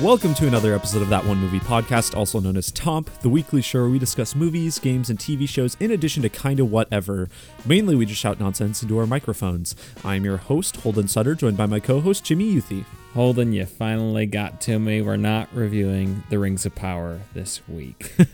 Welcome 0.00 0.32
to 0.36 0.46
another 0.46 0.74
episode 0.74 1.02
of 1.02 1.10
That 1.10 1.26
One 1.26 1.36
Movie 1.38 1.60
Podcast, 1.60 2.16
also 2.16 2.40
known 2.40 2.56
as 2.56 2.70
Tomp, 2.72 3.10
the 3.20 3.28
weekly 3.28 3.60
show 3.60 3.80
where 3.82 3.90
we 3.90 3.98
discuss 3.98 4.34
movies, 4.34 4.78
games, 4.78 5.10
and 5.10 5.18
TV 5.18 5.46
shows 5.46 5.76
in 5.78 5.90
addition 5.90 6.22
to 6.22 6.30
kinda 6.30 6.64
whatever. 6.64 7.28
Mainly, 7.66 7.94
we 7.96 8.06
just 8.06 8.18
shout 8.20 8.40
nonsense 8.40 8.82
into 8.82 8.96
our 8.98 9.06
microphones. 9.06 9.76
I'm 10.02 10.24
your 10.24 10.38
host, 10.38 10.76
Holden 10.76 11.06
Sutter, 11.06 11.34
joined 11.34 11.58
by 11.58 11.66
my 11.66 11.80
co 11.80 12.00
host, 12.00 12.24
Jimmy 12.24 12.54
Youthy. 12.54 12.84
Holden, 13.12 13.52
you 13.52 13.66
finally 13.66 14.24
got 14.24 14.60
to 14.62 14.78
me. 14.78 15.02
We're 15.02 15.16
not 15.16 15.48
reviewing 15.52 16.22
The 16.30 16.38
Rings 16.38 16.64
of 16.64 16.74
Power 16.74 17.20
this 17.34 17.60
week. 17.68 18.14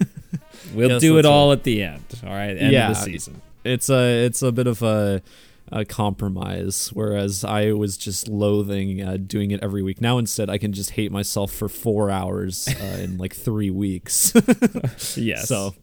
We'll 0.75 0.91
Yes, 0.93 1.01
do 1.03 1.19
it 1.19 1.25
all 1.27 1.53
at 1.53 1.63
the 1.65 1.83
end. 1.83 2.03
All 2.25 2.31
right, 2.33 2.57
end 2.57 2.73
Yeah. 2.73 2.91
of 2.91 2.97
the 2.97 3.03
season. 3.03 3.41
It's 3.63 3.89
a, 3.91 4.25
it's 4.25 4.43
a 4.43 4.51
bit 4.51 4.67
of 4.67 4.83
a, 4.83 5.23
a 5.73 5.85
compromise, 5.85 6.91
whereas 6.93 7.45
I 7.45 7.73
was 7.73 7.97
just 7.97 8.29
loathing 8.29 9.03
uh, 9.03 9.17
doing 9.17 9.51
it 9.51 9.61
every 9.63 9.83
week. 9.83 10.01
Now, 10.01 10.19
instead, 10.19 10.49
I 10.49 10.59
can 10.59 10.73
just 10.73 10.91
hate 10.91 11.11
myself 11.11 11.53
for 11.53 11.69
four 11.69 12.11
hours 12.11 12.69
uh, 12.69 12.85
in 13.01 13.19
like 13.19 13.35
three 13.35 13.71
weeks. 13.71 14.33
Yes. 15.17 15.49
so, 15.49 15.75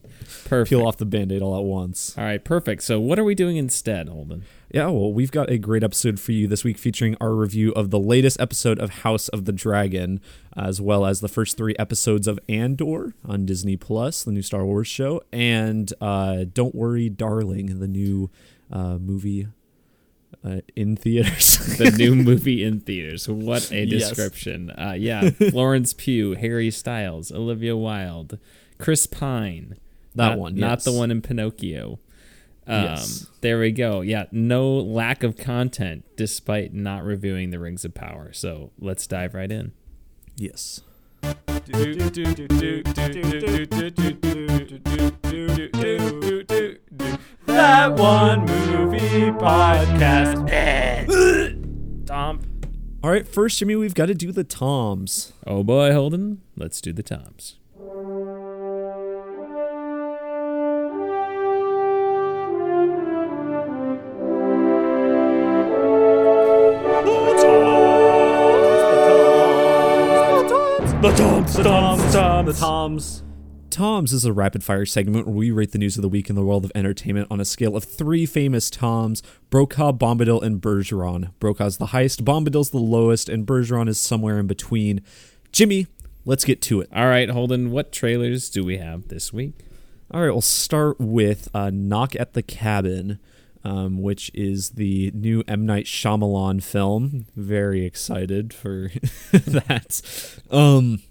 perfect. 0.46 0.70
peel 0.70 0.86
off 0.86 0.98
the 0.98 1.06
band 1.06 1.32
aid 1.32 1.42
all 1.42 1.58
at 1.58 1.64
once. 1.64 2.18
All 2.18 2.23
right, 2.23 2.44
perfect. 2.44 2.84
So, 2.84 3.00
what 3.00 3.20
are 3.20 3.23
we 3.23 3.36
doing 3.36 3.58
instead, 3.58 4.08
Holden? 4.09 4.44
Yeah, 4.72 4.88
well, 4.88 5.12
we've 5.14 5.32
got 5.32 5.50
a 5.52 5.58
great 5.58 5.84
episode 5.84 6.20
for 6.20 6.31
you 6.31 6.48
this 6.48 6.64
week 6.64 6.78
featuring 6.78 7.16
our 7.22 7.34
review 7.36 7.72
of 7.73 7.90
the 7.92 8.00
latest 8.00 8.40
episode 8.40 8.80
of 8.80 8.90
House 8.90 9.28
of 9.30 9.45
the 9.45 9.52
Dragon, 9.52 10.20
as 10.56 10.81
well 10.81 11.06
as 11.06 11.20
the 11.20 11.28
first 11.28 11.58
three 11.58 11.76
episodes 11.78 12.28
of 12.28 12.40
Andor 12.50 13.14
on 13.26 13.45
Disney 13.45 13.78
Plus, 13.78 14.23
the 14.23 14.31
new 14.31 14.42
Star 14.42 14.66
Wars 14.66 14.88
show, 14.88 15.22
and 15.31 15.94
uh, 16.02 16.45
Don't 16.52 16.73
Worry, 16.73 17.09
Darling, 17.09 17.80
the 17.80 17.88
new 17.88 18.31
uh, 18.72 18.98
movie 18.98 19.48
uh, 20.44 20.62
in 20.76 20.96
theaters. 20.96 21.58
The 21.78 21.92
new 21.92 22.16
movie 22.16 22.64
in 22.64 22.80
theaters. 22.82 23.28
What 23.28 23.72
a 23.72 23.86
Yes. 23.86 24.10
description. 24.10 24.70
Uh, 24.72 24.96
yeah, 24.98 25.30
Florence 25.30 25.94
Pugh, 25.94 26.34
Harry 26.36 26.72
Styles, 26.72 27.32
Olivia 27.32 27.76
Wilde, 27.78 28.38
Chris 28.78 29.06
Pine. 29.08 29.78
That 30.16 30.30
Not- 30.30 30.38
one, 30.39 30.56
Not 30.56 30.84
the 30.84 30.92
one 30.94 31.09
in 31.11 31.22
Pinocchio. 31.22 32.00
Um, 32.67 32.84
Yes. 32.84 33.28
There 33.42 33.59
we 33.59 33.72
go. 33.72 34.02
Yeah, 34.02 34.26
no 34.31 34.73
lack 34.78 35.23
of 35.23 35.36
content 35.38 36.06
despite 36.16 36.73
not 36.73 37.04
reviewing 37.04 37.50
The 37.50 37.59
Rings 37.59 37.84
of 37.84 37.94
Power. 37.94 38.31
So, 38.31 38.72
let's 38.80 39.06
dive 39.08 39.34
right 39.34 39.52
in. 39.52 39.72
yes. 40.38 40.81
That 47.64 47.94
one 47.94 48.42
movie 48.45 49.31
podcast. 49.31 50.45
Tom. 52.05 52.42
All 53.02 53.09
right, 53.09 53.25
first, 53.25 53.58
Jimmy, 53.58 53.78
we've 53.78 53.94
got 53.94 54.08
to 54.08 54.14
do 54.14 54.33
the 54.33 54.44
Toms. 54.44 55.31
Oh 55.47 55.64
boy, 55.64 55.94
Holden. 55.94 56.42
Let's 56.58 56.81
do 56.81 56.92
the 56.92 57.03
toms. 57.03 57.55
The 71.02 71.14
Toms, 71.16 71.53
the 71.55 71.64
Toms, 71.64 72.03
the 72.03 72.14
Toms. 72.14 72.14
the 72.14 72.20
toms. 72.20 72.53
The 72.53 72.59
Toms 72.59 73.23
is 73.80 74.26
a 74.26 74.34
rapid 74.34 74.64
fire 74.64 74.86
segment 74.86 75.26
where 75.26 75.36
we 75.36 75.50
rate 75.50 75.72
the 75.72 75.78
news 75.80 75.96
of 75.98 76.04
the 76.04 76.10
week 76.10 76.30
in 76.30 76.36
the 76.36 76.44
world 76.44 76.64
of 76.64 76.72
entertainment 76.76 77.28
on 77.32 77.40
a 77.40 77.46
scale 77.46 77.76
of 77.76 77.84
three 77.84 78.26
famous 78.26 78.70
Toms 78.70 79.24
Brokaw, 79.50 79.94
Bombadil, 79.94 80.44
and 80.44 80.62
Bergeron. 80.62 81.32
Brokaw's 81.40 81.78
the 81.78 81.88
highest, 81.88 82.24
Bombadil's 82.24 82.70
the 82.70 82.78
lowest, 82.78 83.30
and 83.30 83.48
Bergeron 83.48 83.90
is 83.90 84.00
somewhere 84.00 84.38
in 84.38 84.46
between. 84.46 85.02
Jimmy, 85.52 85.88
let's 86.24 86.46
get 86.46 86.62
to 86.64 86.82
it. 86.82 86.90
All 86.94 87.08
right, 87.08 87.30
Holden. 87.30 87.72
What 87.72 87.92
trailers 87.92 88.50
do 88.50 88.64
we 88.64 88.78
have 88.78 89.08
this 89.08 89.34
week? 89.34 89.56
All 90.12 90.22
right, 90.22 90.32
we'll 90.32 90.42
start 90.42 91.00
with 91.00 91.50
uh, 91.56 91.72
Knock 91.74 92.16
at 92.16 92.33
the 92.33 92.44
Cabin, 92.44 93.17
um, 93.64 94.02
which 94.04 94.30
is 94.36 94.72
the 94.72 95.12
new 95.16 95.44
M. 95.48 95.66
Night 95.66 95.86
Shyamalan 95.86 96.62
film. 96.62 97.26
Very 97.36 97.86
excited 97.86 98.54
for 98.54 98.92
that. 99.32 100.02
Um, 100.52 101.02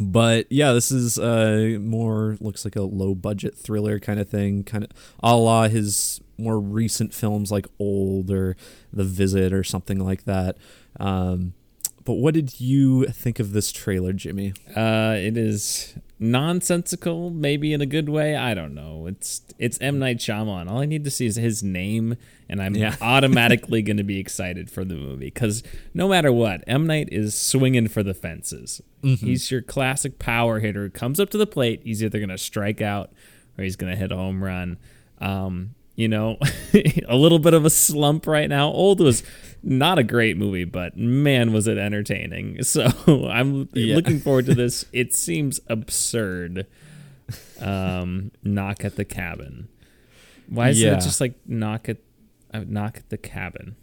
but 0.00 0.50
yeah, 0.50 0.72
this 0.72 0.90
is 0.90 1.18
uh, 1.18 1.76
more 1.78 2.38
looks 2.40 2.64
like 2.64 2.74
a 2.74 2.82
low 2.82 3.14
budget 3.14 3.56
thriller 3.56 4.00
kind 4.00 4.18
of 4.18 4.28
thing, 4.28 4.64
kind 4.64 4.84
of 4.84 4.90
a 5.22 5.36
la 5.36 5.68
his 5.68 6.20
more 6.38 6.58
recent 6.58 7.12
films 7.12 7.52
like 7.52 7.66
Old 7.78 8.30
or 8.30 8.56
The 8.92 9.04
Visit 9.04 9.52
or 9.52 9.62
something 9.62 9.98
like 9.98 10.24
that. 10.24 10.56
Um, 10.98 11.52
but 12.04 12.14
what 12.14 12.32
did 12.32 12.60
you 12.60 13.04
think 13.08 13.38
of 13.38 13.52
this 13.52 13.70
trailer, 13.70 14.14
Jimmy? 14.14 14.54
Uh, 14.74 15.14
it 15.18 15.36
is 15.36 15.94
nonsensical, 16.20 17.30
maybe 17.30 17.72
in 17.72 17.80
a 17.80 17.86
good 17.86 18.08
way. 18.08 18.36
I 18.36 18.54
don't 18.54 18.74
know. 18.74 19.06
It's 19.06 19.42
it's 19.58 19.78
M 19.80 19.98
Night 19.98 20.18
Shyamalan. 20.18 20.70
All 20.70 20.78
I 20.80 20.84
need 20.86 21.04
to 21.04 21.10
see 21.10 21.26
is 21.26 21.36
his 21.36 21.62
name, 21.62 22.16
and 22.48 22.62
I'm 22.62 22.74
Yeah. 22.76 22.96
automatically 23.00 23.82
going 23.82 23.96
to 23.96 24.04
be 24.04 24.18
excited 24.18 24.70
for 24.70 24.84
the 24.84 24.94
movie. 24.94 25.26
Because 25.26 25.62
no 25.94 26.08
matter 26.08 26.30
what, 26.32 26.62
M 26.66 26.86
Night 26.86 27.08
is 27.10 27.34
swinging 27.34 27.88
for 27.88 28.02
the 28.02 28.14
fences. 28.14 28.80
He's 29.02 29.50
your 29.50 29.62
classic 29.62 30.18
power 30.18 30.60
hitter. 30.60 30.88
Comes 30.90 31.18
up 31.18 31.30
to 31.30 31.38
the 31.38 31.46
plate. 31.46 31.80
He's 31.84 32.02
either 32.04 32.18
going 32.18 32.28
to 32.28 32.36
strike 32.38 32.82
out 32.82 33.10
or 33.56 33.64
he's 33.64 33.76
going 33.76 33.90
to 33.90 33.98
hit 33.98 34.12
a 34.12 34.16
home 34.16 34.44
run. 34.44 34.76
Um, 35.18 35.74
you 35.96 36.06
know, 36.08 36.36
a 37.08 37.16
little 37.16 37.38
bit 37.38 37.54
of 37.54 37.64
a 37.64 37.70
slump 37.70 38.26
right 38.26 38.48
now. 38.48 38.68
Old 38.68 39.00
was 39.00 39.22
not 39.62 39.98
a 39.98 40.02
great 40.04 40.36
movie, 40.36 40.64
but 40.64 40.96
man, 40.96 41.52
was 41.52 41.66
it 41.66 41.78
entertaining. 41.78 42.62
So 42.62 42.84
I'm 43.28 43.68
Yeah. 43.72 43.94
looking 43.96 44.18
forward 44.20 44.46
to 44.46 44.54
this. 44.54 44.84
It 44.92 45.14
seems 45.14 45.60
absurd. 45.68 46.66
Um, 47.60 48.32
knock 48.42 48.84
at 48.84 48.96
the 48.96 49.04
cabin. 49.04 49.68
Why 50.48 50.70
is 50.70 50.80
Yeah. 50.80 50.94
it 50.96 51.00
just 51.02 51.20
like 51.20 51.34
knock 51.46 51.88
at 51.88 51.98
uh, 52.52 52.64
knock 52.66 52.96
at 52.98 53.08
the 53.10 53.18
cabin? 53.18 53.76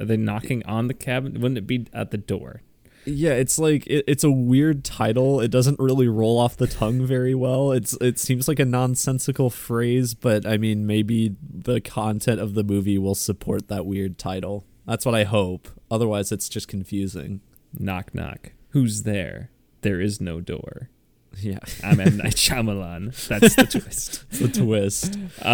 Are 0.00 0.04
they 0.06 0.16
knocking 0.16 0.64
on 0.64 0.86
the 0.88 0.94
cabin? 0.94 1.34
Wouldn't 1.34 1.58
it 1.58 1.66
be 1.66 1.86
at 1.92 2.10
the 2.10 2.18
door? 2.18 2.62
Yeah, 3.04 3.32
it's 3.34 3.58
like 3.58 3.86
it, 3.86 4.04
it's 4.08 4.24
a 4.24 4.30
weird 4.30 4.82
title. 4.84 5.40
It 5.40 5.50
doesn't 5.50 5.78
really 5.78 6.08
roll 6.08 6.38
off 6.38 6.56
the 6.56 6.66
tongue 6.66 7.06
very 7.06 7.34
well. 7.34 7.70
It's 7.72 7.92
it 8.00 8.18
seems 8.18 8.48
like 8.48 8.58
a 8.58 8.64
nonsensical 8.64 9.50
phrase, 9.50 10.14
but 10.14 10.46
I 10.46 10.56
mean 10.56 10.86
maybe 10.86 11.36
the 11.42 11.80
content 11.80 12.40
of 12.40 12.54
the 12.54 12.64
movie 12.64 12.98
will 12.98 13.14
support 13.14 13.68
that 13.68 13.84
weird 13.86 14.18
title. 14.18 14.64
That's 14.86 15.04
what 15.04 15.14
I 15.14 15.24
hope. 15.24 15.68
Otherwise, 15.90 16.32
it's 16.32 16.48
just 16.48 16.68
confusing. 16.68 17.40
Knock 17.78 18.14
knock. 18.14 18.52
Who's 18.70 19.02
there? 19.02 19.50
There 19.82 20.00
is 20.00 20.20
no 20.20 20.40
door. 20.40 20.90
Yeah, 21.38 21.58
I'm 21.84 22.00
M 22.00 22.16
Night 22.16 22.34
Shyamalan. 22.34 23.14
That's 23.28 23.54
the 23.56 23.64
twist. 23.66 24.24
it's 24.30 24.38
the 24.38 24.48
twist. 24.48 25.18
Uh, 25.44 25.48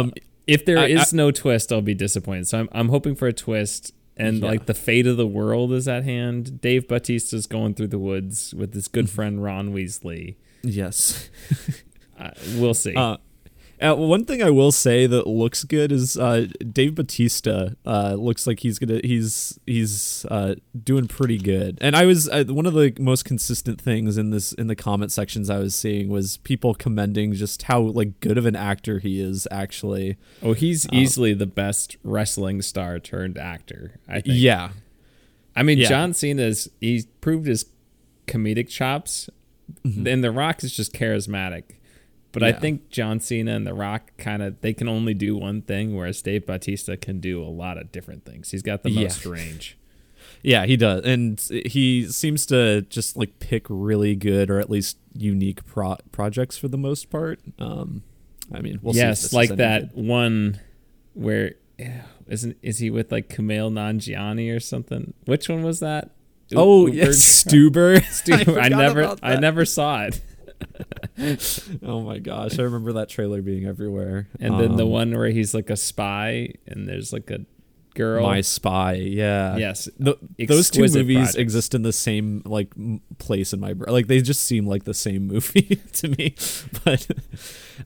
Um, 0.00 0.12
if 0.46 0.64
there 0.64 0.78
I- 0.78 0.86
is 0.86 1.12
no 1.12 1.30
twist, 1.30 1.72
I'll 1.72 1.82
be 1.82 1.94
disappointed. 1.94 2.48
So 2.48 2.60
I'm 2.60 2.68
I'm 2.72 2.88
hoping 2.88 3.14
for 3.14 3.28
a 3.28 3.32
twist, 3.32 3.92
and 4.16 4.38
Yeah. 4.38 4.46
like 4.48 4.66
the 4.66 4.74
fate 4.74 5.06
of 5.06 5.16
the 5.18 5.26
world 5.26 5.72
is 5.72 5.86
at 5.88 6.04
hand. 6.04 6.60
Dave 6.60 6.88
Bautista's 6.88 7.46
going 7.46 7.74
through 7.74 7.88
the 7.88 7.98
woods 7.98 8.54
with 8.54 8.72
his 8.72 8.88
good 8.88 9.10
friend 9.10 9.42
Ron 9.42 9.72
Weasley. 9.74 10.36
Yes. 10.62 11.28
Uh, 12.18 12.30
we'll 12.56 12.72
see. 12.72 12.94
Uh, 12.94 13.18
uh, 13.80 13.94
one 13.94 14.24
thing 14.24 14.42
I 14.42 14.50
will 14.50 14.72
say 14.72 15.06
that 15.06 15.26
looks 15.26 15.64
good 15.64 15.92
is 15.92 16.16
uh, 16.16 16.46
Dave 16.72 16.94
Bautista 16.94 17.76
uh, 17.84 18.14
looks 18.14 18.46
like 18.46 18.60
he's 18.60 18.78
gonna 18.78 19.00
he's 19.04 19.58
he's 19.66 20.24
uh, 20.30 20.54
doing 20.82 21.06
pretty 21.08 21.38
good. 21.38 21.78
And 21.80 21.94
I 21.94 22.06
was 22.06 22.28
uh, 22.28 22.44
one 22.48 22.66
of 22.66 22.74
the 22.74 22.94
most 22.98 23.24
consistent 23.24 23.80
things 23.80 24.16
in 24.16 24.30
this 24.30 24.52
in 24.52 24.66
the 24.66 24.76
comment 24.76 25.12
sections 25.12 25.50
I 25.50 25.58
was 25.58 25.74
seeing 25.74 26.08
was 26.08 26.38
people 26.38 26.74
commending 26.74 27.32
just 27.34 27.64
how 27.64 27.80
like 27.80 28.20
good 28.20 28.38
of 28.38 28.46
an 28.46 28.56
actor 28.56 28.98
he 28.98 29.20
is 29.20 29.46
actually. 29.50 30.16
oh, 30.42 30.52
he's 30.54 30.88
easily 30.92 31.34
the 31.34 31.46
best 31.46 31.96
wrestling 32.02 32.62
star 32.62 32.98
turned 32.98 33.36
actor. 33.38 34.00
I 34.08 34.20
think. 34.20 34.36
Yeah, 34.38 34.70
I 35.54 35.62
mean, 35.62 35.78
Yeah. 35.78 35.88
John 35.88 36.14
Cena's 36.14 36.70
he 36.80 37.04
proved 37.20 37.46
his 37.46 37.66
comedic 38.26 38.68
chops, 38.68 39.28
and 39.84 40.24
The 40.24 40.30
Rock 40.30 40.64
is 40.64 40.74
just 40.74 40.92
charismatic. 40.92 41.75
But 42.38 42.42
I 42.44 42.52
Mm-hmm. 42.52 42.60
Think 42.60 42.90
John 42.90 43.18
Cena 43.20 43.52
and 43.56 43.66
The 43.66 43.72
Rock 43.72 44.12
kind 44.18 44.42
of 44.42 44.60
they 44.60 44.74
can 44.74 44.88
only 44.88 45.14
do 45.14 45.36
one 45.36 45.62
thing, 45.62 45.96
whereas 45.96 46.20
Dave 46.20 46.44
Bautista 46.44 46.96
can 46.98 47.18
do 47.18 47.42
a 47.42 47.48
lot 47.48 47.78
of 47.78 47.90
different 47.90 48.24
things. 48.26 48.50
He's 48.50 48.60
got 48.62 48.82
the 48.82 48.90
Yeah. 48.90 49.02
most 49.04 49.24
range. 49.24 49.78
yeah, 50.42 50.66
he 50.66 50.76
does, 50.76 51.02
and 51.06 51.40
he 51.66 52.06
seems 52.06 52.44
to 52.46 52.82
just 52.82 53.16
like 53.16 53.38
pick 53.38 53.64
really 53.70 54.14
good 54.14 54.50
or 54.50 54.60
at 54.60 54.68
least 54.68 54.98
unique 55.14 55.64
pro- 55.64 55.96
projects 56.12 56.58
for 56.58 56.68
the 56.68 56.76
most 56.76 57.08
part. 57.08 57.40
Um, 57.58 58.02
I 58.52 58.60
mean, 58.60 58.80
we'll 58.82 58.92
see 58.92 59.00
if 59.00 59.08
this 59.10 59.22
yes, 59.24 59.32
like 59.32 59.50
that 59.56 59.94
good. 59.94 60.04
one 60.04 60.60
where 61.14 61.54
yeah, 61.78 62.02
isn't 62.28 62.56
is 62.62 62.78
he 62.78 62.90
with 62.90 63.10
like 63.10 63.28
Kumail 63.30 63.72
Nanjiani 63.72 64.54
or 64.54 64.60
something? 64.60 65.14
Which 65.24 65.48
one 65.48 65.62
was 65.62 65.80
that? 65.80 66.10
U- 66.50 66.58
Oh 66.58 66.86
Uber- 66.86 66.96
yes, 66.96 67.44
Stuber. 67.44 68.00
Stuber. 68.02 68.58
I, 68.58 68.68
forgot 68.68 68.70
never 68.70 69.16
I 69.22 69.36
never 69.36 69.64
saw 69.64 70.02
it. 70.04 70.20
Oh 71.82 72.00
my 72.02 72.18
gosh, 72.18 72.58
I 72.58 72.62
remember 72.62 72.92
that 72.94 73.08
trailer 73.08 73.40
being 73.42 73.64
everywhere. 73.66 74.28
And 74.40 74.60
then 74.60 74.76
the 74.76 74.84
Um, 74.84 74.90
one 74.90 75.16
where 75.16 75.28
he's 75.30 75.54
like 75.54 75.70
a 75.70 75.76
spy 75.76 76.52
and 76.66 76.86
there's 76.88 77.12
like 77.12 77.30
a 77.30 77.40
Girl. 77.94 78.22
My 78.24 78.42
Spy. 78.42 78.92
Yeah. 78.96 79.56
yes, 79.56 79.88
Th- 80.04 80.18
those 80.46 80.68
two 80.68 80.82
movies 80.82 81.16
projects. 81.16 81.34
exist 81.36 81.74
in 81.74 81.80
the 81.80 81.94
same 81.94 82.42
like 82.44 82.70
place 83.16 83.54
in 83.54 83.60
my 83.60 83.72
brain. 83.72 83.90
Like 83.90 84.06
they 84.06 84.20
just 84.20 84.42
seem 84.44 84.66
like 84.66 84.84
the 84.84 84.92
same 84.92 85.26
movie 85.32 85.76
to 85.94 86.08
me. 86.08 86.34
But 86.84 87.06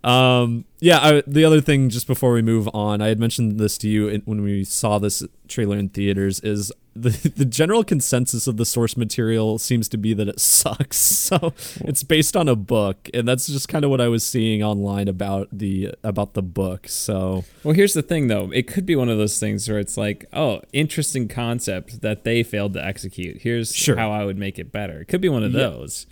um, 0.05 0.65
yeah, 0.81 0.99
I, 0.99 1.23
the 1.27 1.45
other 1.45 1.61
thing 1.61 1.89
just 1.91 2.07
before 2.07 2.33
we 2.33 2.43
move 2.43 2.69
on, 2.73 3.01
I 3.03 3.09
had 3.09 3.19
mentioned 3.21 3.59
this 3.59 3.77
to 3.79 3.89
you 3.89 4.09
in, 4.09 4.23
when 4.23 4.43
we 4.43 4.65
saw 4.65 4.99
this 4.99 5.23
trailer 5.49 5.77
in 5.77 5.89
theaters. 5.91 6.41
Is 6.41 6.73
the 6.97 7.11
the 7.37 7.45
general 7.45 7.85
consensus 7.85 8.47
of 8.49 8.57
the 8.57 8.65
source 8.65 8.97
material 8.97 9.59
seems 9.59 9.89
to 9.91 9.97
be 9.97 10.13
that 10.15 10.27
it 10.29 10.41
sucks. 10.41 10.97
So 10.97 11.53
it's 11.83 12.03
based 12.03 12.37
on 12.37 12.49
a 12.49 12.57
book, 12.57 13.09
and 13.15 13.29
that's 13.29 13.47
just 13.47 13.69
kind 13.69 13.85
of 13.85 13.91
what 13.91 14.01
I 14.01 14.09
was 14.09 14.25
seeing 14.25 14.63
online 14.63 15.07
about 15.09 15.49
the 15.53 15.95
about 16.03 16.35
the 16.35 16.43
book. 16.43 16.89
So 16.89 17.45
Well, 17.63 17.75
here's 17.75 17.95
the 17.95 18.03
thing, 18.03 18.29
though. 18.29 18.51
It 18.53 18.67
could 18.67 18.87
be 18.87 18.97
one 18.97 19.09
of 19.09 19.19
those 19.19 19.39
things 19.39 19.69
where 19.69 19.79
it's 19.79 19.97
like, 19.97 20.25
oh, 20.33 20.63
interesting 20.73 21.29
concept 21.29 22.01
that 22.03 22.25
they 22.25 22.43
failed 22.43 22.73
to 22.75 22.85
execute. 22.85 23.43
Here's 23.43 23.75
Sure. 23.75 23.97
how 23.97 24.11
I 24.11 24.25
would 24.25 24.39
make 24.39 24.59
it 24.59 24.73
better. 24.73 25.01
It 25.03 25.09
could 25.09 25.21
be 25.21 25.29
one 25.29 25.45
of 25.45 25.53
Yeah. 25.53 25.61
those. 25.69 26.07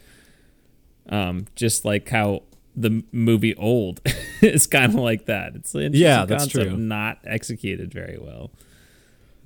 Um, 1.11 1.47
just 1.57 1.85
like 1.87 2.09
how 2.11 2.43
the 2.81 3.03
movie 3.13 3.55
Old 3.57 4.01
is 4.43 4.67
kind 4.67 4.95
of 4.95 5.01
like 5.01 5.27
that. 5.27 5.55
It's 5.57 5.75
an 5.75 5.83
interesting 5.83 6.07
Yeah, 6.07 6.25
that's 6.25 6.45
concept, 6.45 6.69
true. 6.71 6.77
not 6.79 7.19
executed 7.25 7.93
very 7.93 8.19
well. 8.21 8.51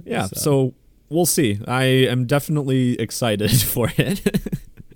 yeah, 0.05 0.27
So- 0.27 0.37
so 0.41 0.75
we'll 1.09 1.27
see. 1.27 1.59
I 1.67 1.85
am 1.85 2.27
definitely 2.27 2.99
excited 3.01 3.51
for 3.75 3.91
it. 3.97 4.21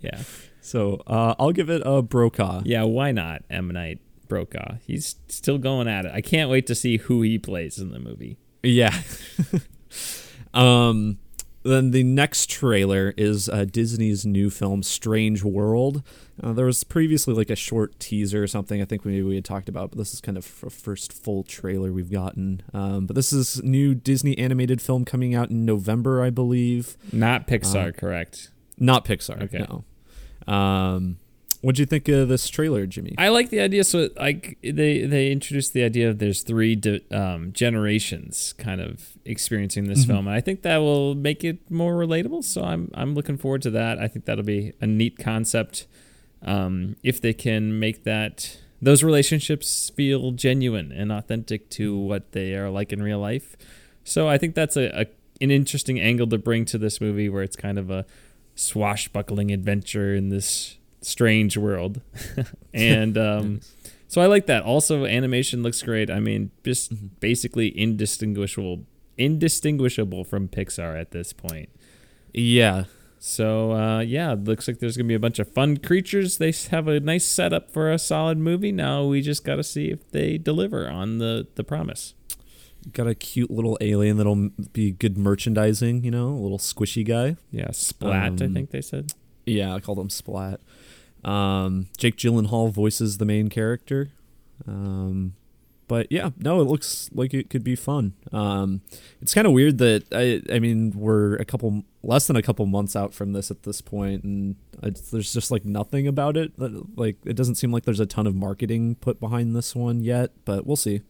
Yeah, 0.00 0.21
So 0.61 1.03
uh, 1.06 1.35
I'll 1.38 1.53
give 1.53 1.71
it 1.71 1.83
a 1.85 2.03
Brokaw. 2.03 2.62
yeah. 2.65 2.83
Why 2.85 3.12
not 3.12 3.43
M 3.50 3.69
Night 3.69 4.00
Brokaw? 4.29 4.77
He's 4.87 5.17
still 5.29 5.59
going 5.59 5.88
at 5.88 6.05
it. 6.05 6.12
I 6.15 6.21
can't 6.21 6.50
wait 6.50 6.67
to 6.69 6.75
see 6.75 6.97
who 6.99 7.23
he 7.23 7.38
plays 7.38 7.79
in 7.79 7.91
the 7.91 7.99
movie. 7.99 8.37
Yeah. 8.62 8.94
um, 10.55 11.19
then 11.68 11.90
the 11.90 12.02
next 12.02 12.50
trailer 12.50 13.14
is 13.16 13.48
uh, 13.48 13.64
Disney's 13.64 14.24
new 14.26 14.50
film 14.50 14.82
Strange 14.82 15.42
World. 15.42 16.02
Uh, 16.42 16.52
there 16.52 16.66
was 16.66 16.84
previously 16.84 17.34
like 17.34 17.50
a 17.50 17.56
short 17.56 17.98
teaser 17.98 18.42
or 18.42 18.46
something. 18.46 18.82
I 18.82 18.84
think 18.84 19.04
maybe 19.04 19.22
we 19.22 19.36
had 19.36 19.44
talked 19.44 19.68
about, 19.68 19.90
but 19.90 19.98
this 19.98 20.12
is 20.12 20.20
kind 20.20 20.36
of 20.36 20.44
a 20.64 20.70
first 20.70 21.12
full 21.12 21.42
trailer 21.44 21.92
we've 21.92 22.10
gotten. 22.10 22.62
Um, 22.74 23.06
but 23.06 23.16
this 23.16 23.32
is 23.32 23.62
new 23.62 23.94
Disney 23.94 24.36
animated 24.38 24.80
film 24.82 25.04
coming 25.04 25.34
out 25.34 25.50
in 25.50 25.64
November, 25.64 26.22
I 26.22 26.30
believe. 26.30 26.96
Not 27.12 27.46
Pixar, 27.46 27.96
correct? 27.96 28.50
Not 28.78 29.04
Pixar. 29.04 29.42
Okay. 29.44 29.66
No. 29.68 29.84
Um, 30.52 31.18
what'd 31.66 31.80
you 31.80 31.84
think 31.86 32.08
of 32.08 32.28
this 32.28 32.48
trailer, 32.48 32.86
Jimmy? 32.86 33.14
I 33.18 33.28
like 33.28 33.50
the 33.50 33.58
idea. 33.58 33.82
So, 33.82 34.08
like, 34.16 34.56
they 34.62 35.04
they 35.04 35.32
introduced 35.32 35.72
the 35.72 35.82
idea 35.82 36.08
of 36.08 36.18
there's 36.20 36.42
three 36.42 36.76
di- 36.76 37.02
um, 37.10 37.52
generations 37.52 38.54
kind 38.56 38.80
of 38.80 39.18
experiencing 39.24 39.84
this 39.88 40.04
Mhm. 40.04 40.06
film, 40.06 40.26
and 40.28 40.36
I 40.36 40.40
think 40.40 40.62
that 40.62 40.76
will 40.78 41.16
make 41.16 41.42
it 41.42 41.68
more 41.68 41.94
relatable. 41.94 42.44
So, 42.44 42.62
I'm 42.62 42.90
I'm 42.94 43.14
looking 43.14 43.36
forward 43.36 43.62
to 43.62 43.70
that. 43.70 43.98
I 43.98 44.06
think 44.06 44.26
that'll 44.26 44.44
be 44.44 44.72
a 44.80 44.86
neat 44.86 45.18
concept 45.18 45.86
um, 46.42 46.94
if 47.02 47.20
they 47.20 47.32
can 47.32 47.80
make 47.80 48.04
that 48.04 48.58
those 48.80 49.02
relationships 49.02 49.90
feel 49.96 50.30
genuine 50.32 50.92
and 50.92 51.10
authentic 51.10 51.68
to 51.70 51.96
what 51.96 52.30
they 52.32 52.54
are 52.54 52.70
like 52.70 52.92
in 52.92 53.02
real 53.02 53.18
life. 53.18 53.56
So, 54.04 54.28
I 54.28 54.38
think 54.38 54.54
that's 54.54 54.76
a, 54.76 54.86
a 55.02 55.06
an 55.40 55.50
interesting 55.50 55.98
angle 56.00 56.28
to 56.28 56.38
bring 56.38 56.64
to 56.66 56.78
this 56.78 57.00
movie, 57.00 57.28
where 57.28 57.42
it's 57.42 57.56
kind 57.56 57.78
of 57.78 57.90
a 57.90 58.06
swashbuckling 58.54 59.50
adventure 59.50 60.14
in 60.14 60.28
this 60.30 60.78
strange 61.06 61.56
world, 61.56 62.00
and 62.75 63.17
um, 63.31 63.61
so 64.08 64.20
I 64.20 64.26
like 64.26 64.47
that. 64.47 64.62
Also, 64.62 65.05
animation 65.05 65.62
looks 65.62 65.82
great. 65.82 66.11
I 66.11 66.20
mean, 66.20 66.50
just 66.64 66.93
Mhm. 66.94 67.11
basically 67.20 67.69
indistinguishable, 67.79 68.85
indistinguishable 69.17 70.25
from 70.25 70.49
Pixar 70.49 70.99
at 71.00 71.11
this 71.12 71.32
point. 71.32 71.69
yeah. 72.32 72.85
So 73.19 73.73
uh, 73.73 74.00
yeah, 74.00 74.35
it 74.35 74.44
looks 74.44 74.69
like 74.69 74.79
there's 74.79 74.97
gonna 74.97 75.08
be 75.08 75.14
a 75.14 75.19
bunch 75.19 75.38
of 75.38 75.49
fun 75.53 75.79
creatures. 75.79 76.37
They 76.37 76.53
have 76.70 76.87
a 76.87 77.00
nice 77.00 77.25
setup 77.25 77.73
for 77.73 77.91
a 77.91 77.99
solid 77.99 78.37
movie. 78.38 78.70
Now 78.70 79.05
we 79.06 79.20
just 79.23 79.43
got 79.43 79.56
to 79.56 79.64
see 79.64 79.87
if 79.88 80.09
they 80.11 80.37
deliver 80.38 80.88
on 80.88 81.19
the 81.19 81.47
the 81.56 81.64
promise. 81.64 82.14
Got 82.93 83.09
a 83.09 83.14
cute 83.17 83.50
little 83.50 83.79
alien 83.81 84.19
that'll 84.19 84.50
be 84.73 84.93
good 84.93 85.17
merchandising, 85.19 86.05
you 86.05 86.11
know, 86.11 86.29
a 86.29 86.38
little 86.41 86.59
squishy 86.59 87.05
guy. 87.05 87.37
Yeah, 87.50 87.70
splat. 87.73 88.14
I 88.41 88.44
Um, 88.44 88.52
think 88.55 88.70
they 88.70 88.82
said. 88.82 89.12
Yeah, 89.47 89.75
I 89.75 89.81
called 89.81 89.99
him 89.99 90.11
Splat. 90.11 90.61
Um, 91.26 91.88
Jake 91.99 92.17
Gyllenhaal 92.17 92.70
voices 92.73 93.19
the 93.19 93.25
main 93.25 93.49
character. 93.49 94.11
Um, 94.67 95.34
but 95.88 96.11
yeah, 96.11 96.31
no, 96.38 96.61
it 96.61 96.64
looks 96.64 97.11
like 97.12 97.32
it 97.34 97.49
could 97.50 97.62
be 97.62 97.76
fun. 97.76 98.14
Um, 98.32 98.81
it's 99.23 99.34
kind 99.34 99.46
of 99.46 99.52
weird 99.52 99.78
that 99.78 100.05
I, 100.12 100.43
I 100.55 100.58
mean, 100.58 100.93
we're 100.96 101.37
a 101.37 101.44
couple 101.44 101.84
less 102.02 102.26
than 102.26 102.34
a 102.37 102.43
couple 102.43 102.67
months 102.67 102.96
out 102.96 103.14
from 103.14 103.32
this 103.32 103.50
at 103.50 103.62
this 103.62 103.81
point, 103.81 104.25
and 104.25 104.56
it's, 104.82 105.11
there's 105.11 105.32
just 105.32 105.50
like 105.50 105.64
nothing 105.64 106.08
about 106.08 106.37
it. 106.37 106.52
Like, 106.58 107.17
it 107.25 107.34
doesn't 107.37 107.55
seem 107.56 107.70
like 107.70 107.84
there's 107.84 108.00
a 108.00 108.06
ton 108.06 108.26
of 108.26 108.34
marketing 108.34 108.96
put 108.96 109.20
behind 109.20 109.55
this 109.55 109.76
one 109.76 110.02
yet, 110.02 110.32
but 110.44 110.67
we'll 110.67 110.75
see. 110.76 111.02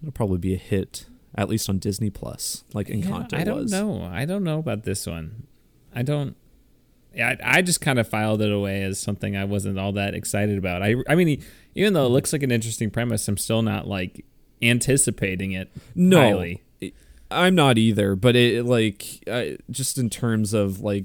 It'll 0.00 0.12
probably 0.12 0.38
be 0.38 0.54
a 0.54 0.58
hit, 0.58 1.06
at 1.34 1.48
least 1.48 1.68
on 1.68 1.78
Disney 1.78 2.10
Plus, 2.10 2.62
like 2.74 2.88
Yeah, 2.88 2.96
Encanto 2.96 3.34
I 3.34 3.42
don't 3.44 3.56
was. 3.62 3.72
know. 3.72 4.02
I 4.12 4.24
don't 4.26 4.44
know 4.44 4.60
about 4.60 4.84
this 4.84 5.06
one. 5.08 5.48
I 5.92 6.02
don't. 6.02 6.36
Yeah, 7.14 7.36
I, 7.42 7.58
I 7.58 7.62
just 7.62 7.80
kind 7.80 7.98
of 7.98 8.08
filed 8.08 8.42
it 8.42 8.52
away 8.52 8.82
as 8.82 8.98
something 8.98 9.36
I 9.36 9.44
wasn't 9.44 9.78
all 9.78 9.92
that 9.92 10.14
excited 10.14 10.58
about. 10.58 10.82
I, 10.82 10.96
I 11.08 11.14
mean, 11.14 11.42
even 11.74 11.92
though 11.94 12.06
it 12.06 12.10
looks 12.10 12.32
like 12.32 12.42
an 12.42 12.50
interesting 12.50 12.90
premise, 12.90 13.26
I'm 13.28 13.36
still 13.36 13.62
not 13.62 13.86
like 13.86 14.24
anticipating 14.62 15.52
it 15.52 15.70
No, 15.94 16.20
highly. 16.20 16.62
I'm 17.30 17.54
not 17.54 17.76
either, 17.78 18.16
but 18.16 18.36
it 18.36 18.64
like 18.64 19.22
I, 19.26 19.58
just 19.70 19.98
in 19.98 20.10
terms 20.10 20.54
of 20.54 20.80
like 20.80 21.04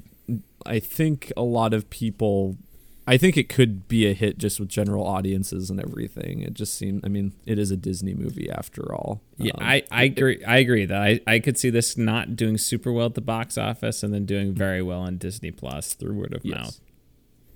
I 0.65 0.79
think 0.79 1.31
a 1.35 1.41
lot 1.41 1.73
of 1.73 1.89
people 1.89 2.57
I 3.05 3.17
think 3.17 3.35
it 3.35 3.49
could 3.49 3.87
be 3.89 4.07
a 4.07 4.13
hit 4.13 4.37
just 4.37 4.59
with 4.61 4.69
general 4.69 5.05
audiences 5.05 5.69
and 5.69 5.79
everything. 5.79 6.41
It 6.41 6.53
just 6.53 6.75
seemed 6.75 7.03
I 7.05 7.09
mean, 7.09 7.33
it 7.45 7.59
is 7.59 7.69
a 7.71 7.75
Disney 7.77 8.13
movie 8.13 8.49
after 8.49 8.93
all. 8.95 9.21
Yeah, 9.37 9.51
Um, 9.55 9.63
I, 9.63 9.83
I 9.91 10.03
agree. 10.05 10.43
I 10.45 10.57
agree 10.59 10.85
that 10.85 11.01
I, 11.01 11.19
I 11.27 11.39
could 11.39 11.57
see 11.57 11.69
this 11.69 11.97
not 11.97 12.35
doing 12.35 12.57
super 12.57 12.91
well 12.93 13.07
at 13.07 13.15
the 13.15 13.21
box 13.21 13.57
office 13.57 14.03
and 14.03 14.13
then 14.13 14.25
doing 14.25 14.53
very 14.53 14.81
well 14.81 15.01
on 15.01 15.17
Disney 15.17 15.51
Plus 15.51 15.93
through 15.93 16.13
word 16.13 16.33
of 16.33 16.45
Yes. 16.45 16.55
mouth. 16.57 16.79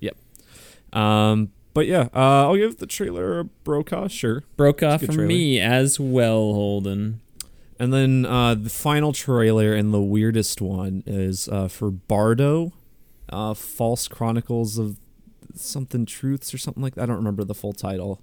Yep. 0.00 0.16
Um 0.92 1.52
but 1.74 1.86
yeah, 1.86 2.08
uh, 2.14 2.48
I'll 2.48 2.56
give 2.56 2.78
the 2.78 2.86
trailer 2.86 3.38
a 3.38 3.44
Brokaw, 3.44 4.08
sure. 4.08 4.42
Broke 4.56 4.80
for 4.80 5.12
me 5.12 5.60
as 5.60 6.00
well, 6.00 6.52
Holden. 6.54 7.20
And 7.78 7.92
then 7.92 8.26
uh, 8.26 8.56
the 8.56 8.70
final 8.70 9.12
trailer 9.12 9.74
and 9.74 9.94
the 9.94 10.00
weirdest 10.02 10.60
one 10.60 11.04
is 11.06 11.48
uh, 11.48 11.68
for 11.68 11.92
Bardo, 11.92 12.72
uh, 13.28 13.54
False 13.54 14.08
Chronicles 14.08 14.76
of 14.78 14.96
something 15.60 16.06
Truths 16.06 16.52
or 16.54 16.58
something 16.58 16.82
like 16.82 16.94
that. 16.94 17.02
I 17.02 17.06
don't 17.06 17.16
remember 17.16 17.44
the 17.44 17.54
full 17.54 17.72
title. 17.72 18.20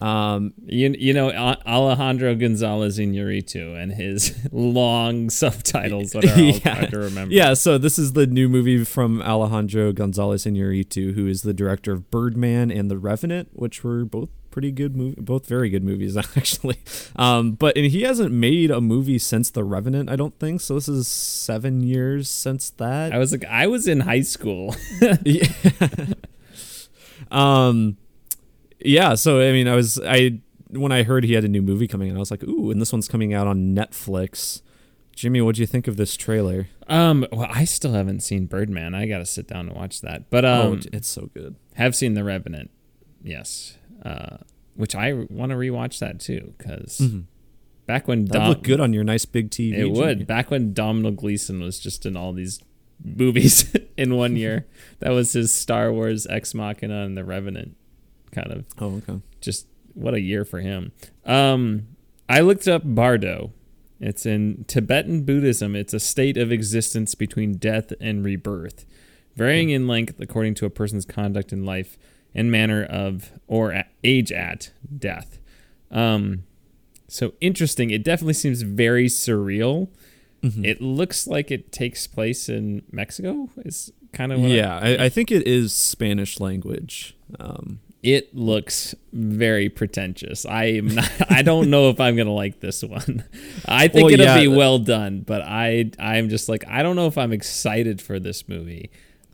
Um, 0.00 0.54
You, 0.64 0.94
you 0.96 1.12
know 1.12 1.30
Alejandro 1.66 2.36
Gonzalez 2.36 2.98
Iñárritu 3.00 3.76
and 3.82 3.90
his 3.92 4.32
long 4.52 5.28
subtitles 5.28 6.12
that 6.12 6.24
are 6.24 6.40
Yeah. 6.40 6.74
hard 6.76 6.90
to 6.92 6.98
remember. 7.00 7.34
yeah, 7.34 7.54
so 7.54 7.78
this 7.78 7.98
is 7.98 8.12
the 8.12 8.24
new 8.26 8.48
movie 8.48 8.84
from 8.84 9.20
Alejandro 9.22 9.92
Gonzalez 9.92 10.44
Iñárritu, 10.44 11.14
who 11.14 11.26
is 11.26 11.42
the 11.42 11.52
director 11.52 11.92
of 11.92 12.12
Birdman 12.12 12.70
and 12.70 12.88
The 12.88 12.96
Revenant, 12.96 13.48
which 13.54 13.82
were 13.82 14.04
both 14.04 14.28
pretty 14.52 14.70
good 14.70 14.96
movie, 14.96 15.20
both 15.20 15.46
very 15.46 15.68
good 15.68 15.82
movies 15.82 16.16
actually. 16.36 16.76
Um, 17.16 17.52
but 17.52 17.76
and 17.76 17.86
he 17.86 18.02
hasn't 18.02 18.30
made 18.32 18.70
a 18.70 18.80
movie 18.80 19.18
since 19.18 19.50
The 19.50 19.64
Revenant, 19.64 20.08
I 20.08 20.14
don't 20.14 20.38
think. 20.38 20.60
So 20.60 20.74
this 20.74 20.88
is 20.88 21.08
seven 21.08 21.80
years 21.82 22.30
since 22.30 22.70
that. 22.70 23.12
I 23.12 23.18
was 23.18 23.32
like, 23.32 23.44
I 23.46 23.66
was 23.66 23.88
in 23.88 24.00
high 24.00 24.20
school. 24.22 24.76
yeah. 25.24 25.48
Um 27.30 27.96
yeah 28.80 29.14
so 29.14 29.40
i 29.40 29.52
mean 29.52 29.66
i 29.68 29.74
was 29.74 30.00
i 30.06 30.38
when 30.70 30.92
i 30.92 31.02
heard 31.02 31.24
he 31.24 31.32
had 31.34 31.44
a 31.44 31.48
new 31.48 31.62
movie 31.62 31.88
coming 31.88 32.10
out 32.10 32.16
i 32.16 32.18
was 32.18 32.30
like 32.30 32.42
ooh 32.44 32.70
and 32.70 32.80
this 32.80 32.92
one's 32.92 33.08
coming 33.08 33.34
out 33.34 33.46
on 33.46 33.74
netflix 33.74 34.62
jimmy 35.14 35.40
what 35.40 35.54
do 35.56 35.60
you 35.60 35.66
think 35.66 35.86
of 35.88 35.96
this 35.96 36.16
trailer 36.16 36.68
um, 36.90 37.26
well, 37.30 37.46
I 37.50 37.66
still 37.66 37.92
haven't 37.92 38.20
seen 38.20 38.46
Birdman. 38.46 38.94
I 38.94 39.06
got 39.06 39.18
to 39.18 39.26
sit 39.26 39.46
down 39.46 39.68
and 39.68 39.76
watch 39.76 40.00
that. 40.00 40.30
But 40.30 40.46
oh 40.46 40.72
um, 40.72 40.80
it's 40.90 41.06
so 41.06 41.28
good 41.34 41.54
have 41.74 41.94
seen 41.94 42.14
The 42.14 42.24
Revenant. 42.24 42.70
Yes. 43.22 43.76
Uh, 44.02 44.38
which 44.74 44.94
I 44.94 45.12
want 45.12 45.50
to 45.50 45.56
rewatch 45.56 45.98
that 45.98 46.18
too 46.18 46.54
because 46.56 46.98
back 47.86 48.08
when 48.08 48.24
that 48.26 48.32
Dom, 48.38 48.48
look 48.48 48.62
good 48.62 48.80
on 48.80 48.92
your 48.94 49.04
nice 49.04 49.24
big 49.26 49.50
tv 49.50 49.72
It 49.72 49.76
Jimmy. 49.76 49.90
would. 49.90 50.26
Back 50.26 50.50
when 50.50 50.72
Domhnall 50.72 51.10
Gleeson 51.12 51.60
was 51.60 51.78
just 51.78 52.06
in 52.06 52.16
all 52.16 52.32
these 52.32 52.60
movies 53.02 53.74
in 53.96 54.14
one 54.14 54.36
year. 54.44 54.66
that 55.00 55.10
was 55.10 55.32
his 55.32 55.52
Star 55.52 55.92
Wars 55.92 56.26
Ex 56.28 56.54
Machina 56.54 57.04
and 57.04 57.16
The 57.16 57.24
Revenant 57.24 57.76
kind 58.30 58.52
of 58.52 58.66
oh 58.78 58.96
okay 58.96 59.20
just 59.40 59.66
what 59.94 60.14
a 60.14 60.20
year 60.20 60.44
for 60.44 60.60
him. 60.60 60.92
Um 61.24 61.88
I 62.28 62.40
looked 62.40 62.68
up 62.68 62.82
Bardo. 62.84 63.52
It's 64.00 64.26
in 64.26 64.64
Tibetan 64.68 65.24
Buddhism. 65.24 65.74
It's 65.74 65.94
a 65.94 65.98
state 65.98 66.36
of 66.36 66.52
existence 66.52 67.14
between 67.14 67.54
death 67.54 67.92
and 68.00 68.24
rebirth, 68.24 68.84
varying 69.34 69.70
in 69.70 69.88
length 69.88 70.20
according 70.20 70.54
to 70.56 70.66
a 70.66 70.70
person's 70.70 71.04
conduct 71.04 71.52
in 71.52 71.64
life 71.64 71.98
and 72.34 72.50
manner 72.50 72.84
of 72.84 73.32
or 73.48 73.82
age 74.04 74.30
at 74.30 74.70
death. 74.96 75.38
Um, 75.90 76.44
so 77.08 77.32
interesting. 77.40 77.90
It 77.90 78.04
definitely 78.04 78.34
seems 78.34 78.62
very 78.62 79.06
surreal 79.06 79.88
Mm-hmm. 80.42 80.64
It 80.64 80.80
looks 80.80 81.26
like 81.26 81.50
it 81.50 81.72
takes 81.72 82.06
place 82.06 82.48
in 82.48 82.82
Mexico. 82.92 83.50
Is 83.58 83.92
kind 84.12 84.32
of 84.32 84.40
yeah, 84.40 84.78
I, 84.78 85.04
I 85.04 85.08
think 85.08 85.30
it 85.30 85.46
is 85.46 85.72
Spanish 85.72 86.38
language. 86.40 87.16
Um, 87.40 87.80
it 88.02 88.34
looks 88.34 88.94
very 89.12 89.68
pretentious. 89.68 90.46
I 90.46 90.64
am 90.66 90.94
not, 90.94 91.10
I 91.30 91.42
don't 91.42 91.70
know 91.70 91.90
if 91.90 91.98
I'm 92.00 92.16
gonna 92.16 92.32
like 92.32 92.60
this 92.60 92.82
one. 92.82 93.24
I 93.66 93.88
think 93.88 94.04
Well, 94.04 94.14
it'll 94.14 94.26
yeah, 94.26 94.40
be 94.40 94.48
well 94.48 94.78
done, 94.78 95.22
but 95.22 95.42
I 95.42 95.90
I'm 95.98 96.28
just 96.28 96.48
like 96.48 96.64
I 96.68 96.82
don't 96.82 96.96
know 96.96 97.06
if 97.06 97.18
I'm 97.18 97.32
excited 97.32 98.00
for 98.00 98.20
this 98.20 98.48
movie 98.48 98.90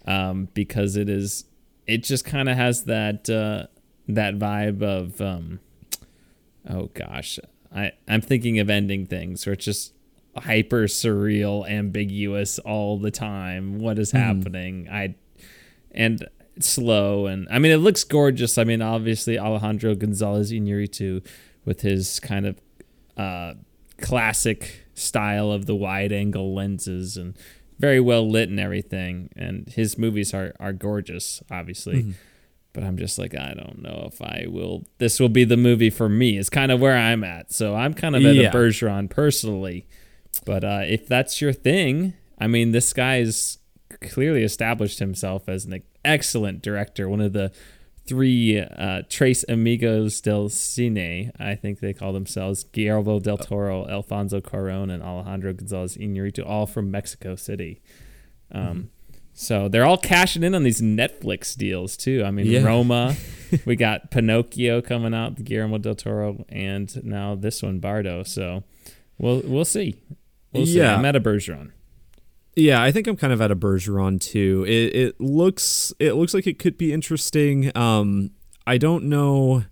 um, 0.06 0.48
because 0.54 0.96
it 0.96 1.08
is 1.08 1.44
it 1.86 2.02
just 2.02 2.24
kind 2.24 2.48
of 2.48 2.56
has 2.56 2.84
that 2.84 3.28
uh, 3.28 3.66
that 4.08 4.38
vibe 4.38 4.82
of 4.82 5.20
um, 5.20 5.60
oh 6.68 6.86
gosh 6.94 7.38
I 7.74 7.92
I'm 8.08 8.22
thinking 8.22 8.58
of 8.58 8.70
ending 8.70 9.06
things 9.06 9.44
where 9.44 9.52
it's 9.52 9.64
just 9.66 9.92
hyper 10.36 10.84
surreal, 10.84 11.68
ambiguous 11.68 12.58
all 12.60 12.98
the 12.98 13.10
time. 13.10 13.78
What 13.78 13.98
is 13.98 14.10
happening? 14.12 14.88
I 14.90 15.14
and 15.92 16.26
slow 16.60 17.26
and 17.26 17.48
I 17.50 17.58
mean 17.58 17.72
it 17.72 17.76
looks 17.78 18.04
gorgeous. 18.04 18.58
I 18.58 18.64
mean 18.64 18.82
obviously 18.82 19.38
Alejandro 19.38 19.94
Gonzalez 19.94 20.52
Iñárritu 20.52 21.24
with 21.64 21.80
his 21.82 22.20
kind 22.20 22.46
of 22.46 22.60
uh, 23.16 23.54
classic 24.00 24.84
style 24.94 25.50
of 25.50 25.66
the 25.66 25.74
wide 25.74 26.12
angle 26.12 26.54
lenses 26.54 27.16
and 27.16 27.36
very 27.78 27.98
well 28.00 28.28
lit 28.28 28.48
and 28.48 28.60
everything. 28.60 29.30
And 29.36 29.68
his 29.68 29.98
movies 29.98 30.32
are 30.34 30.52
are 30.60 30.72
gorgeous, 30.72 31.42
obviously. 31.50 32.14
But 32.72 32.82
I'm 32.82 32.96
just 32.96 33.18
like 33.18 33.36
I 33.36 33.54
don't 33.54 33.82
know 33.82 34.08
if 34.12 34.20
I 34.20 34.46
will. 34.48 34.84
This 34.98 35.20
will 35.20 35.28
be 35.28 35.44
the 35.44 35.56
movie 35.56 35.90
for 35.90 36.08
me. 36.08 36.36
Is 36.36 36.50
kind 36.50 36.72
of 36.72 36.80
where 36.80 36.96
I'm 36.96 37.22
at. 37.24 37.52
So 37.52 37.74
I'm 37.76 37.94
kind 37.94 38.16
of 38.16 38.24
at 38.24 38.34
Yeah. 38.34 38.48
a 38.48 38.52
Bergeron 38.52 39.08
personally. 39.08 39.86
But 40.40 40.64
uh, 40.64 40.82
if 40.86 41.06
that's 41.06 41.40
your 41.40 41.52
thing, 41.52 42.14
I 42.38 42.46
mean, 42.46 42.72
this 42.72 42.92
guy's 42.92 43.58
clearly 44.00 44.42
established 44.42 44.98
himself 44.98 45.48
as 45.48 45.64
an 45.64 45.82
excellent 46.04 46.62
director. 46.62 47.08
One 47.08 47.20
of 47.20 47.32
the 47.32 47.52
three 48.06 48.60
uh, 48.60 49.02
Tres 49.08 49.44
Amigos 49.48 50.20
del 50.20 50.48
Cine, 50.48 51.30
I 51.40 51.54
think 51.54 51.80
they 51.80 51.92
call 51.94 52.12
themselves 52.12 52.64
Guillermo 52.64 53.18
del 53.20 53.38
Toro, 53.38 53.88
Alfonso 53.88 54.40
Cuarón, 54.40 54.92
and 54.92 55.02
Alejandro 55.02 55.52
Gonzalez 55.54 55.96
Iñárritu, 55.96 56.46
all 56.46 56.66
from 56.66 56.90
Mexico 56.90 57.34
City. 57.36 57.80
Um, 58.52 58.90
So 59.36 59.68
they're 59.68 59.84
all 59.84 59.98
cashing 59.98 60.44
in 60.44 60.54
on 60.54 60.62
these 60.62 60.80
Netflix 60.80 61.56
deals 61.56 61.96
too. 61.96 62.22
I 62.24 62.30
mean, 62.30 62.46
Yeah. 62.46 62.62
Roma, 62.62 63.16
we 63.66 63.74
got 63.74 64.10
Pinocchio 64.12 64.80
coming 64.80 65.12
out, 65.14 65.42
Guillermo 65.42 65.78
del 65.78 65.94
Toro, 65.96 66.44
and 66.48 67.02
now 67.04 67.34
this 67.34 67.60
one, 67.62 67.80
Bardo. 67.80 68.22
So 68.22 68.62
we'll 69.18 69.42
we'll 69.44 69.64
see. 69.64 69.96
We'll. 70.54 70.66
Yeah. 70.66 70.96
I'm 70.96 71.04
at 71.04 71.16
a 71.16 71.20
Bergeron. 71.20 71.72
Yeah, 72.56 72.80
I 72.82 72.92
think 72.92 73.06
I'm 73.08 73.16
kind 73.16 73.32
of 73.32 73.40
at 73.40 73.50
a 73.50 73.56
Bergeron 73.56 74.20
too. 74.20 74.64
It 74.68 74.94
it 74.94 75.20
looks 75.20 75.92
it 75.98 76.12
looks 76.14 76.34
like 76.34 76.46
it 76.46 76.58
could 76.58 76.78
be 76.78 76.92
interesting. 76.92 77.76
Um, 77.76 78.30
I 78.66 78.78
don't 78.78 79.04
know. 79.04 79.64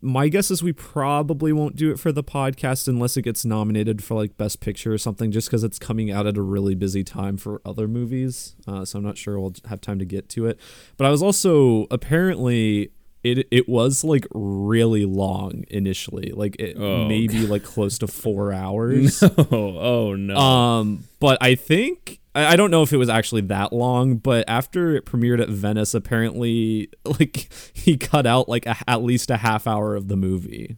My 0.00 0.28
guess 0.28 0.50
is 0.50 0.62
we 0.62 0.72
probably 0.72 1.52
won't 1.52 1.76
do 1.76 1.90
it 1.90 1.98
for 2.00 2.10
the 2.10 2.24
podcast 2.24 2.88
unless 2.88 3.18
it 3.18 3.22
gets 3.22 3.44
nominated 3.44 4.02
for 4.02 4.14
like 4.14 4.38
Best 4.38 4.60
Picture 4.60 4.94
or 4.94 4.98
something, 4.98 5.30
just 5.30 5.48
because 5.48 5.62
it's 5.62 5.78
coming 5.78 6.10
out 6.10 6.26
at 6.26 6.38
a 6.38 6.42
really 6.42 6.74
busy 6.74 7.04
time 7.04 7.36
for 7.36 7.60
other 7.66 7.86
movies. 7.86 8.56
Uh, 8.66 8.86
so 8.86 8.98
I'm 8.98 9.04
not 9.04 9.18
sure 9.18 9.38
we'll 9.38 9.52
have 9.68 9.82
time 9.82 9.98
to 9.98 10.06
get 10.06 10.30
to 10.30 10.46
it. 10.46 10.58
But 10.96 11.06
I 11.06 11.10
was 11.10 11.22
also 11.22 11.86
apparently 11.90 12.92
it 13.24 13.48
it 13.50 13.68
was 13.68 14.04
like 14.04 14.26
really 14.32 15.06
long 15.06 15.64
initially, 15.68 16.30
like 16.32 16.56
it 16.60 16.76
Oh, 16.78 17.04
maybe 17.08 17.46
like 17.46 17.64
close 17.64 17.98
to 17.98 18.06
four 18.06 18.52
hours. 18.52 19.22
Oh, 19.36 19.78
oh 19.78 20.14
no. 20.14 20.36
Um, 20.36 21.04
but 21.20 21.38
I 21.40 21.54
think 21.54 22.20
I 22.34 22.56
don't 22.56 22.70
know 22.70 22.82
if 22.82 22.92
it 22.92 22.96
was 22.96 23.08
actually 23.08 23.42
that 23.42 23.72
long, 23.72 24.16
but 24.16 24.44
after 24.48 24.96
it 24.96 25.06
premiered 25.06 25.40
at 25.40 25.48
Venice, 25.48 25.94
apparently, 25.94 26.90
like 27.04 27.48
he 27.72 27.96
cut 27.96 28.26
out 28.26 28.48
like 28.48 28.66
a, 28.66 28.76
at 28.88 29.02
least 29.02 29.30
a 29.30 29.36
half 29.36 29.66
hour 29.66 29.94
of 29.94 30.08
the 30.08 30.16
movie. 30.16 30.76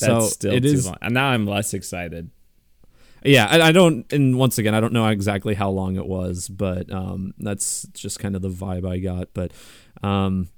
That's 0.00 0.06
so 0.06 0.20
still 0.28 0.54
it 0.54 0.60
too 0.62 0.68
is, 0.68 0.86
long. 0.86 0.96
And 1.00 1.14
now 1.14 1.28
I'm 1.28 1.46
less 1.46 1.74
excited. 1.74 2.30
yeah. 3.24 3.46
I, 3.48 3.68
I 3.68 3.72
don't, 3.72 4.12
and 4.12 4.36
once 4.36 4.58
again, 4.58 4.74
I 4.74 4.80
don't 4.80 4.92
know 4.92 5.06
exactly 5.06 5.54
how 5.54 5.70
long 5.70 5.96
it 5.96 6.06
was, 6.06 6.48
but 6.48 6.92
um, 6.92 7.34
that's 7.38 7.86
just 7.94 8.18
kind 8.18 8.34
of 8.34 8.42
the 8.42 8.50
vibe 8.50 8.88
I 8.88 8.98
got. 8.98 9.28
But 9.32 9.52
um, 10.02 10.48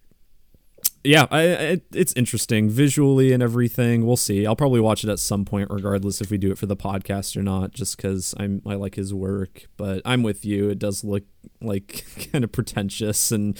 yeah, 1.07 1.27
I, 1.31 1.81
it's 1.93 2.13
interesting 2.15 2.69
visually 2.69 3.33
and 3.33 3.43
everything. 3.43 4.07
We'll 4.07 4.17
see. 4.17 4.47
I'll 4.47 4.57
probably 4.57 4.81
watch 4.81 5.05
it 5.05 5.11
at 5.11 5.19
some 5.19 5.45
point, 5.45 5.71
regardless 5.71 6.21
if 6.21 6.31
we 6.31 6.39
do 6.39 6.51
it 6.51 6.59
for 6.59 6.67
the 6.67 6.77
podcast 6.77 7.37
or 7.37 7.43
not, 7.43 7.73
just 7.73 7.97
because 7.97 8.35
I'm 8.39 8.63
I 8.67 8.75
like 8.75 8.97
his 8.97 9.15
work. 9.15 9.67
But 9.77 10.03
I'm 10.05 10.23
with 10.23 10.45
you. 10.45 10.69
It 10.69 10.79
does 10.79 11.05
look 11.05 11.25
like 11.61 12.05
kind 12.33 12.45
of 12.45 12.53
pretentious 12.53 13.31
and 13.33 13.59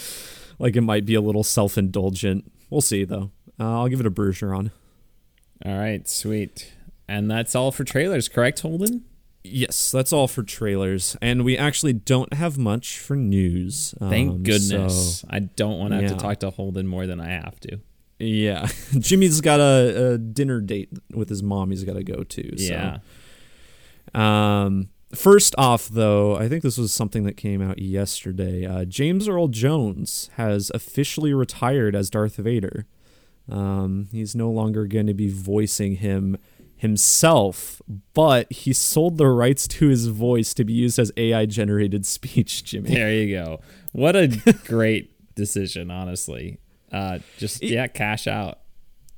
like 0.59 0.77
it 0.77 0.83
might 0.83 1.05
be 1.05 1.15
a 1.15 1.21
little 1.21 1.45
self 1.45 1.79
indulgent. 1.79 2.51
We'll 2.71 2.81
see 2.81 3.05
though. 3.05 3.31
Uh, 3.59 3.81
I'll 3.81 3.89
give 3.89 4.01
it 4.01 4.07
a 4.07 4.11
Bergeron. 4.11 4.71
All 5.65 5.79
right, 5.79 6.07
sweet. 6.09 6.73
And 7.09 7.31
that's 7.31 7.55
all 7.55 7.73
for 7.73 7.85
trailers, 7.85 8.29
correct, 8.29 8.61
Holden? 8.61 9.05
Yes, 9.47 9.91
that's 9.91 10.13
all 10.13 10.29
for 10.29 10.43
trailers, 10.43 11.17
and 11.23 11.45
we 11.45 11.57
actually 11.57 11.93
don't 11.93 12.33
have 12.35 12.59
much 12.59 12.99
for 12.99 13.17
news. 13.17 13.95
Thank 13.99 14.31
um, 14.31 14.43
goodness. 14.43 15.21
so- 15.21 15.29
I 15.31 15.41
don't 15.41 15.79
want 15.79 15.93
to 15.93 16.01
have 16.01 16.11
to 16.11 16.17
talk 16.17 16.41
to 16.41 16.51
Holden 16.51 16.87
more 16.87 17.07
than 17.07 17.21
I 17.21 17.29
have 17.29 17.59
to. 17.61 17.81
yeah, 18.19 18.67
Jimmy's 18.99 19.41
got 19.41 19.61
a, 19.61 20.13
a 20.15 20.19
dinner 20.19 20.61
date 20.61 20.91
with 21.13 21.29
his 21.29 21.43
mom. 21.43 21.71
He's 21.71 21.85
got 21.85 21.95
to 21.95 22.05
go 22.05 22.23
to. 22.23 22.59
So. 22.59 22.73
Yeah. 22.73 22.99
Um, 24.15 24.89
first 25.15 25.55
off, 25.59 25.89
though, 25.89 26.37
I 26.37 26.49
think 26.49 26.63
this 26.63 26.79
was 26.79 26.93
something 26.93 27.25
that 27.25 27.37
came 27.37 27.63
out 27.63 27.79
yesterday. 27.79 28.65
Uh, 28.67 28.85
James 28.85 29.29
Earl 29.29 29.49
Jones 29.49 30.31
has 30.35 30.71
officially 30.75 31.35
retired 31.35 31.95
as 31.95 32.11
Darth 32.11 32.37
Vader. 32.37 32.87
Um, 33.49 34.09
he's 34.11 34.35
no 34.35 34.51
longer 34.51 34.87
going 34.87 35.07
to 35.07 35.15
be 35.15 35.29
voicing 35.31 35.97
him 35.97 36.37
himself, 36.77 37.81
but 38.15 38.51
he 38.53 38.73
sold 38.73 39.19
the 39.19 39.27
rights 39.27 39.67
to 39.69 39.89
his 39.89 40.07
voice 40.09 40.55
to 40.55 40.65
be 40.65 40.73
used 40.73 40.99
as 40.99 41.11
AI 41.17 41.47
generated 41.47 42.07
speech, 42.17 42.65
Jimmy. 42.65 42.91
There 42.91 43.13
you 43.13 43.35
go. 43.37 43.61
What 43.93 44.15
a 44.17 44.29
great 44.67 45.35
decision, 45.35 45.91
honestly. 45.91 46.59
Uh, 46.93 47.19
just 47.39 47.63
yeah, 47.63 47.87
cash 47.89 48.27
out. 48.27 48.59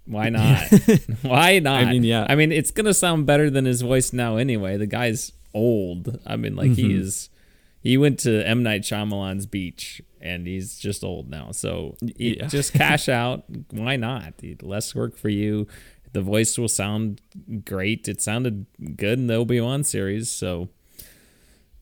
Why 0.06 0.30
not? 0.30 0.62
Why 1.22 1.58
not? 1.58 1.82
I 1.84 1.90
mean, 1.90 2.02
yeah. 2.04 2.26
I 2.28 2.34
mean, 2.34 2.50
it's 2.50 2.70
gonna 2.70 2.94
sound 2.94 3.26
better 3.26 3.50
than 3.50 3.66
his 3.66 3.82
voice 3.82 4.12
now 4.12 4.36
anyway. 4.36 4.76
The 4.78 4.86
guy's 4.86 5.32
old. 5.52 6.18
I 6.26 6.36
mean, 6.36 6.56
like 6.56 6.70
he 6.72 6.94
is. 6.94 7.28
He 7.80 7.96
went 7.98 8.18
to 8.20 8.42
M 8.46 8.62
Night 8.62 8.82
Shyamalan's 8.82 9.46
beach, 9.46 10.00
and 10.20 10.46
he's 10.46 10.78
just 10.78 11.04
old 11.04 11.28
now. 11.28 11.52
So 11.52 11.96
Yeah. 12.00 12.46
just 12.46 12.72
cash 12.72 13.08
out. 13.08 13.44
Why 13.70 13.96
not? 13.96 14.34
Less 14.62 14.94
work 14.94 15.16
for 15.16 15.28
you. 15.28 15.66
The 16.12 16.22
voice 16.22 16.58
will 16.58 16.68
sound 16.68 17.20
great. 17.64 18.08
It 18.08 18.20
sounded 18.20 18.66
good 18.96 19.18
in 19.18 19.26
the 19.26 19.34
Obi 19.34 19.60
Wan 19.60 19.84
series. 19.84 20.30
So 20.30 20.68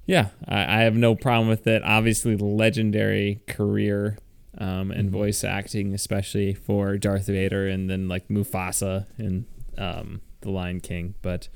yeah, 0.07 0.29
I, 0.47 0.79
I 0.79 0.81
have 0.83 0.97
no 0.97 1.15
problem 1.15 1.49
with 1.49 1.67
it. 1.67 1.83
Obviously, 1.85 2.37
legendary 2.37 3.43
career 3.47 4.19
um, 4.59 4.91
and 4.91 5.11
voice 5.11 5.45
acting, 5.45 5.93
especially 5.95 6.55
for 6.55 6.97
Darth 6.97 7.27
Vader 7.27 7.69
and 7.69 7.91
then 7.91 8.09
like 8.09 8.29
Mufasa 8.29 9.07
in 9.19 9.47
um, 9.77 10.21
The 10.41 10.51
Lion 10.51 10.81
King. 10.81 11.15
But 11.23 11.49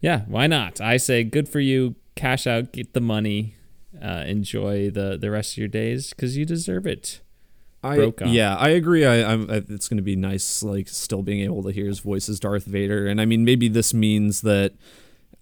yeah, 0.00 0.22
why 0.26 0.46
not? 0.46 0.80
I 0.80 0.96
say 0.96 1.24
good 1.24 1.48
for 1.48 1.60
you. 1.60 1.96
Cash 2.14 2.46
out, 2.46 2.72
get 2.72 2.94
the 2.94 3.00
money, 3.00 3.56
uh, 4.02 4.24
enjoy 4.26 4.88
the, 4.90 5.18
the 5.20 5.30
rest 5.30 5.52
of 5.52 5.58
your 5.58 5.68
days 5.68 6.10
because 6.10 6.36
you 6.36 6.46
deserve 6.46 6.86
it. 6.86 7.20
I, 7.82 7.96
broke 7.96 8.22
on. 8.22 8.28
yeah, 8.32 8.56
I 8.56 8.70
agree. 8.70 9.04
I, 9.04 9.22
I'm, 9.32 9.50
I, 9.50 9.56
it's 9.68 9.88
going 9.88 9.98
to 9.98 10.02
be 10.02 10.16
nice, 10.16 10.62
like 10.62 10.88
still 10.88 11.22
being 11.22 11.40
able 11.40 11.62
to 11.64 11.70
hear 11.70 11.86
his 11.86 12.00
voice 12.00 12.28
as 12.28 12.40
Darth 12.40 12.64
Vader. 12.64 13.06
And 13.06 13.20
I 13.20 13.24
mean, 13.26 13.44
maybe 13.44 13.68
this 13.68 13.94
means 13.94 14.40
that 14.42 14.74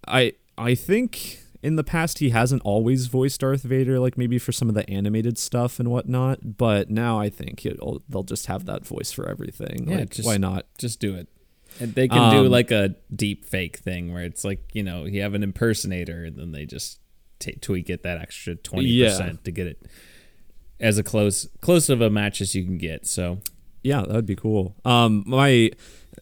I, 0.06 0.32
I 0.58 0.74
think 0.74 1.40
in 1.62 1.76
the 1.76 1.84
past 1.84 2.18
he 2.18 2.30
hasn't 2.30 2.60
always 2.62 3.06
voiced 3.06 3.40
Darth 3.40 3.62
Vader, 3.62 3.98
like 3.98 4.18
maybe 4.18 4.38
for 4.38 4.52
some 4.52 4.68
of 4.68 4.74
the 4.74 4.88
animated 4.90 5.38
stuff 5.38 5.80
and 5.80 5.90
whatnot. 5.90 6.56
But 6.58 6.90
now 6.90 7.18
I 7.18 7.30
think 7.30 7.64
it'll, 7.64 8.02
they'll 8.08 8.22
just 8.24 8.46
have 8.46 8.66
that 8.66 8.84
voice 8.84 9.10
for 9.12 9.26
everything. 9.28 9.88
Yeah, 9.88 9.98
like, 10.00 10.10
just- 10.10 10.26
why 10.26 10.36
not? 10.36 10.66
Just 10.78 11.00
do 11.00 11.14
it. 11.14 11.28
And 11.80 11.92
they 11.94 12.06
can 12.06 12.30
do 12.30 12.44
Um, 12.44 12.50
like 12.52 12.70
a 12.70 12.94
deep 13.14 13.44
fake 13.44 13.78
thing 13.78 14.12
where 14.12 14.22
it's 14.22 14.44
like, 14.44 14.60
you 14.74 14.82
know, 14.84 15.06
you 15.06 15.22
have 15.22 15.34
an 15.34 15.42
impersonator 15.42 16.24
and 16.24 16.36
then 16.36 16.52
they 16.52 16.66
just 16.66 17.00
t- 17.40 17.56
tweak 17.60 17.90
it 17.90 18.04
that 18.04 18.18
extra 18.20 18.54
20% 18.54 19.42
to 19.42 19.50
get 19.50 19.66
it 19.66 19.82
as 20.84 20.98
a 20.98 21.02
close 21.02 21.48
close 21.62 21.88
of 21.88 22.00
a 22.02 22.10
match 22.10 22.40
as 22.40 22.54
you 22.54 22.62
can 22.62 22.76
get. 22.76 23.06
So, 23.06 23.38
Yeah, 23.82 24.02
that'd 24.02 24.26
be 24.26 24.36
cool. 24.36 24.76
Um, 24.84 25.24
my 25.26 25.70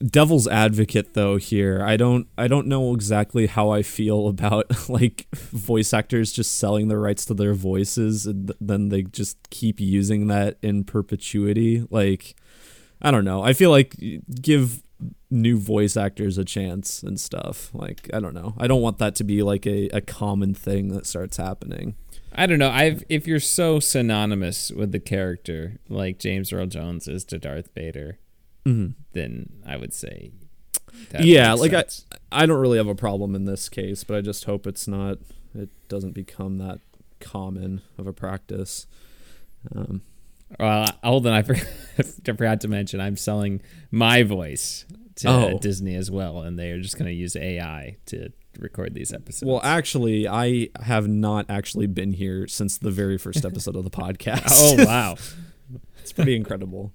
devil's 0.06 0.46
advocate 0.48 1.14
though 1.14 1.36
here, 1.36 1.82
I 1.84 1.96
don't, 1.96 2.28
I 2.38 2.48
don't 2.48 2.68
know 2.68 2.94
exactly 2.94 3.46
how 3.46 3.70
I 3.70 3.82
feel 3.82 4.28
about 4.34 4.88
like 4.88 5.26
voice 5.34 5.92
actors 5.92 6.32
just 6.32 6.58
selling 6.58 6.88
the 6.88 6.96
rights 6.96 7.24
to 7.26 7.34
their 7.34 7.54
voices 7.54 8.24
and 8.24 8.48
th- 8.48 8.58
then 8.60 8.88
they 8.88 9.02
just 9.02 9.50
keep 9.50 9.80
using 9.80 10.28
that 10.28 10.58
in 10.62 10.84
perpetuity. 10.84 11.86
Like, 11.90 12.36
I 13.02 13.10
don't 13.10 13.24
know. 13.24 13.42
I 13.42 13.52
feel 13.52 13.70
like 13.70 13.96
give 14.40 14.82
new 15.28 15.58
voice 15.58 15.96
actors 15.96 16.38
a 16.38 16.44
chance 16.44 17.02
and 17.02 17.18
stuff. 17.18 17.70
Like 17.74 18.08
I 18.14 18.20
don't 18.20 18.34
know. 18.34 18.54
I 18.58 18.68
don't 18.68 18.82
want 18.82 18.98
that 18.98 19.16
to 19.16 19.24
be 19.24 19.42
like 19.42 19.66
a, 19.66 19.88
a 19.88 20.00
common 20.00 20.54
thing 20.54 20.88
that 20.88 21.06
starts 21.06 21.36
happening. 21.36 21.96
I 22.34 22.46
don't 22.46 22.58
know. 22.58 22.70
I've 22.70 23.04
if 23.08 23.26
you're 23.26 23.40
so 23.40 23.78
synonymous 23.80 24.70
with 24.70 24.92
the 24.92 25.00
character 25.00 25.78
like 25.88 26.18
James 26.18 26.52
Earl 26.52 26.66
Jones 26.66 27.08
is 27.08 27.24
to 27.26 27.38
Darth 27.38 27.70
Vader, 27.74 28.18
Mm-hmm. 28.64 28.92
then 29.12 29.48
I 29.66 29.76
would 29.76 29.92
say. 29.92 30.30
Yeah, 31.18 31.54
like 31.54 31.72
sense. 31.72 32.06
I 32.30 32.42
I 32.42 32.46
don't 32.46 32.60
really 32.60 32.78
have 32.78 32.86
a 32.88 32.94
problem 32.94 33.34
in 33.34 33.44
this 33.44 33.68
case, 33.68 34.04
but 34.04 34.16
I 34.16 34.20
just 34.20 34.44
hope 34.44 34.66
it's 34.66 34.86
not 34.88 35.18
it 35.54 35.68
doesn't 35.88 36.12
become 36.12 36.58
that 36.58 36.78
common 37.20 37.82
of 37.98 38.06
a 38.06 38.12
practice. 38.12 38.86
Um, 39.74 40.02
Well, 40.58 40.86
hold 41.02 41.26
on. 41.26 41.32
I 41.32 41.42
forgot, 41.48 41.66
I 41.98 42.32
forgot 42.32 42.60
to 42.62 42.68
mention 42.68 43.00
I'm 43.00 43.16
selling 43.16 43.60
my 43.90 44.22
voice 44.22 44.84
to 45.16 45.28
Oh. 45.28 45.58
Disney 45.58 45.94
as 45.94 46.10
well, 46.10 46.40
and 46.40 46.58
they 46.58 46.70
are 46.70 46.80
just 46.80 46.96
going 46.98 47.08
to 47.08 47.14
use 47.14 47.36
AI 47.36 47.96
to 48.06 48.30
record 48.58 48.94
these 48.94 49.12
episodes. 49.12 49.44
well, 49.48 49.60
actually, 49.62 50.28
I 50.28 50.68
have 50.82 51.08
not 51.08 51.46
actually 51.48 51.86
been 51.86 52.12
here 52.12 52.46
since 52.48 52.78
the 52.78 52.90
very 52.90 53.18
first 53.18 53.44
episode 53.44 53.76
of 53.76 53.84
the 53.84 53.90
podcast. 53.90 54.48
oh 54.50 54.84
wow, 54.84 55.16
it's 56.00 56.12
pretty 56.12 56.36
incredible. 56.36 56.92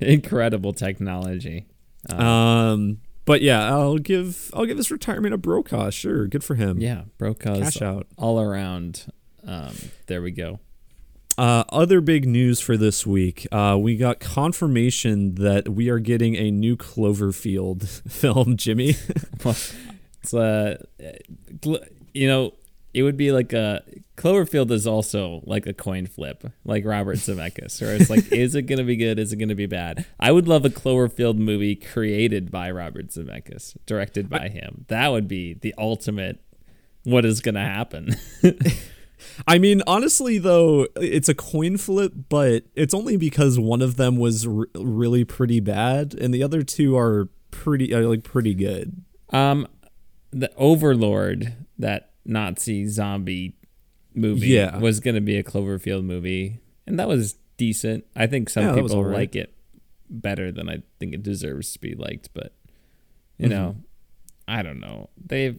incredible 0.00 0.72
technology. 0.72 1.66
Um, 2.08 2.20
Um, 2.26 2.98
but 3.24 3.42
yeah, 3.42 3.68
I'll 3.68 3.98
give 3.98 4.50
I'll 4.54 4.66
give 4.66 4.76
his 4.78 4.90
retirement 4.90 5.34
a 5.34 5.38
Brokaw. 5.38 5.90
Sure, 5.90 6.26
good 6.26 6.42
for 6.44 6.54
him. 6.54 6.78
yeah, 6.80 7.02
Brokaw's 7.18 7.60
cash 7.74 7.82
out. 7.82 8.06
all 8.16 8.40
around. 8.40 9.06
Um, 9.46 9.74
there 10.06 10.22
we 10.22 10.30
go. 10.32 10.60
Uh, 11.38 11.64
other 11.70 12.00
big 12.02 12.26
news 12.28 12.60
for 12.60 12.76
this 12.76 13.06
week. 13.06 13.46
Uh, 13.50 13.78
we 13.80 13.96
got 13.96 14.20
confirmation 14.20 15.36
that 15.36 15.70
we 15.70 15.88
are 15.88 15.98
getting 15.98 16.36
a 16.36 16.50
new 16.50 16.76
Cloverfield 16.76 17.88
film. 18.10 18.56
Jimmy. 18.58 18.96
It's 20.22 20.34
uh, 20.34 20.82
you 22.14 22.28
know, 22.28 22.54
it 22.92 23.02
would 23.02 23.16
be 23.16 23.32
like 23.32 23.52
a 23.52 23.82
Cloverfield 24.16 24.70
is 24.70 24.86
also 24.86 25.42
like 25.44 25.66
a 25.66 25.72
coin 25.72 26.06
flip, 26.06 26.44
like 26.64 26.84
Robert 26.84 27.16
Zemeckis, 27.18 27.80
where 27.80 27.94
it's 27.94 28.10
like, 28.10 28.30
is 28.32 28.54
it 28.54 28.62
gonna 28.62 28.84
be 28.84 28.96
good? 28.96 29.18
Is 29.18 29.32
it 29.32 29.36
gonna 29.36 29.54
be 29.54 29.66
bad? 29.66 30.04
I 30.18 30.32
would 30.32 30.48
love 30.48 30.64
a 30.64 30.70
Cloverfield 30.70 31.36
movie 31.36 31.76
created 31.76 32.50
by 32.50 32.70
Robert 32.70 33.08
Zemeckis, 33.08 33.76
directed 33.86 34.28
by 34.28 34.48
him. 34.48 34.84
That 34.88 35.08
would 35.08 35.28
be 35.28 35.54
the 35.54 35.74
ultimate. 35.78 36.40
What 37.04 37.24
is 37.24 37.40
gonna 37.40 37.64
happen? 37.64 38.14
I 39.46 39.58
mean, 39.58 39.82
honestly, 39.86 40.38
though, 40.38 40.86
it's 40.96 41.28
a 41.28 41.34
coin 41.34 41.76
flip, 41.76 42.12
but 42.28 42.64
it's 42.74 42.94
only 42.94 43.16
because 43.16 43.58
one 43.58 43.82
of 43.82 43.96
them 43.96 44.16
was 44.16 44.46
r- 44.46 44.66
really 44.74 45.24
pretty 45.24 45.60
bad, 45.60 46.14
and 46.14 46.32
the 46.34 46.42
other 46.42 46.62
two 46.62 46.96
are 46.96 47.28
pretty 47.50 47.94
are 47.94 48.06
like 48.06 48.24
pretty 48.24 48.54
good. 48.54 49.02
Um, 49.30 49.66
the 50.30 50.50
Overlord, 50.56 51.54
that 51.78 52.10
Nazi 52.24 52.86
zombie 52.86 53.56
movie, 54.14 54.48
Yeah. 54.48 54.78
was 54.78 55.00
going 55.00 55.14
to 55.16 55.20
be 55.20 55.36
a 55.36 55.42
Cloverfield 55.42 56.04
movie, 56.04 56.60
and 56.86 56.98
that 56.98 57.08
was 57.08 57.36
decent. 57.56 58.04
I 58.16 58.26
think 58.26 58.48
some 58.50 58.64
Yeah, 58.64 58.74
people 58.74 58.92
alright. 58.96 59.14
like 59.16 59.36
it 59.36 59.54
better 60.08 60.50
than 60.50 60.68
I 60.68 60.82
think 60.98 61.14
it 61.14 61.22
deserves 61.22 61.72
to 61.74 61.78
be 61.80 61.94
liked, 61.94 62.30
but 62.34 62.52
you 63.38 63.46
Mm-hmm. 63.48 63.54
know, 63.54 63.76
I 64.48 64.62
don't 64.62 64.80
know. 64.80 65.10
They've 65.16 65.58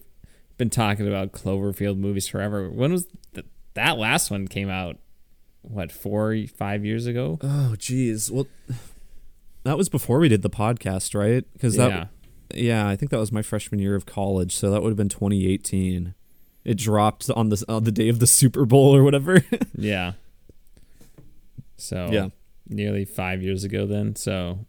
been 0.57 0.69
talking 0.69 1.07
about 1.07 1.31
Cloverfield 1.31 1.97
movies 1.97 2.27
forever. 2.27 2.69
When 2.69 2.91
was 2.91 3.07
th- 3.33 3.45
that 3.73 3.97
last 3.97 4.29
one 4.29 4.47
came 4.47 4.69
out? 4.69 4.97
What 5.63 5.91
four, 5.91 6.35
five 6.57 6.83
years 6.85 7.05
ago? 7.07 7.37
Oh, 7.41 7.75
geez. 7.77 8.29
Well, 8.31 8.47
that 9.63 9.77
was 9.77 9.89
before 9.89 10.19
we 10.19 10.27
did 10.27 10.41
the 10.41 10.49
podcast, 10.49 11.13
right? 11.17 11.45
Because 11.53 11.75
that 11.77 11.89
yeah, 11.91 12.05
Yeah, 12.55 12.87
I 12.87 12.95
think 12.95 13.11
that 13.11 13.19
was 13.19 13.31
my 13.31 13.41
freshman 13.41 13.79
year 13.79 13.95
of 13.95 14.05
college, 14.05 14.55
so 14.55 14.69
that 14.71 14.81
would 14.81 14.89
have 14.89 14.97
been 14.97 15.09
2018. 15.09 16.13
It 16.63 16.77
dropped 16.77 17.29
on 17.29 17.49
the 17.49 17.63
on 17.67 17.83
the 17.83 17.91
day 17.91 18.07
of 18.09 18.19
the 18.19 18.27
Super 18.27 18.65
Bowl 18.65 18.95
or 18.95 19.03
whatever. 19.03 19.43
yeah. 19.75 20.13
So 21.77 22.09
Yeah. 22.11 22.29
nearly 22.69 23.05
five 23.05 23.41
years 23.41 23.63
ago 23.63 23.85
then. 23.85 24.15
So 24.15 24.65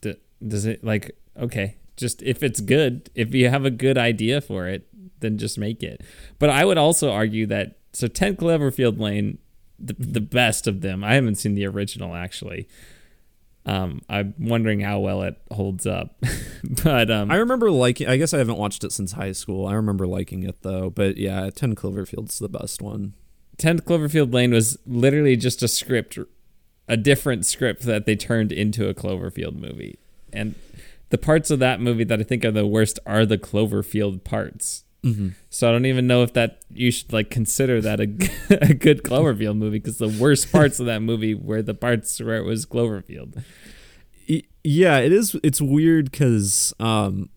d- 0.00 0.16
does 0.46 0.64
it 0.64 0.82
like 0.84 1.16
okay? 1.38 1.76
Just 1.96 2.22
if 2.22 2.42
it's 2.42 2.60
good, 2.60 3.10
if 3.14 3.34
you 3.34 3.48
have 3.48 3.64
a 3.64 3.70
good 3.70 3.98
idea 3.98 4.40
for 4.40 4.68
it, 4.68 4.86
then 5.20 5.36
just 5.36 5.58
make 5.58 5.82
it. 5.82 6.00
But 6.38 6.50
I 6.50 6.64
would 6.64 6.78
also 6.78 7.10
argue 7.10 7.46
that 7.46 7.78
so 7.92 8.06
Ten 8.06 8.36
Cloverfield 8.36 8.98
Lane, 8.98 9.38
the 9.78 9.94
the 9.98 10.20
best 10.20 10.66
of 10.66 10.80
them. 10.80 11.02
I 11.04 11.14
haven't 11.14 11.34
seen 11.36 11.54
the 11.54 11.66
original 11.66 12.14
actually. 12.14 12.68
Um, 13.68 14.00
I'm 14.08 14.34
wondering 14.38 14.80
how 14.80 14.98
well 15.00 15.22
it 15.22 15.36
holds 15.52 15.86
up, 15.86 16.16
but 16.84 17.10
um, 17.10 17.30
I 17.30 17.36
remember 17.36 17.70
liking. 17.70 18.08
I 18.08 18.16
guess 18.16 18.32
I 18.32 18.38
haven't 18.38 18.56
watched 18.56 18.82
it 18.82 18.92
since 18.92 19.12
high 19.12 19.32
school. 19.32 19.66
I 19.66 19.74
remember 19.74 20.06
liking 20.06 20.42
it 20.42 20.62
though. 20.62 20.88
But 20.88 21.18
yeah, 21.18 21.50
Ten 21.50 21.74
Cloverfield's 21.74 22.38
the 22.38 22.48
best 22.48 22.80
one. 22.80 23.14
10th 23.58 23.82
Cloverfield 23.82 24.32
Lane 24.32 24.52
was 24.52 24.78
literally 24.86 25.36
just 25.36 25.62
a 25.62 25.68
script, 25.68 26.18
a 26.86 26.96
different 26.96 27.44
script 27.44 27.82
that 27.82 28.06
they 28.06 28.14
turned 28.16 28.52
into 28.52 28.88
a 28.88 28.94
Cloverfield 28.94 29.56
movie. 29.56 29.98
And 30.32 30.54
the 31.10 31.18
parts 31.18 31.50
of 31.50 31.58
that 31.58 31.80
movie 31.80 32.04
that 32.04 32.20
I 32.20 32.22
think 32.22 32.44
are 32.44 32.52
the 32.52 32.66
worst 32.66 32.98
are 33.04 33.26
the 33.26 33.38
Cloverfield 33.38 34.22
parts. 34.24 34.84
Mm-hmm. 35.04 35.28
So 35.48 35.68
I 35.68 35.72
don't 35.72 35.86
even 35.86 36.06
know 36.06 36.22
if 36.22 36.32
that 36.32 36.62
you 36.72 36.90
should 36.90 37.12
like 37.12 37.30
consider 37.30 37.80
that 37.80 38.00
a, 38.00 38.04
a 38.70 38.74
good 38.74 39.02
Cloverfield 39.02 39.56
movie 39.56 39.78
because 39.78 39.98
the 39.98 40.08
worst 40.08 40.50
parts 40.52 40.80
of 40.80 40.86
that 40.86 41.00
movie 41.00 41.34
were 41.34 41.62
the 41.62 41.74
parts 41.74 42.20
where 42.20 42.36
it 42.36 42.44
was 42.44 42.66
Cloverfield. 42.66 43.42
Yeah, 44.64 44.98
it 44.98 45.12
is. 45.12 45.36
It's 45.42 45.60
weird 45.60 46.10
because 46.10 46.74
um, 46.78 47.30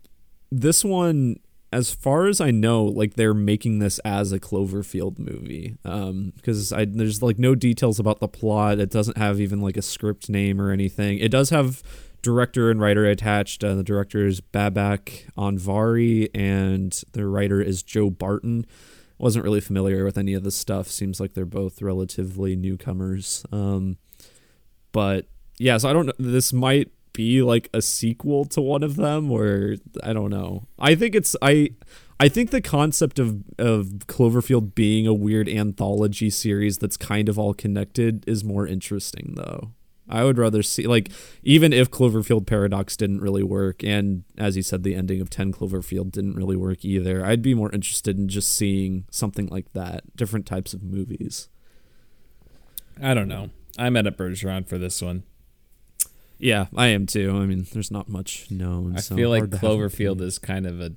this 0.51 0.83
one, 0.83 1.37
as 1.71 1.93
far 1.93 2.25
as 2.25 2.41
I 2.41 2.51
know, 2.51 2.83
like 2.83 3.13
they're 3.13 3.33
making 3.33 3.79
this 3.79 3.99
as 3.99 4.33
a 4.33 4.39
Cloverfield 4.39 5.17
movie. 5.17 5.77
Um, 5.85 6.33
because 6.35 6.73
I 6.73 6.85
there's 6.85 7.21
like 7.21 7.39
no 7.39 7.55
details 7.55 7.99
about 7.99 8.19
the 8.19 8.27
plot. 8.27 8.79
It 8.79 8.89
doesn't 8.89 9.17
have 9.17 9.39
even 9.39 9.61
like 9.61 9.77
a 9.77 9.81
script 9.81 10.29
name 10.29 10.59
or 10.59 10.71
anything. 10.71 11.19
It 11.19 11.31
does 11.31 11.51
have 11.51 11.81
director 12.21 12.69
and 12.69 12.79
writer 12.79 13.05
attached. 13.05 13.63
Uh, 13.63 13.75
the 13.75 13.83
director 13.83 14.25
is 14.25 14.41
Babak 14.41 15.31
Anvari, 15.37 16.29
and 16.33 17.01
the 17.13 17.27
writer 17.27 17.61
is 17.61 17.83
Joe 17.83 18.09
Barton. 18.09 18.65
Wasn't 19.17 19.43
really 19.43 19.61
familiar 19.61 20.03
with 20.03 20.17
any 20.17 20.33
of 20.33 20.43
this 20.43 20.55
stuff. 20.55 20.87
Seems 20.87 21.19
like 21.19 21.33
they're 21.33 21.45
both 21.45 21.81
relatively 21.81 22.55
newcomers. 22.55 23.45
Um, 23.51 23.97
but 24.91 25.27
yeah, 25.59 25.77
so 25.77 25.89
I 25.89 25.93
don't 25.93 26.07
know. 26.07 26.13
This 26.17 26.51
might 26.51 26.89
be 27.13 27.41
like 27.41 27.69
a 27.73 27.81
sequel 27.81 28.45
to 28.45 28.61
one 28.61 28.83
of 28.83 28.95
them, 28.95 29.31
or 29.31 29.75
I 30.03 30.13
don't 30.13 30.31
know. 30.31 30.67
I 30.79 30.95
think 30.95 31.15
it's 31.15 31.35
I. 31.41 31.71
I 32.19 32.29
think 32.29 32.51
the 32.51 32.61
concept 32.61 33.17
of 33.17 33.43
of 33.57 33.85
Cloverfield 34.07 34.75
being 34.75 35.07
a 35.07 35.13
weird 35.13 35.49
anthology 35.49 36.29
series 36.29 36.77
that's 36.77 36.97
kind 36.97 37.27
of 37.27 37.39
all 37.39 37.53
connected 37.53 38.23
is 38.27 38.43
more 38.43 38.67
interesting, 38.67 39.33
though. 39.35 39.71
I 40.11 40.23
would 40.23 40.37
rather 40.37 40.61
see 40.61 40.87
like 40.87 41.09
even 41.43 41.73
if 41.73 41.89
Cloverfield 41.89 42.45
Paradox 42.45 42.97
didn't 42.97 43.21
really 43.21 43.43
work, 43.43 43.83
and 43.83 44.23
as 44.37 44.55
you 44.57 44.63
said, 44.63 44.83
the 44.83 44.95
ending 44.95 45.21
of 45.21 45.29
Ten 45.29 45.51
Cloverfield 45.53 46.11
didn't 46.11 46.35
really 46.35 46.55
work 46.55 46.83
either. 46.83 47.25
I'd 47.25 47.41
be 47.41 47.53
more 47.53 47.71
interested 47.71 48.17
in 48.17 48.27
just 48.27 48.53
seeing 48.53 49.05
something 49.11 49.47
like 49.47 49.73
that, 49.73 50.15
different 50.15 50.45
types 50.45 50.73
of 50.73 50.83
movies. 50.83 51.49
I 53.01 53.13
don't 53.13 53.27
know. 53.27 53.49
I'm 53.77 53.95
at 53.97 54.05
a 54.05 54.11
Bergeron 54.11 54.67
for 54.67 54.77
this 54.77 55.01
one. 55.01 55.23
Yeah, 56.37 56.65
I 56.75 56.87
am 56.87 57.05
too. 57.05 57.31
I 57.37 57.45
mean, 57.45 57.67
there's 57.71 57.91
not 57.91 58.09
much 58.09 58.49
known. 58.49 58.97
I 58.97 58.99
so 58.99 59.15
feel 59.15 59.29
like 59.29 59.41
hard 59.41 59.51
to 59.51 59.57
have 59.57 59.63
an 59.63 59.77
Cloverfield 59.77 60.21
is 60.21 60.39
kind 60.39 60.65
of 60.65 60.81
a 60.81 60.93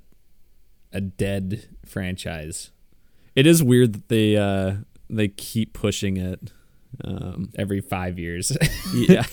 a 0.91 1.01
dead 1.01 1.67
franchise. 1.85 2.71
It 3.35 3.45
is 3.45 3.61
weird 3.61 3.93
that 3.93 4.07
they 4.07 4.37
uh 4.37 4.77
they 5.09 5.27
keep 5.27 5.73
pushing 5.73 6.17
it. 6.17 6.51
Um 7.03 7.51
every 7.57 7.81
five 7.81 8.17
years. 8.19 8.55
yeah. 8.93 9.25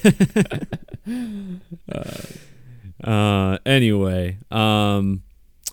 uh 3.04 3.58
anyway, 3.64 4.38
um 4.50 5.22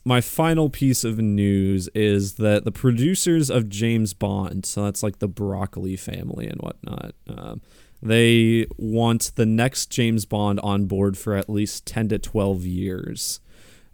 my 0.06 0.21
final 0.21 0.69
piece 0.69 1.04
of 1.04 1.19
news 1.19 1.89
is 1.93 2.36
that 2.36 2.63
the 2.63 2.71
producers 2.71 3.49
of 3.49 3.69
James 3.69 4.13
Bond, 4.13 4.65
so 4.65 4.86
that's 4.86 5.04
like 5.04 5.19
the 5.19 5.28
Broccoli 5.28 5.95
family 5.95 6.47
and 6.47 6.60
whatnot, 6.62 7.13
um, 7.28 7.62
they 8.02 8.65
want 8.78 9.34
the 9.36 9.45
next 9.45 9.91
James 9.91 10.25
Bond 10.25 10.60
on 10.62 10.86
board 10.86 11.17
for 11.17 11.36
at 11.36 11.49
least 11.49 11.86
10 11.86 12.10
to 12.10 12.19
12 12.19 12.65
years. 12.65 13.41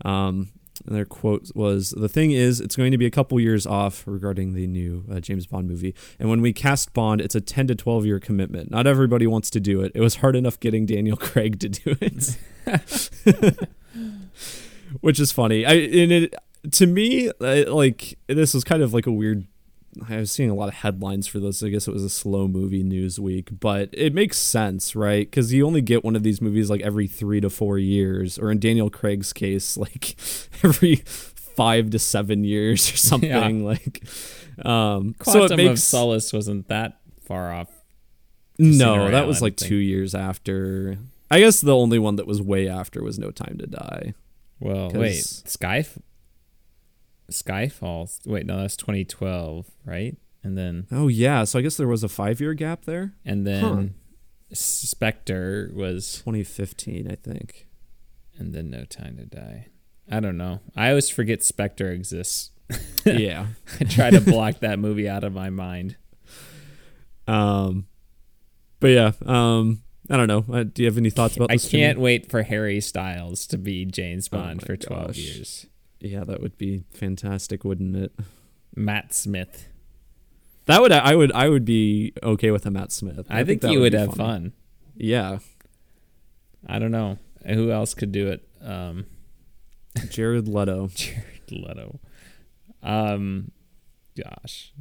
Um, 0.04 0.52
and 0.86 0.96
their 0.96 1.06
quote 1.06 1.52
was 1.56 1.92
The 1.92 2.10
thing 2.10 2.32
is, 2.32 2.62
it's 2.62 2.76
going 2.76 2.92
to 2.92 2.98
be 2.98 3.06
a 3.06 3.12
couple 3.12 3.40
years 3.40 3.66
off 3.66 4.04
regarding 4.06 4.54
the 4.54 4.68
new 4.68 5.06
uh, 5.12 5.20
James 5.20 5.48
Bond 5.48 5.68
movie. 5.68 5.96
And 6.20 6.30
when 6.30 6.42
we 6.42 6.54
cast 6.54 6.94
Bond, 6.94 7.22
it's 7.22 7.36
a 7.36 7.42
10 7.42 7.68
to 7.68 7.76
12 7.76 8.06
year 8.06 8.20
commitment. 8.20 8.72
Not 8.72 8.88
everybody 8.88 9.28
wants 9.28 9.50
to 9.52 9.60
do 9.60 9.82
it. 9.82 9.92
It 9.96 10.02
was 10.02 10.18
hard 10.18 10.36
enough 10.36 10.60
getting 10.60 10.86
Daniel 10.86 11.18
Craig 11.22 11.60
to 11.60 11.70
do 11.70 11.98
it. 12.02 12.38
Which 15.02 15.20
is 15.20 15.32
funny. 15.32 15.66
I 15.66 15.74
it 15.74 16.36
to 16.72 16.88
me 16.88 17.30
uh, 17.42 17.72
like 17.74 18.18
this 18.28 18.54
was 18.54 18.64
kind 18.64 18.82
of 18.82 18.94
like 18.94 19.06
a 19.06 19.12
weird 19.12 19.46
I 20.10 20.18
was 20.18 20.32
seeing 20.32 20.50
a 20.50 20.56
lot 20.56 20.68
of 20.68 20.76
headlines 20.76 21.28
for 21.28 21.40
this. 21.40 21.64
I 21.64 21.70
guess 21.70 21.88
it 21.88 21.94
was 21.94 22.04
a 22.04 22.10
slow 22.10 22.48
movie 22.48 22.84
news 22.84 23.20
week, 23.20 23.50
but 23.60 23.90
it 23.94 24.14
makes 24.14 24.38
sense, 24.38 24.96
right? 24.96 25.30
Because 25.30 25.54
you 25.54 25.66
only 25.66 25.82
get 25.82 26.04
one 26.04 26.16
of 26.16 26.24
these 26.24 26.42
movies 26.42 26.70
like 26.70 26.82
every 26.82 27.08
three 27.08 27.42
to 27.42 27.50
four 27.50 27.78
years, 27.78 28.38
or 28.38 28.52
in 28.52 28.60
Daniel 28.60 28.90
Craig's 28.90 29.34
case, 29.34 29.78
like 29.78 30.16
every 30.64 30.98
five 31.56 31.90
to 31.92 32.00
seven 32.00 32.44
years 32.44 32.92
or 32.92 32.98
something. 32.98 33.30
Yeah. 33.62 33.66
Like, 33.66 34.04
um, 34.66 35.16
Quantum 35.20 35.48
so 35.48 35.54
it 35.54 35.58
makes 35.58 35.72
of 35.72 35.80
Solace 35.80 36.34
wasn't 36.34 36.68
that 36.68 37.00
far 37.22 37.54
off. 37.54 37.70
no, 38.58 39.12
that 39.12 39.28
was 39.28 39.42
like 39.42 39.56
two 39.56 39.76
years 39.76 40.14
after. 40.16 40.98
I 41.32 41.40
guess 41.40 41.62
the 41.62 41.76
only 41.76 42.00
one 42.00 42.18
that 42.18 42.28
was 42.28 42.42
way 42.42 42.68
after 42.68 43.02
was 43.02 43.18
No 43.18 43.32
Time 43.32 43.58
to 43.58 43.68
Die. 43.68 44.14
Well, 44.60 44.92
wait, 44.92 45.24
Sky, 45.24 45.86
Skyfall. 47.32 48.26
Wait, 48.28 48.46
no, 48.46 48.58
that's 48.62 48.78
2012, 48.78 49.66
right? 49.86 50.16
And 50.44 50.58
then 50.58 50.86
Oh 50.92 51.08
yeah, 51.08 51.44
so 51.44 51.58
I 51.60 51.62
guess 51.64 51.76
there 51.78 51.88
was 51.88 52.04
a 52.04 52.08
five 52.10 52.40
year 52.40 52.54
gap 52.54 52.86
there. 52.86 53.14
and 53.26 53.46
then 53.48 53.96
Spectre 54.54 55.72
was, 55.74 56.18
2015, 56.20 57.10
I 57.12 57.16
think. 57.16 57.68
and 58.38 58.54
then 58.54 58.70
No 58.70 58.86
Time 58.86 59.18
to 59.18 59.26
Die. 59.26 59.68
I 60.10 60.20
don't 60.20 60.38
know. 60.38 60.60
I 60.76 60.90
always 60.90 61.10
forget 61.10 61.42
Spectre 61.44 61.90
exists. 61.92 62.52
yeah. 63.06 63.48
I 63.80 63.84
try 63.86 64.10
to 64.12 64.22
block 64.32 64.60
that 64.60 64.78
movie 64.80 65.10
out 65.10 65.24
of 65.24 65.34
my 65.34 65.50
mind. 65.50 65.96
Um, 67.28 67.88
but 68.80 68.88
yeah, 68.90 69.12
um, 69.26 69.82
I 70.12 70.18
don't 70.18 70.28
know. 70.28 70.46
Uh, 70.52 70.64
do 70.64 70.84
you 70.84 70.88
have 70.88 70.98
any 70.98 71.10
thoughts 71.10 71.36
about 71.36 71.52
I? 71.52 71.58
Can't 71.58 72.00
wait 72.00 72.30
for 72.30 72.44
Harry 72.44 72.80
Styles 72.82 73.48
to 73.48 73.58
be 73.58 73.86
James 73.86 74.30
Oh 74.32 74.38
Bond 74.38 74.62
my 74.62 74.66
for 74.68 74.78
12 74.78 75.08
gosh. 75.08 75.18
years. 75.18 75.66
Yeah, 76.00 76.24
that 76.24 76.42
would 76.42 76.58
be 76.58 76.84
fantastic, 76.92 77.64
wouldn't 77.64 77.96
it? 77.96 78.14
Matt 78.76 79.14
Smith. 79.14 79.68
That 80.66 80.82
would 80.82 80.92
I 80.92 81.16
would 81.16 81.32
I 81.32 81.48
would 81.50 81.66
be 81.66 82.14
okay 82.24 82.52
with 82.52 82.66
a 82.66 82.72
Matt 82.72 82.92
Smith. 82.92 83.26
I, 83.30 83.44
think, 83.44 83.62
that 83.62 83.72
you 83.72 83.80
would 83.80 83.92
be 83.92 83.98
have 83.98 84.14
funny. 84.14 84.18
fun. 84.18 84.54
Yeah, 84.96 85.40
I 86.68 86.80
don't 86.80 86.92
know 86.92 87.18
who 87.46 87.72
else 87.72 87.94
could 87.94 88.12
do 88.12 88.28
it. 88.28 88.48
Um, 88.62 89.06
Jared 90.10 90.48
Leto. 90.48 90.88
Jared 90.96 91.52
Leto. 91.52 92.00
Um, 92.82 93.52
gosh, 94.18 94.74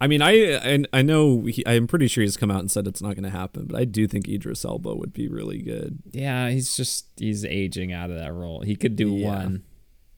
I 0.00 0.06
mean, 0.08 0.20
I 0.20 0.56
I, 0.74 0.84
I 0.92 1.02
know 1.02 1.42
he, 1.46 1.62
I'm 1.66 1.86
pretty 1.86 2.06
sure 2.08 2.22
he's 2.22 2.36
come 2.36 2.50
out 2.50 2.60
and 2.60 2.70
said 2.70 2.86
it's 2.86 3.00
not 3.00 3.14
going 3.14 3.24
to 3.24 3.30
happen, 3.30 3.66
but 3.66 3.78
I 3.80 3.84
do 3.84 4.06
think 4.06 4.28
Idris 4.28 4.64
Elba 4.64 4.94
would 4.94 5.12
be 5.12 5.28
really 5.28 5.62
good. 5.62 6.00
yeah, 6.12 6.50
he's 6.50 6.76
just 6.76 7.06
he's 7.16 7.44
aging 7.44 7.92
out 7.92 8.10
of 8.10 8.16
that 8.16 8.32
role. 8.34 8.60
He 8.60 8.76
could 8.76 8.94
do 8.96 9.08
Yeah. 9.08 9.26
one, 9.28 9.62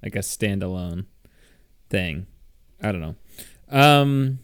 like 0.03 0.17
a 0.17 0.21
standalone 0.21 1.07
thing. 1.91 2.27
I 2.83 2.93
don't 2.93 3.01
know. 3.01 3.17
Um, 3.71 4.39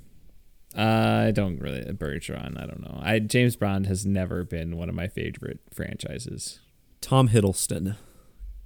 I 0.77 1.31
don't 1.33 1.59
really 1.61 1.81
Bergeron. 1.83 2.61
I 2.61 2.67
don't 2.67 2.81
know. 2.83 3.01
I 3.03 3.19
James 3.19 3.57
Bond 3.57 3.87
has 3.87 4.05
never 4.07 4.45
been 4.45 4.77
one 4.77 4.89
of 4.89 4.95
my 4.95 5.09
favorite 5.09 5.61
franchises. 5.73 6.61
Tom 7.01 7.29
Hiddleston. 7.29 7.97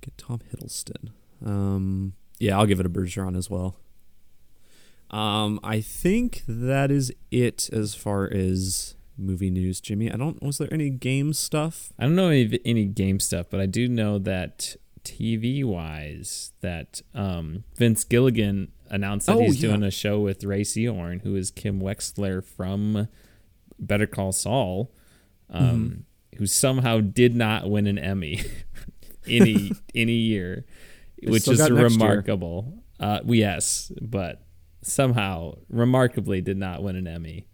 Get 0.01 0.17
Tom 0.19 0.41
Hiddleston. 0.53 1.11
Um, 1.45 2.13
yeah, 2.39 2.59
I'll 2.59 2.67
give 2.67 2.79
it 2.81 2.87
a 2.87 2.91
Bergeron 2.91 3.37
as 3.37 3.51
well. 3.51 3.77
Um, 5.11 5.59
I 5.63 5.81
think 5.81 6.43
that 6.47 6.91
is 6.91 7.13
it 7.31 7.71
as 7.73 7.95
far 7.95 8.31
as 8.33 8.95
movie 9.17 9.51
news, 9.51 9.81
Jimmy. 9.81 10.13
I 10.13 10.17
don't. 10.17 10.43
Was 10.43 10.59
there 10.59 10.73
any 10.73 10.91
game 10.91 11.33
stuff? 11.33 11.93
I 11.99 12.05
don't 12.05 12.15
know 12.17 12.29
any, 12.29 12.61
any 12.65 12.85
game 12.85 13.19
stuff, 13.21 13.47
but 13.51 13.61
I 13.61 13.67
do 13.67 13.89
know 13.89 14.19
that 14.19 14.77
TV 15.05 15.65
wise, 15.65 16.53
that 16.61 17.01
um, 17.15 17.65
Vince 17.77 18.05
Gilligan 18.05 18.71
announced 18.91 19.27
that 19.27 19.37
Oh, 19.37 19.41
he's 19.41 19.63
yeah. 19.63 19.71
doing 19.71 19.83
a 19.83 19.91
show 19.91 20.21
with 20.21 20.45
Rhea 20.45 20.65
Seehorn, 20.65 21.23
who 21.23 21.35
is 21.37 21.51
Kim 21.51 21.81
Wexler 21.81 22.45
from 22.45 23.09
Better 23.79 24.07
Call 24.07 24.33
Saul, 24.33 24.93
um, 25.49 25.65
Mm-hmm. 25.65 26.37
who 26.39 26.47
somehow 26.47 27.01
did 27.01 27.35
not 27.35 27.71
win 27.71 27.87
an 27.87 27.99
Emmy 27.99 28.43
any 29.27 29.73
any 29.95 30.13
year, 30.13 30.67
which 31.23 31.49
is 31.49 31.59
got 31.59 31.71
next 31.73 31.97
year. 31.97 32.09
remarkable. 32.09 32.83
Uh, 33.01 33.21
yes, 33.27 33.91
but 34.03 34.43
somehow 34.89 35.59
remarkably 35.69 36.41
did 36.41 36.57
not 36.57 36.83
win 36.83 36.97
an 36.97 37.07
Emmy. 37.07 37.47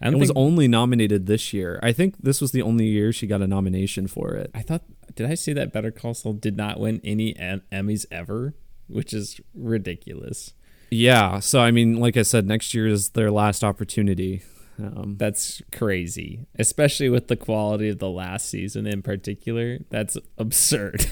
And 0.00 0.14
It 0.14 0.18
was 0.18 0.32
only 0.34 0.66
nominated 0.66 1.26
this 1.26 1.52
year. 1.52 1.78
I 1.82 1.92
think 1.92 2.16
this 2.22 2.40
was 2.40 2.52
the 2.52 2.62
only 2.62 2.86
year 2.86 3.12
she 3.12 3.26
got 3.26 3.42
a 3.42 3.46
nomination 3.46 4.06
for 4.06 4.34
it. 4.34 4.50
I 4.54 4.62
thought 4.62 4.82
did 5.14 5.30
I 5.30 5.34
see 5.34 5.52
that 5.52 5.72
Better 5.72 5.90
Call 5.90 6.14
Saul 6.14 6.32
did 6.32 6.56
not 6.56 6.80
win 6.80 7.00
any 7.04 7.36
em- 7.36 7.62
Emmys 7.70 8.06
ever, 8.10 8.54
which 8.86 9.12
is 9.12 9.40
ridiculous. 9.54 10.54
Yeah. 10.90 11.40
So 11.40 11.60
I 11.60 11.70
mean, 11.70 12.00
like 12.00 12.16
I 12.16 12.22
said, 12.22 12.46
next 12.46 12.72
year 12.72 12.86
is 12.86 13.10
their 13.10 13.30
last 13.30 13.62
opportunity. 13.62 14.42
Um, 14.80 15.16
That's 15.18 15.62
crazy, 15.72 16.46
especially 16.58 17.08
with 17.08 17.28
the 17.28 17.36
quality 17.36 17.88
of 17.88 17.98
the 17.98 18.08
last 18.10 18.48
season 18.48 18.86
in 18.86 19.02
particular. 19.02 19.78
That's 19.90 20.16
absurd. 20.38 21.06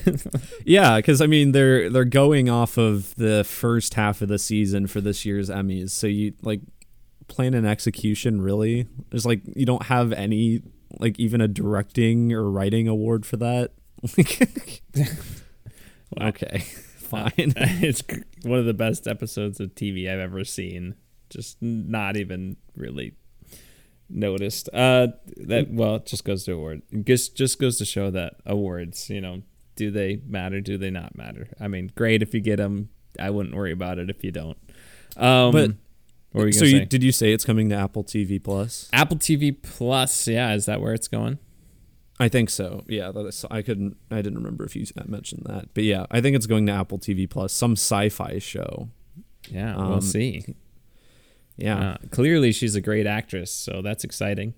yeah, 0.65 0.97
because 0.97 1.21
I 1.21 1.27
mean, 1.27 1.53
they're 1.53 1.91
they're 1.91 2.05
going 2.05 2.49
off 2.49 2.77
of 2.77 3.15
the 3.17 3.45
first 3.45 3.95
half 3.95 4.23
of 4.23 4.29
the 4.29 4.39
season 4.39 4.87
for 4.87 5.01
this 5.01 5.25
year's 5.25 5.51
Emmys. 5.51 5.91
So 5.91 6.07
you 6.07 6.35
like 6.43 6.61
plan 7.29 7.55
and 7.55 7.67
execution 7.67 8.41
really? 8.41 8.89
There's 9.11 9.27
like 9.27 9.43
you 9.55 9.67
don't 9.67 9.85
have 9.85 10.13
any 10.13 10.63
like 10.99 11.19
even 11.19 11.41
a 11.41 11.49
directing 11.49 12.33
or 12.33 12.51
writing 12.51 12.89
award 12.89 13.25
for 13.25 13.37
that. 13.37 13.73
okay, 16.21 16.59
fine. 16.97 17.33
it's 17.57 18.03
one 18.43 18.59
of 18.59 18.67
the 18.67 18.75
best 18.75 19.07
episodes 19.07 19.61
of 19.61 19.75
TV 19.75 20.11
I've 20.11 20.19
ever 20.19 20.45
seen. 20.45 20.95
Just 21.31 21.59
not 21.61 22.17
even 22.17 22.57
really 22.75 23.15
noticed. 24.09 24.69
Uh, 24.73 25.09
that 25.39 25.71
well, 25.71 25.97
it 25.97 26.07
just 26.07 26.25
goes 26.25 26.45
to 26.45 26.53
award. 26.53 26.83
Just 27.05 27.37
just 27.37 27.59
goes 27.59 27.79
to 27.79 27.85
show 27.85 28.11
that 28.11 28.37
awards, 28.47 29.09
you 29.11 29.21
know, 29.21 29.43
do 29.77 29.91
they 29.91 30.21
matter? 30.27 30.61
Do 30.61 30.77
they 30.79 30.91
not 30.91 31.17
matter? 31.17 31.49
I 31.61 31.69
mean, 31.69 31.93
great 31.95 32.23
if 32.23 32.35
you 32.35 32.41
get 32.41 32.57
them. 32.57 32.91
I 33.19 33.31
wouldn't 33.31 33.55
worry 33.55 33.73
about 33.73 33.99
it 33.99 34.11
if 34.11 34.23
you 34.25 34.31
don't. 34.31 34.59
Um, 35.17 35.53
But- 35.53 35.71
you 36.35 36.53
so 36.53 36.65
you, 36.67 36.85
did 36.85 37.03
you 37.03 37.11
say 37.11 37.33
it's 37.33 37.45
coming 37.45 37.69
to 37.71 37.75
Apple 37.75 38.05
TV 38.05 38.43
Plus? 38.43 38.89
Apple 38.93 39.17
TV 39.17 39.51
Plus, 39.61 40.29
yeah, 40.29 40.53
is 40.55 40.67
that 40.67 40.81
where 40.81 40.93
it's 40.95 41.09
going? 41.09 41.39
I 42.21 42.29
think 42.29 42.51
so. 42.51 42.85
Yeah, 42.87 43.11
that 43.13 43.27
is, 43.27 43.45
I 43.51 43.63
couldn't. 43.63 43.97
I 44.11 44.17
didn't 44.17 44.35
remember 44.39 44.65
if 44.65 44.77
you 44.77 44.85
mentioned 45.07 45.45
that, 45.47 45.73
but 45.73 45.85
yeah, 45.85 46.07
I 46.11 46.21
think 46.21 46.37
it's 46.37 46.47
going 46.47 46.67
to 46.67 46.73
Apple 46.73 46.99
TV 46.99 47.29
Plus. 47.29 47.53
Some 47.53 47.73
sci-fi 47.73 48.39
show. 48.41 48.89
Yeah, 49.49 49.75
Um, 49.77 49.89
we'll 49.89 50.01
see. 50.01 50.45
Yeah. 51.59 51.91
Uh, 51.91 51.97
clearly, 52.11 52.53
she's 52.53 52.75
a 52.75 52.81
great 52.81 53.07
actress, 53.07 53.53
so 53.53 53.83
that's 53.83 54.05
exciting. 54.05 54.55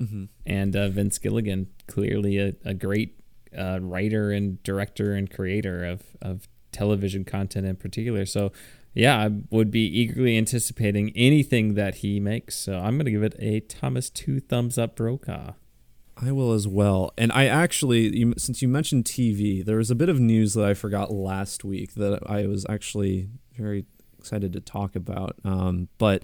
Mhm. 0.00 0.28
And 0.44 0.76
uh, 0.76 0.88
Vince 0.88 1.18
Gilligan, 1.18 1.68
clearly 1.86 2.38
a, 2.38 2.54
a 2.64 2.74
great 2.74 3.18
uh, 3.56 3.78
writer 3.80 4.30
and 4.32 4.62
director 4.62 5.14
and 5.14 5.30
creator 5.30 5.84
of, 5.84 6.02
of 6.20 6.48
television 6.72 7.24
content 7.24 7.66
in 7.66 7.76
particular. 7.76 8.26
So, 8.26 8.50
yeah, 8.94 9.16
I 9.18 9.30
would 9.50 9.70
be 9.70 9.86
eagerly 9.86 10.36
anticipating 10.36 11.12
anything 11.14 11.74
that 11.74 11.96
he 11.96 12.18
makes. 12.18 12.56
So, 12.56 12.78
I'm 12.78 12.96
going 12.96 13.04
to 13.06 13.10
give 13.12 13.22
it 13.22 13.36
a 13.38 13.60
Thomas 13.60 14.10
two 14.10 14.40
thumbs 14.40 14.76
up 14.78 14.96
Brokaw. 14.96 15.52
I 16.16 16.30
will 16.32 16.52
as 16.52 16.68
well. 16.68 17.12
And 17.16 17.32
I 17.32 17.46
actually, 17.46 18.16
you, 18.16 18.34
since 18.36 18.60
you 18.62 18.68
mentioned 18.68 19.04
TV, 19.04 19.64
there 19.64 19.76
was 19.78 19.90
a 19.90 19.94
bit 19.94 20.08
of 20.08 20.20
news 20.20 20.54
that 20.54 20.64
I 20.64 20.74
forgot 20.74 21.10
last 21.12 21.64
week 21.64 21.94
that 21.94 22.20
I 22.26 22.46
was 22.46 22.66
actually 22.68 23.28
very 23.56 23.86
excited 24.22 24.52
to 24.52 24.60
talk 24.60 24.94
about. 24.94 25.36
Um, 25.44 25.88
but 25.98 26.22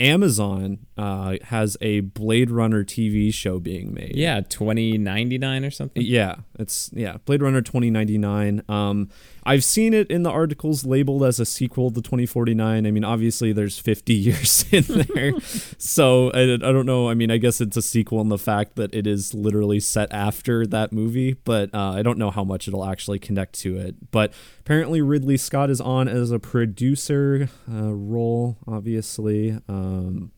Amazon 0.00 0.86
uh, 0.96 1.36
has 1.44 1.76
a 1.80 2.00
Blade 2.00 2.50
Runner 2.50 2.84
TV 2.84 3.32
show 3.32 3.58
being 3.58 3.92
made. 3.94 4.16
Yeah, 4.16 4.40
2099 4.40 5.64
or 5.64 5.70
something. 5.70 6.02
Yeah, 6.02 6.36
it's 6.58 6.90
yeah, 6.92 7.18
Blade 7.24 7.42
Runner 7.42 7.60
2099. 7.60 8.62
Um 8.68 9.10
I've 9.44 9.64
seen 9.64 9.94
it 9.94 10.10
in 10.10 10.22
the 10.22 10.30
articles 10.30 10.84
labeled 10.84 11.24
as 11.24 11.40
a 11.40 11.44
sequel 11.44 11.90
to 11.90 12.00
2049. 12.00 12.86
I 12.86 12.90
mean, 12.90 13.04
obviously 13.04 13.52
there's 13.52 13.78
50 13.78 14.14
years 14.30 14.64
in 14.70 14.84
there. 15.14 15.32
so 15.78 16.30
I, 16.30 16.54
I 16.54 16.56
don't 16.56 16.86
know. 16.86 17.08
I 17.08 17.14
mean, 17.14 17.30
I 17.30 17.38
guess 17.38 17.60
it's 17.60 17.76
a 17.76 17.82
sequel 17.82 18.20
in 18.20 18.28
the 18.28 18.38
fact 18.38 18.76
that 18.76 18.94
it 18.94 19.06
is 19.06 19.34
literally 19.34 19.80
set 19.80 20.12
after 20.12 20.66
that 20.66 20.92
movie, 20.92 21.34
but 21.44 21.74
uh, 21.74 21.92
I 21.92 22.02
don't 22.02 22.18
know 22.18 22.30
how 22.30 22.44
much 22.44 22.68
it'll 22.68 22.84
actually 22.84 23.18
connect 23.18 23.58
to 23.60 23.76
it. 23.76 24.10
But 24.10 24.32
apparently 24.60 25.00
Ridley 25.00 25.36
Scott 25.36 25.70
is 25.70 25.80
on 25.80 26.08
as 26.08 26.30
a 26.30 26.38
producer 26.38 27.48
uh, 27.70 27.92
role, 27.92 28.58
obviously. 28.66 29.58
Um 29.68 30.32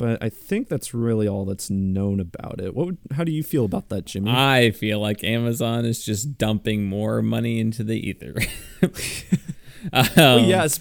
but 0.00 0.22
I 0.22 0.30
think 0.30 0.70
that's 0.70 0.94
really 0.94 1.28
all 1.28 1.44
that's 1.44 1.68
known 1.68 2.20
about 2.20 2.58
it. 2.58 2.74
What? 2.74 2.86
Would, 2.86 2.98
how 3.12 3.22
do 3.22 3.30
you 3.30 3.42
feel 3.42 3.66
about 3.66 3.90
that, 3.90 4.06
Jimmy? 4.06 4.30
I 4.30 4.70
feel 4.70 4.98
like 4.98 5.22
Amazon 5.22 5.84
is 5.84 6.02
just 6.02 6.38
dumping 6.38 6.86
more 6.86 7.20
money 7.20 7.60
into 7.60 7.84
the 7.84 8.08
ether. 8.08 8.34
um, 9.92 10.08
Well, 10.16 10.40
yes. 10.40 10.80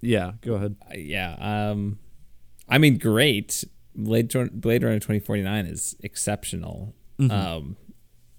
Yeah, 0.00 0.32
go 0.40 0.54
ahead. 0.54 0.76
yeah. 0.94 1.34
Um, 1.40 1.98
I 2.68 2.78
mean, 2.78 2.98
great. 2.98 3.64
Blade, 3.96 4.32
Blade 4.52 4.84
Runner 4.84 5.00
2049 5.00 5.66
is 5.66 5.96
exceptional. 6.04 6.94
Mm-hmm. 7.18 7.32
Um, 7.32 7.76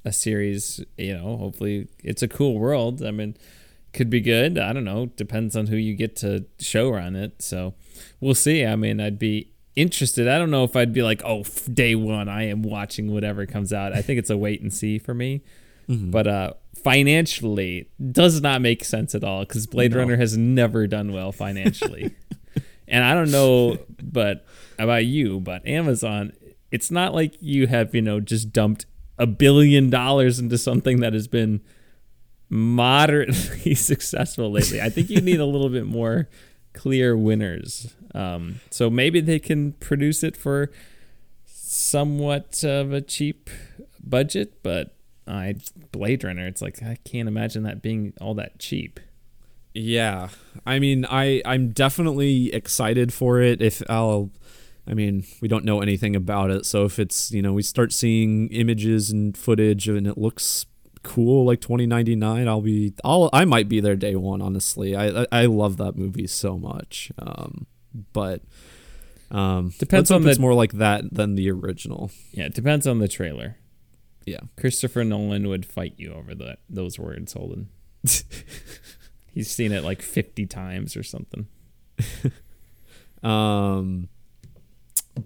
a 0.05 0.13
series, 0.13 0.83
you 0.97 1.13
know, 1.13 1.35
hopefully 1.35 1.89
it's 2.01 2.23
a 2.23 2.27
cool 2.29 2.57
world. 2.57 3.03
I 3.03 3.11
mean, 3.11 3.35
could 3.91 4.09
be 4.09 4.21
good. 4.21 4.57
I 4.57 4.71
don't 4.71 4.85
know. 4.85 5.07
Depends 5.07 5.57
on 5.57 5.67
who 5.67 5.75
you 5.75 5.93
get 5.93 6.15
to 6.17 6.45
show 6.57 6.89
run 6.89 7.17
it. 7.17 7.41
So 7.41 7.73
we'll 8.21 8.33
see. 8.33 8.65
I 8.65 8.77
mean, 8.77 9.01
I'd 9.01 9.19
be 9.19 9.50
interested. 9.75 10.27
I 10.27 10.37
don't 10.37 10.51
know 10.51 10.63
if 10.63 10.75
I'd 10.75 10.93
be 10.93 11.03
like, 11.03 11.21
oh, 11.23 11.43
day 11.71 11.95
one, 11.95 12.29
I 12.29 12.43
am 12.43 12.61
watching 12.61 13.11
whatever 13.11 13.45
comes 13.45 13.71
out. 13.71 13.93
I 13.93 14.01
think 14.01 14.19
it's 14.19 14.29
a 14.29 14.37
wait 14.37 14.61
and 14.61 14.73
see 14.73 14.99
for 14.99 15.13
me. 15.13 15.41
Mm-hmm. 15.89 16.11
But 16.11 16.27
uh, 16.27 16.53
financially, 16.75 17.89
does 18.11 18.41
not 18.41 18.61
make 18.61 18.83
sense 18.83 19.15
at 19.15 19.23
all 19.23 19.41
because 19.41 19.67
Blade 19.67 19.91
no. 19.91 19.99
Runner 19.99 20.17
has 20.17 20.37
never 20.37 20.87
done 20.87 21.11
well 21.11 21.31
financially. 21.31 22.13
and 22.87 23.03
I 23.03 23.13
don't 23.13 23.31
know, 23.31 23.77
but 24.01 24.45
about 24.77 25.05
you, 25.05 25.39
but 25.39 25.65
Amazon, 25.67 26.33
it's 26.71 26.91
not 26.91 27.13
like 27.13 27.35
you 27.39 27.67
have 27.67 27.93
you 27.93 28.01
know 28.01 28.19
just 28.19 28.51
dumped 28.53 28.85
a 29.17 29.27
billion 29.27 29.89
dollars 29.89 30.39
into 30.39 30.57
something 30.57 31.01
that 31.01 31.13
has 31.13 31.27
been 31.27 31.61
moderately 32.49 33.75
successful 33.75 34.51
lately. 34.51 34.81
I 34.81 34.89
think 34.89 35.09
you 35.09 35.21
need 35.21 35.39
a 35.39 35.45
little 35.45 35.69
bit 35.69 35.85
more 35.85 36.27
clear 36.73 37.15
winners. 37.17 37.95
Um, 38.13 38.59
so 38.69 38.89
maybe 38.89 39.21
they 39.21 39.39
can 39.39 39.73
produce 39.73 40.23
it 40.23 40.35
for 40.35 40.71
somewhat 41.45 42.63
of 42.63 42.91
a 42.91 43.01
cheap 43.01 43.49
budget, 44.03 44.61
but 44.63 44.95
I 45.27 45.55
Blade 45.91 46.23
Runner, 46.23 46.47
it's 46.47 46.61
like 46.61 46.81
I 46.83 46.97
can't 47.05 47.27
imagine 47.27 47.63
that 47.63 47.81
being 47.81 48.13
all 48.19 48.33
that 48.35 48.59
cheap. 48.59 48.99
Yeah, 49.73 50.29
I 50.65 50.79
mean, 50.79 51.05
I 51.09 51.41
I'm 51.45 51.69
definitely 51.69 52.53
excited 52.53 53.13
for 53.13 53.39
it. 53.39 53.61
If 53.61 53.81
I'll, 53.89 54.31
I 54.85 54.93
mean, 54.93 55.23
we 55.41 55.47
don't 55.47 55.63
know 55.63 55.81
anything 55.81 56.15
about 56.15 56.51
it, 56.51 56.65
so 56.65 56.83
if 56.83 56.99
it's 56.99 57.31
you 57.31 57.41
know 57.41 57.53
we 57.53 57.63
start 57.63 57.93
seeing 57.93 58.49
images 58.49 59.11
and 59.11 59.37
footage 59.37 59.87
and 59.87 60.05
it 60.05 60.17
looks 60.17 60.65
cool 61.03 61.45
like 61.45 61.59
2099 61.61 62.47
i'll 62.47 62.61
be 62.61 62.93
i'll 63.03 63.29
i 63.33 63.43
might 63.43 63.67
be 63.67 63.79
there 63.79 63.95
day 63.95 64.15
one 64.15 64.41
honestly. 64.41 64.95
I 64.95 65.21
i, 65.21 65.25
I 65.31 65.45
love 65.45 65.77
that 65.77 65.95
movie 65.95 66.27
so 66.27 66.57
much 66.57 67.11
um 67.17 67.65
but 68.13 68.41
um 69.31 69.73
depends 69.79 70.11
on 70.11 70.23
the, 70.23 70.29
it's 70.29 70.39
more 70.39 70.53
like 70.53 70.73
that 70.73 71.13
than 71.13 71.35
the 71.35 71.49
original. 71.49 72.11
Yeah 72.31 72.45
it 72.45 72.53
depends 72.53 72.85
on 72.85 72.99
the 72.99 73.07
trailer. 73.07 73.57
Yeah. 74.25 74.41
Christopher 74.57 75.03
nolan 75.03 75.47
would 75.47 75.65
fight 75.65 75.95
you 75.97 76.13
over 76.13 76.35
that 76.35 76.59
those 76.69 76.99
words 76.99 77.33
holden. 77.33 77.69
He's 79.33 79.49
seen 79.49 79.71
it 79.71 79.83
like 79.83 80.01
50 80.01 80.45
times 80.45 80.95
or 80.95 81.03
something. 81.03 81.47
Um 83.23 84.09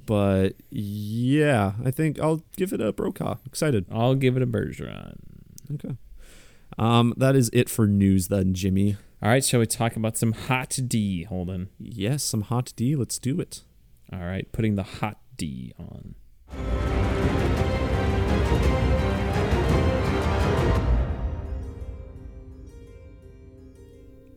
but 0.07 0.55
yeah 0.71 1.73
i 1.85 1.91
think 1.91 2.19
i'll 2.19 2.43
give 2.57 2.73
it 2.73 2.81
a 2.81 2.91
brokaw. 2.91 3.37
Excited. 3.45 3.85
I'll 3.91 4.15
give 4.15 4.35
it 4.35 4.43
a 4.43 4.47
bergeron 4.47 5.34
Okay. 5.73 5.95
Um, 6.77 7.13
that 7.17 7.35
is 7.35 7.49
it 7.53 7.69
for 7.69 7.87
news 7.87 8.27
then, 8.27 8.53
Jimmy. 8.53 8.97
All 9.21 9.29
right, 9.29 9.43
shall 9.43 9.59
we 9.59 9.65
talk 9.65 9.95
about 9.95 10.17
some 10.17 10.33
hot 10.33 10.77
D, 10.87 11.23
Holden? 11.23 11.69
Yes, 11.79 12.23
some 12.23 12.41
hot 12.41 12.73
D. 12.75 12.95
Let's 12.95 13.17
do 13.17 13.39
it. 13.39 13.63
All 14.11 14.19
right, 14.19 14.51
putting 14.51 14.75
the 14.75 14.83
hot 14.83 15.19
D 15.37 15.73
on. 15.79 16.15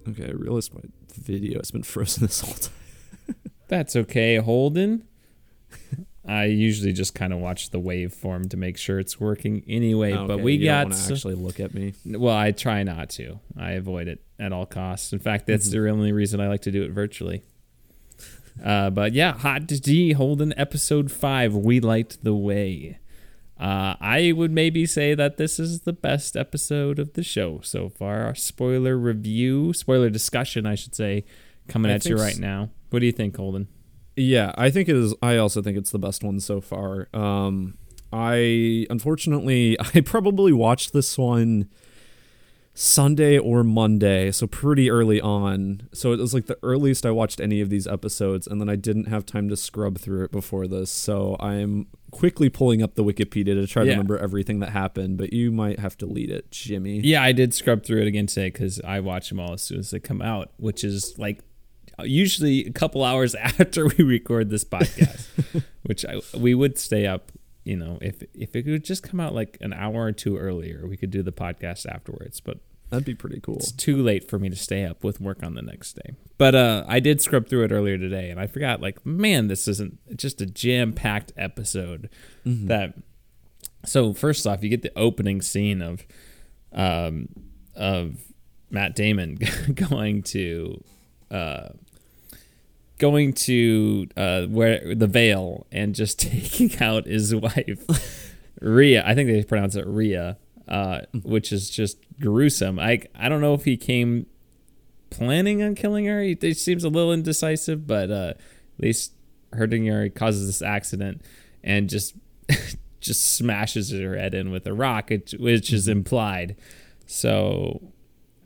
Okay, 0.08 0.28
I 0.28 0.32
realized 0.32 0.72
my 0.72 0.80
video 1.12 1.58
has 1.58 1.70
been 1.70 1.82
frozen 1.82 2.22
this 2.22 2.40
whole 2.40 2.54
time. 2.54 2.72
That's 3.66 3.94
okay, 3.96 4.36
Holden. 4.36 5.07
I 6.28 6.44
usually 6.44 6.92
just 6.92 7.14
kind 7.14 7.32
of 7.32 7.38
watch 7.38 7.70
the 7.70 7.80
waveform 7.80 8.50
to 8.50 8.58
make 8.58 8.76
sure 8.76 8.98
it's 9.00 9.18
working 9.18 9.64
anyway. 9.66 10.12
Okay, 10.12 10.26
but 10.26 10.40
we 10.40 10.54
you 10.54 10.66
got 10.66 10.92
to 10.92 11.12
actually 11.12 11.34
look 11.34 11.58
at 11.58 11.72
me. 11.72 11.94
Well, 12.04 12.36
I 12.36 12.52
try 12.52 12.82
not 12.82 13.08
to. 13.10 13.40
I 13.58 13.72
avoid 13.72 14.08
it 14.08 14.20
at 14.38 14.52
all 14.52 14.66
costs. 14.66 15.12
In 15.14 15.20
fact, 15.20 15.46
that's 15.46 15.70
mm-hmm. 15.70 15.84
the 15.84 15.90
only 15.90 16.12
reason 16.12 16.38
I 16.40 16.48
like 16.48 16.60
to 16.62 16.70
do 16.70 16.82
it 16.82 16.90
virtually. 16.90 17.42
Uh, 18.62 18.90
but 18.90 19.14
yeah, 19.14 19.38
Hot 19.38 19.66
D 19.66 20.12
Holden 20.12 20.52
episode 20.56 21.10
five. 21.10 21.54
We 21.54 21.80
light 21.80 22.18
the 22.22 22.34
way. 22.34 22.98
Uh, 23.58 23.94
I 24.00 24.32
would 24.36 24.52
maybe 24.52 24.84
say 24.86 25.14
that 25.14 25.36
this 25.36 25.58
is 25.58 25.80
the 25.80 25.92
best 25.92 26.36
episode 26.36 26.98
of 26.98 27.14
the 27.14 27.22
show 27.22 27.60
so 27.62 27.88
far. 27.88 28.22
Our 28.22 28.34
spoiler 28.34 28.96
review, 28.96 29.72
spoiler 29.72 30.10
discussion, 30.10 30.66
I 30.66 30.74
should 30.74 30.94
say, 30.94 31.24
coming 31.68 31.90
I 31.90 31.94
at 31.94 32.04
you 32.04 32.16
right 32.16 32.38
now. 32.38 32.70
What 32.90 33.00
do 33.00 33.06
you 33.06 33.12
think, 33.12 33.36
Holden? 33.36 33.68
Yeah, 34.18 34.52
I 34.56 34.70
think 34.70 34.88
it 34.88 34.96
is. 34.96 35.14
I 35.22 35.36
also 35.36 35.62
think 35.62 35.78
it's 35.78 35.90
the 35.90 35.98
best 35.98 36.24
one 36.24 36.40
so 36.40 36.60
far. 36.60 37.08
Um, 37.14 37.78
I 38.12 38.86
unfortunately 38.90 39.78
I 39.94 40.00
probably 40.00 40.52
watched 40.52 40.92
this 40.92 41.16
one 41.16 41.68
Sunday 42.74 43.36
or 43.38 43.64
Monday, 43.64 44.30
so 44.30 44.46
pretty 44.46 44.88
early 44.88 45.20
on. 45.20 45.88
So 45.92 46.12
it 46.12 46.20
was 46.20 46.32
like 46.32 46.46
the 46.46 46.58
earliest 46.62 47.04
I 47.04 47.10
watched 47.10 47.40
any 47.40 47.60
of 47.60 47.70
these 47.70 47.86
episodes, 47.86 48.46
and 48.46 48.60
then 48.60 48.68
I 48.68 48.76
didn't 48.76 49.06
have 49.06 49.26
time 49.26 49.48
to 49.48 49.56
scrub 49.56 49.98
through 49.98 50.24
it 50.24 50.30
before 50.30 50.68
this. 50.68 50.90
So 50.90 51.36
I'm 51.40 51.88
quickly 52.12 52.48
pulling 52.48 52.82
up 52.82 52.94
the 52.94 53.02
Wikipedia 53.02 53.54
to 53.54 53.66
try 53.66 53.82
yeah. 53.82 53.86
to 53.86 53.90
remember 53.92 54.18
everything 54.18 54.60
that 54.60 54.70
happened. 54.70 55.18
But 55.18 55.32
you 55.32 55.50
might 55.50 55.80
have 55.80 55.96
to 55.98 56.06
lead 56.06 56.30
it, 56.30 56.52
Jimmy. 56.52 57.00
Yeah, 57.00 57.22
I 57.22 57.32
did 57.32 57.52
scrub 57.52 57.84
through 57.84 58.02
it 58.02 58.06
again 58.06 58.26
today 58.26 58.48
because 58.48 58.80
I 58.82 59.00
watch 59.00 59.28
them 59.28 59.40
all 59.40 59.54
as 59.54 59.62
soon 59.62 59.80
as 59.80 59.90
they 59.90 59.98
come 59.98 60.22
out, 60.22 60.52
which 60.56 60.84
is 60.84 61.18
like 61.18 61.40
usually 62.04 62.66
a 62.66 62.72
couple 62.72 63.04
hours 63.04 63.34
after 63.34 63.86
we 63.86 64.04
record 64.04 64.50
this 64.50 64.64
podcast, 64.64 65.64
which 65.84 66.04
I, 66.04 66.20
we 66.36 66.54
would 66.54 66.78
stay 66.78 67.06
up. 67.06 67.32
You 67.64 67.76
know, 67.76 67.98
if 68.00 68.22
if 68.32 68.56
it 68.56 68.62
could 68.62 68.84
just 68.84 69.02
come 69.02 69.20
out 69.20 69.34
like 69.34 69.58
an 69.60 69.74
hour 69.74 70.04
or 70.04 70.12
two 70.12 70.38
earlier, 70.38 70.86
we 70.86 70.96
could 70.96 71.10
do 71.10 71.22
the 71.22 71.32
podcast 71.32 71.84
afterwards. 71.84 72.40
But 72.40 72.60
that'd 72.88 73.04
be 73.04 73.14
pretty 73.14 73.40
cool. 73.40 73.56
It's 73.56 73.72
too 73.72 74.02
late 74.02 74.28
for 74.28 74.38
me 74.38 74.48
to 74.48 74.56
stay 74.56 74.84
up 74.84 75.04
with 75.04 75.20
work 75.20 75.42
on 75.42 75.54
the 75.54 75.60
next 75.60 75.92
day. 75.94 76.14
But 76.38 76.54
uh, 76.54 76.84
I 76.88 77.00
did 77.00 77.20
scrub 77.20 77.48
through 77.48 77.64
it 77.64 77.72
earlier 77.72 77.98
today, 77.98 78.30
and 78.30 78.40
I 78.40 78.46
forgot. 78.46 78.80
Like, 78.80 79.04
man, 79.04 79.48
this 79.48 79.68
isn't 79.68 80.16
just 80.16 80.40
a 80.40 80.46
jam 80.46 80.92
packed 80.92 81.32
episode. 81.36 82.08
Mm-hmm. 82.46 82.68
That 82.68 82.94
so 83.84 84.12
first 84.12 84.46
off, 84.46 84.62
you 84.62 84.70
get 84.70 84.82
the 84.82 84.96
opening 84.96 85.42
scene 85.42 85.82
of 85.82 86.06
um 86.72 87.28
of 87.74 88.16
Matt 88.70 88.94
Damon 88.94 89.38
going 89.74 90.22
to 90.22 90.82
uh 91.30 91.68
going 92.98 93.32
to 93.32 94.08
uh, 94.16 94.46
where 94.46 94.94
the 94.94 95.06
Vale 95.06 95.66
and 95.72 95.94
just 95.94 96.20
taking 96.20 96.80
out 96.82 97.06
his 97.06 97.34
wife, 97.34 98.34
Rhea. 98.60 99.02
I 99.06 99.14
think 99.14 99.30
they 99.30 99.42
pronounce 99.44 99.76
it 99.76 99.86
Rhea, 99.86 100.36
uh, 100.66 101.00
which 101.22 101.52
is 101.52 101.70
just 101.70 101.98
gruesome. 102.20 102.78
I 102.78 103.02
I 103.14 103.28
don't 103.28 103.40
know 103.40 103.54
if 103.54 103.64
he 103.64 103.76
came 103.76 104.26
planning 105.10 105.62
on 105.62 105.74
killing 105.74 106.06
her. 106.06 106.22
He, 106.22 106.36
he 106.40 106.54
seems 106.54 106.84
a 106.84 106.88
little 106.88 107.12
indecisive, 107.12 107.86
but 107.86 108.10
uh, 108.10 108.34
at 108.36 108.36
least 108.78 109.12
hurting 109.52 109.86
her 109.86 110.08
causes 110.10 110.46
this 110.46 110.62
accident 110.62 111.22
and 111.64 111.88
just 111.88 112.14
just 113.00 113.36
smashes 113.36 113.90
her 113.90 114.16
head 114.16 114.34
in 114.34 114.50
with 114.50 114.66
a 114.66 114.72
rock, 114.72 115.10
which, 115.10 115.32
which 115.38 115.72
is 115.72 115.84
mm-hmm. 115.84 115.98
implied. 115.98 116.56
So 117.06 117.92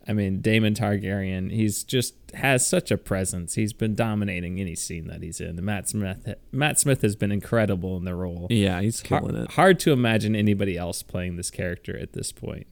I 0.09 0.13
mean, 0.13 0.41
Daemon 0.41 0.75
Targaryen, 0.75 1.53
he's 1.53 1.85
just 1.85 2.15
has 2.35 2.67
such 2.67 2.91
a 2.91 2.97
presence. 2.99 3.55
He's 3.55 3.73
been 3.73 3.95
dominating 3.95 4.59
any 4.61 4.75
scene 4.75 5.07
that 5.07 5.23
he's 5.23 5.41
in. 5.41 5.65
Matt 5.65 5.89
Smith, 5.89 6.35
Matt 6.51 6.81
Smith 6.81 7.03
has 7.03 7.15
been 7.15 7.31
incredible 7.31 7.97
in 7.97 8.05
the 8.05 8.15
role. 8.15 8.47
Yeah, 8.51 8.81
he's 8.81 9.01
killing 9.01 9.35
Har- 9.35 9.45
it. 9.45 9.53
Hard 9.53 9.79
to 9.81 9.93
imagine 9.93 10.35
anybody 10.35 10.77
else 10.77 11.03
playing 11.03 11.37
this 11.37 11.51
character 11.51 11.97
at 11.97 12.15
this 12.15 12.33
point. 12.33 12.67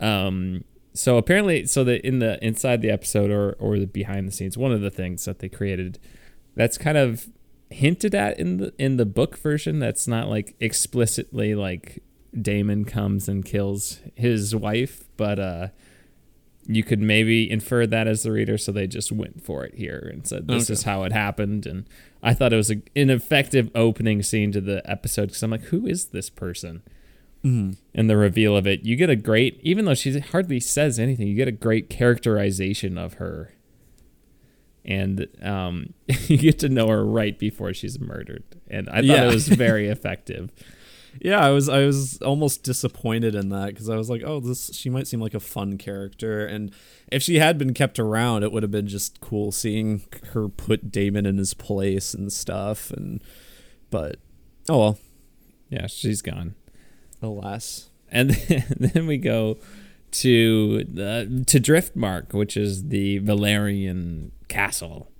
Um, 0.00 0.64
so 0.92 1.16
apparently, 1.16 1.66
so 1.66 1.82
that 1.84 2.06
in 2.06 2.18
the 2.18 2.44
inside 2.44 2.82
the 2.82 2.90
episode 2.90 3.30
or 3.30 3.52
or 3.58 3.78
the 3.78 3.86
behind 3.86 4.28
the 4.28 4.32
scenes, 4.32 4.58
one 4.58 4.72
of 4.72 4.80
the 4.80 4.90
things 4.90 5.24
that 5.24 5.38
they 5.38 5.48
created 5.48 5.98
that's 6.54 6.78
kind 6.78 6.98
of 6.98 7.26
hinted 7.70 8.14
at 8.14 8.38
in 8.38 8.58
the 8.58 8.72
in 8.78 8.96
the 8.96 9.06
book 9.06 9.36
version. 9.38 9.78
That's 9.78 10.06
not 10.06 10.28
like 10.28 10.54
explicitly 10.60 11.54
like 11.54 12.02
Daemon 12.40 12.84
comes 12.84 13.28
and 13.28 13.44
kills 13.44 14.00
his 14.14 14.54
wife, 14.54 15.04
but 15.16 15.38
uh 15.38 15.68
you 16.66 16.82
could 16.82 17.00
maybe 17.00 17.50
infer 17.50 17.86
that 17.86 18.06
as 18.06 18.22
the 18.22 18.32
reader, 18.32 18.56
so 18.56 18.72
they 18.72 18.86
just 18.86 19.12
went 19.12 19.44
for 19.44 19.64
it 19.64 19.74
here 19.74 20.10
and 20.12 20.26
said 20.26 20.48
this 20.48 20.64
okay. 20.64 20.72
is 20.72 20.82
how 20.84 21.04
it 21.04 21.12
happened. 21.12 21.66
And 21.66 21.86
I 22.22 22.34
thought 22.34 22.52
it 22.52 22.56
was 22.56 22.70
a, 22.70 22.80
an 22.96 23.10
effective 23.10 23.70
opening 23.74 24.22
scene 24.22 24.52
to 24.52 24.60
the 24.60 24.82
episode 24.90 25.26
because 25.26 25.42
I'm 25.42 25.50
like, 25.50 25.64
who 25.64 25.86
is 25.86 26.06
this 26.06 26.30
person? 26.30 26.82
Mm-hmm. 27.44 27.72
And 27.94 28.08
the 28.08 28.16
reveal 28.16 28.56
of 28.56 28.66
it, 28.66 28.84
you 28.84 28.96
get 28.96 29.10
a 29.10 29.16
great, 29.16 29.60
even 29.62 29.84
though 29.84 29.94
she 29.94 30.18
hardly 30.18 30.60
says 30.60 30.98
anything, 30.98 31.28
you 31.28 31.36
get 31.36 31.48
a 31.48 31.52
great 31.52 31.90
characterization 31.90 32.96
of 32.96 33.14
her, 33.14 33.54
and 34.84 35.26
um, 35.42 35.92
you 36.26 36.38
get 36.38 36.58
to 36.60 36.68
know 36.70 36.88
her 36.88 37.04
right 37.04 37.38
before 37.38 37.74
she's 37.74 38.00
murdered. 38.00 38.44
And 38.68 38.88
I 38.88 38.96
thought 38.96 39.04
yeah. 39.04 39.28
it 39.28 39.34
was 39.34 39.48
very 39.48 39.88
effective 39.90 40.50
yeah, 41.20 41.40
I 41.44 41.50
was 41.50 41.68
I 41.68 41.84
was 41.84 42.20
almost 42.22 42.62
disappointed 42.62 43.34
in 43.34 43.48
that 43.50 43.68
because 43.68 43.88
I 43.88 43.96
was 43.96 44.10
like, 44.10 44.22
oh, 44.24 44.40
this 44.40 44.70
she 44.74 44.90
might 44.90 45.06
seem 45.06 45.20
like 45.20 45.34
a 45.34 45.40
fun 45.40 45.78
character, 45.78 46.46
and 46.46 46.72
if 47.10 47.22
she 47.22 47.38
had 47.38 47.58
been 47.58 47.74
kept 47.74 47.98
around, 47.98 48.42
it 48.42 48.52
would 48.52 48.62
have 48.62 48.70
been 48.72 48.86
just 48.88 49.20
cool 49.20 49.52
seeing 49.52 50.02
her 50.32 50.48
put 50.48 50.90
Daemon 50.90 51.26
in 51.26 51.38
his 51.38 51.54
place 51.54 52.14
and 52.14 52.32
stuff. 52.32 52.90
And 52.90 53.22
but 53.90 54.16
oh 54.68 54.78
well, 54.78 54.98
yeah, 55.70 55.86
she's 55.86 56.22
gone. 56.22 56.54
Alas. 57.22 57.90
And 58.10 58.30
then, 58.30 58.64
then 58.94 59.06
we 59.06 59.16
go 59.16 59.58
to 60.12 60.84
uh, 60.92 61.24
to 61.46 61.60
Driftmark, 61.60 62.32
which 62.32 62.56
is 62.56 62.88
the 62.88 63.20
Velaryon 63.20 64.30
castle, 64.48 65.10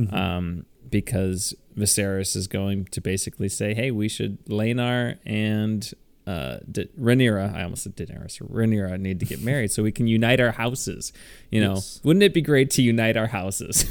Mm-hmm. 0.00 0.14
um, 0.14 0.66
because 0.90 1.54
Viserys 1.76 2.36
is 2.36 2.46
going 2.46 2.84
to 2.86 3.00
basically 3.00 3.48
say, 3.48 3.74
"Hey, 3.74 3.90
we 3.90 4.08
should 4.08 4.44
Laenor 4.46 5.18
and 5.24 5.90
uh, 6.26 6.58
D- 6.70 6.88
Rhaenyra. 7.00 7.54
I 7.54 7.62
almost 7.64 7.82
said 7.84 7.96
Daenerys. 7.96 8.40
Rhaenyra 8.42 9.00
need 9.00 9.18
to 9.20 9.26
get 9.26 9.40
married 9.42 9.72
so 9.72 9.82
we 9.82 9.90
can 9.92 10.06
unite 10.06 10.38
our 10.40 10.52
houses. 10.52 11.12
You 11.50 11.60
know, 11.62 11.74
Yes. 11.74 12.00
wouldn't 12.04 12.22
it 12.22 12.34
be 12.34 12.42
great 12.42 12.70
to 12.72 12.82
unite 12.82 13.16
our 13.16 13.28
houses? 13.28 13.84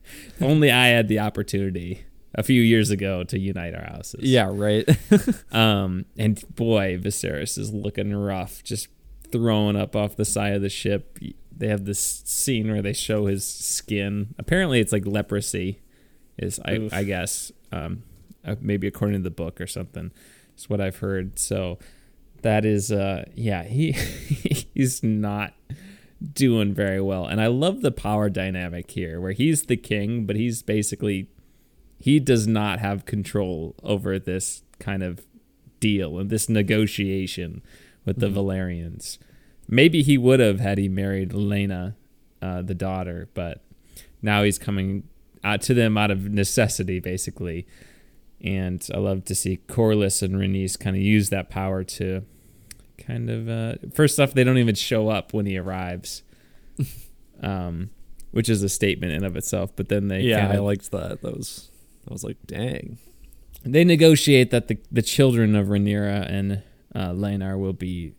only 0.40 0.70
I 0.70 0.88
had 0.88 1.08
the 1.08 1.18
opportunity." 1.20 2.04
A 2.34 2.42
few 2.42 2.62
years 2.62 2.88
ago 2.88 3.24
to 3.24 3.38
unite 3.38 3.74
our 3.74 3.84
houses. 3.84 4.20
Yeah, 4.22 4.48
right. 4.50 4.88
Um, 5.52 6.06
and 6.16 6.42
boy, 6.56 6.96
Viserys 6.96 7.58
is 7.58 7.74
looking 7.74 8.14
rough, 8.14 8.64
just 8.64 8.88
throwing 9.30 9.76
up 9.76 9.94
off 9.94 10.16
the 10.16 10.24
side 10.24 10.54
of 10.54 10.62
the 10.62 10.70
ship. 10.70 11.18
They 11.54 11.68
have 11.68 11.84
this 11.84 12.00
scene 12.24 12.70
where 12.70 12.80
they 12.80 12.94
show 12.94 13.26
his 13.26 13.44
skin. 13.44 14.34
Apparently, 14.38 14.80
it's 14.80 14.92
like 14.94 15.04
leprosy, 15.06 15.81
is 16.38 16.60
I, 16.64 16.88
I 16.92 17.04
guess, 17.04 17.52
um, 17.70 18.02
uh, 18.44 18.56
maybe 18.60 18.86
according 18.86 19.18
to 19.18 19.22
the 19.22 19.30
book 19.30 19.60
or 19.60 19.66
something. 19.66 20.12
Is 20.56 20.68
what 20.68 20.80
I've 20.80 20.98
heard. 20.98 21.38
So 21.38 21.78
that 22.42 22.64
is, 22.64 22.92
uh, 22.92 23.24
yeah, 23.34 23.64
he 23.64 23.92
he's 24.74 25.02
not 25.02 25.54
doing 26.32 26.74
very 26.74 27.00
well. 27.00 27.26
And 27.26 27.40
I 27.40 27.46
love 27.46 27.80
the 27.80 27.92
power 27.92 28.28
dynamic 28.28 28.90
here, 28.90 29.20
where 29.20 29.32
he's 29.32 29.64
the 29.64 29.76
king, 29.76 30.26
but 30.26 30.36
he's 30.36 30.62
basically 30.62 31.28
he 31.98 32.18
does 32.18 32.46
not 32.46 32.80
have 32.80 33.06
control 33.06 33.76
over 33.82 34.18
this 34.18 34.62
kind 34.80 35.02
of 35.02 35.24
deal 35.78 36.18
and 36.18 36.30
this 36.30 36.48
negotiation 36.48 37.62
with 38.04 38.18
the 38.18 38.28
Velaryons. 38.28 39.18
Maybe 39.68 40.02
he 40.02 40.18
would 40.18 40.40
have 40.40 40.58
had 40.58 40.78
he 40.78 40.88
married 40.88 41.30
Laena, 41.30 41.94
uh, 42.40 42.62
the 42.62 42.74
daughter, 42.74 43.28
but 43.34 43.62
now 44.20 44.42
he's 44.42 44.58
coming 44.58 45.04
out 45.44 45.62
to 45.62 45.74
them 45.74 45.96
out 45.98 46.10
of 46.10 46.30
necessity, 46.30 47.00
basically. 47.00 47.66
And 48.40 48.86
I 48.92 48.98
love 48.98 49.24
to 49.26 49.34
see 49.34 49.60
Corlys 49.68 50.22
and 50.22 50.34
Rhaenys 50.34 50.78
kind 50.78 50.96
of 50.96 51.02
use 51.02 51.30
that 51.30 51.48
power 51.48 51.84
to 51.84 52.24
kind 52.98 53.30
of. 53.30 53.48
Uh, 53.48 53.74
first 53.94 54.18
off, 54.18 54.34
they 54.34 54.44
don't 54.44 54.58
even 54.58 54.74
show 54.74 55.08
up 55.08 55.32
when 55.32 55.46
he 55.46 55.56
arrives, 55.56 56.22
um, 57.42 57.90
which 58.32 58.48
is 58.48 58.62
a 58.62 58.68
statement 58.68 59.12
in 59.12 59.24
of 59.24 59.36
itself. 59.36 59.70
But 59.76 59.88
then 59.88 60.08
they 60.08 60.20
yeah, 60.20 60.40
kind 60.40 60.52
I 60.52 60.60
liked 60.60 60.90
that. 60.90 61.22
That 61.22 61.36
was 61.36 61.70
I 62.08 62.12
was 62.12 62.24
like, 62.24 62.38
dang. 62.46 62.98
they 63.64 63.84
negotiate 63.84 64.50
that 64.50 64.68
the, 64.68 64.78
the 64.90 65.02
children 65.02 65.54
of 65.54 65.68
Rhaenyra 65.68 66.28
and 66.28 66.62
uh, 66.94 67.10
Laenor 67.10 67.58
will 67.58 67.72
be 67.72 68.14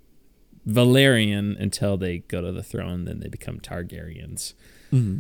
Velaryon 0.68 1.60
until 1.60 1.98
they 1.98 2.20
go 2.20 2.42
to 2.42 2.52
the 2.52 2.64
throne. 2.64 3.06
Then 3.06 3.20
they 3.20 3.28
become 3.28 3.60
Targaryens. 3.60 4.54
Mm-hmm. 4.92 5.20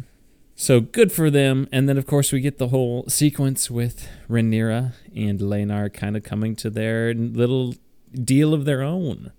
So 0.55 0.81
good 0.81 1.11
for 1.11 1.29
them. 1.29 1.67
And 1.71 1.89
then, 1.89 1.97
of 1.97 2.05
course, 2.05 2.31
we 2.31 2.39
get 2.39 2.57
the 2.57 2.67
whole 2.67 3.05
sequence 3.07 3.71
with 3.71 4.07
Rhaenyra 4.29 4.93
and 5.15 5.39
Laenor 5.39 5.91
kind 5.93 6.15
of 6.15 6.23
coming 6.23 6.55
to 6.57 6.69
their 6.69 7.13
little 7.13 7.75
deal 8.13 8.53
of 8.53 8.65
their 8.65 8.81
own. 8.81 9.31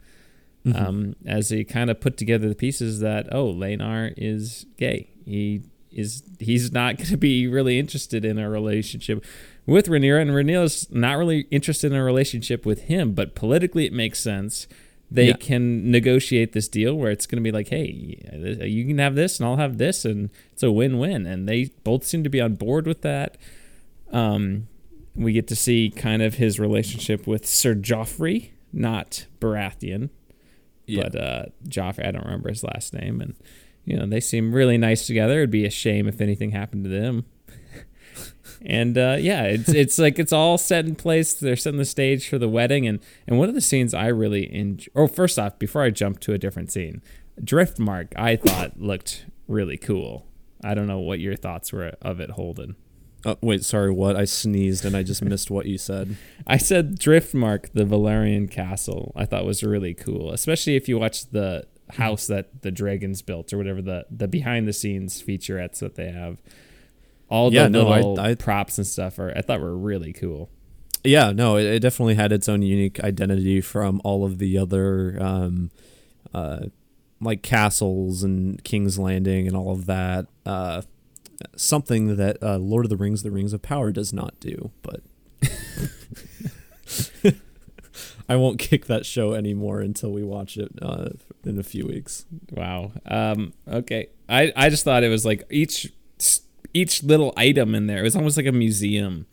Mm-hmm. 0.67 0.83
Um, 0.83 1.17
as 1.27 1.51
they 1.51 1.63
kind 1.63 1.91
of 1.91 2.01
put 2.01 2.17
together 2.17 2.49
the 2.49 2.55
pieces 2.55 3.01
that, 3.01 3.29
oh, 3.31 3.53
Laenor 3.53 4.15
is 4.17 4.65
gay. 4.79 5.11
He 5.25 5.63
is 5.93 6.23
he's 6.41 6.73
not 6.73 6.97
going 6.99 7.11
to 7.11 7.17
be 7.17 7.47
really 7.47 7.79
interested 7.79 8.25
in 8.25 8.39
a 8.39 8.49
relationship 8.49 9.25
with 9.67 9.89
Rhaenyra, 9.89 10.23
and 10.23 10.31
Rhaenyra's 10.31 10.91
not 10.91 11.19
really 11.19 11.41
interested 11.51 11.93
in 11.93 11.99
a 11.99 12.05
relationship 12.05 12.67
with 12.67 12.85
him. 12.85 13.13
But 13.13 13.35
politically, 13.35 13.87
it 13.87 13.93
makes 13.93 14.21
sense. 14.21 14.67
They 15.15 15.29
Yeah. 15.29 15.37
can 15.37 15.91
negotiate 15.93 16.53
this 16.55 16.67
deal 16.69 16.97
where 16.97 17.11
it's 17.13 17.25
going 17.27 17.37
to 17.37 17.43
be 17.47 17.53
like, 17.53 17.69
hey, 17.69 17.87
you 18.67 18.85
can 18.85 18.99
have 18.99 19.15
this, 19.15 19.39
and 19.39 19.47
I'll 19.49 19.57
have 19.57 19.79
this, 19.79 20.05
and 20.05 20.29
it's 20.53 20.63
a 20.65 20.73
win-win. 20.73 21.25
And 21.25 21.49
they 21.49 21.71
both 21.85 22.03
seem 22.05 22.25
to 22.25 22.29
be 22.31 22.41
on 22.41 22.55
board 22.57 22.87
with 22.89 23.03
that. 23.03 23.37
Um, 24.11 24.67
we 25.15 25.33
get 25.33 25.47
to 25.49 25.57
see 25.57 25.91
kind 25.95 26.21
of 26.21 26.35
his 26.35 26.59
relationship 26.59 27.29
with 27.29 27.47
Sir 27.47 27.77
Joffrey, 27.77 28.51
not 28.73 29.27
Baratheon, 29.41 30.11
Yeah. 30.87 31.05
but 31.05 31.15
uh, 31.17 31.45
Joffrey. 31.69 32.07
I 32.07 32.11
don't 32.11 32.25
remember 32.25 32.49
his 32.49 32.65
last 32.65 32.93
name, 32.93 33.21
and 33.21 33.35
you 33.85 33.97
know 33.97 34.07
they 34.07 34.19
seem 34.21 34.53
really 34.53 34.79
nice 34.79 35.07
together. 35.07 35.39
It'd 35.39 35.51
be 35.51 35.65
a 35.65 35.71
shame 35.71 36.09
if 36.09 36.21
anything 36.21 36.51
happened 36.51 36.83
to 36.85 36.91
them. 36.91 37.25
And 38.65 38.97
uh, 38.97 39.17
yeah, 39.21 39.45
it's 39.45 39.69
it's 39.69 39.99
like 39.99 40.19
it's 40.19 40.33
all 40.33 40.57
set 40.57 40.87
in 40.87 40.95
place. 40.97 41.35
They're 41.35 41.57
setting 41.57 41.79
the 41.79 41.85
stage 41.85 42.29
for 42.29 42.39
the 42.39 42.49
wedding, 42.49 42.87
and 42.87 42.99
and 43.27 43.39
one 43.39 43.49
of 43.49 43.55
the 43.55 43.61
scenes 43.61 43.93
I 43.93 44.07
really 44.07 44.53
enjoy. 44.55 44.89
Oh, 44.95 45.07
first 45.07 45.39
off, 45.39 45.59
before 45.59 45.83
I 45.83 45.91
jump 45.91 46.21
to 46.21 46.33
a 46.33 46.39
different 46.39 46.73
scene, 46.73 47.03
Driftmark 47.41 48.15
I 48.17 48.37
thought 48.37 48.81
looked 48.81 49.27
really 49.49 49.77
cool. 49.77 50.27
I 50.63 50.73
don't 50.73 50.87
know 50.87 51.01
what 51.01 51.21
your 51.21 51.37
thoughts 51.37 51.73
were 51.73 51.93
of 52.01 52.21
it, 52.21 52.31
Holden. 52.31 52.77
Uh, 53.25 53.37
wait, 53.41 53.65
sorry, 53.65 53.91
what? 53.91 54.17
I 54.17 54.25
sneezed 54.25 54.85
and 54.85 54.97
I 54.97 55.03
just 55.03 55.23
missed 55.23 55.51
what 55.51 55.67
you 55.67 55.79
said. 55.79 56.17
I 56.47 56.59
said 56.59 56.99
Driftmark, 56.99 57.73
the 57.73 57.85
Velaryon 57.85 58.51
castle, 58.51 59.13
I 59.17 59.25
thought 59.25 59.47
was 59.47 59.63
really 59.63 59.95
cool, 59.95 60.33
especially 60.33 60.77
if 60.77 60.89
you 60.89 60.99
watch 60.99 61.31
the 61.31 61.67
house 61.91 62.27
that 62.27 62.63
the 62.63 62.71
dragons 62.71 63.23
built 63.23 63.53
or 63.53 63.59
whatever 63.59 63.83
the 63.83 64.07
the 64.11 64.27
behind 64.27 64.67
the 64.67 64.73
scenes 64.73 65.23
featurettes 65.23 65.79
that 65.81 65.97
they 65.97 66.11
have. 66.11 66.39
All 67.35 67.51
the 67.51 67.57
Yeah, 67.57 67.67
no, 67.69 67.89
I- 67.89 68.31
I- 68.31 68.35
props 68.37 68.79
and 68.79 68.87
stuff 68.87 69.19
are 69.19 69.37
I 69.37 69.41
thought 69.41 69.61
were 69.61 69.77
really 69.77 70.13
cool. 70.13 70.51
Yeah, 71.03 71.33
no, 71.33 71.57
it, 71.57 71.65
it 71.67 71.81
definitely 71.81 72.15
had 72.15 72.31
its 72.31 72.49
own 72.49 72.63
unique 72.63 73.03
identity 73.03 73.61
from 73.61 74.01
all 74.05 74.25
of 74.25 74.39
the 74.39 74.57
other, 74.57 75.19
um, 75.21 75.71
uh, 76.33 76.67
like 77.21 77.43
castles 77.43 78.23
and 78.23 78.63
King's 78.63 78.99
Landing 78.99 79.49
and 79.49 79.57
all 79.57 79.73
of 79.73 79.87
that. 79.87 80.27
Uh, 80.47 80.83
something 81.57 82.17
that 82.17 82.41
uh, 82.43 82.57
Lord 82.59 82.87
of 82.87 82.91
the 82.91 82.97
Rings: 82.97 83.25
The 83.25 83.31
Rings 83.33 83.53
of 83.53 83.63
Power 83.63 83.91
does 83.91 84.13
not 84.13 84.39
do, 84.39 84.71
but. 84.83 85.01
I 88.29 88.37
won't 88.37 88.59
kick 88.59 88.87
that 88.87 89.05
show 89.05 89.35
anymore 89.35 89.81
until 89.81 90.11
we 90.13 90.23
watch 90.23 90.57
it 90.57 90.71
uh, 90.81 91.11
in 91.45 91.59
a 91.59 91.63
few 91.63 91.87
weeks. 91.87 92.25
Wow. 92.51 92.93
Um, 93.05 93.53
okay. 93.69 94.09
I, 94.29 94.53
I 94.57 94.71
just 94.71 94.85
thought 94.85 95.03
it 95.05 95.11
was 95.11 95.27
like 95.27 95.45
each 95.51 95.93
each 96.75 97.03
little 97.03 97.33
item 97.37 97.75
in 97.75 97.87
there. 97.87 98.01
It 98.01 98.03
was 98.03 98.17
almost 98.17 98.37
like 98.37 98.47
a 98.47 98.53
museum 98.53 99.27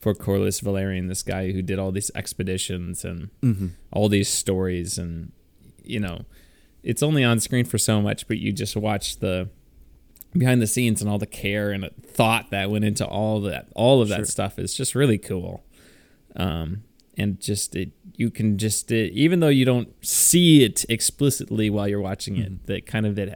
for 0.00 0.14
Corlys 0.14 0.62
Velaryon, 0.62 1.08
this 1.08 1.22
guy 1.22 1.52
who 1.52 1.62
did 1.62 1.78
all 1.78 1.90
these 1.92 2.10
expeditions 2.14 3.04
and 3.04 3.30
Mm-hmm. 3.42 3.68
all 3.92 4.08
these 4.08 4.28
stories 4.28 4.98
and 4.98 5.32
you 5.84 5.98
know, 6.00 6.26
it's 6.82 7.02
only 7.02 7.24
on 7.24 7.40
screen 7.40 7.64
for 7.64 7.78
so 7.78 8.00
much, 8.02 8.28
but 8.28 8.36
you 8.38 8.52
just 8.52 8.76
watch 8.76 9.18
the 9.20 9.48
behind 10.36 10.60
the 10.60 10.66
scenes 10.66 11.00
and 11.00 11.10
all 11.10 11.18
the 11.18 11.26
care 11.26 11.70
and 11.72 11.88
thought 12.04 12.50
that 12.50 12.70
went 12.70 12.84
into 12.84 13.06
all 13.06 13.40
that 13.40 13.66
all 13.74 14.02
of 14.02 14.08
that 14.08 14.16
Sure. 14.16 14.24
stuff 14.26 14.58
is 14.58 14.74
just 14.74 14.94
really 14.94 15.16
cool. 15.18 15.64
Um 16.36 16.82
and 17.16 17.40
just 17.40 17.74
it 17.74 17.90
you 18.14 18.30
can 18.30 18.58
just 18.58 18.92
it, 18.92 19.12
even 19.12 19.40
though 19.40 19.48
you 19.48 19.64
don't 19.64 19.88
see 20.04 20.62
it 20.64 20.84
explicitly 20.88 21.70
while 21.70 21.88
you're 21.88 22.00
watching 22.00 22.36
it, 22.36 22.66
that 22.66 22.84
kind 22.86 23.06
of 23.06 23.18
it 23.18 23.34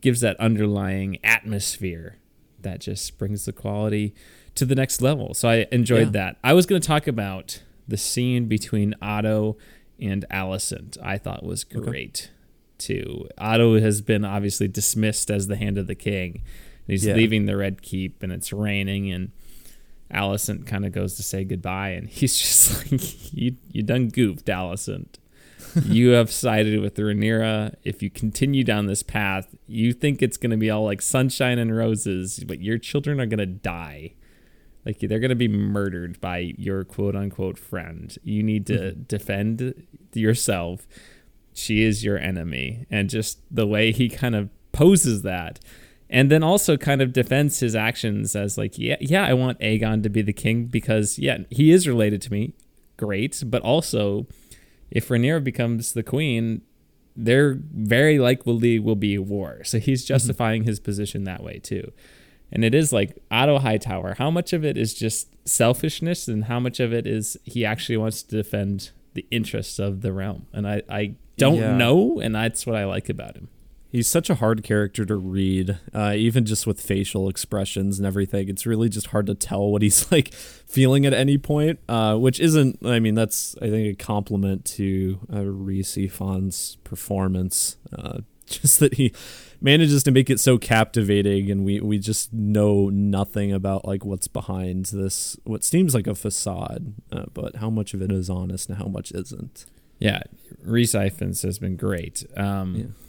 gives 0.00 0.20
that 0.20 0.38
underlying 0.38 1.18
atmosphere 1.24 2.18
that 2.66 2.80
just 2.80 3.16
brings 3.18 3.44
the 3.46 3.52
quality 3.52 4.14
to 4.54 4.64
the 4.64 4.74
next 4.74 5.00
level. 5.00 5.34
So 5.34 5.48
I 5.48 5.66
enjoyed 5.72 6.08
Yeah. 6.08 6.20
that. 6.24 6.36
I 6.44 6.52
was 6.52 6.66
going 6.66 6.80
to 6.80 6.86
talk 6.86 7.06
about 7.06 7.62
the 7.88 7.96
scene 7.96 8.46
between 8.46 8.94
Otto 9.00 9.56
and 10.00 10.24
Alicent. 10.30 10.98
I 11.02 11.18
thought 11.18 11.44
was 11.44 11.64
great 11.64 12.30
too. 12.78 13.28
Otto 13.38 13.80
has 13.80 14.00
been 14.02 14.24
obviously 14.24 14.68
dismissed 14.68 15.30
as 15.30 15.46
the 15.46 15.56
hand 15.56 15.78
of 15.78 15.86
the 15.86 15.94
king. 15.94 16.42
And 16.86 16.92
he's 16.92 17.06
Yeah. 17.06 17.14
leaving 17.14 17.46
the 17.46 17.56
Red 17.56 17.80
Keep 17.82 18.22
and 18.22 18.32
it's 18.32 18.52
raining 18.52 19.10
and 19.10 19.30
Alicent 20.12 20.66
kind 20.66 20.84
of 20.86 20.92
goes 20.92 21.14
to 21.14 21.22
say 21.22 21.44
goodbye 21.44 21.90
and 21.90 22.08
he's 22.18 22.36
just 22.38 22.92
like 22.92 23.32
you 23.34 23.56
you 23.72 23.82
done 23.82 24.08
goofed 24.08 24.46
Alicent. 24.46 25.16
you 25.84 26.10
have 26.10 26.32
sided 26.32 26.80
with 26.80 26.96
Rhaenyra. 26.96 27.74
If 27.84 28.02
you 28.02 28.10
continue 28.10 28.64
down 28.64 28.86
this 28.86 29.02
path, 29.02 29.54
you 29.66 29.92
think 29.92 30.22
it's 30.22 30.36
going 30.36 30.50
to 30.50 30.56
be 30.56 30.70
all 30.70 30.84
like 30.84 31.02
sunshine 31.02 31.58
and 31.58 31.76
roses, 31.76 32.42
but 32.44 32.60
your 32.60 32.78
children 32.78 33.20
are 33.20 33.26
going 33.26 33.38
to 33.38 33.46
die. 33.46 34.14
Like 34.84 35.00
they're 35.00 35.18
going 35.18 35.30
to 35.30 35.34
be 35.34 35.48
murdered 35.48 36.20
by 36.20 36.54
your 36.56 36.84
quote 36.84 37.16
unquote 37.16 37.58
friend. 37.58 38.16
You 38.22 38.42
need 38.42 38.66
to 38.68 38.78
mm-hmm. 38.78 39.02
defend 39.02 39.86
yourself. 40.14 40.86
She 41.52 41.82
is 41.82 42.04
your 42.04 42.18
enemy. 42.18 42.86
And 42.90 43.10
just 43.10 43.40
the 43.50 43.66
way 43.66 43.92
he 43.92 44.08
kind 44.08 44.36
of 44.36 44.48
poses 44.72 45.22
that. 45.22 45.58
And 46.08 46.30
then 46.30 46.44
also 46.44 46.76
kind 46.76 47.02
of 47.02 47.12
defends 47.12 47.58
his 47.58 47.74
actions 47.74 48.36
as 48.36 48.56
like, 48.56 48.78
yeah, 48.78 48.96
yeah, 49.00 49.26
I 49.26 49.34
want 49.34 49.58
Aegon 49.58 50.04
to 50.04 50.08
be 50.08 50.22
the 50.22 50.32
king 50.32 50.66
because 50.66 51.18
yeah, 51.18 51.38
he 51.50 51.72
is 51.72 51.88
related 51.88 52.22
to 52.22 52.32
me. 52.32 52.54
Great, 52.96 53.42
but 53.44 53.60
also 53.62 54.26
if 54.90 55.08
Rhaenyra 55.08 55.42
becomes 55.42 55.92
the 55.92 56.02
queen, 56.02 56.62
there 57.16 57.58
very 57.72 58.18
likely 58.18 58.78
will 58.78 58.96
be 58.96 59.18
war. 59.18 59.64
So 59.64 59.78
he's 59.78 60.04
mhm. 60.04 60.08
justifying 60.08 60.64
his 60.64 60.78
position 60.80 61.24
that 61.24 61.42
way 61.42 61.58
too. 61.58 61.92
And 62.52 62.64
it 62.64 62.74
is 62.74 62.92
like 62.92 63.18
Otto 63.30 63.58
Hightower. 63.58 64.14
How 64.18 64.30
much 64.30 64.52
of 64.52 64.64
it 64.64 64.76
is 64.76 64.94
just 64.94 65.28
selfishness, 65.48 66.28
and 66.28 66.44
how 66.44 66.60
much 66.60 66.78
of 66.78 66.92
it 66.92 67.06
is 67.06 67.36
he 67.44 67.64
actually 67.64 67.96
wants 67.96 68.22
to 68.22 68.36
defend 68.36 68.90
the 69.14 69.26
interests 69.30 69.78
of 69.78 70.02
the 70.02 70.12
realm? 70.12 70.46
And 70.52 70.66
I, 70.68 70.82
I, 70.88 71.14
don't 71.36 71.56
Yeah. 71.56 71.76
know, 71.76 72.20
and 72.20 72.34
that's 72.34 72.66
what 72.66 72.76
I 72.76 72.84
like 72.84 73.08
about 73.08 73.36
him. 73.36 73.48
He's 73.90 74.08
such 74.08 74.28
a 74.28 74.34
hard 74.36 74.62
character 74.62 75.04
to 75.04 75.16
read, 75.16 75.78
uh, 75.94 76.14
even 76.16 76.44
just 76.44 76.66
with 76.66 76.80
facial 76.80 77.28
expressions 77.28 77.98
and 77.98 78.06
everything. 78.06 78.48
It's 78.48 78.66
really 78.66 78.88
just 78.88 79.08
hard 79.08 79.26
to 79.26 79.34
tell 79.34 79.68
what 79.68 79.82
he's 79.82 80.10
like 80.12 80.34
feeling 80.34 81.06
at 81.06 81.14
any 81.14 81.38
point, 81.38 81.78
uh, 81.88 82.16
which 82.16 82.40
isn't. 82.40 82.78
I 82.84 82.98
mean, 83.00 83.14
that's 83.14 83.56
I 83.62 83.70
think 83.70 84.00
a 84.00 84.04
compliment 84.04 84.64
to 84.76 85.20
uh, 85.32 85.44
Rhys 85.44 85.94
Ifans' 85.94 86.76
performance. 86.84 87.76
Uh, 87.96 88.18
just 88.46 88.78
that 88.78 88.94
he 88.94 89.12
manages 89.60 90.02
to 90.04 90.10
make 90.10 90.30
it 90.30 90.38
so 90.38 90.56
captivating, 90.56 91.50
and 91.50 91.64
we 91.64 91.80
we 91.80 91.98
just 91.98 92.32
know 92.32 92.88
nothing 92.88 93.52
about 93.52 93.84
like 93.84 94.04
what's 94.04 94.28
behind 94.28 94.86
this 94.86 95.36
what 95.44 95.64
seems 95.64 95.94
like 95.94 96.06
a 96.06 96.14
facade, 96.14 96.94
uh, 97.10 97.24
but 97.34 97.56
how 97.56 97.70
much 97.70 97.92
of 97.92 98.02
it 98.02 98.12
is 98.12 98.30
honest 98.30 98.68
and 98.68 98.78
how 98.78 98.86
much 98.86 99.10
isn't. 99.12 99.66
Yeah, 99.98 100.22
Rhys 100.62 100.92
Ifans 100.92 101.42
has 101.42 101.58
been 101.58 101.76
great. 101.76 102.24
Um, 102.36 102.76
uh, 102.76 103.05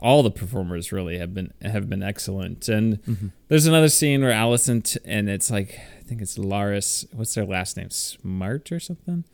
All 0.00 0.22
the 0.22 0.30
performers 0.30 0.92
really 0.92 1.18
have 1.18 1.34
been 1.34 1.52
have 1.62 1.88
been 1.88 2.02
excellent. 2.02 2.68
And 2.68 3.02
mm-hmm. 3.02 3.28
there's 3.48 3.66
another 3.66 3.88
scene 3.88 4.22
where 4.22 4.32
Alicent 4.32 4.84
t- 4.84 5.00
and 5.04 5.28
it's 5.28 5.50
like 5.50 5.78
I 5.98 6.02
think 6.02 6.22
it's 6.22 6.38
Larys. 6.38 7.06
What's 7.12 7.34
their 7.34 7.44
last 7.44 7.76
name? 7.76 7.90
Smart 7.90 8.72
or 8.72 8.80
something? 8.80 9.24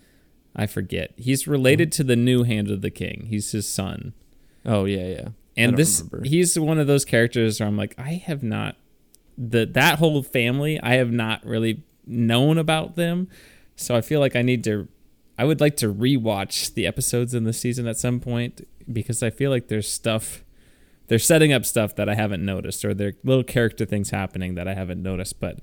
I 0.54 0.66
forget. 0.66 1.12
He's 1.16 1.46
related 1.46 1.92
to 1.92 2.04
the 2.04 2.16
new 2.16 2.42
Hand 2.42 2.70
of 2.70 2.80
the 2.80 2.90
King. 2.90 3.26
He's 3.28 3.52
his 3.52 3.68
son. 3.68 4.14
Oh 4.64 4.84
yeah, 4.84 5.06
yeah. 5.06 5.28
And 5.56 5.76
this 5.76 6.02
remember. 6.10 6.28
he's 6.28 6.58
one 6.58 6.78
of 6.78 6.86
those 6.86 7.04
characters 7.04 7.60
where 7.60 7.68
I'm 7.68 7.76
like 7.76 7.94
I 7.98 8.14
have 8.14 8.42
not 8.42 8.76
the 9.38 9.66
that 9.66 9.98
whole 9.98 10.22
family 10.22 10.80
I 10.80 10.94
have 10.94 11.10
not 11.10 11.44
really 11.44 11.84
known 12.06 12.58
about 12.58 12.96
them. 12.96 13.28
So 13.76 13.94
I 13.94 14.00
feel 14.00 14.20
like 14.20 14.34
I 14.34 14.42
need 14.42 14.64
to 14.64 14.88
I 15.38 15.44
would 15.44 15.60
like 15.60 15.76
to 15.78 15.92
rewatch 15.92 16.74
the 16.74 16.86
episodes 16.86 17.34
in 17.34 17.44
the 17.44 17.52
season 17.52 17.86
at 17.86 17.98
some 17.98 18.20
point 18.20 18.66
because 18.92 19.22
I 19.22 19.30
feel 19.30 19.50
like 19.50 19.68
there's 19.68 19.88
stuff 19.88 20.44
they're 21.08 21.18
setting 21.18 21.52
up 21.52 21.64
stuff 21.64 21.94
that 21.96 22.08
I 22.08 22.14
haven't 22.14 22.44
noticed 22.44 22.84
or 22.84 22.92
there 22.92 23.08
are 23.08 23.12
little 23.22 23.44
character 23.44 23.84
things 23.84 24.10
happening 24.10 24.56
that 24.56 24.66
I 24.66 24.74
haven't 24.74 25.02
noticed. 25.02 25.38
But 25.38 25.60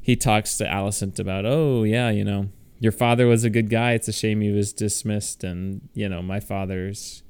he 0.00 0.16
talks 0.16 0.56
to 0.58 0.64
Alicent 0.64 1.18
about, 1.18 1.44
oh 1.44 1.82
yeah, 1.82 2.10
you 2.10 2.24
know, 2.24 2.50
your 2.78 2.92
father 2.92 3.26
was 3.26 3.44
a 3.44 3.50
good 3.50 3.70
guy. 3.70 3.92
It's 3.92 4.08
a 4.08 4.12
shame 4.12 4.40
he 4.40 4.50
was 4.50 4.72
dismissed, 4.72 5.42
and 5.44 5.88
you 5.94 6.08
know, 6.08 6.22
my 6.22 6.40
father's 6.40 7.22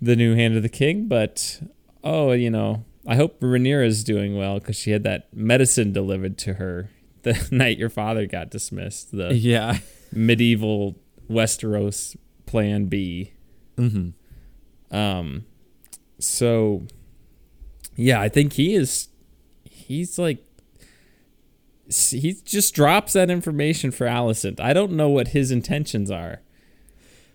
the 0.00 0.16
new 0.16 0.34
hand 0.34 0.56
of 0.56 0.62
the 0.62 0.68
king. 0.68 1.08
But 1.08 1.62
oh, 2.02 2.32
you 2.32 2.50
know, 2.50 2.84
I 3.06 3.16
hope 3.16 3.40
Rhaenyra's 3.40 4.04
doing 4.04 4.36
well 4.36 4.58
because 4.58 4.76
she 4.76 4.90
had 4.90 5.04
that 5.04 5.32
medicine 5.32 5.92
delivered 5.92 6.36
to 6.38 6.54
her 6.54 6.90
the 7.22 7.48
night 7.50 7.78
your 7.78 7.90
father 7.90 8.26
got 8.26 8.50
dismissed. 8.50 9.12
The 9.12 9.34
yeah. 9.34 9.78
medieval 10.12 10.96
Westeros 11.30 12.16
Plan 12.46 12.86
B. 12.86 13.32
Mm-hmm. 13.76 14.94
Um, 14.96 15.44
so 16.18 16.82
yeah, 17.96 18.20
I 18.20 18.28
think 18.28 18.54
he 18.54 18.74
is. 18.74 19.08
He's 19.64 20.18
like 20.18 20.44
he 21.88 22.32
just 22.44 22.74
drops 22.74 23.12
that 23.12 23.30
information 23.30 23.90
for 23.90 24.06
Alicent. 24.06 24.58
I 24.58 24.72
don't 24.72 24.92
know 24.92 25.08
what 25.08 25.28
his 25.28 25.50
intentions 25.50 26.10
are. 26.10 26.40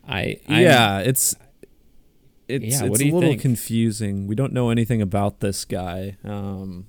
I 0.08 0.40
I'm- 0.48 0.62
yeah, 0.64 1.00
it's 1.00 1.36
it's 2.48 2.66
Yeah, 2.82 2.88
it's 2.88 3.00
a 3.02 3.04
little 3.06 3.22
think? 3.22 3.42
confusing. 3.42 4.26
We 4.26 4.34
don't 4.36 4.54
know 4.54 4.72
anything 4.72 5.02
about 5.04 5.40
this 5.40 5.66
guy, 5.66 6.18
um, 6.24 6.88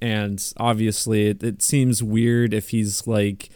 and 0.00 0.40
obviously, 0.58 1.26
it, 1.30 1.42
it 1.42 1.60
seems 1.60 2.02
weird 2.04 2.54
if 2.54 2.68
he's 2.68 3.04
like 3.06 3.48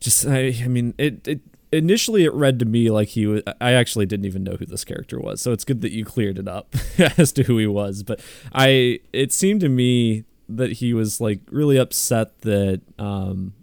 just. 0.00 0.26
I, 0.26 0.54
I 0.64 0.68
mean, 0.68 0.94
it 0.96 1.28
it 1.28 1.40
initially 1.72 2.24
it 2.24 2.32
read 2.34 2.58
to 2.60 2.64
me 2.64 2.90
like 2.90 3.08
he 3.08 3.26
was. 3.26 3.42
I 3.60 3.72
actually 3.72 4.06
didn't 4.06 4.26
even 4.26 4.44
know 4.44 4.56
who 4.56 4.66
this 4.66 4.84
character 4.84 5.18
was, 5.18 5.40
so 5.40 5.52
it's 5.52 5.64
good 5.64 5.80
that 5.80 5.92
you 5.92 6.04
cleared 6.04 6.38
it 6.38 6.48
up 6.48 6.74
as 7.18 7.32
to 7.32 7.44
who 7.44 7.58
he 7.58 7.66
was. 7.66 8.02
But 8.02 8.20
I, 8.52 9.00
it 9.12 9.32
seemed 9.32 9.60
to 9.62 9.68
me 9.68 10.24
that 10.48 10.72
he 10.72 10.94
was 10.94 11.20
like 11.20 11.40
really 11.50 11.76
upset 11.78 12.40
that. 12.42 12.82
Um, 12.98 13.54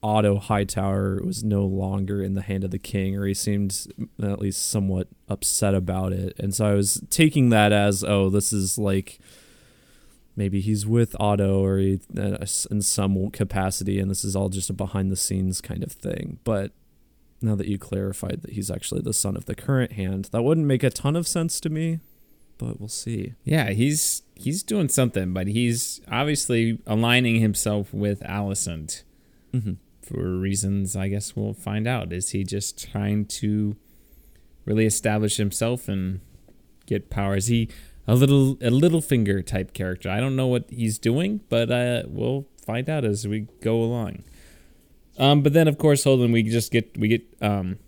Otto 0.00 0.38
Hightower 0.38 1.20
was 1.24 1.42
no 1.42 1.64
longer 1.64 2.22
in 2.22 2.34
the 2.34 2.42
hand 2.42 2.62
of 2.62 2.70
the 2.70 2.78
king, 2.78 3.16
or 3.16 3.26
he 3.26 3.34
seemed 3.34 3.88
at 4.22 4.38
least 4.38 4.68
somewhat 4.68 5.08
upset 5.28 5.74
about 5.74 6.12
it. 6.12 6.38
And 6.38 6.54
so 6.54 6.66
I 6.66 6.74
was 6.74 7.02
taking 7.10 7.48
that 7.48 7.72
as, 7.72 8.04
oh, 8.04 8.30
this 8.30 8.52
is 8.52 8.78
like 8.78 9.18
maybe 10.36 10.60
he's 10.60 10.86
with 10.86 11.16
Otto 11.18 11.64
or 11.64 11.78
he, 11.78 12.00
uh, 12.16 12.46
in 12.70 12.80
some 12.80 13.30
capacity, 13.30 13.98
and 13.98 14.08
this 14.08 14.24
is 14.24 14.36
all 14.36 14.48
just 14.48 14.70
a 14.70 14.72
behind 14.72 15.10
the 15.10 15.16
scenes 15.16 15.60
kind 15.60 15.82
of 15.82 15.90
thing. 15.90 16.38
But 16.44 16.70
now 17.40 17.54
that 17.54 17.68
you 17.68 17.78
clarified 17.78 18.42
that 18.42 18.52
he's 18.52 18.70
actually 18.70 19.00
the 19.00 19.12
son 19.12 19.36
of 19.36 19.44
the 19.46 19.54
current 19.54 19.92
hand, 19.92 20.28
that 20.32 20.42
wouldn't 20.42 20.66
make 20.66 20.82
a 20.82 20.90
ton 20.90 21.14
of 21.16 21.26
sense 21.26 21.60
to 21.60 21.70
me, 21.70 22.00
but 22.58 22.78
we'll 22.80 22.88
see. 22.88 23.34
Yeah, 23.44 23.70
he's 23.70 24.22
he's 24.34 24.62
doing 24.62 24.88
something, 24.88 25.32
but 25.32 25.46
he's 25.48 26.00
obviously 26.10 26.80
aligning 26.86 27.40
himself 27.40 27.92
with 27.94 28.20
Alicent 28.20 29.02
Mm-hmm. 29.52 29.74
for 30.02 30.36
reasons 30.36 30.94
I 30.94 31.08
guess 31.08 31.34
we'll 31.34 31.54
find 31.54 31.86
out. 31.86 32.12
Is 32.12 32.30
he 32.30 32.44
just 32.44 32.90
trying 32.90 33.24
to 33.26 33.76
really 34.66 34.84
establish 34.84 35.36
himself 35.38 35.88
and 35.88 36.20
get 36.86 37.08
power? 37.08 37.36
Is 37.36 37.46
he 37.46 37.68
a 38.06 38.14
little 38.14 38.58
a 38.60 38.70
little 38.70 39.00
finger 39.00 39.40
type 39.42 39.72
character? 39.72 40.10
I 40.10 40.20
don't 40.20 40.36
know 40.36 40.46
what 40.48 40.64
he's 40.70 40.98
doing, 40.98 41.40
but 41.48 41.70
uh, 41.70 42.02
we'll 42.06 42.46
find 42.66 42.90
out 42.90 43.04
as 43.04 43.26
we 43.26 43.46
go 43.62 43.80
along. 43.82 44.24
Um, 45.18 45.42
but 45.42 45.52
then 45.52 45.68
of 45.68 45.78
course, 45.78 46.04
Holden, 46.04 46.32
we 46.32 46.42
just 46.44 46.70
get 46.72 46.96
we 46.96 47.08
get 47.08 47.22
um, 47.42 47.78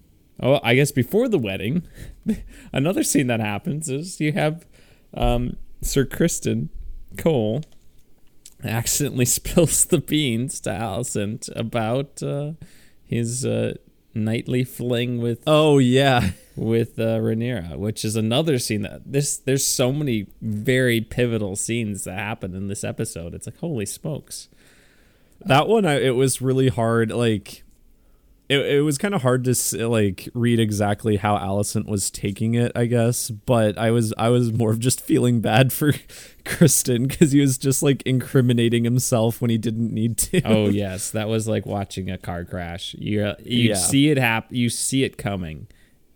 oh, 0.43 0.61
I 0.63 0.75
guess 0.75 0.93
before 0.93 1.29
the 1.29 1.39
wedding, 1.39 1.83
another 2.73 3.03
scene 3.03 3.29
that 3.29 3.41
happens 3.41 3.89
is 3.89 4.21
you 4.21 4.33
have 4.33 4.67
um, 5.15 5.57
Sir 5.83 6.05
Criston 6.05 6.69
Cole 7.17 7.63
accidentally 8.65 9.25
spills 9.27 9.85
the 9.87 9.99
beans 9.99 10.61
to 10.61 10.71
Alicent 10.71 11.49
about 11.57 12.23
uh, 12.23 12.53
his 13.07 13.47
uh, 13.47 13.75
nightly 14.15 14.65
fling 14.65 15.19
with 15.21 15.43
Oh, 15.47 15.79
yeah. 15.79 16.33
with 16.57 16.99
uh, 16.99 17.19
Rhaenyra, 17.19 17.77
which 17.79 18.05
is 18.05 18.17
another 18.17 18.59
scene 18.59 18.83
that 18.83 19.11
this 19.11 19.37
there's 19.39 19.67
so 19.67 19.93
many 19.93 20.27
very 20.43 21.01
pivotal 21.01 21.57
scenes 21.57 22.05
that 22.05 22.19
happen 22.19 22.55
in 22.55 22.69
this 22.69 22.85
episode. 22.85 23.35
It's 23.35 23.47
like 23.47 23.59
holy 23.59 23.87
smokes. 23.87 24.49
That 25.47 25.69
one 25.69 25.85
I, 25.87 25.95
it 26.03 26.15
was 26.15 26.41
really 26.43 26.69
hard 26.69 27.11
like 27.11 27.63
it, 28.49 28.59
it 28.67 28.81
was 28.83 28.99
kind 28.99 29.15
of 29.15 29.23
hard 29.23 29.45
to 29.45 29.89
like 29.89 30.29
read 30.35 30.59
exactly 30.59 31.17
how 31.17 31.37
Alicent 31.39 31.87
was 31.87 32.11
taking 32.11 32.55
it 32.55 32.73
I 32.75 32.87
guess 32.87 33.31
but 33.31 33.79
I 33.79 33.91
was 33.93 34.13
I 34.19 34.29
was 34.29 34.53
more 34.53 34.71
of 34.71 34.81
just 34.81 35.01
feeling 35.01 35.41
bad 35.41 35.73
for 35.73 35.93
Criston 36.45 37.07
because 37.09 37.31
he 37.33 37.41
was 37.41 37.57
just 37.59 37.83
like 37.83 38.03
incriminating 38.03 38.83
himself 38.85 39.41
when 39.41 39.51
he 39.51 39.59
didn't 39.59 39.93
need 39.93 40.19
to 40.19 40.43
Oh 40.45 40.69
yes, 40.71 41.11
that 41.13 41.29
was 41.29 41.47
like 41.49 41.65
watching 41.65 42.11
a 42.11 42.19
car 42.19 42.45
crash. 42.45 42.95
You 42.99 43.23
uh, 43.23 43.35
you 43.45 43.69
Yeah. 43.71 43.75
see 43.77 44.11
it 44.11 44.19
happen, 44.19 44.57
you 44.57 44.69
see 44.69 45.05
it 45.05 45.17
coming, 45.17 45.69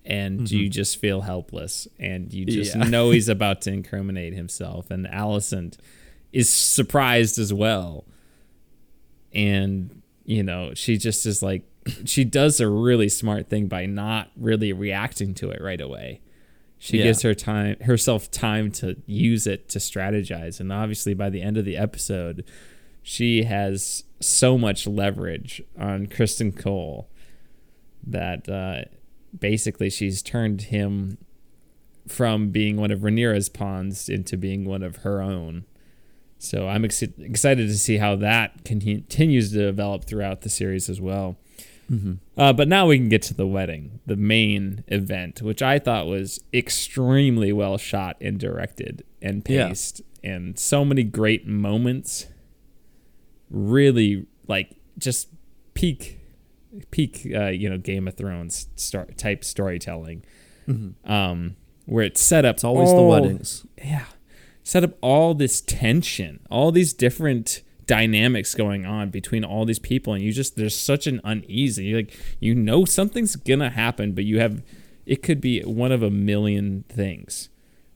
and 0.04 0.50
you 0.50 0.68
just 0.68 0.98
feel 0.98 1.20
helpless, 1.22 1.86
and 1.98 2.32
you 2.32 2.44
just 2.44 2.74
Yeah. 2.74 2.82
know 2.84 3.10
he's 3.10 3.28
about 3.38 3.60
to 3.62 3.72
incriminate 3.72 4.34
himself. 4.34 4.90
And 4.90 5.06
Alicent 5.06 5.76
is 6.32 6.50
surprised 6.50 7.38
as 7.38 7.52
well, 7.54 8.04
and 9.34 10.02
you 10.24 10.42
know 10.42 10.72
she 10.74 10.96
just 10.96 11.26
is 11.26 11.42
like 11.42 11.64
she 12.04 12.24
does 12.24 12.60
a 12.60 12.68
really 12.68 13.08
smart 13.08 13.48
thing 13.50 13.66
by 13.66 13.84
not 13.86 14.30
really 14.36 14.72
reacting 14.72 15.34
to 15.34 15.50
it 15.50 15.60
right 15.60 15.80
away. 15.80 16.20
She 16.78 16.98
Yeah. 16.98 17.04
gives 17.04 17.22
her 17.22 17.34
time 17.34 17.76
herself 17.82 18.30
time 18.30 18.70
to 18.72 18.96
use 19.06 19.46
it 19.46 19.68
to 19.70 19.78
strategize, 19.78 20.60
and 20.60 20.72
obviously 20.72 21.14
by 21.14 21.30
the 21.30 21.42
end 21.42 21.56
of 21.56 21.64
the 21.64 21.76
episode, 21.76 22.44
she 23.02 23.42
has 23.44 24.04
so 24.20 24.56
much 24.56 24.86
leverage 24.86 25.62
on 25.78 26.06
Criston 26.06 26.52
Cole 26.58 27.08
that 28.06 28.48
uh, 28.48 28.84
basically 29.38 29.90
she's 29.90 30.22
turned 30.22 30.62
him 30.62 31.18
from 32.06 32.50
being 32.50 32.76
one 32.76 32.90
of 32.90 33.00
Rhaenyra's 33.00 33.48
pawns 33.48 34.08
into 34.08 34.36
being 34.36 34.64
one 34.66 34.82
of 34.82 34.96
her 34.96 35.22
own. 35.22 35.64
So 36.44 36.68
I'm 36.68 36.84
ex- 36.84 37.02
excited 37.02 37.66
to 37.68 37.78
see 37.78 37.96
how 37.96 38.16
that 38.16 38.64
continues 38.64 39.50
to 39.52 39.58
develop 39.58 40.04
throughout 40.04 40.42
the 40.42 40.48
series 40.48 40.88
as 40.88 41.00
well. 41.00 41.36
Uh, 42.36 42.52
but 42.52 42.66
now 42.66 42.86
we 42.88 42.96
can 42.98 43.08
get 43.08 43.22
to 43.22 43.34
the 43.34 43.46
wedding, 43.46 44.00
the 44.06 44.16
main 44.16 44.82
event, 44.88 45.42
which 45.42 45.62
I 45.62 45.78
thought 45.78 46.06
was 46.06 46.40
extremely 46.52 47.52
well 47.52 47.76
shot 47.78 48.16
and 48.20 48.38
directed 48.40 49.04
and 49.22 49.44
Yeah. 49.48 49.68
paced, 49.68 50.02
and 50.24 50.58
so 50.58 50.84
many 50.84 51.04
great 51.04 51.46
moments. 51.46 52.26
Really, 53.50 54.26
like 54.48 54.74
just 54.98 55.28
peak, 55.74 56.18
peak, 56.90 57.28
uh, 57.34 57.48
you 57.48 57.68
know, 57.70 57.78
Game 57.78 58.08
of 58.08 58.14
Thrones 58.16 58.66
star- 58.74 59.06
type 59.16 59.44
storytelling, 59.44 60.24
um, 61.04 61.56
where 61.86 62.04
it's 62.04 62.20
set 62.20 62.44
up. 62.44 62.56
it's 62.56 62.64
always 62.64 62.90
the 62.90 63.02
weddings 63.02 63.66
yeah 63.78 64.06
set 64.64 64.82
up 64.82 64.98
all 65.00 65.34
this 65.34 65.60
tension 65.60 66.40
all 66.50 66.72
these 66.72 66.92
different 66.92 67.62
dynamics 67.86 68.54
going 68.54 68.84
on 68.84 69.10
between 69.10 69.44
all 69.44 69.64
these 69.64 69.78
people 69.78 70.12
and 70.14 70.22
you 70.24 70.32
just 70.32 70.56
there's 70.56 70.74
such 70.74 71.06
an 71.06 71.20
uneasy 71.22 71.84
you 71.84 71.96
like 71.96 72.18
you 72.40 72.54
know 72.54 72.84
something's 72.84 73.36
gonna 73.36 73.70
happen 73.70 74.12
but 74.12 74.24
you 74.24 74.40
have 74.40 74.62
it 75.06 75.22
could 75.22 75.40
be 75.40 75.60
one 75.62 75.92
of 75.92 76.02
a 76.02 76.10
million 76.10 76.84
things. 76.88 77.48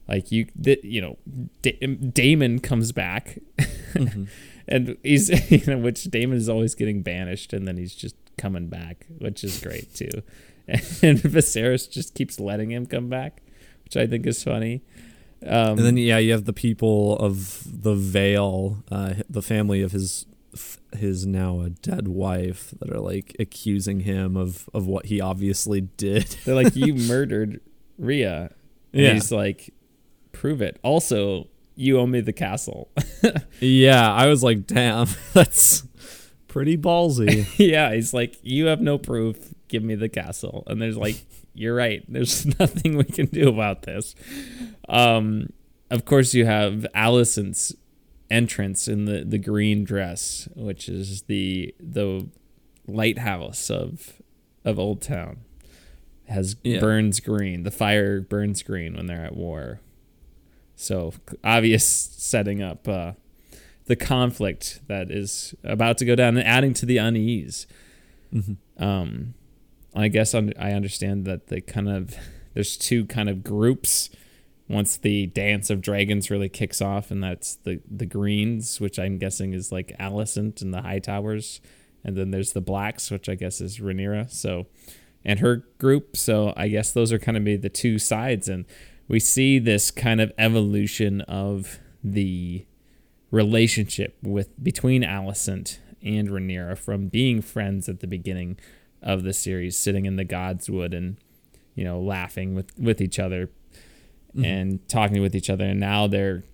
Like 0.07 0.33
you, 0.33 0.47
th- 0.63 0.83
you 0.83 1.01
know, 1.01 1.19
da- 1.63 1.79
Daemon 1.87 2.61
comes 2.61 2.93
back, 2.93 3.39
mm-hmm. 3.59 4.25
and 4.69 4.97
he's 5.03 5.29
you 5.51 5.67
know, 5.67 5.79
which 5.79 6.05
Daemon 6.05 6.39
is 6.39 6.49
always 6.49 6.75
getting 6.75 7.03
banished, 7.03 7.53
and 7.53 7.69
then 7.69 7.77
he's 7.77 7.95
just 7.95 8.17
coming 8.39 8.69
back, 8.69 9.07
which 9.19 9.45
is 9.45 9.61
great 9.61 9.95
too. 9.95 10.11
And 10.69 11.19
Viserys 11.19 11.91
just 11.91 12.15
keeps 12.15 12.39
letting 12.39 12.71
him 12.71 12.85
come 12.85 13.09
back, 13.09 13.41
which 13.85 13.97
I 13.97 14.07
think 14.07 14.27
is 14.27 14.45
funny. 14.45 14.83
Um, 15.47 15.79
and 15.79 15.79
then 15.79 15.97
yeah, 15.97 16.19
you 16.19 16.33
have 16.33 16.45
the 16.45 16.53
people 16.53 17.17
of 17.19 17.63
the 17.65 17.95
Vale, 17.95 18.83
uh, 18.91 19.15
the 19.29 19.43
family 19.43 19.83
of 19.83 19.93
his 19.93 20.27
his 20.97 21.27
now 21.27 21.61
a 21.61 21.71
dead 21.71 22.09
wife 22.09 22.73
that 22.81 22.91
are 22.91 23.01
like 23.01 23.37
accusing 23.39 24.01
him 24.01 24.37
of 24.37 24.69
of 24.75 24.87
what 24.87 25.07
he 25.07 25.21
obviously 25.21 25.81
did. 25.81 26.37
They're 26.45 26.55
like, 26.55 26.75
"You 26.75 26.95
murdered 27.09 27.61
Rhea." 27.99 28.53
And 28.93 29.03
yeah. 29.03 29.13
he's 29.13 29.31
like, 29.31 29.73
"Prove 30.33 30.63
it." 30.63 30.79
Also, 30.83 31.49
you 31.77 31.99
owe 31.99 32.07
me 32.07 32.21
the 32.21 32.33
castle. 32.33 32.91
yeah, 33.61 34.13
I 34.13 34.27
was 34.27 34.43
like, 34.43 34.67
"Damn, 34.67 35.09
that's 35.33 35.87
pretty 36.49 36.77
ballsy." 36.77 37.47
yeah, 37.59 37.93
he's 37.95 38.15
like, 38.15 38.39
"You 38.43 38.67
have 38.67 38.81
no 38.81 38.99
proof. 38.99 39.55
Give 39.69 39.83
me 39.83 39.95
the 39.95 40.09
castle." 40.09 40.65
And 40.67 40.81
there's 40.81 40.97
like, 40.97 41.25
"You're 41.59 41.75
right. 41.75 42.05
There's 42.09 42.47
nothing 42.59 42.97
we 42.97 43.05
can 43.05 43.27
do 43.27 43.49
about 43.49 43.83
this." 43.83 44.15
Um, 44.89 45.53
of 45.91 46.05
course, 46.05 46.35
you 46.35 46.47
have 46.47 46.87
Alicent's 46.95 47.75
entrance 48.31 48.89
in 48.89 49.07
the, 49.07 49.25
the 49.25 49.39
green 49.39 49.85
dress, 49.85 50.49
which 50.55 50.89
is 50.89 51.23
the 51.23 51.75
the 51.81 52.29
lighthouse 52.87 53.71
of 53.71 54.21
of 54.65 54.79
Old 54.79 55.01
Town. 55.01 55.39
has 56.29 56.57
yeah. 56.63 56.81
burns 56.81 57.21
green. 57.21 57.63
The 57.63 57.71
fire 57.71 58.21
burns 58.21 58.63
green 58.63 58.97
when 58.97 59.07
they're 59.07 59.25
at 59.25 59.37
war. 59.37 59.81
So 60.77 61.15
obvious 61.43 61.85
setting 61.85 62.63
up 62.63 62.87
uh, 62.87 63.13
the 63.87 63.97
conflict 63.97 64.81
that 64.87 65.11
is 65.11 65.55
about 65.65 65.99
to 65.99 66.05
go 66.05 66.15
down 66.15 66.37
and 66.37 66.47
adding 66.47 66.75
to 66.75 66.87
the 66.87 66.99
unease. 66.99 67.67
Mm-hmm. 68.33 68.83
Um, 68.83 69.35
I 69.95 70.09
guess 70.09 70.35
I 70.35 70.73
understand 70.73 71.25
that 71.25 71.49
the 71.49 71.61
kind 71.61 71.89
of 71.89 72.17
there's 72.55 72.77
two 72.77 73.05
kind 73.07 73.29
of 73.29 73.45
groups 73.45 74.11
once 74.69 74.99
the 74.99 75.27
dance 75.27 75.71
of 75.71 75.81
dragons 75.81 76.31
really 76.31 76.49
kicks 76.49 76.83
off, 76.83 77.11
and 77.11 77.23
that's 77.23 77.57
the 77.57 77.81
the 77.91 78.07
greens, 78.07 78.81
which 78.81 78.99
I'm 78.99 79.19
guessing 79.19 79.55
is 79.55 79.73
like 79.73 79.97
Alicent 79.99 80.61
and 80.63 80.73
the 80.73 80.83
High 80.83 80.99
Towers, 80.99 81.61
and 82.05 82.17
then 82.17 82.31
there's 82.31 82.53
the 82.53 82.61
blacks, 82.61 83.11
which 83.11 83.29
I 83.29 83.35
guess 83.35 83.61
is 83.61 83.79
Rhaenyra. 83.79 84.31
So, 84.31 84.67
and 85.25 85.41
her 85.41 85.65
group. 85.79 86.17
So 86.17 86.53
I 86.57 86.69
guess 86.69 86.93
those 86.93 87.13
are 87.13 87.19
kind 87.19 87.37
of 87.37 87.63
the 87.63 87.71
two 87.71 87.99
sides, 87.99 88.49
and 88.49 88.67
we 89.09 89.21
see 89.21 89.59
this 89.59 89.91
kind 89.91 90.21
of 90.21 90.33
evolution 90.37 91.23
of 91.23 91.79
the 92.05 92.67
relationship 93.31 94.17
with 94.23 94.63
between 94.63 95.03
Alicent 95.03 95.79
and 96.03 96.29
Rhaenyra 96.29 96.77
from 96.79 97.09
being 97.09 97.41
friends 97.41 97.89
at 97.89 98.01
the 98.01 98.07
beginning 98.07 98.59
of 99.03 99.23
the 99.23 99.33
series, 99.33 99.79
sitting 99.79 100.07
in 100.07 100.17
the 100.17 100.25
Godswood 100.25 100.95
and 100.97 101.17
you 101.75 101.85
know 101.85 102.01
laughing 102.01 102.55
with 102.55 102.73
with 102.79 103.01
each 103.01 103.19
other 103.19 103.51
mm-hmm. 104.35 104.45
and 104.45 104.89
talking 104.89 105.21
with 105.21 105.35
each 105.35 105.51
other. 105.51 105.65
And 105.65 105.81
now 105.81 106.07
they're 106.07 106.45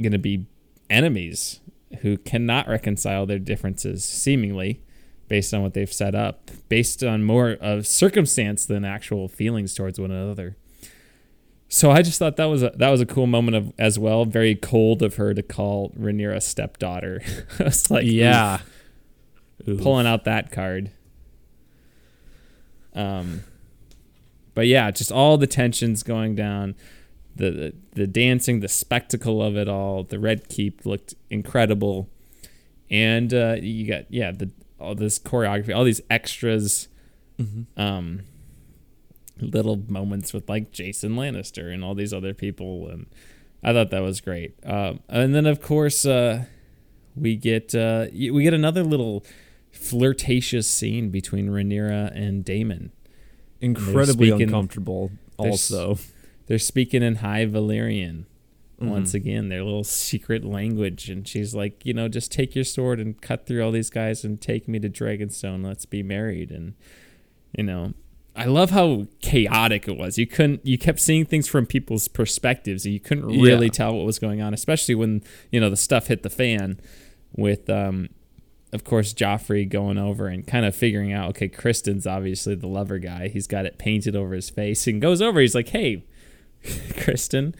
going 0.00 0.12
to 0.12 0.18
be 0.18 0.46
enemies 0.90 1.60
who 2.00 2.16
cannot 2.18 2.68
reconcile 2.68 3.26
their 3.26 3.38
differences, 3.38 4.04
seemingly, 4.04 4.82
based 5.28 5.52
on 5.52 5.62
what 5.62 5.74
they've 5.74 5.92
set 5.92 6.14
up, 6.14 6.50
based 6.68 7.02
on 7.02 7.24
more 7.24 7.56
of 7.60 7.86
circumstance 7.86 8.66
than 8.66 8.84
actual 8.84 9.28
feelings 9.28 9.74
towards 9.74 9.98
one 9.98 10.10
another. 10.10 10.56
So 11.70 11.90
I 11.90 12.00
just 12.00 12.18
thought 12.18 12.36
that 12.36 12.46
was 12.46 12.62
a 12.62 12.72
that 12.76 12.88
was 12.88 13.02
a 13.02 13.06
cool 13.06 13.26
moment 13.26 13.56
of 13.56 13.72
as 13.78 13.98
well. 13.98 14.24
Very 14.24 14.54
cold 14.54 15.02
of 15.02 15.16
her 15.16 15.34
to 15.34 15.42
call 15.42 15.90
Rhaenyra 15.90 16.42
stepdaughter. 16.42 17.20
I 17.60 17.64
was 17.64 17.90
like, 17.90 18.06
yeah, 18.06 18.60
oof. 19.68 19.82
pulling 19.82 20.06
out 20.06 20.24
that 20.24 20.50
card. 20.50 20.90
Um, 22.94 23.44
but 24.54 24.66
yeah, 24.66 24.90
just 24.90 25.12
all 25.12 25.38
the 25.38 25.46
tensions 25.46 26.02
going 26.02 26.34
down 26.34 26.74
the, 27.38 27.50
the, 27.50 27.74
the 27.92 28.06
dancing, 28.06 28.60
the 28.60 28.68
spectacle 28.68 29.42
of 29.42 29.56
it 29.56 29.68
all. 29.68 30.02
The 30.02 30.18
red 30.18 30.48
keep 30.48 30.84
looked 30.84 31.14
incredible, 31.30 32.08
and 32.90 33.32
uh, 33.32 33.56
you 33.60 33.86
got 33.86 34.12
yeah 34.12 34.32
the 34.32 34.50
all 34.78 34.94
this 34.94 35.18
choreography, 35.18 35.74
all 35.74 35.84
these 35.84 36.00
extras, 36.10 36.88
mm-hmm. 37.38 37.80
um, 37.80 38.22
little 39.40 39.76
moments 39.88 40.32
with 40.32 40.48
like 40.48 40.72
Jason 40.72 41.14
Lannister 41.14 41.72
and 41.72 41.84
all 41.84 41.94
these 41.94 42.12
other 42.12 42.34
people, 42.34 42.88
and 42.88 43.06
I 43.62 43.72
thought 43.72 43.90
that 43.90 44.02
was 44.02 44.20
great. 44.20 44.54
Um, 44.64 45.00
and 45.08 45.34
then 45.34 45.46
of 45.46 45.62
course 45.62 46.04
uh, 46.04 46.44
we 47.16 47.36
get 47.36 47.74
uh, 47.74 48.06
we 48.12 48.42
get 48.42 48.54
another 48.54 48.82
little 48.82 49.24
flirtatious 49.78 50.68
scene 50.68 51.10
between 51.10 51.48
Rhaenyra 51.48 52.14
and 52.14 52.44
Daemon. 52.44 52.92
Incredibly 53.60 54.30
uncomfortable. 54.30 55.10
Also, 55.36 55.98
they're 56.46 56.58
speaking 56.58 57.02
in 57.02 57.16
High 57.16 57.46
Valyrian 57.46 58.24
mm-hmm. 58.80 58.90
once 58.90 59.14
again, 59.14 59.48
their 59.48 59.62
little 59.62 59.84
secret 60.04 60.44
language. 60.44 61.08
And 61.08 61.26
she's 61.26 61.54
like, 61.54 61.84
you 61.84 61.92
know, 61.92 62.08
just 62.08 62.32
take 62.32 62.54
your 62.54 62.64
sword 62.64 63.00
and 63.00 63.20
cut 63.20 63.46
through 63.46 63.62
all 63.64 63.72
these 63.72 63.90
guys 63.90 64.24
and 64.24 64.40
take 64.40 64.68
me 64.68 64.78
to 64.80 64.88
Dragonstone. 64.88 65.64
Let's 65.64 65.86
be 65.86 66.02
married. 66.02 66.50
And, 66.50 66.74
you 67.56 67.64
know, 67.64 67.94
I 68.36 68.44
love 68.44 68.70
how 68.70 69.06
chaotic 69.20 69.88
it 69.88 69.96
was. 69.96 70.18
You 70.18 70.26
couldn't, 70.26 70.64
you 70.64 70.78
kept 70.78 71.00
seeing 71.00 71.24
things 71.24 71.48
from 71.48 71.66
people's 71.66 72.08
perspectives. 72.08 72.84
And 72.84 72.94
you 72.94 73.00
couldn't 73.00 73.26
really 73.26 73.66
yeah. 73.66 73.72
tell 73.72 73.94
what 73.94 74.06
was 74.06 74.18
going 74.18 74.40
on, 74.40 74.54
especially 74.54 74.94
when, 74.94 75.22
you 75.50 75.60
know, 75.60 75.70
the 75.70 75.76
stuff 75.76 76.06
hit 76.06 76.22
the 76.22 76.30
fan 76.30 76.80
with, 77.36 77.68
um, 77.68 78.08
of 78.72 78.84
course, 78.84 79.14
Joffrey 79.14 79.68
going 79.68 79.98
over 79.98 80.26
and 80.26 80.46
kind 80.46 80.66
of 80.66 80.74
figuring 80.74 81.12
out, 81.12 81.30
okay, 81.30 81.48
Criston's 81.48 82.06
obviously 82.06 82.54
the 82.54 82.66
lover 82.66 82.98
guy. 82.98 83.28
He's 83.28 83.46
got 83.46 83.64
it 83.64 83.78
painted 83.78 84.14
over 84.14 84.34
his 84.34 84.50
face 84.50 84.86
and 84.86 85.00
goes 85.00 85.22
over. 85.22 85.40
He's 85.40 85.54
like, 85.54 85.68
hey, 85.68 86.04
Criston, 86.62 87.54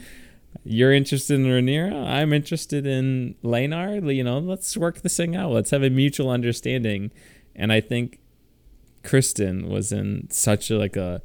you're 0.64 0.92
interested 0.92 1.40
in 1.40 1.46
Rhaenyra. 1.46 2.06
I'm 2.06 2.32
interested 2.32 2.86
in 2.86 3.36
Laenor. 3.42 4.14
You 4.14 4.24
know, 4.24 4.38
let's 4.38 4.76
work 4.76 5.00
this 5.00 5.16
thing 5.16 5.34
out. 5.34 5.52
Let's 5.52 5.70
have 5.70 5.82
a 5.82 5.90
mutual 5.90 6.30
understanding. 6.30 7.10
And 7.56 7.72
I 7.72 7.80
think 7.80 8.20
Criston 9.02 9.68
was 9.68 9.92
in 9.92 10.28
such 10.30 10.70
a 10.70 10.78
like 10.78 10.96
a 10.96 11.22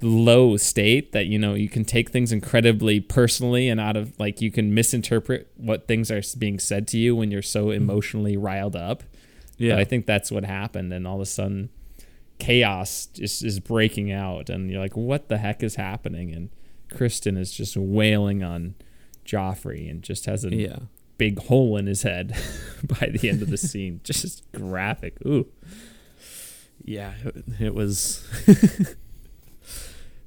low 0.00 0.56
state 0.56 1.12
that 1.12 1.26
you 1.26 1.38
know 1.38 1.54
you 1.54 1.68
can 1.68 1.84
take 1.84 2.10
things 2.10 2.32
incredibly 2.32 3.00
personally 3.00 3.68
and 3.68 3.80
out 3.80 3.96
of 3.96 4.18
like 4.18 4.40
you 4.40 4.50
can 4.50 4.74
misinterpret 4.74 5.50
what 5.56 5.86
things 5.86 6.10
are 6.10 6.22
being 6.38 6.58
said 6.58 6.88
to 6.88 6.98
you 6.98 7.14
when 7.14 7.30
you're 7.30 7.42
so 7.42 7.66
mm-hmm. 7.66 7.82
emotionally 7.82 8.36
riled 8.36 8.76
up. 8.76 9.02
Yeah, 9.56 9.74
but 9.74 9.80
I 9.80 9.84
think 9.84 10.06
that's 10.06 10.32
what 10.32 10.44
happened, 10.44 10.92
and 10.92 11.06
all 11.06 11.16
of 11.16 11.20
a 11.20 11.26
sudden 11.26 11.70
chaos 12.38 13.06
just 13.06 13.44
is 13.44 13.60
breaking 13.60 14.10
out 14.10 14.50
and 14.50 14.70
you're 14.70 14.80
like 14.80 14.96
what 14.96 15.28
the 15.28 15.38
heck 15.38 15.62
is 15.62 15.76
happening 15.76 16.32
and 16.32 16.50
Criston 16.92 17.38
is 17.38 17.52
just 17.52 17.76
wailing 17.76 18.42
on 18.42 18.74
Joffrey 19.24 19.90
and 19.90 20.02
just 20.02 20.26
has 20.26 20.44
a 20.44 20.54
yeah. 20.54 20.78
big 21.16 21.38
hole 21.38 21.76
in 21.76 21.86
his 21.86 22.02
head 22.02 22.36
by 23.00 23.08
the 23.12 23.28
end 23.28 23.42
of 23.42 23.50
the 23.50 23.56
scene 23.56 24.00
just 24.04 24.50
graphic 24.52 25.16
ooh 25.24 25.46
yeah 26.82 27.14
it, 27.24 27.44
it 27.60 27.74
was 27.74 28.26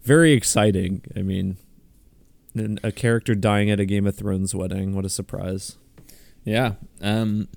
very 0.07 0.31
exciting 0.31 1.01
i 1.15 1.21
mean 1.21 1.57
a 2.81 2.91
character 2.91 3.35
dying 3.35 3.69
at 3.69 3.79
a 3.79 3.85
game 3.85 4.07
of 4.07 4.15
thrones 4.15 4.55
wedding 4.55 4.95
what 4.95 5.05
a 5.05 5.09
surprise 5.09 5.77
yeah 6.45 6.73
um 7.01 7.47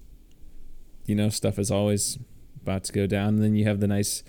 you 1.06 1.14
know 1.14 1.28
stuff 1.28 1.58
is 1.58 1.70
always 1.70 2.18
about 2.60 2.84
to 2.84 2.92
go 2.92 3.06
down 3.06 3.28
and 3.28 3.42
then 3.42 3.54
you 3.54 3.64
have 3.64 3.78
the 3.78 3.86
nice 3.86 4.24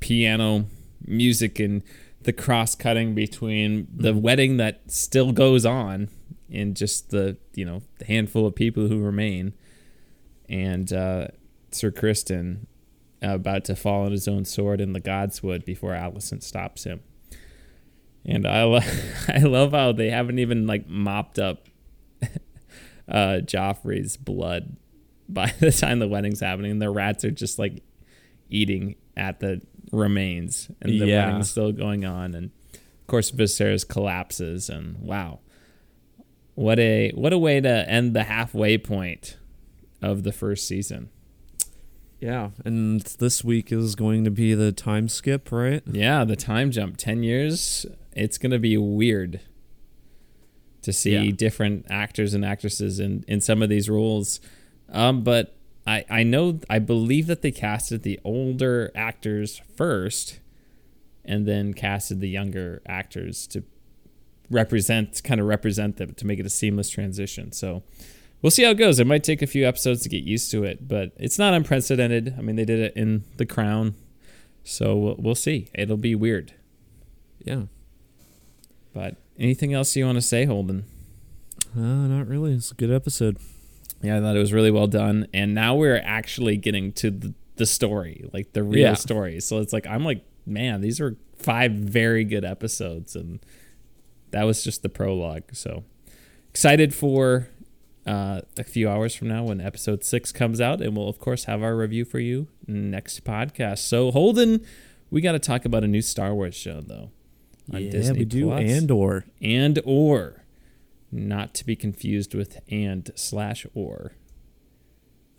piano 0.00 0.66
music 1.06 1.58
and 1.60 1.82
the 2.22 2.32
cross 2.32 2.74
cutting 2.74 3.14
between 3.14 3.86
the 3.94 4.10
mm-hmm. 4.10 4.20
wedding 4.20 4.56
that 4.56 4.80
still 4.90 5.32
goes 5.32 5.64
on 5.64 6.08
and 6.52 6.76
just 6.76 7.10
the 7.10 7.36
you 7.54 7.64
know 7.64 7.82
the 7.98 8.04
handful 8.04 8.46
of 8.46 8.54
people 8.54 8.88
who 8.88 8.98
remain 8.98 9.54
and 10.48 10.92
uh, 10.92 11.28
Sir 11.70 11.90
Criston 11.90 12.66
about 13.20 13.64
to 13.64 13.76
fall 13.76 14.04
on 14.04 14.12
his 14.12 14.26
own 14.28 14.44
sword 14.44 14.80
in 14.80 14.92
the 14.92 15.00
Godswood 15.00 15.64
before 15.64 15.92
Alicent 15.92 16.42
stops 16.42 16.84
him. 16.84 17.00
And 18.28 18.46
I 18.46 18.62
lo- 18.64 18.80
I 19.28 19.38
love 19.38 19.72
how 19.72 19.92
they 19.92 20.10
haven't 20.10 20.38
even 20.38 20.66
like 20.66 20.88
mopped 20.88 21.38
up 21.38 21.68
uh, 23.08 23.40
Joffrey's 23.42 24.16
blood 24.16 24.76
by 25.28 25.52
the 25.60 25.72
time 25.72 25.98
the 25.98 26.06
wedding's 26.06 26.40
happening. 26.40 26.72
And 26.72 26.82
the 26.82 26.90
rats 26.90 27.24
are 27.24 27.30
just 27.30 27.58
like 27.58 27.82
eating 28.50 28.96
at 29.16 29.40
the 29.40 29.60
remains, 29.90 30.70
and 30.80 30.92
the 30.92 31.06
yeah. 31.06 31.26
wedding's 31.26 31.50
still 31.50 31.72
going 31.72 32.04
on, 32.04 32.34
and 32.34 32.50
of 32.74 33.06
course 33.06 33.30
Viserys 33.30 33.86
collapses, 33.88 34.68
and 34.68 34.98
wow, 35.00 35.40
what 36.54 36.78
a 36.78 37.10
what 37.14 37.32
a 37.32 37.38
way 37.38 37.60
to 37.60 37.90
end 37.90 38.14
the 38.14 38.24
halfway 38.24 38.78
point 38.78 39.38
of 40.02 40.22
the 40.22 40.32
first 40.32 40.68
season. 40.68 41.10
Yeah, 42.20 42.50
and 42.64 43.00
this 43.00 43.44
week 43.44 43.70
is 43.70 43.94
going 43.94 44.24
to 44.24 44.30
be 44.30 44.52
the 44.54 44.72
time 44.72 45.08
skip, 45.08 45.52
right? 45.52 45.82
Yeah, 45.86 46.24
the 46.24 46.34
time 46.36 46.70
jump, 46.72 46.96
10 46.96 47.22
years. 47.22 47.86
It's 48.12 48.38
going 48.38 48.50
to 48.50 48.58
be 48.58 48.76
weird 48.76 49.40
to 50.82 50.92
see 50.92 51.12
Yeah. 51.16 51.30
different 51.30 51.86
actors 51.90 52.34
and 52.34 52.44
actresses 52.44 52.98
in, 52.98 53.24
in 53.28 53.40
some 53.40 53.62
of 53.62 53.68
these 53.68 53.88
roles. 53.88 54.40
Um, 54.88 55.22
but 55.22 55.54
I, 55.86 56.04
I 56.10 56.22
know, 56.24 56.58
I 56.68 56.80
believe 56.80 57.28
that 57.28 57.42
they 57.42 57.52
casted 57.52 58.02
the 58.02 58.18
older 58.24 58.90
actors 58.96 59.60
first 59.76 60.40
and 61.24 61.46
then 61.46 61.72
casted 61.72 62.20
the 62.20 62.28
younger 62.28 62.82
actors 62.86 63.46
to 63.48 63.62
represent, 64.50 65.22
kind 65.22 65.40
of 65.40 65.46
represent 65.46 65.98
them 65.98 66.14
to 66.14 66.26
make 66.26 66.40
it 66.40 66.46
a 66.46 66.50
seamless 66.50 66.88
transition. 66.90 67.52
So 67.52 67.82
we'll 68.42 68.50
see 68.50 68.64
how 68.64 68.70
it 68.70 68.74
goes. 68.78 68.98
It 69.00 69.06
might 69.06 69.24
take 69.24 69.42
a 69.42 69.46
few 69.46 69.66
episodes 69.66 70.02
to 70.02 70.08
get 70.08 70.24
used 70.24 70.50
to 70.52 70.64
it, 70.64 70.86
but 70.88 71.12
it's 71.16 71.38
not 71.38 71.54
unprecedented. 71.54 72.34
I 72.38 72.42
mean, 72.42 72.56
they 72.56 72.64
did 72.64 72.80
it 72.80 72.92
in 72.96 73.24
The 73.36 73.46
Crown. 73.46 73.94
So 74.64 74.96
we'll, 74.96 75.16
we'll 75.18 75.34
see. 75.34 75.68
It'll 75.74 75.96
be 75.96 76.14
weird. 76.14 76.52
Yeah. 77.40 77.62
But 78.92 79.16
anything 79.38 79.72
else 79.72 79.94
you 79.96 80.04
want 80.04 80.16
to 80.16 80.22
say, 80.22 80.44
Holden? 80.44 80.84
Uh, 81.76 81.80
not 81.80 82.26
really. 82.28 82.52
It's 82.54 82.70
a 82.70 82.74
good 82.74 82.90
episode. 82.90 83.38
Yeah, 84.02 84.18
I 84.18 84.20
thought 84.20 84.36
it 84.36 84.40
was 84.40 84.52
really 84.52 84.70
well 84.70 84.86
done. 84.86 85.26
And 85.32 85.54
now 85.54 85.74
we're 85.74 86.00
actually 86.04 86.56
getting 86.56 86.92
to 86.92 87.10
the, 87.10 87.34
the 87.56 87.66
story, 87.66 88.28
like 88.32 88.52
the 88.52 88.62
real 88.62 88.80
Yeah. 88.90 88.94
story. 88.94 89.40
So 89.40 89.58
it's 89.58 89.72
like, 89.72 89.86
I'm 89.86 90.04
like, 90.04 90.24
man, 90.46 90.80
these 90.80 91.00
are 91.00 91.16
five 91.36 91.72
very 91.72 92.24
good 92.24 92.44
episodes. 92.44 93.16
And 93.16 93.40
that 94.30 94.44
was 94.44 94.62
just 94.62 94.82
the 94.82 94.88
prologue. 94.88 95.44
So 95.54 95.84
excited 96.50 96.94
for 96.94 97.48
uh, 98.08 98.40
a 98.56 98.64
few 98.64 98.88
hours 98.88 99.14
from 99.14 99.28
now 99.28 99.44
when 99.44 99.60
episode 99.60 100.02
six 100.02 100.32
comes 100.32 100.60
out. 100.60 100.80
And 100.80 100.96
we'll, 100.96 101.08
of 101.08 101.18
course, 101.18 101.44
have 101.44 101.62
our 101.62 101.76
review 101.76 102.04
for 102.04 102.18
you 102.18 102.48
next 102.66 103.24
podcast. 103.24 103.78
So, 103.78 104.10
Holden, 104.10 104.64
we 105.10 105.20
got 105.20 105.32
to 105.32 105.38
talk 105.38 105.64
about 105.64 105.84
a 105.84 105.88
new 105.88 106.02
Star 106.02 106.34
Wars 106.34 106.54
show, 106.54 106.80
though. 106.80 107.10
on 107.72 107.82
yeah, 107.82 107.90
Disney 107.90 108.20
we 108.20 108.24
do. 108.24 108.46
Plus. 108.46 108.60
And 108.62 108.90
or 108.90 109.26
and 109.42 109.80
or 109.84 110.44
not 111.10 111.54
to 111.54 111.64
be 111.64 111.76
confused 111.76 112.34
with 112.34 112.58
and 112.70 113.10
slash 113.14 113.66
or 113.74 114.12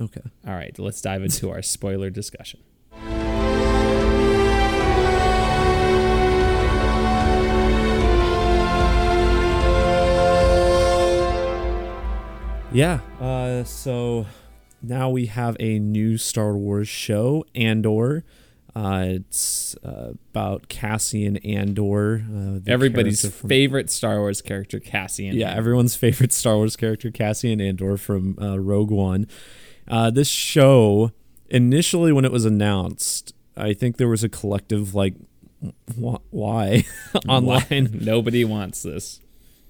okay. 0.01 0.21
all 0.47 0.53
right 0.53 0.79
let's 0.79 1.01
dive 1.01 1.23
into 1.23 1.49
our 1.49 1.61
spoiler 1.61 2.09
discussion 2.09 2.59
Yeah. 12.71 12.99
Uh, 13.19 13.63
so 13.63 14.25
now 14.81 15.09
we 15.09 15.25
have 15.27 15.57
a 15.59 15.79
new 15.79 16.17
Star 16.17 16.55
Wars 16.55 16.87
show, 16.87 17.45
Andor. 17.55 18.23
Uh, 18.75 19.03
it's 19.07 19.75
uh, 19.83 20.11
about 20.31 20.69
Cassian 20.69 21.37
Andor. 21.37 22.23
Uh, 22.31 22.59
everybody's 22.67 23.21
from- 23.21 23.49
favorite 23.49 23.89
star 23.89 24.19
wars 24.19 24.41
character 24.43 24.79
cassian 24.79 25.35
yeah, 25.35 25.51
everyone's 25.53 25.95
favorite 25.95 26.31
Star 26.31 26.55
Wars 26.57 26.75
character, 26.75 27.09
Cassian 27.09 27.59
Andor 27.59 27.97
from 27.97 28.37
uh, 28.39 28.59
Rogue 28.59 28.91
One. 28.91 29.27
Uh, 29.87 30.11
this 30.11 30.27
show, 30.29 31.11
initially 31.47 32.11
when 32.13 32.25
it 32.25 32.31
was 32.31 32.45
announced, 32.45 33.33
I 33.57 33.73
think 33.73 33.97
there 33.97 34.07
was 34.07 34.23
a 34.23 34.29
collective 34.29 34.93
like, 34.93 35.15
wh- 35.99 36.21
why 36.29 36.85
online? 37.27 37.89
nobody 37.99 38.45
wants 38.45 38.83
this 38.83 39.19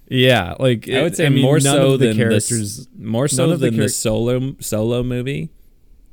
yeah, 0.09 0.55
like 0.59 0.89
i 0.89 1.01
would 1.03 1.15
say 1.15 1.29
mean, 1.29 1.43
more 1.43 1.59
so 1.59 1.95
the 1.97 2.07
than 2.07 2.17
characters. 2.17 2.77
this, 2.77 2.87
more 2.97 3.27
so 3.27 3.51
of 3.51 3.59
the 3.59 3.69
than 3.69 3.79
the, 3.79 3.89
solo 3.89 4.55
solo 4.59 5.03
movie. 5.03 5.49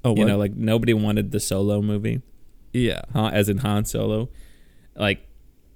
Oh, 0.05 0.15
you 0.15 0.25
know 0.25 0.37
like 0.39 0.55
nobody 0.55 0.95
wanted 0.95 1.33
the 1.33 1.41
solo 1.41 1.83
movie. 1.83 2.23
Yeah, 2.73 3.03
huh, 3.13 3.31
as 3.33 3.49
in 3.49 3.59
han 3.59 3.85
solo. 3.85 4.29
Like 4.95 5.27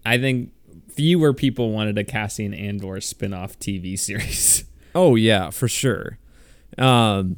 i 0.05 0.19
think 0.19 0.51
fewer 0.93 1.33
people 1.33 1.71
wanted 1.73 1.97
a 1.99 2.05
cassian 2.05 2.53
andor 2.55 3.01
spin-off 3.01 3.59
tv 3.59 3.99
series. 3.99 4.65
Oh 4.93 5.15
yeah, 5.15 5.51
for 5.51 5.69
sure. 5.69 6.19
Um 6.77 7.37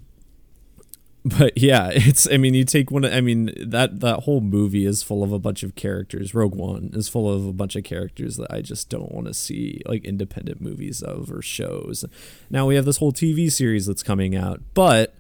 but 1.25 1.57
yeah, 1.57 1.91
it's 1.93 2.29
I 2.31 2.37
mean 2.37 2.55
you 2.55 2.65
take 2.65 2.91
one 2.91 3.05
I 3.05 3.21
mean 3.21 3.53
that 3.57 4.01
that 4.01 4.21
whole 4.21 4.41
movie 4.41 4.87
is 4.87 5.03
full 5.03 5.23
of 5.23 5.33
a 5.33 5.39
bunch 5.39 5.63
of 5.63 5.75
characters. 5.75 6.35
Rogue 6.35 6.55
One 6.55 6.91
is 6.93 7.09
full 7.09 7.33
of 7.33 7.47
a 7.47 7.53
bunch 7.53 7.77
of 7.77 7.85
characters 7.85 8.37
that 8.37 8.53
I 8.53 8.61
just 8.61 8.89
don't 8.89 9.13
want 9.13 9.27
to 9.27 9.35
see 9.35 9.83
like 9.87 10.05
independent 10.05 10.61
movies 10.61 11.03
of 11.03 11.31
or 11.31 11.43
shows. 11.43 12.05
Now 12.51 12.67
we 12.67 12.75
have 12.75 12.85
this 12.85 12.99
whole 12.99 13.13
TV 13.13 13.51
series 13.51 13.87
that's 13.87 14.03
coming 14.03 14.35
out, 14.35 14.61
but 14.75 15.15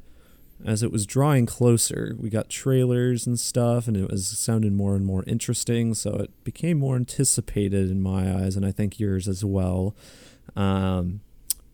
as 0.65 0.85
it 0.85 0.93
was 0.93 1.07
drawing 1.07 1.45
closer, 1.45 2.15
we 2.21 2.31
got 2.31 2.49
trailers 2.49 3.27
and 3.27 3.39
stuff 3.39 3.89
and 3.89 3.97
it 3.97 4.11
was 4.11 4.27
sounding 4.27 4.77
more 4.77 4.95
and 4.95 5.05
more 5.05 5.25
interesting, 5.27 5.93
so 5.93 6.11
it 6.15 6.45
became 6.45 6.79
more 6.79 6.95
anticipated 6.97 7.91
in 7.91 8.01
my 8.01 8.33
eyes 8.33 8.57
and 8.57 8.65
I 8.65 8.73
think 8.73 8.99
yours 8.99 9.29
as 9.29 9.45
well. 9.45 9.95
Um 10.57 11.21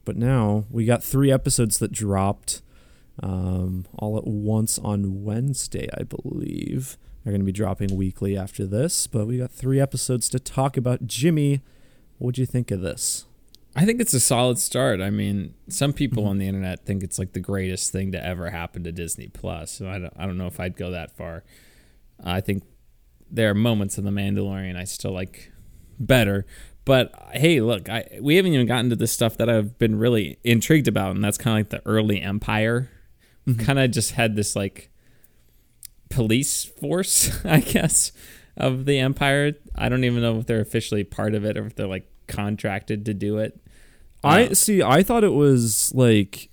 but 0.04 0.16
now 0.16 0.64
we 0.70 0.86
got 0.86 1.04
three 1.04 1.30
episodes 1.30 1.78
that 1.78 1.92
dropped 1.92 2.62
um, 3.22 3.86
all 3.94 4.16
at 4.16 4.26
once 4.26 4.78
on 4.78 5.24
Wednesday, 5.24 5.88
I 5.96 6.02
believe. 6.02 6.96
They're 7.22 7.32
going 7.32 7.40
to 7.40 7.46
be 7.46 7.52
dropping 7.52 7.96
weekly 7.96 8.36
after 8.36 8.66
this, 8.66 9.06
but 9.06 9.26
we 9.26 9.38
got 9.38 9.50
three 9.50 9.80
episodes 9.80 10.28
to 10.30 10.38
talk 10.38 10.76
about. 10.76 11.06
Jimmy, 11.06 11.62
what'd 12.18 12.38
you 12.38 12.46
think 12.46 12.70
of 12.70 12.80
this? 12.80 13.26
I 13.76 13.84
think 13.84 14.00
it's 14.00 14.14
a 14.14 14.20
solid 14.20 14.58
start. 14.58 15.00
I 15.00 15.10
mean, 15.10 15.54
some 15.68 15.92
people 15.92 16.26
on 16.26 16.38
the 16.38 16.48
internet 16.48 16.84
think 16.84 17.02
it's 17.02 17.18
like 17.18 17.32
the 17.32 17.40
greatest 17.40 17.92
thing 17.92 18.12
to 18.12 18.24
ever 18.24 18.50
happen 18.50 18.82
to 18.84 18.92
Disney 18.92 19.28
Plus. 19.28 19.70
So 19.72 19.88
I 19.88 19.98
don't, 19.98 20.12
I 20.16 20.26
don't 20.26 20.38
know 20.38 20.46
if 20.46 20.58
I'd 20.58 20.76
go 20.76 20.90
that 20.90 21.16
far. 21.16 21.44
I 22.22 22.40
think 22.40 22.64
there 23.30 23.50
are 23.50 23.54
moments 23.54 23.98
in 23.98 24.04
The 24.04 24.10
Mandalorian 24.10 24.76
I 24.76 24.84
still 24.84 25.12
like 25.12 25.52
better. 26.00 26.46
But 26.84 27.12
hey, 27.32 27.60
look, 27.60 27.88
I 27.88 28.18
we 28.20 28.36
haven't 28.36 28.54
even 28.54 28.66
gotten 28.66 28.88
to 28.90 28.96
the 28.96 29.06
stuff 29.06 29.36
that 29.36 29.50
I've 29.50 29.78
been 29.78 29.98
really 29.98 30.38
intrigued 30.42 30.88
about, 30.88 31.14
and 31.14 31.22
that's 31.22 31.36
kind 31.36 31.60
of 31.60 31.70
like 31.72 31.82
the 31.82 31.86
early 31.86 32.22
Empire. 32.22 32.90
Kind 33.56 33.78
of 33.78 33.90
just 33.90 34.12
had 34.12 34.36
this 34.36 34.54
like 34.56 34.90
police 36.10 36.64
force, 36.64 37.30
I 37.44 37.60
guess, 37.60 38.12
of 38.56 38.84
the 38.84 38.98
Empire. 38.98 39.54
I 39.74 39.88
don't 39.88 40.04
even 40.04 40.22
know 40.22 40.38
if 40.38 40.46
they're 40.46 40.60
officially 40.60 41.04
part 41.04 41.34
of 41.34 41.44
it 41.44 41.56
or 41.56 41.66
if 41.66 41.74
they're 41.76 41.86
like 41.86 42.08
contracted 42.26 43.06
to 43.06 43.14
do 43.14 43.38
it. 43.38 43.60
I 44.24 44.44
Uh, 44.46 44.54
see. 44.54 44.82
I 44.82 45.02
thought 45.02 45.24
it 45.24 45.32
was 45.32 45.92
like 45.94 46.50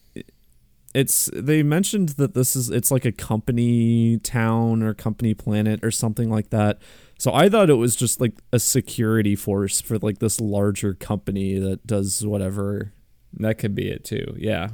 it's. 0.93 1.29
They 1.33 1.63
mentioned 1.63 2.09
that 2.09 2.33
this 2.33 2.55
is. 2.55 2.69
It's 2.69 2.91
like 2.91 3.05
a 3.05 3.11
company 3.11 4.17
town 4.19 4.83
or 4.83 4.93
company 4.93 5.33
planet 5.33 5.83
or 5.83 5.91
something 5.91 6.29
like 6.29 6.51
that. 6.51 6.79
So 7.17 7.33
I 7.33 7.49
thought 7.49 7.69
it 7.69 7.75
was 7.75 7.95
just 7.95 8.19
like 8.21 8.33
a 8.53 8.59
security 8.59 9.35
force 9.35 9.81
for 9.81 9.97
like 9.97 10.19
this 10.19 10.39
larger 10.39 10.93
company 10.93 11.57
that 11.59 11.87
does 11.87 12.25
whatever. 12.25 12.93
That 13.33 13.57
could 13.57 13.73
be 13.73 13.89
it 13.89 14.03
too. 14.05 14.35
Yeah. 14.37 14.69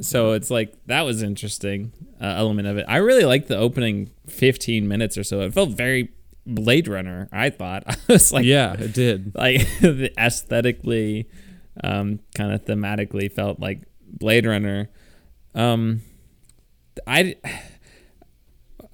So 0.00 0.32
it's 0.32 0.50
like 0.50 0.74
that 0.86 1.02
was 1.02 1.22
interesting 1.22 1.92
uh, 2.20 2.34
element 2.36 2.68
of 2.68 2.78
it. 2.78 2.86
I 2.88 2.96
really 2.96 3.24
liked 3.24 3.48
the 3.48 3.56
opening 3.56 4.10
15 4.28 4.88
minutes 4.88 5.18
or 5.18 5.24
so. 5.24 5.40
It 5.40 5.52
felt 5.52 5.70
very 5.70 6.10
Blade 6.46 6.88
Runner. 6.88 7.28
I 7.32 7.50
thought 7.50 7.84
I 7.86 7.96
was 8.08 8.32
like, 8.32 8.44
yeah, 8.44 8.74
it 8.74 8.92
did. 8.92 9.34
like 9.34 9.60
the 9.80 10.12
aesthetically, 10.18 11.28
um, 11.84 12.20
kind 12.34 12.52
of 12.52 12.64
thematically 12.64 13.30
felt 13.30 13.60
like 13.60 13.82
Blade 14.06 14.46
Runner. 14.46 14.88
Um, 15.54 16.02
I, 17.06 17.36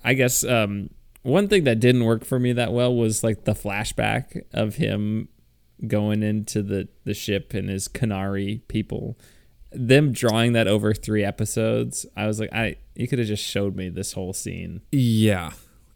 I 0.05 0.15
guess 0.15 0.45
um, 0.45 0.91
one 1.23 1.49
thing 1.49 1.65
that 1.65 1.81
didn't 1.81 2.05
work 2.05 2.25
for 2.25 2.39
me 2.39 2.53
that 2.53 2.73
well 2.73 2.95
was 2.95 3.25
like 3.25 3.45
the 3.45 3.55
flashback 3.55 4.43
of 4.53 4.77
him 4.77 5.29
going 5.87 6.23
into 6.23 6.63
the 6.63 6.89
the 7.05 7.13
ship 7.13 7.53
and 7.53 7.69
his 7.69 7.89
Kenari 7.89 8.67
people. 8.69 9.19
Them 9.73 10.13
drawing 10.13 10.53
that 10.53 10.67
over 10.69 10.95
three 10.95 11.25
episodes, 11.25 12.07
I 12.17 12.27
was 12.27 12.41
like, 12.41 12.53
I 12.53 12.77
you 12.95 13.07
could 13.09 13.19
have 13.19 13.29
just 13.29 13.45
showed 13.45 13.77
me 13.77 13.89
this 13.89 14.13
whole 14.13 14.33
scene. 14.33 14.81
Yeah. 14.93 15.51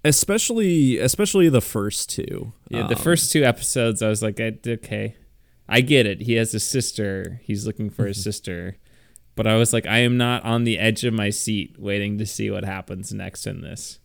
Especially 0.05 0.99
especially 0.99 1.49
the 1.49 1.61
first 1.61 2.11
two. 2.11 2.53
Yeah, 2.68 2.87
the 2.87 2.97
Um, 2.97 3.03
first 3.03 3.31
two 3.33 3.45
episodes, 3.45 4.03
I 4.03 4.09
was 4.09 4.23
like, 4.23 4.41
I, 4.41 4.59
okay, 4.66 5.14
I 5.68 5.83
get 5.83 6.07
it. 6.07 6.23
He 6.23 6.35
has 6.35 6.55
a 6.55 6.61
sister. 6.61 7.41
He's 7.45 7.66
looking 7.66 7.91
for 7.91 8.07
his 8.07 8.23
sister. 8.29 8.77
But 9.37 9.47
I 9.47 9.57
was 9.57 9.73
like, 9.73 9.87
I 9.87 9.99
am 9.99 10.16
not 10.16 10.45
on 10.45 10.64
the 10.64 10.79
edge 10.79 11.05
of 11.05 11.14
my 11.14 11.31
seat 11.31 11.77
waiting 11.79 12.18
to 12.18 12.27
see 12.27 12.51
what 12.51 12.64
happens 12.64 13.12
next 13.12 13.47
in 13.47 13.61
this. 13.61 13.99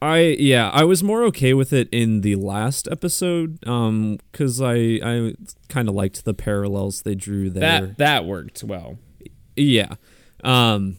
I 0.00 0.36
yeah, 0.38 0.70
I 0.72 0.84
was 0.84 1.02
more 1.02 1.24
okay 1.24 1.54
with 1.54 1.72
it 1.72 1.88
in 1.90 2.20
the 2.20 2.36
last 2.36 2.86
episode 2.88 3.58
um 3.66 4.18
cuz 4.32 4.60
I 4.60 4.74
I 5.02 5.34
kind 5.68 5.88
of 5.88 5.94
liked 5.96 6.24
the 6.24 6.34
parallels 6.34 7.02
they 7.02 7.16
drew 7.16 7.50
there. 7.50 7.80
That 7.80 7.98
that 7.98 8.24
worked 8.24 8.62
well. 8.62 8.98
Yeah. 9.58 9.94
Um 10.44 10.98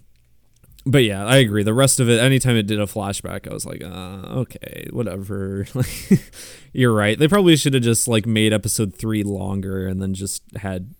but 0.85 1.03
yeah, 1.03 1.25
I 1.25 1.37
agree. 1.37 1.63
The 1.63 1.73
rest 1.73 1.99
of 1.99 2.09
it, 2.09 2.19
anytime 2.19 2.55
it 2.55 2.65
did 2.65 2.79
a 2.79 2.85
flashback, 2.85 3.49
I 3.49 3.53
was 3.53 3.65
like, 3.65 3.83
uh, 3.83 4.39
okay, 4.39 4.87
whatever. 4.91 5.67
You're 6.73 6.93
right. 6.93 7.19
They 7.19 7.27
probably 7.27 7.57
should 7.57 7.73
have 7.73 7.83
just 7.83 8.07
like 8.07 8.25
made 8.25 8.53
episode 8.53 8.95
three 8.95 9.23
longer 9.23 9.87
and 9.87 10.01
then 10.01 10.13
just 10.13 10.41
had 10.55 10.95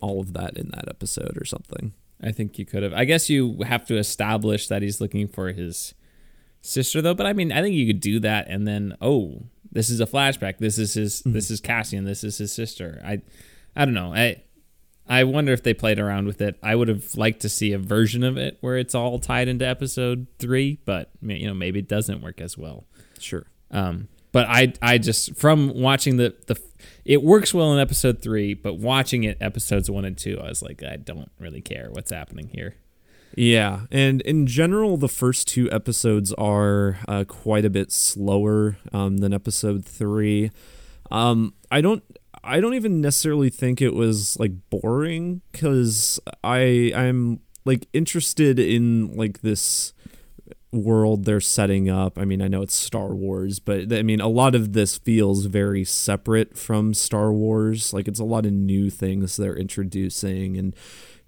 all 0.00 0.20
of 0.20 0.32
that 0.34 0.58
in 0.58 0.70
that 0.70 0.88
episode 0.88 1.38
or 1.40 1.44
something. 1.44 1.92
I 2.22 2.32
think 2.32 2.58
you 2.58 2.66
could 2.66 2.82
have. 2.82 2.92
I 2.92 3.04
guess 3.04 3.30
you 3.30 3.62
have 3.62 3.86
to 3.86 3.96
establish 3.96 4.68
that 4.68 4.82
he's 4.82 5.00
looking 5.00 5.28
for 5.28 5.52
his 5.52 5.94
sister 6.62 7.00
though. 7.02 7.14
But 7.14 7.26
I 7.26 7.32
mean, 7.32 7.52
I 7.52 7.62
think 7.62 7.74
you 7.74 7.86
could 7.86 8.00
do 8.00 8.20
that, 8.20 8.48
and 8.48 8.66
then 8.66 8.96
oh, 9.00 9.42
this 9.70 9.90
is 9.90 10.00
a 10.00 10.06
flashback. 10.06 10.58
This 10.58 10.78
is 10.78 10.94
his. 10.94 11.20
Mm-hmm. 11.20 11.32
This 11.32 11.50
is 11.50 11.60
Cassian. 11.60 12.04
This 12.04 12.24
is 12.24 12.38
his 12.38 12.52
sister. 12.52 13.00
I, 13.04 13.20
I 13.74 13.84
don't 13.84 13.94
know. 13.94 14.14
I, 14.14 14.42
I 15.08 15.24
wonder 15.24 15.52
if 15.52 15.62
they 15.62 15.74
played 15.74 15.98
around 15.98 16.26
with 16.26 16.40
it. 16.40 16.58
I 16.62 16.74
would 16.74 16.88
have 16.88 17.14
liked 17.16 17.40
to 17.42 17.48
see 17.48 17.72
a 17.72 17.78
version 17.78 18.24
of 18.24 18.36
it 18.36 18.58
where 18.60 18.76
it's 18.76 18.94
all 18.94 19.18
tied 19.18 19.48
into 19.48 19.66
episode 19.66 20.26
three, 20.38 20.80
but 20.84 21.10
you 21.22 21.46
know 21.46 21.54
maybe 21.54 21.78
it 21.78 21.88
doesn't 21.88 22.22
work 22.22 22.40
as 22.40 22.58
well. 22.58 22.84
Sure. 23.18 23.46
Um, 23.70 24.08
but 24.32 24.46
I 24.48 24.72
I 24.82 24.98
just 24.98 25.36
from 25.36 25.72
watching 25.74 26.16
the 26.16 26.34
the 26.46 26.60
it 27.04 27.22
works 27.22 27.54
well 27.54 27.72
in 27.72 27.78
episode 27.78 28.20
three, 28.20 28.54
but 28.54 28.74
watching 28.74 29.24
it 29.24 29.38
episodes 29.40 29.90
one 29.90 30.04
and 30.04 30.18
two, 30.18 30.40
I 30.40 30.48
was 30.48 30.62
like, 30.62 30.82
I 30.82 30.96
don't 30.96 31.30
really 31.38 31.60
care 31.60 31.88
what's 31.90 32.10
happening 32.10 32.50
here. 32.52 32.74
Yeah, 33.34 33.82
and 33.90 34.22
in 34.22 34.46
general, 34.46 34.96
the 34.96 35.08
first 35.08 35.46
two 35.46 35.70
episodes 35.70 36.32
are 36.34 36.98
uh, 37.06 37.24
quite 37.24 37.64
a 37.64 37.70
bit 37.70 37.92
slower 37.92 38.78
um, 38.92 39.18
than 39.18 39.34
episode 39.34 39.84
three. 39.84 40.50
Um, 41.10 41.54
I 41.70 41.80
don't, 41.80 42.02
I 42.46 42.60
don't 42.60 42.74
even 42.74 43.00
necessarily 43.00 43.50
think 43.50 43.82
it 43.82 43.94
was 43.94 44.38
like 44.38 44.52
boring 44.70 45.42
because 45.52 46.20
I, 46.44 46.92
I'm 46.94 47.40
like 47.64 47.88
interested 47.92 48.58
in 48.58 49.16
like 49.16 49.40
this 49.40 49.92
world 50.72 51.24
they're 51.24 51.40
setting 51.40 51.88
up. 51.90 52.18
I 52.18 52.24
mean, 52.24 52.40
I 52.40 52.48
know 52.48 52.62
it's 52.62 52.74
Star 52.74 53.14
Wars, 53.14 53.58
but 53.58 53.92
I 53.92 54.02
mean, 54.02 54.20
a 54.20 54.28
lot 54.28 54.54
of 54.54 54.72
this 54.72 54.98
feels 54.98 55.46
very 55.46 55.84
separate 55.84 56.56
from 56.56 56.94
Star 56.94 57.32
Wars. 57.32 57.92
Like 57.92 58.08
it's 58.08 58.20
a 58.20 58.24
lot 58.24 58.46
of 58.46 58.52
new 58.52 58.90
things 58.90 59.36
they're 59.36 59.56
introducing 59.56 60.56
and 60.56 60.74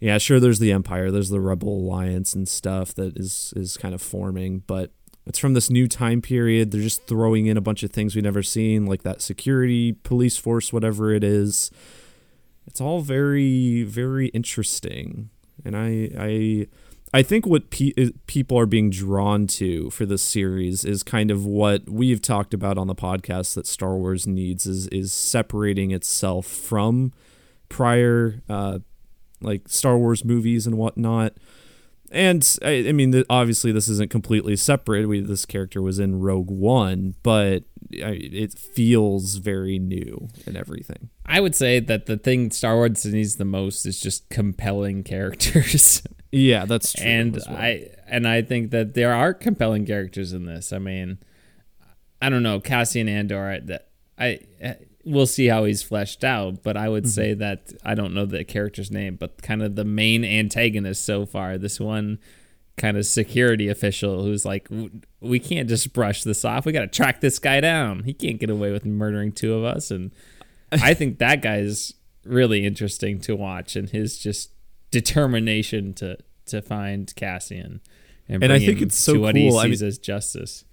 yeah, 0.01 0.19
sure 0.19 0.39
there's 0.39 0.61
the 0.61 0.71
Empire, 0.71 1.11
there's 1.11 1.31
the 1.31 1.41
Rebel 1.41 1.81
Alliance 1.81 2.33
and 2.35 2.49
stuff 2.49 2.95
that 2.95 3.17
is 3.17 3.53
is 3.57 3.77
kind 3.77 3.95
of 3.95 4.03
forming, 4.03 4.61
but 4.67 4.93
it's 5.29 5.39
from 5.39 5.53
this 5.53 5.69
new 5.69 5.87
time 5.87 6.23
period. 6.23 6.71
They're 6.71 6.81
just 6.81 7.07
throwing 7.07 7.47
in 7.47 7.57
a 7.57 7.61
bunch 7.61 7.83
of 7.83 7.91
things 7.91 8.15
we've 8.15 8.25
never 8.25 8.43
seen, 8.43 8.87
like 8.87 9.03
that 9.03 9.21
security 9.21 9.93
police 9.93 10.39
force, 10.39 10.73
whatever 10.73 11.13
it 11.13 11.23
is. 11.23 11.71
It's 12.67 12.81
all 12.81 13.03
very, 13.03 13.83
very 13.83 14.29
interesting, 14.29 15.31
and 15.65 15.77
I, 15.77 16.11
I, 16.19 16.67
I 17.13 17.23
think 17.23 17.47
what 17.47 17.71
pe- 17.71 17.93
people 18.27 18.59
are 18.59 18.67
being 18.67 18.91
drawn 18.91 19.47
to 19.49 19.91
for 19.91 20.05
this 20.07 20.23
series 20.23 20.85
is 20.85 21.03
kind 21.03 21.31
of 21.31 21.45
what 21.47 21.89
we've 21.89 22.21
talked 22.21 22.53
about 22.53 22.77
on 22.77 22.87
the 22.87 22.95
podcast 22.95 23.55
that 23.55 23.67
Star 23.67 23.97
Wars 23.97 24.27
needs 24.27 24.67
is 24.67 24.87
is 24.89 25.13
separating 25.13 25.91
itself 25.91 26.47
from 26.47 27.13
prior 27.69 28.43
uh, 28.49 28.79
like 29.41 29.69
Star 29.69 29.97
Wars 29.99 30.25
movies 30.25 30.67
and 30.67 30.77
whatnot. 30.77 31.35
And 32.11 32.59
I, 32.63 32.89
I 32.89 32.93
mean, 32.93 33.11
the, 33.11 33.27
obviously, 33.29 33.73
this 33.73 33.89
isn't 33.89 34.11
completely 34.11 34.57
separate. 34.57 35.07
We, 35.07 35.21
this 35.21 35.45
character 35.45 35.83
was 35.83 35.99
in 35.99 36.21
Rogue 36.21 36.51
One, 36.51 37.15
but 37.23 37.65
I, 37.93 38.19
it 38.21 38.59
feels 38.59 39.37
very 39.37 39.79
new 39.79 40.29
and 40.47 40.57
everything. 40.57 41.11
I 41.27 41.41
would 41.41 41.55
say 41.55 41.81
that 41.81 42.07
the 42.07 42.17
thing 42.17 42.51
Star 42.51 42.77
Wars 42.77 43.05
needs 43.05 43.37
the 43.37 43.45
most 43.45 43.85
is 43.85 44.01
just 44.01 44.29
compelling 44.31 45.03
characters. 45.05 46.03
Yeah, 46.33 46.65
that's 46.67 46.93
true. 46.93 47.07
and 47.07 47.33
well. 47.47 47.57
I 47.57 47.89
and 48.07 48.29
I 48.29 48.43
think 48.43 48.71
that 48.71 48.95
there 48.95 49.15
are 49.15 49.33
compelling 49.33 49.87
characters 49.87 50.33
in 50.33 50.45
this. 50.45 50.73
I 50.73 50.79
mean, 50.79 51.19
I 52.21 52.29
don't 52.29 52.43
know 52.43 52.61
Cassian 52.61 53.09
Andor. 53.09 53.61
That 53.61 53.89
I 54.19 54.41
we'll 55.09 55.27
see 55.27 55.47
how 55.47 55.65
he's 55.65 55.83
fleshed 55.83 56.23
out, 56.23 56.63
but 56.63 56.77
I 56.77 56.89
would 56.89 57.05
Mm-hmm. 57.05 57.11
say 57.11 57.35
that 57.35 57.73
I 57.85 57.95
don't 57.95 58.15
know 58.15 58.27
the 58.27 58.45
character's 58.45 58.91
name, 58.91 59.17
but 59.17 59.43
kind 59.43 59.63
of 59.63 59.75
the 59.75 59.85
main 59.85 60.25
antagonist 60.25 61.05
so 61.05 61.25
far. 61.27 61.57
This 61.59 61.81
one 61.81 62.19
kind 62.77 62.97
of 62.97 63.05
security 63.07 63.69
official 63.69 64.23
who's 64.23 64.45
like, 64.45 64.69
we 65.21 65.39
can't 65.41 65.69
just 65.69 65.93
brush 65.93 66.23
this 66.23 66.45
off. 66.45 66.65
We 66.65 66.73
got 66.73 66.83
to 66.83 66.87
track 66.87 67.21
this 67.21 67.39
guy 67.41 67.61
down. 67.61 68.05
He 68.05 68.13
can't 68.13 68.39
get 68.39 68.51
away 68.51 68.71
with 68.71 68.85
murdering 68.85 69.33
two 69.33 69.55
of 69.55 69.65
us. 69.65 69.91
And 69.91 70.13
I 70.73 70.95
think 70.95 71.19
that 71.19 71.43
guy 71.43 71.57
is 71.59 71.95
really 72.25 72.65
interesting 72.67 73.21
to 73.23 73.35
watch, 73.35 73.75
and 73.75 73.89
his 73.91 74.19
just 74.19 74.51
determination 74.91 75.95
to 75.95 76.19
to 76.47 76.63
find 76.63 77.15
Cassian. 77.17 77.81
And, 78.29 78.43
And 78.43 78.53
I 78.53 78.57
bring 78.59 78.67
think 78.67 78.79
him 78.81 78.89
it's 78.89 78.97
so 78.99 79.15
to 79.15 79.21
what 79.21 79.37
he 79.37 79.49
cool. 79.49 79.59
I 79.59 79.65
sees 79.67 79.81
mean- 79.83 79.89
as 79.89 79.99
justice. 79.99 80.65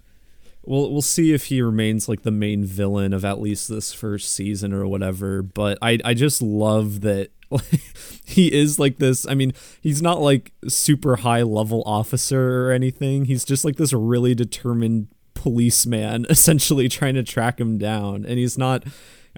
We'll 0.66 0.92
we'll 0.92 1.02
see 1.02 1.32
if 1.32 1.46
he 1.46 1.62
remains 1.62 2.08
like 2.08 2.22
the 2.22 2.30
main 2.30 2.64
villain 2.64 3.12
of 3.12 3.24
at 3.24 3.40
least 3.40 3.68
this 3.68 3.92
first 3.92 4.32
season 4.32 4.72
or 4.72 4.86
whatever. 4.86 5.42
But 5.42 5.78
I 5.80 5.98
I 6.04 6.14
just 6.14 6.42
love 6.42 7.02
that 7.02 7.30
he 8.24 8.52
is 8.52 8.78
like 8.78 8.98
this. 8.98 9.26
I 9.26 9.34
mean, 9.34 9.52
he's 9.80 10.02
not 10.02 10.20
like 10.20 10.52
super 10.68 11.16
high 11.16 11.42
level 11.42 11.82
officer 11.86 12.66
or 12.66 12.72
anything. 12.72 13.26
He's 13.26 13.44
just 13.44 13.64
like 13.64 13.76
this 13.76 13.92
really 13.92 14.34
determined 14.34 15.08
policeman, 15.34 16.26
essentially 16.30 16.88
trying 16.88 17.14
to 17.14 17.22
track 17.22 17.60
him 17.60 17.78
down. 17.78 18.24
And 18.24 18.38
he's 18.38 18.58
not 18.58 18.84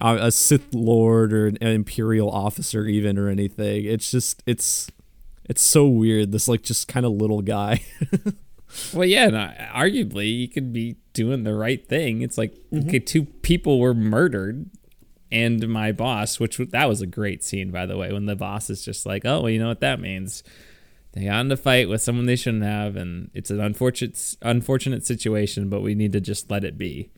a 0.01 0.15
a 0.27 0.33
Sith 0.33 0.75
Lord 0.75 1.33
or 1.33 1.49
an 1.49 1.59
imperial 1.61 2.31
officer 2.31 2.87
even 2.87 3.19
or 3.19 3.29
anything. 3.29 3.85
It's 3.85 4.11
just 4.11 4.43
it's 4.47 4.91
it's 5.45 5.63
so 5.63 5.87
weird. 5.87 6.33
This 6.33 6.49
like 6.49 6.63
just 6.63 6.89
kind 6.89 7.05
of 7.05 7.13
little 7.13 7.43
guy. 7.43 7.83
Well, 8.93 9.07
yeah, 9.07 9.29
no, 9.29 9.53
arguably 9.75 10.39
you 10.39 10.49
could 10.49 10.73
be 10.73 10.97
doing 11.13 11.45
the 11.45 11.55
right 11.55 11.87
thing. 11.87 12.23
It's 12.23 12.39
like 12.39 12.55
okay, 12.75 12.99
two 12.99 13.25
people 13.25 13.81
were 13.81 13.95
murdered, 13.95 14.71
and 15.33 15.67
my 15.69 15.93
boss, 15.93 16.39
which 16.39 16.59
that 16.59 16.89
was 16.89 17.01
a 17.01 17.07
great 17.07 17.43
scene 17.43 17.71
by 17.71 17.87
the 17.87 17.97
way, 17.97 18.13
when 18.13 18.27
the 18.27 18.37
boss 18.37 18.71
is 18.71 18.85
just 18.85 19.07
like, 19.07 19.25
oh, 19.25 19.41
well, 19.41 19.51
you 19.51 19.59
know 19.59 19.69
what 19.69 19.81
that 19.81 20.01
means. 20.01 20.43
They 21.13 21.25
got 21.25 21.41
in 21.41 21.51
a 21.51 21.57
fight 21.57 21.89
with 21.89 22.03
someone 22.03 22.27
they 22.27 22.37
shouldn't 22.37 22.65
have, 22.65 22.95
and 22.95 23.31
it's 23.33 23.51
an 23.51 23.61
unfortunate 23.61 24.37
unfortunate 24.43 25.07
situation, 25.07 25.71
but 25.71 25.81
we 25.81 25.95
need 25.95 26.13
to 26.13 26.21
just 26.21 26.51
let 26.51 26.65
it 26.65 26.77
be. 26.77 27.11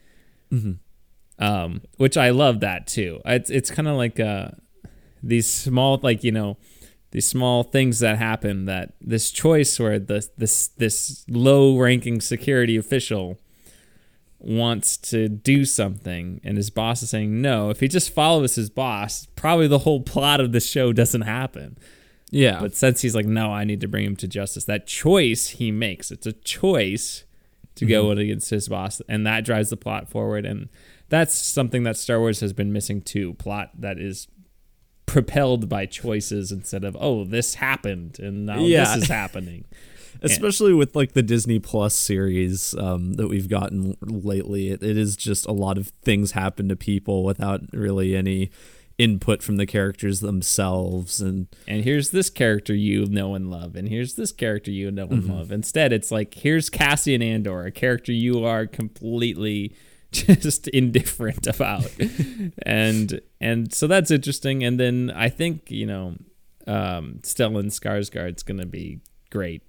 Um, 1.39 1.83
which 1.97 2.17
I 2.17 2.31
love 2.31 2.61
that 2.61 2.87
too. 2.87 3.21
It's 3.25 3.51
it's 3.51 3.71
kind 3.71 3.89
of 3.89 3.97
like 3.97 4.21
uh, 4.21 4.51
these 5.23 5.47
small 5.49 5.99
like 6.03 6.23
you 6.23 6.33
know 6.33 6.57
these 7.11 7.27
small 7.27 7.63
things 7.63 7.99
that 8.01 8.19
happen 8.19 8.67
that 8.67 8.95
this 9.01 9.31
choice 9.31 9.79
where 9.79 9.99
the 9.99 10.27
this 10.37 10.69
this 10.69 11.25
low 11.29 11.77
ranking 11.77 12.21
security 12.21 12.77
official 12.77 13.39
wants 14.39 14.97
to 14.97 15.29
do 15.29 15.65
something 15.65 16.41
and 16.43 16.57
his 16.57 16.71
boss 16.71 17.03
is 17.03 17.11
saying 17.11 17.43
no 17.43 17.69
if 17.69 17.81
he 17.81 17.89
just 17.89 18.13
follows 18.13 18.55
his 18.55 18.71
boss 18.71 19.27
probably 19.37 19.67
the 19.67 19.81
whole 19.81 20.01
plot 20.01 20.41
of 20.41 20.53
the 20.53 20.61
show 20.61 20.93
doesn't 20.93 21.23
happen 21.23 21.77
yeah. 22.31 22.59
but 22.59 22.75
since 22.75 23.03
he's 23.03 23.15
like 23.15 23.27
no 23.27 23.53
i 23.53 23.65
need 23.65 23.81
to 23.81 23.89
bring 23.89 24.05
him 24.05 24.17
to 24.17 24.27
justice 24.27 24.65
that 24.65 24.87
choice 24.87 25.49
he 25.49 25.71
makes 25.71 26.11
it's 26.11 26.27
a 26.27 26.33
choice 26.33 27.25
to 27.75 27.85
go 27.85 28.07
mm-hmm. 28.07 28.21
against 28.21 28.49
his 28.49 28.69
boss 28.69 29.03
and 29.09 29.27
that 29.27 29.45
drives 29.45 29.69
the 29.69 29.77
plot 29.77 30.09
forward 30.09 30.47
and 30.47 30.71
that's 31.11 31.35
something 31.35 31.83
that 31.83 31.97
star 31.97 32.19
wars 32.19 32.41
has 32.41 32.55
been 32.55 32.73
missing 32.73 33.03
too 33.03 33.35
plot 33.35 33.71
that 33.79 33.99
is 33.99 34.27
propelled 35.11 35.69
by 35.69 35.87
choices 35.87 36.53
instead 36.53 36.85
of 36.85 36.97
oh 37.01 37.25
this 37.25 37.55
happened 37.57 38.19
and 38.21 38.47
now 38.47 38.61
Yeah. 38.61 38.95
this 38.95 39.03
is 39.05 39.09
happening 39.09 39.65
especially 40.23 40.73
with 40.73 40.95
like 40.95 41.13
the 41.15 41.23
Disney 41.23 41.59
Plus 41.59 41.95
series 41.95 42.75
um, 42.77 43.15
that 43.15 43.29
we've 43.29 43.49
gotten 43.49 43.97
lately. 44.03 44.71
It, 44.71 44.83
it 44.83 44.97
is 44.99 45.17
just 45.17 45.47
a 45.47 45.53
lot 45.53 45.79
of 45.79 45.89
things 46.03 46.33
happen 46.33 46.69
to 46.69 46.77
people 46.77 47.25
without 47.25 47.63
really 47.73 48.15
any 48.15 48.51
input 48.99 49.43
from 49.43 49.57
the 49.57 49.65
characters 49.65 50.21
themselves, 50.21 51.23
and 51.23 51.47
and 51.67 51.85
here's 51.85 52.11
this 52.11 52.29
character 52.29 52.75
you 52.75 53.07
know 53.07 53.35
and 53.35 53.51
love, 53.51 53.75
and 53.77 53.89
here's 53.89 54.15
this 54.15 54.31
character 54.31 54.71
you 54.71 54.91
know 54.91 55.07
and 55.07 55.27
love. 55.27 55.51
Instead, 55.51 55.91
it's 55.93 56.11
like 56.11 56.35
here's 56.35 56.69
Cassian 56.69 57.23
Andor, 57.23 57.65
a 57.65 57.71
character 57.71 58.13
you 58.13 58.45
are 58.45 58.67
completely 58.67 59.73
just 60.13 60.69
indifferent 60.69 61.47
about, 61.47 61.91
and 62.63 63.21
and 63.41 63.73
so 63.73 63.87
that's 63.87 64.11
interesting. 64.11 64.65
And 64.65 64.79
then 64.79 65.13
I 65.15 65.29
think 65.29 65.71
you 65.71 65.87
know, 65.87 66.17
um, 66.67 67.21
Stellan 67.23 67.67
Skarsgård's 67.67 68.43
gonna 68.43 68.67
be 68.67 69.01
great. 69.31 69.63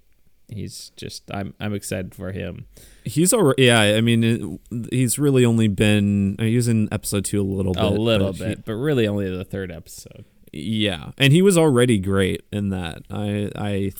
He's 0.48 0.90
just 0.96 1.30
I'm 1.32 1.54
I'm 1.60 1.72
excited 1.74 2.14
for 2.14 2.32
him. 2.32 2.66
he's 3.04 3.32
already 3.32 3.64
yeah. 3.64 3.80
I 3.80 4.00
mean, 4.00 4.24
it, 4.70 4.88
he's 4.92 5.18
really 5.18 5.44
only 5.44 5.68
been 5.68 6.36
he 6.38 6.56
was 6.56 6.68
in 6.68 6.88
episode 6.92 7.24
two 7.24 7.40
a 7.40 7.42
little 7.42 7.72
bit, 7.72 7.82
a 7.82 7.88
little 7.88 8.32
but 8.32 8.36
he- 8.36 8.44
bit, 8.56 8.64
but 8.64 8.74
really 8.74 9.06
only 9.06 9.30
the 9.34 9.44
third 9.44 9.70
episode. 9.72 10.24
Yeah, 10.52 11.12
and 11.16 11.32
he 11.32 11.40
was 11.40 11.56
already 11.56 11.98
great 11.98 12.42
in 12.52 12.68
that. 12.68 13.04
I 13.10 13.50
I 13.56 13.92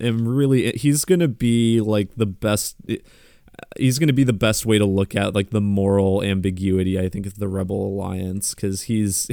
am 0.00 0.26
really 0.26 0.72
he's 0.72 1.04
gonna 1.04 1.28
be 1.28 1.82
like 1.82 2.14
the 2.16 2.24
best. 2.24 2.76
He's 3.78 3.98
gonna 3.98 4.12
be 4.12 4.24
the 4.24 4.32
best 4.32 4.66
way 4.66 4.76
to 4.78 4.84
look 4.84 5.14
at 5.14 5.34
like 5.34 5.50
the 5.50 5.60
moral 5.60 6.22
ambiguity. 6.22 6.98
I 6.98 7.08
think 7.08 7.26
of 7.26 7.38
the 7.38 7.48
Rebel 7.48 7.86
Alliance 7.86 8.54
because 8.54 8.82
he's 8.82 9.28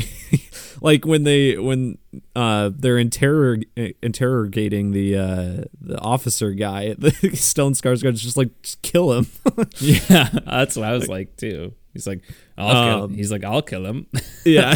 like 0.82 1.06
when 1.06 1.24
they 1.24 1.58
when 1.58 1.98
uh 2.36 2.70
they're 2.74 2.98
interrog- 3.04 3.66
interrogating 4.02 4.92
the 4.92 5.18
uh 5.18 5.64
the 5.82 6.00
officer 6.00 6.52
guy. 6.52 6.96
The 7.06 7.12
Stone 7.36 7.74
Scars 7.76 8.02
Skarsgård's 8.04 8.22
just 8.22 8.38
like 8.38 8.50
just 8.62 8.82
kill 8.82 9.14
him. 9.14 9.28
Yeah, 9.80 10.30
that's 10.46 10.76
what 10.76 10.86
I 10.86 10.94
was 10.94 11.08
like 11.08 11.36
too. 11.38 11.74
He's 11.94 12.06
like, 12.08 12.24
I'll 12.58 12.74
kill. 12.98 13.04
Um, 13.06 13.14
He's 13.14 13.32
like, 13.32 13.46
I'll 13.46 13.62
kill 13.62 13.86
him. 13.86 14.08
yeah 14.46 14.74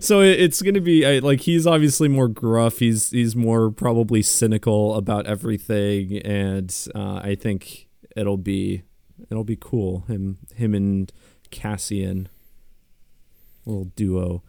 so 0.00 0.20
it- 0.22 0.40
it's 0.40 0.62
gonna 0.62 0.80
be 0.80 1.04
I, 1.06 1.18
like 1.18 1.40
he's 1.40 1.66
obviously 1.66 2.08
more 2.08 2.28
gruff 2.28 2.78
he's 2.78 3.10
he's 3.10 3.34
more 3.36 3.70
probably 3.70 4.22
cynical 4.22 4.94
about 4.94 5.26
everything 5.26 6.18
and 6.18 6.74
uh, 6.94 7.20
i 7.22 7.34
think 7.34 7.83
it'll 8.16 8.36
be 8.36 8.82
it'll 9.30 9.44
be 9.44 9.56
cool. 9.60 10.00
Him 10.08 10.38
him 10.54 10.74
and 10.74 11.12
Cassian, 11.50 12.28
little 13.66 13.86
duo. 13.96 14.42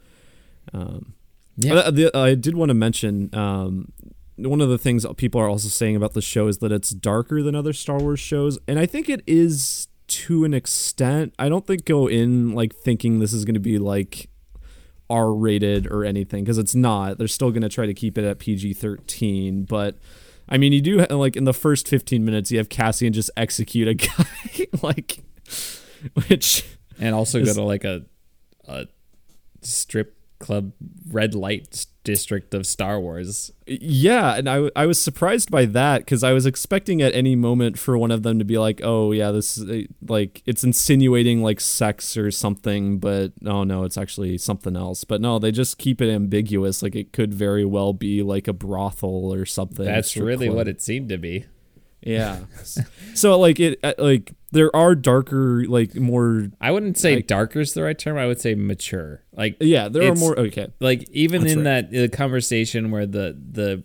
Um, 0.72 1.14
Yeah. 1.56 1.90
the- 1.90 2.10
I 2.16 2.34
did 2.34 2.54
want 2.54 2.68
to 2.70 2.74
mention 2.74 3.34
um, 3.34 3.92
one 4.36 4.60
of 4.60 4.68
the 4.68 4.76
things 4.78 5.06
people 5.16 5.40
are 5.40 5.48
also 5.48 5.68
saying 5.68 5.96
about 5.96 6.12
the 6.12 6.20
show 6.20 6.48
is 6.48 6.58
that 6.58 6.70
it's 6.72 6.90
darker 6.90 7.42
than 7.42 7.54
other 7.54 7.72
Star 7.72 7.98
Wars 7.98 8.20
shows, 8.20 8.58
and 8.68 8.78
I 8.78 8.84
think 8.86 9.08
it 9.08 9.22
is 9.26 9.88
to 10.08 10.44
an 10.44 10.52
extent. 10.54 11.34
I 11.38 11.48
don't 11.48 11.66
think 11.66 11.84
go 11.84 12.06
in 12.08 12.52
like 12.52 12.74
thinking 12.74 13.18
this 13.20 13.32
is 13.32 13.44
going 13.44 13.54
to 13.54 13.60
be 13.60 13.78
like 13.78 14.28
R 15.08 15.32
rated 15.32 15.86
or 15.86 16.04
anything 16.04 16.44
because 16.44 16.58
it's 16.58 16.74
not. 16.74 17.16
They're 17.18 17.28
still 17.28 17.50
going 17.50 17.62
to 17.62 17.68
try 17.68 17.86
to 17.86 17.94
keep 17.94 18.18
it 18.18 18.24
at 18.24 18.38
PG 18.38 18.74
thirteen, 18.74 19.64
but. 19.64 19.96
I 20.48 20.58
mean, 20.58 20.72
you 20.72 20.80
do 20.80 20.98
like 21.06 21.36
in 21.36 21.44
the 21.44 21.52
first 21.54 21.88
15 21.88 22.24
minutes, 22.24 22.50
you 22.50 22.58
have 22.58 22.68
Cassian 22.68 23.12
just 23.12 23.30
execute 23.36 23.88
a 23.88 23.94
guy, 23.94 24.66
like, 24.82 25.18
which 26.28 26.64
and 26.98 27.14
also 27.14 27.38
Is- 27.40 27.48
go 27.48 27.54
to 27.54 27.62
like 27.62 27.84
a 27.84 28.04
a 28.68 28.86
strip 29.62 30.15
club 30.38 30.72
red 31.10 31.34
light 31.34 31.86
district 32.04 32.54
of 32.54 32.66
Star 32.66 33.00
Wars. 33.00 33.50
Yeah, 33.66 34.36
and 34.36 34.48
I, 34.48 34.54
w- 34.54 34.70
I 34.76 34.86
was 34.86 35.00
surprised 35.00 35.50
by 35.50 35.64
that 35.66 35.98
because 35.98 36.22
I 36.22 36.32
was 36.32 36.46
expecting 36.46 37.02
at 37.02 37.14
any 37.14 37.34
moment 37.34 37.78
for 37.78 37.98
one 37.98 38.10
of 38.10 38.22
them 38.22 38.38
to 38.38 38.44
be 38.44 38.58
like, 38.58 38.80
oh, 38.84 39.12
yeah, 39.12 39.32
this 39.32 39.58
is 39.58 39.88
like, 40.06 40.42
it's 40.46 40.62
insinuating 40.62 41.42
like 41.42 41.60
sex 41.60 42.16
or 42.16 42.30
something, 42.30 42.98
but 42.98 43.32
oh 43.44 43.64
no, 43.64 43.84
it's 43.84 43.98
actually 43.98 44.38
something 44.38 44.76
else. 44.76 45.04
But 45.04 45.20
no, 45.20 45.38
they 45.38 45.50
just 45.50 45.78
keep 45.78 46.00
it 46.00 46.12
ambiguous. 46.12 46.82
Like, 46.82 46.94
it 46.94 47.12
could 47.12 47.34
very 47.34 47.64
well 47.64 47.92
be 47.92 48.22
like 48.22 48.46
a 48.46 48.52
brothel 48.52 49.32
or 49.32 49.44
something. 49.44 49.84
That's 49.84 50.16
really 50.16 50.46
club. 50.46 50.56
what 50.56 50.68
it 50.68 50.80
seemed 50.80 51.08
to 51.08 51.18
be. 51.18 51.46
Yeah. 52.02 52.40
so, 53.14 53.38
like, 53.38 53.58
it, 53.58 53.80
uh, 53.82 53.94
like, 53.98 54.32
there 54.56 54.74
are 54.74 54.94
darker, 54.94 55.64
like, 55.68 55.94
more, 55.94 56.48
I 56.60 56.70
wouldn't 56.70 56.96
say 56.98 57.16
Like- 57.16 57.26
darker 57.26 57.60
is 57.60 57.74
the 57.74 57.82
right 57.82 57.98
term. 57.98 58.16
I 58.16 58.26
would 58.26 58.40
say 58.40 58.54
mature. 58.54 59.22
Like 59.32 59.58
yeah, 59.60 59.88
there 59.88 60.10
are 60.10 60.14
more, 60.14 60.38
okay. 60.38 60.68
like 60.80 61.06
even 61.10 61.42
That's 61.42 61.52
in 61.52 61.64
right. 61.64 61.90
that 61.90 62.04
uh, 62.12 62.16
conversation 62.16 62.90
where 62.90 63.04
the 63.06 63.36
the 63.52 63.82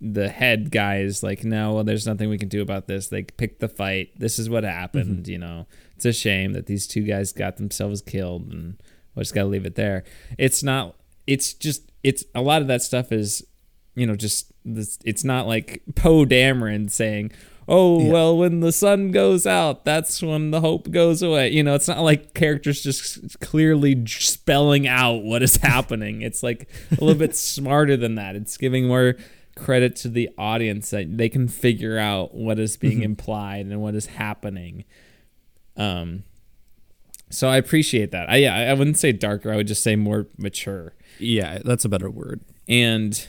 the 0.00 0.28
head 0.28 0.70
guy 0.70 1.00
is 1.00 1.22
like, 1.22 1.44
no, 1.44 1.74
well, 1.74 1.84
there's 1.84 2.06
nothing 2.06 2.30
we 2.30 2.38
can 2.38 2.48
do 2.48 2.62
about 2.62 2.86
this. 2.86 3.08
They 3.08 3.24
picked 3.24 3.60
the 3.60 3.68
fight. 3.68 4.18
This 4.18 4.38
is 4.38 4.48
what 4.48 4.64
happened. 4.64 5.24
Mm-hmm. 5.24 5.30
You 5.30 5.38
know, 5.38 5.66
it's 5.96 6.06
a 6.06 6.12
shame 6.12 6.52
that 6.54 6.66
these 6.66 6.86
two 6.86 7.02
guys 7.02 7.32
got 7.32 7.56
themselves 7.56 8.00
killed, 8.00 8.50
and 8.52 8.80
we 9.14 9.22
just 9.22 9.34
got 9.34 9.42
to 9.42 9.48
leave 9.48 9.66
it 9.66 9.74
there. 9.74 10.04
It's 10.38 10.62
not. 10.62 10.94
It's 11.26 11.52
just. 11.52 11.82
It's 12.02 12.24
a 12.34 12.40
lot 12.40 12.62
of 12.62 12.68
that 12.68 12.80
stuff 12.80 13.10
is, 13.12 13.44
you 13.94 14.06
know, 14.06 14.14
just 14.16 14.52
this. 14.64 14.98
It's 15.04 15.24
not 15.24 15.46
like 15.46 15.82
Poe 15.94 16.24
Dameron 16.24 16.90
saying. 16.90 17.32
Oh 17.70 18.00
Yeah. 18.00 18.12
well, 18.12 18.36
when 18.38 18.60
the 18.60 18.72
sun 18.72 19.10
goes 19.10 19.46
out, 19.46 19.84
that's 19.84 20.22
when 20.22 20.50
the 20.52 20.60
hope 20.62 20.90
goes 20.90 21.20
away. 21.22 21.50
You 21.50 21.62
know, 21.62 21.74
it's 21.74 21.86
not 21.88 22.00
like 22.00 22.32
characters 22.32 22.82
just 22.82 23.38
clearly 23.40 24.04
spelling 24.06 24.88
out 24.88 25.22
what 25.22 25.42
is 25.42 25.56
happening. 25.62 26.22
It's 26.22 26.42
like 26.42 26.68
a 26.90 27.04
little 27.04 27.18
bit 27.18 27.36
smarter 27.36 27.96
than 27.96 28.14
that. 28.14 28.36
It's 28.36 28.56
giving 28.56 28.86
more 28.88 29.16
credit 29.54 29.96
to 29.96 30.08
the 30.08 30.30
audience 30.38 30.90
that 30.90 31.18
they 31.18 31.28
can 31.28 31.46
figure 31.48 31.98
out 31.98 32.32
what 32.34 32.58
is 32.58 32.76
being 32.76 33.02
implied 33.02 33.66
and 33.66 33.80
what 33.82 33.94
is 33.94 34.06
happening. 34.06 34.84
Um, 35.76 36.22
so 37.28 37.48
I 37.48 37.56
appreciate 37.58 38.10
that. 38.12 38.30
I 38.30 38.36
yeah, 38.36 38.54
I 38.54 38.72
wouldn't 38.74 38.98
say 38.98 39.12
darker. 39.12 39.52
I 39.52 39.56
would 39.56 39.66
just 39.66 39.82
say 39.82 39.94
more 39.96 40.26
mature. 40.38 40.94
Yeah, 41.18 41.58
that's 41.64 41.84
a 41.84 41.88
better 41.88 42.08
word. 42.08 42.40
And 42.68 43.26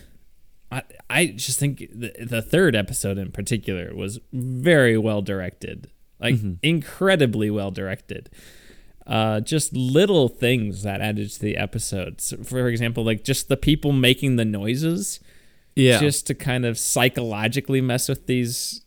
I 0.71 0.83
I 1.09 1.25
just 1.27 1.59
think 1.59 1.79
the, 1.93 2.13
the 2.19 2.41
third 2.41 2.75
episode 2.75 3.17
in 3.17 3.31
particular 3.31 3.93
was 3.95 4.19
very 4.33 4.97
well 4.97 5.21
directed, 5.21 5.89
like 6.19 6.35
incredibly 6.61 7.49
well 7.49 7.71
directed. 7.71 8.29
Uh, 9.07 9.39
just 9.39 9.73
little 9.73 10.27
things 10.27 10.83
that 10.83 11.01
added 11.01 11.31
to 11.31 11.39
the 11.39 11.57
episodes. 11.57 12.31
For 12.43 12.67
example, 12.67 13.03
like 13.03 13.23
just 13.23 13.47
the 13.49 13.57
people 13.57 13.91
making 13.91 14.35
the 14.35 14.45
noises 14.45 15.19
Yeah. 15.75 15.99
just 15.99 16.27
to 16.27 16.35
kind 16.35 16.63
of 16.65 16.77
psychologically 16.77 17.81
mess 17.81 18.07
with 18.07 18.27
these 18.27 18.83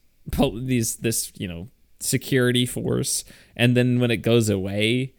these 0.55 0.97
this 0.97 1.33
you 1.37 1.49
know 1.49 1.68
security 1.99 2.66
force 2.66 3.24
and 3.57 3.76
then 3.76 3.99
when 4.01 4.11
it 4.11 4.18
goes 4.18 4.49
away 4.49 5.14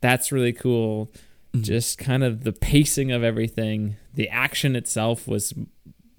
that's 0.00 0.30
really 0.32 0.52
cool 0.52 1.12
just 1.60 1.98
kind 1.98 2.22
of 2.24 2.42
the 2.44 2.52
pacing 2.52 3.10
of 3.12 3.22
everything 3.24 3.96
the 4.14 4.28
action 4.28 4.74
itself 4.76 5.26
was 5.28 5.54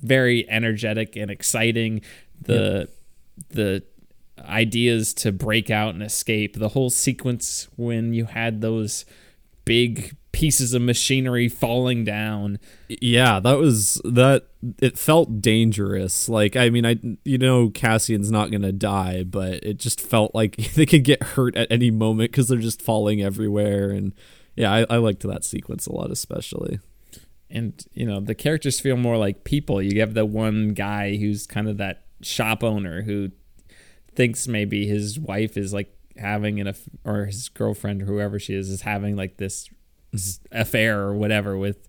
very 0.05 0.49
energetic 0.49 1.15
and 1.15 1.29
exciting 1.31 2.01
the 2.41 2.89
the 3.49 3.83
ideas 4.39 5.13
to 5.13 5.31
break 5.31 5.69
out 5.69 5.93
and 5.93 6.03
escape 6.03 6.57
the 6.57 6.69
whole 6.69 6.89
sequence 6.89 7.67
when 7.75 8.13
you 8.13 8.25
had 8.25 8.61
those 8.61 9.05
big 9.65 10.15
pieces 10.31 10.73
of 10.73 10.81
machinery 10.81 11.47
falling 11.47 12.03
down 12.03 12.59
Yeah, 12.89 13.39
that 13.39 13.57
was 13.57 14.01
that. 14.03 14.47
It 14.81 14.97
felt 14.97 15.41
dangerous. 15.41 16.27
Like, 16.27 16.55
I 16.55 16.69
mean, 16.69 16.85
I 16.85 16.97
you 17.23 17.37
know 17.37 17.69
Cassian's 17.69 18.31
not 18.31 18.51
gonna 18.51 18.73
die, 18.73 19.23
but 19.23 19.63
it 19.63 19.77
just 19.77 20.01
felt 20.01 20.35
like 20.35 20.55
they 20.75 20.85
could 20.85 21.03
get 21.03 21.23
hurt 21.23 21.55
at 21.55 21.71
any 21.71 21.89
moment 21.89 22.31
because 22.31 22.49
they're 22.49 22.57
just 22.59 22.81
falling 22.81 23.21
everywhere. 23.21 23.89
And 23.91 24.13
yeah, 24.55 24.73
I, 24.73 24.85
I 24.89 24.97
liked 24.97 25.21
that 25.21 25.45
sequence 25.45 25.87
a 25.87 25.93
lot, 25.93 26.11
especially. 26.11 26.79
And 27.49 27.83
you 27.93 28.05
know 28.05 28.19
the 28.19 28.35
characters 28.35 28.79
feel 28.79 28.97
more 28.97 29.17
like 29.17 29.43
people. 29.43 29.81
You 29.81 29.99
have 30.01 30.13
the 30.13 30.25
one 30.25 30.69
guy 30.69 31.17
who's 31.17 31.47
kind 31.47 31.67
of 31.67 31.77
that 31.77 32.05
shop 32.21 32.63
owner 32.63 33.01
who 33.03 33.31
thinks 34.15 34.47
maybe 34.47 34.87
his 34.87 35.19
wife 35.19 35.57
is 35.57 35.73
like 35.73 35.95
having 36.17 36.59
an 36.59 36.67
aff- 36.67 36.89
or 37.03 37.25
his 37.25 37.49
girlfriend 37.49 38.01
or 38.01 38.05
whoever 38.05 38.39
she 38.39 38.53
is 38.53 38.69
is 38.69 38.81
having 38.81 39.15
like 39.15 39.37
this 39.37 39.69
mm-hmm. 40.13 40.57
affair 40.57 41.01
or 41.01 41.13
whatever 41.13 41.57
with 41.57 41.87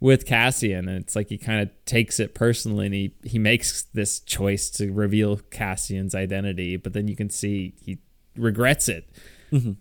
with 0.00 0.26
Cassian. 0.26 0.88
And 0.88 0.98
it's 0.98 1.16
like 1.16 1.28
he 1.28 1.38
kind 1.38 1.62
of 1.62 1.70
takes 1.84 2.20
it 2.20 2.34
personally 2.34 2.86
and 2.86 2.94
he 2.94 3.14
he 3.24 3.38
makes 3.38 3.82
this 3.94 4.20
choice 4.20 4.70
to 4.70 4.92
reveal 4.92 5.38
Cassian's 5.50 6.14
identity 6.14 6.76
but 6.76 6.92
then 6.92 7.08
you 7.08 7.16
can 7.16 7.30
see 7.30 7.74
he 7.80 7.98
regrets 8.36 8.88
it 8.88 9.08
mm-hmm. 9.50 9.72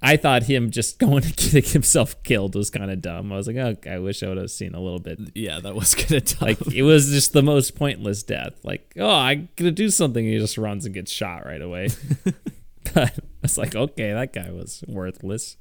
I 0.00 0.16
thought 0.16 0.44
him 0.44 0.70
just 0.70 0.98
going 1.00 1.22
to 1.22 1.32
getting 1.32 1.70
himself 1.70 2.22
killed 2.22 2.54
was 2.54 2.70
kind 2.70 2.90
of 2.90 3.02
dumb. 3.02 3.32
I 3.32 3.36
was 3.36 3.46
like, 3.48 3.56
oh, 3.56 3.76
I 3.90 3.98
wish 3.98 4.22
I 4.22 4.28
would 4.28 4.38
have 4.38 4.50
seen 4.50 4.74
a 4.74 4.80
little 4.80 5.00
bit. 5.00 5.18
Yeah, 5.34 5.58
that 5.60 5.74
was 5.74 5.94
kind 5.94 6.12
of 6.12 6.24
tough. 6.24 6.42
Like 6.42 6.72
it 6.72 6.82
was 6.82 7.10
just 7.10 7.32
the 7.32 7.42
most 7.42 7.74
pointless 7.74 8.22
death. 8.22 8.54
Like, 8.62 8.92
oh, 8.98 9.10
I'm 9.10 9.48
gonna 9.56 9.70
do 9.72 9.90
something, 9.90 10.24
and 10.24 10.32
he 10.32 10.38
just 10.38 10.56
runs 10.58 10.84
and 10.86 10.94
gets 10.94 11.10
shot 11.10 11.44
right 11.44 11.60
away. 11.62 11.88
but 12.94 12.96
I 12.96 13.10
was 13.42 13.58
like, 13.58 13.74
okay, 13.74 14.12
that 14.12 14.32
guy 14.32 14.50
was 14.50 14.84
worthless. 14.86 15.56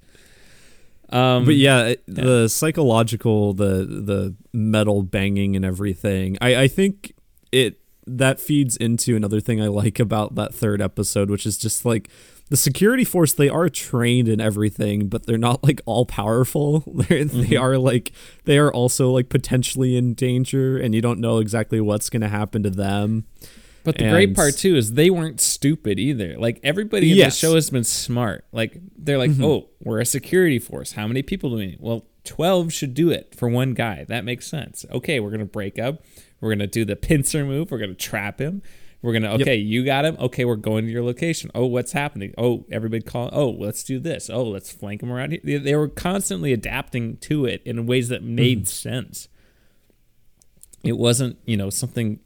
Um, 1.10 1.46
but 1.46 1.56
yeah, 1.56 1.86
it- 1.86 2.04
the 2.08 2.48
psychological, 2.48 3.54
the 3.54 3.86
the 3.86 4.36
metal 4.54 5.04
banging 5.04 5.56
and 5.56 5.64
everything. 5.66 6.38
I 6.42 6.56
I 6.64 6.68
think 6.68 7.14
it 7.52 7.80
that 8.06 8.40
feeds 8.40 8.78
into 8.78 9.16
another 9.16 9.40
thing 9.40 9.62
I 9.62 9.68
like 9.68 10.00
about 10.00 10.36
that 10.36 10.54
third 10.54 10.82
episode, 10.82 11.30
which 11.30 11.46
is 11.46 11.58
just 11.58 11.86
like 11.86 12.10
the 12.50 12.58
security 12.58 13.04
force. 13.04 13.34
They 13.34 13.50
are 13.50 13.70
trained 13.70 14.28
in 14.28 14.40
everything, 14.40 15.08
but 15.08 15.26
they're 15.26 15.38
not 15.38 15.64
like 15.64 15.82
all 15.86 16.06
powerful. 16.06 16.80
They're, 16.88 17.26
They 17.26 17.44
mm-hmm. 17.44 17.62
are 17.62 17.78
like 17.78 18.12
they 18.46 18.58
are 18.58 18.72
also 18.72 19.12
like 19.12 19.30
potentially 19.30 19.98
in 19.98 20.14
danger, 20.14 20.78
and 20.78 20.96
you 20.96 21.02
don't 21.02 21.20
know 21.20 21.40
exactly 21.40 21.82
what's 21.82 22.10
going 22.10 22.22
to 22.22 22.30
happen 22.30 22.64
to 22.64 22.70
them. 22.70 23.26
But 23.84 23.98
the 24.00 24.10
great 24.10 24.36
part 24.36 24.58
too 24.58 24.76
is 24.76 24.94
they 24.94 25.10
weren't 25.10 25.40
stupid 25.40 25.98
either. 25.98 26.38
Like 26.38 26.60
everybody 26.62 27.12
in 27.12 27.18
Yes. 27.18 27.40
the 27.40 27.48
show 27.48 27.56
has 27.56 27.70
been 27.70 27.86
smart. 27.86 28.44
Like 28.52 28.78
they're 28.98 29.18
like, 29.18 29.32
mm-hmm. 29.32 29.46
oh, 29.46 29.70
we're 29.82 30.00
a 30.00 30.06
security 30.06 30.60
force. 30.60 30.92
How 30.92 31.08
many 31.08 31.22
people 31.22 31.52
do 31.52 31.56
we 31.56 31.68
need? 31.68 31.78
Well, 31.80 32.06
twelve 32.26 32.74
should 32.74 32.94
do 32.94 33.10
it 33.10 33.34
for 33.34 33.48
one 33.48 33.74
guy. 33.74 34.06
That 34.06 34.26
makes 34.26 34.46
sense. 34.46 34.86
Okay, 34.92 35.22
we're 35.22 35.32
gonna 35.32 35.46
break 35.46 35.80
up. 35.80 36.04
We're 36.42 36.50
gonna 36.50 36.68
do 36.68 36.84
the 36.84 36.98
pincer 36.98 37.46
move. 37.46 37.72
We're 37.72 37.78
gonna 37.78 37.94
trap 37.94 38.40
him. 38.40 38.62
We're 39.02 39.14
gonna 39.14 39.34
okay, 39.34 39.56
you 39.56 39.86
got 39.86 40.06
him. 40.06 40.18
Okay, 40.20 40.44
we're 40.44 40.56
going 40.56 40.86
to 40.86 40.92
your 40.92 41.04
location. 41.04 41.52
Oh, 41.54 41.66
what's 41.68 41.92
happening? 41.92 42.34
Oh, 42.38 42.66
everybody 42.72 43.04
call. 43.04 43.30
Oh, 43.32 43.50
let's 43.50 43.84
do 43.84 44.00
this. 44.00 44.30
Oh, 44.30 44.44
let's 44.44 44.72
flank 44.72 45.04
him 45.04 45.12
around 45.12 45.32
here. 45.32 45.42
They, 45.44 45.58
they 45.58 45.76
were 45.76 45.88
constantly 45.88 46.52
adapting 46.52 47.18
to 47.18 47.46
it 47.46 47.62
in 47.64 47.86
ways 47.86 48.10
that 48.10 48.24
made 48.24 48.62
mm-hmm. 48.62 48.66
sense 48.66 49.28
it 50.84 50.98
wasn't 50.98 51.38
you 51.46 51.58
know 51.58 51.70
something 51.70 52.20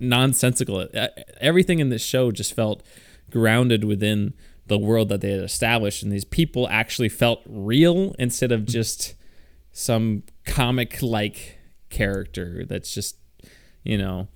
nonsensical 0.00 0.78
uh, 0.78 0.86
uh, 0.96 1.08
everything 1.40 1.78
in 1.78 1.88
this 1.88 2.02
show 2.02 2.30
just 2.30 2.54
felt 2.54 2.82
grounded 3.30 3.84
within 3.84 4.34
the 4.66 4.78
world 4.78 5.08
that 5.08 5.20
they 5.20 5.30
had 5.30 5.42
established 5.42 6.02
and 6.02 6.12
these 6.12 6.24
people 6.24 6.68
actually 6.68 7.08
felt 7.08 7.42
real 7.46 8.14
instead 8.18 8.52
of 8.52 8.60
mm-hmm. 8.60 8.72
just 8.72 9.14
some 9.72 10.22
comic 10.44 11.00
like 11.02 11.58
character 11.90 12.64
that's 12.66 12.92
just 12.92 13.16
you 13.82 13.96
know 13.96 14.28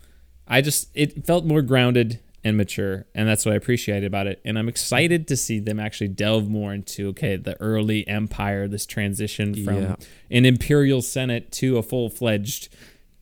i 0.48 0.60
just 0.60 0.88
it 0.94 1.24
felt 1.26 1.44
more 1.44 1.62
grounded 1.62 2.18
and 2.44 2.56
mature 2.56 3.06
and 3.14 3.28
that's 3.28 3.44
what 3.46 3.52
i 3.52 3.56
appreciated 3.56 4.04
about 4.04 4.26
it 4.26 4.40
and 4.44 4.58
i'm 4.58 4.68
excited 4.68 5.28
to 5.28 5.36
see 5.36 5.58
them 5.60 5.78
actually 5.78 6.08
delve 6.08 6.48
more 6.48 6.72
into 6.74 7.08
okay 7.08 7.36
the 7.36 7.58
early 7.60 8.06
empire 8.08 8.66
this 8.66 8.84
transition 8.86 9.54
from 9.64 9.76
Yeah. 9.82 9.96
an 10.30 10.44
imperial 10.44 11.02
senate 11.02 11.52
to 11.52 11.78
a 11.78 11.82
full-fledged 11.82 12.68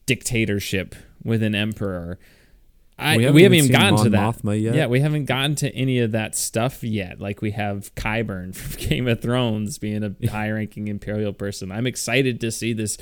dictatorship 0.06 0.94
with 1.22 1.42
an 1.42 1.54
emperor 1.54 2.18
I, 2.98 3.16
We 3.16 3.18
we 3.18 3.24
haven't 3.24 3.42
haven't, 3.42 3.44
even 3.44 3.54
even 3.64 3.72
gotten 3.72 3.94
Mon 3.94 4.04
to 4.04 4.10
that. 4.10 4.20
Mothma 4.42 4.62
yet. 4.62 4.74
Yeah, 4.74 4.86
we 4.86 5.00
haven't 5.00 5.24
gotten 5.24 5.54
to 5.54 5.74
any 5.74 6.00
of 6.00 6.12
that 6.12 6.34
stuff 6.36 6.84
yet. 6.84 7.18
Like 7.18 7.40
we 7.40 7.52
have 7.52 7.94
Qyburn 7.94 8.54
from 8.54 8.78
Game 8.88 9.08
of 9.08 9.22
Thrones 9.22 9.78
being 9.78 10.04
a 10.04 10.14
high-ranking 10.30 10.86
Imperial 10.88 11.32
person. 11.32 11.72
I'm 11.72 11.86
excited 11.86 12.42
to 12.42 12.50
see 12.52 12.74
this 12.74 12.98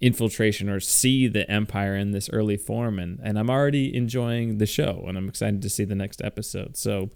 infiltration 0.00 0.68
or 0.68 0.80
see 0.80 1.26
the 1.26 1.50
Empire 1.50 1.96
in 1.96 2.10
this 2.10 2.28
early 2.30 2.56
form, 2.56 2.98
and 2.98 3.18
and 3.22 3.38
I'm 3.38 3.50
already 3.50 3.94
enjoying 3.94 4.58
the 4.58 4.66
show, 4.66 5.04
and 5.06 5.16
I'm 5.16 5.28
excited 5.28 5.62
to 5.62 5.68
see 5.68 5.84
the 5.84 5.94
next 5.94 6.22
episode. 6.22 6.76
So 6.76 7.10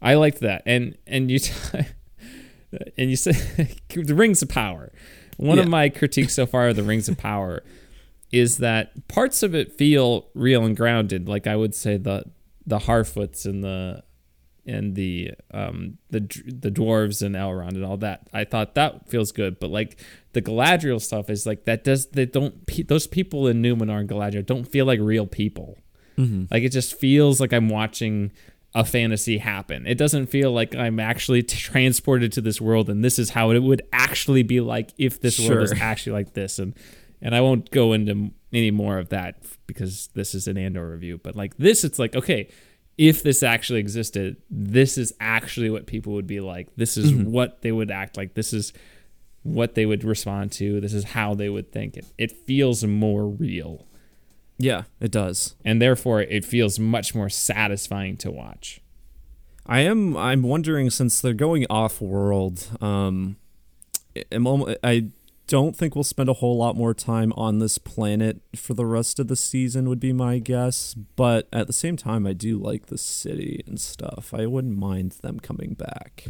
I 0.00 0.14
liked 0.14 0.40
that, 0.40 0.62
and 0.66 0.96
and 1.06 1.30
you. 1.30 1.38
T- 1.38 1.52
and 2.98 3.10
you 3.10 3.16
said 3.16 3.34
the 3.94 4.14
rings 4.14 4.42
of 4.42 4.48
power. 4.48 4.92
One 5.36 5.58
of 5.58 5.68
my 5.68 5.88
critiques 5.88 6.34
so 6.34 6.46
far 6.46 6.68
of 6.68 6.76
the 6.76 6.82
rings 6.82 7.08
of 7.08 7.16
power 7.16 7.62
is 8.32 8.58
that 8.58 9.06
parts 9.08 9.42
of 9.42 9.54
it 9.54 9.72
feel 9.72 10.28
real 10.34 10.64
and 10.64 10.76
grounded. 10.76 11.28
Like 11.28 11.46
I 11.46 11.56
would 11.56 11.74
say 11.74 11.96
the 11.96 12.24
the 12.66 12.80
Harfoots 12.80 13.46
and 13.46 13.64
the 13.64 14.02
and 14.68 14.94
the 14.94 15.32
um 15.52 15.98
the 16.10 16.20
the 16.46 16.70
dwarves 16.70 17.22
and 17.22 17.34
Elrond 17.34 17.70
and 17.70 17.84
all 17.84 17.96
that. 17.96 18.28
I 18.32 18.44
thought 18.44 18.74
that 18.74 19.08
feels 19.08 19.32
good, 19.32 19.58
but 19.58 19.70
like 19.70 19.98
the 20.34 20.42
Galadriel 20.42 21.00
stuff 21.00 21.30
is 21.30 21.46
like 21.46 21.64
that 21.64 21.82
does 21.84 22.06
they 22.08 22.26
don't 22.26 22.66
pe- 22.66 22.82
those 22.82 23.06
people 23.06 23.46
in 23.48 23.62
Numenor 23.62 24.00
and 24.00 24.08
Galadriel 24.08 24.44
don't 24.46 24.64
feel 24.64 24.86
like 24.86 25.00
real 25.00 25.26
people. 25.26 25.78
Like 26.50 26.62
it 26.64 26.70
just 26.72 26.94
feels 26.98 27.40
like 27.40 27.52
I'm 27.52 27.68
watching 27.68 28.32
a 28.74 28.84
fantasy 28.84 29.38
happen. 29.38 29.86
It 29.86 29.96
doesn't 29.96 30.26
feel 30.26 30.52
like 30.52 30.74
I'm 30.74 31.00
actually 31.00 31.42
t- 31.42 31.56
transported 31.56 32.32
to 32.32 32.40
this 32.40 32.60
world 32.60 32.90
and 32.90 33.02
this 33.02 33.18
is 33.18 33.30
how 33.30 33.50
it 33.50 33.60
would 33.60 33.82
actually 33.92 34.42
be 34.42 34.60
like 34.60 34.90
if 34.98 35.20
this 35.20 35.38
world 35.38 35.60
was 35.60 35.72
actually 35.80 36.12
like 36.12 36.34
this 36.34 36.58
and 36.58 36.74
and 37.22 37.34
I 37.34 37.40
won't 37.40 37.70
go 37.70 37.92
into 37.94 38.30
any 38.52 38.70
more 38.70 38.98
of 38.98 39.08
that 39.08 39.42
because 39.66 40.08
this 40.14 40.34
is 40.34 40.46
an 40.46 40.56
Andor 40.56 40.88
review, 40.90 41.18
but 41.22 41.34
like 41.36 41.56
this 41.56 41.82
it's 41.84 41.98
like 41.98 42.14
okay, 42.14 42.48
if 42.98 43.22
this 43.22 43.42
actually 43.42 43.78
existed, 43.80 44.36
this 44.50 44.98
is 44.98 45.14
actually 45.20 45.70
what 45.70 45.86
people 45.86 46.12
would 46.14 46.26
be 46.26 46.40
like. 46.40 46.68
This 46.76 46.96
is 46.96 47.14
what 47.14 47.62
they 47.62 47.72
would 47.72 47.90
act 47.90 48.16
like. 48.16 48.34
This 48.34 48.52
is 48.52 48.72
what 49.44 49.74
they 49.76 49.86
would 49.86 50.04
respond 50.04 50.50
to. 50.52 50.80
This 50.80 50.92
is 50.92 51.04
how 51.04 51.34
they 51.34 51.48
would 51.48 51.72
think. 51.72 51.96
It 51.96 52.06
it 52.18 52.32
feels 52.46 52.84
more 52.84 53.26
real 53.26 53.86
Yeah, 54.58 54.82
it 55.00 55.10
does. 55.12 55.54
and 55.64 55.80
therefore 55.80 56.20
it 56.22 56.44
feels 56.44 56.78
much 56.78 57.14
more 57.14 57.28
satisfying 57.30 58.16
to 58.18 58.30
watch. 58.30 58.80
I 59.64 59.80
am. 59.80 60.16
I'm 60.16 60.42
wondering 60.42 60.90
since 60.90 61.20
they're 61.20 61.34
going 61.34 61.66
off 61.70 62.00
world. 62.00 62.66
Um, 62.80 63.36
I 64.82 65.10
don't 65.48 65.74
think 65.76 65.94
we'll 65.96 66.04
spend 66.04 66.28
a 66.28 66.34
whole 66.34 66.56
lot 66.56 66.76
more 66.76 66.94
time 66.94 67.32
on 67.36 67.58
this 67.58 67.76
planet 67.78 68.40
for 68.54 68.74
the 68.74 68.86
rest 68.86 69.18
of 69.18 69.26
the 69.28 69.34
season. 69.34 69.88
Would 69.88 69.98
be 69.98 70.12
my 70.12 70.38
guess. 70.38 70.94
But 70.94 71.48
at 71.52 71.66
the 71.66 71.72
same 71.72 71.96
time, 71.96 72.26
I 72.26 72.32
do 72.34 72.56
like 72.58 72.86
the 72.86 72.98
city 72.98 73.64
and 73.66 73.80
stuff. 73.80 74.32
I 74.32 74.46
wouldn't 74.46 74.78
mind 74.78 75.12
them 75.22 75.40
coming 75.40 75.74
back 75.74 76.26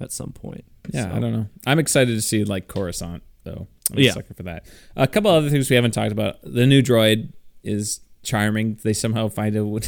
at 0.00 0.12
some 0.12 0.32
point. 0.32 0.64
Yeah, 0.92 1.08
So- 1.10 1.16
I 1.16 1.20
don't 1.20 1.32
know. 1.32 1.46
I'm 1.66 1.78
excited 1.78 2.12
to 2.14 2.20
see 2.22 2.44
like 2.44 2.68
Coruscant 2.68 3.22
though. 3.44 3.66
I'm 3.92 3.98
Yeah. 3.98 4.10
a 4.10 4.12
sucker 4.12 4.34
for 4.34 4.42
that. 4.42 4.66
A 4.96 5.06
couple 5.06 5.30
other 5.30 5.48
things 5.48 5.70
we 5.70 5.76
haven't 5.76 5.92
talked 5.92 6.12
about. 6.12 6.36
The 6.42 6.66
new 6.66 6.82
droid 6.82 7.32
is 7.64 8.00
charming. 8.28 8.78
They 8.82 8.92
somehow 8.92 9.28
find 9.28 9.56
a 9.56 9.80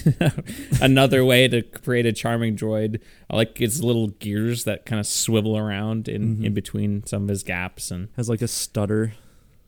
another 0.80 1.24
way 1.24 1.46
to 1.46 1.62
create 1.62 2.06
a 2.06 2.12
charming 2.12 2.56
droid. 2.56 3.00
I 3.28 3.36
like 3.36 3.60
its 3.60 3.80
little 3.80 4.08
gears 4.08 4.64
that 4.64 4.86
kind 4.86 4.98
of 4.98 5.06
swivel 5.06 5.56
around 5.56 6.08
in, 6.08 6.44
in 6.44 6.54
between 6.54 7.04
some 7.04 7.24
of 7.24 7.28
his 7.28 7.42
gaps 7.42 7.90
and 7.90 8.08
Has 8.16 8.28
like 8.28 8.42
a 8.42 8.48
stutter. 8.48 9.12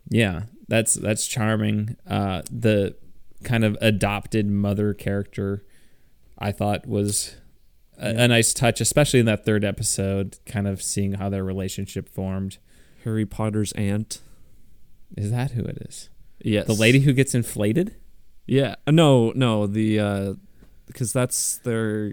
Yeah, 0.09 0.45
that's 0.69 0.95
that's 0.95 1.27
charming. 1.27 1.97
Uh, 2.07 2.43
the 2.51 2.97
kind 3.45 3.65
of 3.65 3.77
adopted 3.81 4.47
mother 4.47 4.95
character, 4.95 5.65
I 6.39 6.51
thought 6.51 6.87
was 6.87 7.37
a, 7.99 8.25
a 8.25 8.29
nice 8.29 8.55
touch, 8.55 8.81
especially 8.81 9.21
in 9.21 9.27
that 9.27 9.45
third 9.45 9.65
episode. 9.65 10.39
Kind 10.47 10.67
of 10.67 10.83
seeing 10.83 11.15
how 11.15 11.29
their 11.29 11.45
relationship 11.45 12.09
formed. 12.09 12.59
Harry 13.05 13.27
Potter's 13.27 13.73
aunt. 13.73 14.21
Is 15.17 15.31
that 15.31 15.51
who 15.51 15.63
it 15.63 15.79
is? 15.83 16.09
Yes. 16.41 16.67
The 16.67 16.75
lady 16.75 17.01
who 17.01 17.13
gets 17.13 17.35
inflated. 17.35 17.97
Yeah. 18.47 18.75
No, 18.89 19.33
no, 19.35 19.67
the 19.67 19.99
uh 20.01 20.35
because 20.87 21.13
that's 21.13 21.59
their 21.59 22.13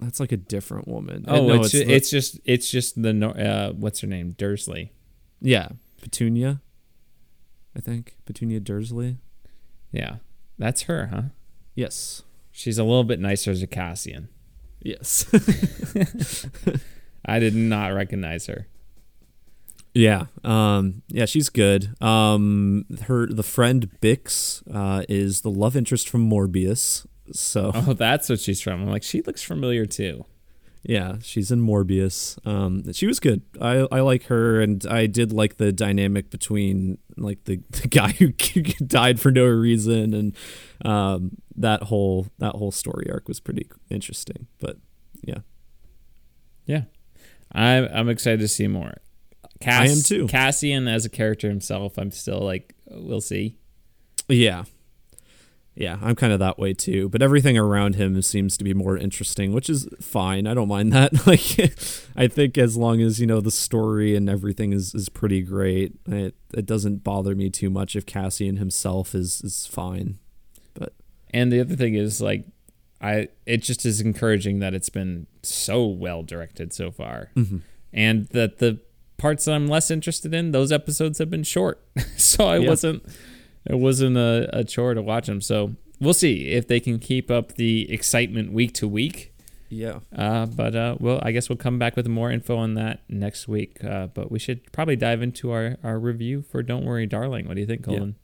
that's 0.00 0.20
like 0.20 0.32
a 0.32 0.36
different 0.36 0.88
woman. 0.88 1.24
Oh, 1.28 1.46
no, 1.46 1.60
it's 1.62 1.70
ju- 1.70 1.84
the- 1.84 1.92
it's 1.94 2.10
just 2.10 2.40
it's 2.44 2.70
just 2.70 3.00
the 3.02 3.10
uh, 3.28 3.72
what's 3.72 4.00
her 4.00 4.06
name 4.06 4.32
Dursley. 4.36 4.92
yeah, 5.40 5.68
Petunia. 6.00 6.60
I 7.76 7.80
think 7.80 8.16
Petunia 8.26 8.60
Dursley. 8.60 9.18
Yeah, 9.92 10.16
that's 10.58 10.82
her, 10.82 11.06
huh? 11.06 11.22
Yes. 11.74 12.22
She's 12.50 12.78
a 12.78 12.84
little 12.84 13.04
bit 13.04 13.18
nicer 13.18 13.50
as 13.50 13.62
a 13.62 13.66
Cassian. 13.66 14.28
Yes. 14.82 15.24
I 17.24 17.38
did 17.38 17.54
not 17.54 17.88
recognize 17.94 18.46
her. 18.46 18.66
Yeah. 19.94 20.26
Um 20.44 21.02
yeah, 21.08 21.26
she's 21.26 21.48
good. 21.48 22.00
Um 22.02 22.84
her 23.06 23.26
the 23.26 23.42
friend 23.42 23.90
Bix 24.00 24.62
uh 24.72 25.04
is 25.08 25.42
the 25.42 25.50
love 25.50 25.76
interest 25.76 26.08
from 26.08 26.28
Morbius. 26.28 27.06
So 27.32 27.70
Oh, 27.74 27.92
that's 27.92 28.28
what 28.28 28.40
she's 28.40 28.60
from. 28.60 28.82
I'm 28.82 28.90
like, 28.90 29.02
she 29.02 29.22
looks 29.22 29.42
familiar 29.42 29.86
too. 29.86 30.24
Yeah, 30.84 31.18
she's 31.22 31.52
in 31.52 31.60
Morbius. 31.60 32.44
Um, 32.44 32.92
she 32.92 33.06
was 33.06 33.20
good. 33.20 33.42
I 33.60 33.86
I 33.92 34.00
like 34.00 34.24
her, 34.24 34.60
and 34.60 34.84
I 34.86 35.06
did 35.06 35.32
like 35.32 35.56
the 35.56 35.70
dynamic 35.70 36.28
between 36.28 36.98
like 37.16 37.44
the, 37.44 37.60
the 37.70 37.86
guy 37.86 38.10
who 38.10 38.32
died 38.86 39.20
for 39.20 39.30
no 39.30 39.44
reason, 39.46 40.12
and 40.12 40.36
um, 40.84 41.36
that 41.54 41.84
whole 41.84 42.26
that 42.38 42.56
whole 42.56 42.72
story 42.72 43.08
arc 43.08 43.28
was 43.28 43.38
pretty 43.38 43.70
interesting. 43.90 44.48
But 44.58 44.78
yeah, 45.22 45.38
Yeah, 46.66 46.84
I'm 47.52 47.88
I'm 47.94 48.08
excited 48.08 48.40
to 48.40 48.48
see 48.48 48.66
more. 48.66 48.94
Cass, 49.62 49.80
I 49.80 49.92
am 49.92 50.02
too. 50.02 50.26
Cassian 50.26 50.88
as 50.88 51.04
a 51.04 51.08
character 51.08 51.48
himself, 51.48 51.98
I'm 51.98 52.10
still 52.10 52.40
like, 52.40 52.74
we'll 52.90 53.20
see. 53.20 53.56
yeah, 54.28 54.64
yeah. 55.74 55.98
I'm 56.02 56.16
kind 56.16 56.32
of 56.32 56.38
that 56.40 56.58
way 56.58 56.74
too. 56.74 57.08
But 57.08 57.22
everything 57.22 57.56
around 57.56 57.94
him 57.94 58.20
seems 58.22 58.56
to 58.56 58.64
be 58.64 58.74
more 58.74 58.96
interesting, 58.96 59.52
which 59.52 59.70
is 59.70 59.88
fine. 60.00 60.46
I 60.46 60.54
don't 60.54 60.68
mind 60.68 60.92
that. 60.92 61.12
Like, 61.26 61.72
I 62.16 62.26
think 62.26 62.58
as 62.58 62.76
long 62.76 63.00
as 63.00 63.20
you 63.20 63.26
know 63.26 63.40
the 63.40 63.52
story 63.52 64.16
and 64.16 64.28
everything 64.28 64.72
is 64.72 64.94
is 64.94 65.08
pretty 65.08 65.42
great, 65.42 65.94
it 66.06 66.34
it 66.52 66.66
doesn't 66.66 67.04
bother 67.04 67.34
me 67.34 67.48
too 67.48 67.70
much 67.70 67.94
if 67.94 68.04
Cassian 68.04 68.56
himself 68.56 69.14
is 69.14 69.40
is 69.42 69.66
fine. 69.66 70.18
But 70.74 70.94
and 71.30 71.52
the 71.52 71.60
other 71.60 71.76
thing 71.76 71.94
is 71.94 72.20
like, 72.20 72.44
I 73.00 73.28
it 73.46 73.58
just 73.58 73.86
is 73.86 74.00
encouraging 74.00 74.58
that 74.58 74.74
it's 74.74 74.90
been 74.90 75.26
so 75.42 75.86
well 75.86 76.22
directed 76.22 76.72
so 76.72 76.90
far, 76.90 77.30
mm-hmm. 77.36 77.58
and 77.92 78.26
that 78.28 78.58
the 78.58 78.80
parts 79.22 79.44
that 79.46 79.52
I'm 79.54 79.68
less 79.68 79.90
interested 79.90 80.34
in, 80.34 80.50
those 80.50 80.70
episodes 80.72 81.18
have 81.18 81.30
been 81.30 81.44
short, 81.44 81.76
so 82.16 82.46
I 82.46 82.58
Yeah. 82.58 82.68
wasn't 82.70 83.04
it 83.64 83.78
wasn't 83.78 84.16
a, 84.16 84.48
a 84.52 84.64
chore 84.64 84.94
to 84.94 85.02
watch 85.02 85.26
them. 85.26 85.40
So 85.40 85.76
we'll 86.00 86.14
see 86.14 86.48
if 86.48 86.66
they 86.66 86.80
can 86.80 86.98
keep 86.98 87.30
up 87.30 87.52
the 87.54 87.90
excitement 87.92 88.52
week 88.52 88.72
to 88.74 88.88
week. 88.88 89.32
Yeah. 89.68 90.00
Uh, 90.14 90.46
but 90.46 90.74
uh, 90.74 90.96
well, 90.98 91.20
I 91.22 91.30
guess 91.32 91.48
we'll 91.48 91.56
come 91.66 91.78
back 91.78 91.94
with 91.96 92.06
more 92.08 92.30
info 92.30 92.56
on 92.56 92.74
that 92.74 93.00
next 93.08 93.46
week. 93.48 93.82
Uh, 93.84 94.08
but 94.08 94.30
we 94.32 94.38
should 94.38 94.60
probably 94.72 94.96
dive 94.96 95.22
into 95.22 95.50
our, 95.52 95.76
our 95.84 95.98
review 95.98 96.42
for 96.42 96.62
Don't 96.62 96.84
Worry, 96.84 97.06
Darling. 97.06 97.46
What 97.46 97.54
do 97.54 97.60
you 97.60 97.66
think, 97.66 97.84
Colin? 97.84 98.16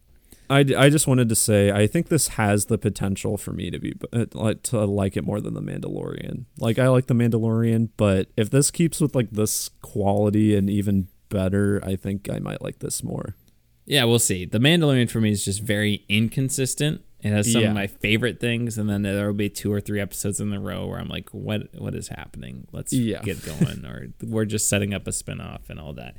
I, 0.51 0.61
I 0.77 0.89
just 0.89 1.07
wanted 1.07 1.29
to 1.29 1.35
say 1.35 1.71
I 1.71 1.87
think 1.87 2.09
this 2.09 2.29
has 2.29 2.67
the 2.67 2.79
potential 2.79 3.37
for 3.37 3.53
me 3.53 3.71
to 3.71 3.79
be 3.79 3.95
uh, 4.13 4.27
like 4.33 4.63
to 4.65 4.85
like 4.85 5.17
it 5.17 5.25
more 5.25 5.41
than 5.41 5.55
the 5.55 5.63
Mandalorian. 5.63 6.45
Like 6.59 6.79
I 6.79 6.89
like 6.89 7.07
the 7.07 7.15
Mandalorian, 7.15 7.91
but 7.97 8.29
if 8.37 8.51
this 8.51 8.71
keeps 8.71 9.01
with 9.01 9.15
like 9.15 9.31
this 9.31 9.71
quality 9.83 10.57
and 10.57 10.71
even 10.71 11.09
better, 11.29 11.83
I 11.85 11.97
think 11.97 12.31
I 12.31 12.39
might 12.39 12.63
like 12.63 12.79
this 12.79 13.03
more. 13.03 13.37
Yeah, 13.85 14.05
we'll 14.05 14.19
see. 14.19 14.45
The 14.45 14.59
Mandalorian 14.59 15.11
for 15.11 15.21
me 15.21 15.31
is 15.31 15.45
just 15.45 15.63
very 15.63 16.05
inconsistent. 16.09 17.03
It 17.23 17.31
has 17.31 17.51
some 17.53 17.63
Yeah. 17.63 17.69
of 17.69 17.75
my 17.75 17.89
favorite 17.89 18.39
things, 18.39 18.79
and 18.79 18.89
then 18.89 19.03
there 19.03 19.27
will 19.27 19.35
be 19.35 19.49
two 19.49 19.73
or 19.73 19.81
three 19.81 20.01
episodes 20.01 20.41
in 20.41 20.53
a 20.53 20.61
row 20.61 20.87
where 20.87 21.01
I'm 21.01 21.09
like, 21.09 21.31
"What? 21.31 21.75
What 21.77 21.95
is 21.97 22.09
happening? 22.09 22.67
Let's 22.73 22.93
Yeah. 22.93 23.23
get 23.23 23.45
going." 23.45 23.85
or 23.85 24.09
we're 24.23 24.45
just 24.45 24.69
setting 24.69 24.95
up 24.95 25.07
a 25.07 25.11
spinoff 25.11 25.69
and 25.69 25.81
all 25.81 25.93
that. 25.95 26.17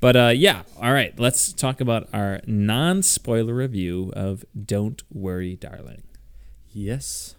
But 0.00 0.16
uh, 0.16 0.32
yeah, 0.34 0.62
all 0.80 0.92
right. 0.92 1.18
Let's 1.18 1.52
talk 1.52 1.80
about 1.80 2.08
our 2.12 2.40
non-spoiler 2.46 3.54
review 3.54 4.12
of 4.14 4.44
Don't 4.66 5.02
Worry, 5.10 5.56
Darling. 5.56 6.02
Yes. 6.72 7.34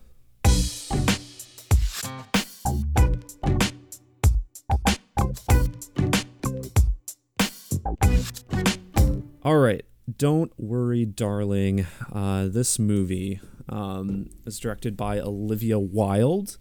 All 9.43 9.57
right. 9.57 9.83
Don't 10.17 10.51
worry, 10.57 11.05
darling. 11.05 11.85
Uh, 12.11 12.47
this 12.47 12.77
movie 12.77 13.39
um, 13.69 14.29
is 14.45 14.59
directed 14.59 14.97
by 14.97 15.19
Olivia 15.19 15.79
Wilde. 15.79 16.57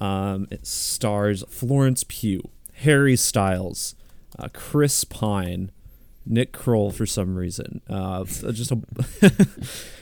Um, 0.00 0.48
it 0.50 0.66
stars 0.66 1.44
Florence 1.48 2.04
Pugh, 2.08 2.50
Harry 2.74 3.14
Styles, 3.14 3.94
uh, 4.38 4.48
Chris 4.52 5.04
Pine, 5.04 5.70
Nick 6.26 6.52
Kroll 6.52 6.90
for 6.90 7.06
some 7.06 7.36
reason. 7.36 7.82
Uh, 7.88 8.24
just 8.24 8.72
a 8.72 8.80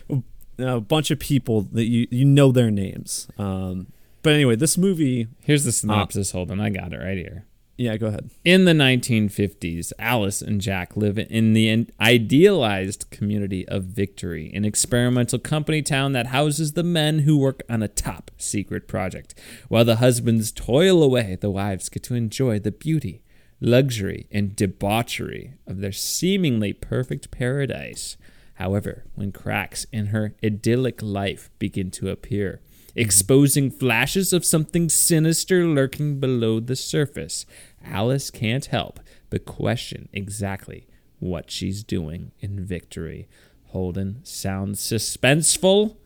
a 0.59 0.81
bunch 0.81 1.11
of 1.11 1.19
people 1.19 1.63
that 1.73 1.85
you 1.85 2.07
you 2.11 2.25
know 2.25 2.53
their 2.53 2.71
names. 2.71 3.29
Um, 3.39 3.89
but 4.23 4.33
anyway, 4.33 4.57
this 4.57 4.79
movie. 4.79 5.29
Here's 5.41 5.65
the 5.65 5.73
synopsis. 5.73 6.33
Uh, 6.33 6.39
Hold 6.39 6.51
on, 6.51 6.61
I 6.61 6.71
got 6.71 6.93
it 6.93 6.99
right 6.99 7.19
here. 7.19 7.47
Yeah, 7.81 7.97
go 7.97 8.09
ahead. 8.09 8.29
In 8.45 8.67
the 8.67 8.75
1950s, 8.75 9.95
Alice 9.99 10.43
and 10.43 10.61
Jack 10.61 10.99
live 10.99 11.17
in 11.17 11.55
the 11.55 11.87
idealized 11.99 13.09
community 13.11 13.67
of 13.69 13.85
Victory, 13.85 14.53
an 14.53 14.67
experimental 14.67 15.39
company 15.39 15.81
town 15.81 16.13
that 16.13 16.27
houses 16.27 16.75
the 16.75 16.83
men 16.83 17.21
who 17.21 17.39
work 17.39 17.63
on 17.71 17.83
a 17.83 17.89
top 17.89 18.33
secret 18.37 18.87
project. 18.87 19.35
While 19.69 19.87
the 19.87 19.97
husbands 19.97 20.53
toil 20.53 21.03
away, 21.03 21.39
the 21.41 21.49
wives 21.49 21.89
get 21.89 22.03
to 22.03 22.15
enjoy 22.15 22.59
the 22.59 22.71
beauty, 22.71 23.23
luxury, 23.63 24.27
and 24.31 24.55
debauchery 24.55 25.55
of 25.67 25.81
their 25.81 25.91
seemingly 25.91 26.75
perfect 26.75 27.31
paradise. 27.31 28.19
However, 28.57 29.05
when 29.15 29.33
cracks 29.33 29.87
in 29.91 30.09
her 30.09 30.35
idyllic 30.45 31.01
life 31.03 31.49
begin 31.59 31.91
to 31.93 32.11
appear, 32.11 32.61
mm-hmm. 32.61 33.01
exposing 33.01 33.71
flashes 33.71 34.35
of 34.35 34.45
something 34.45 34.91
sinister 34.91 35.65
lurking 35.65 36.21
below 36.21 36.61
the 36.61 36.77
surface, 36.77 37.47
Alice 37.85 38.31
can't 38.31 38.67
help 38.67 39.01
but 39.31 39.45
question 39.45 40.09
exactly 40.13 40.87
what 41.19 41.51
she's 41.51 41.83
doing 41.85 42.33
in 42.41 42.65
victory. 42.65 43.29
Holden 43.67 44.21
sounds 44.25 44.81
suspenseful. 44.81 45.97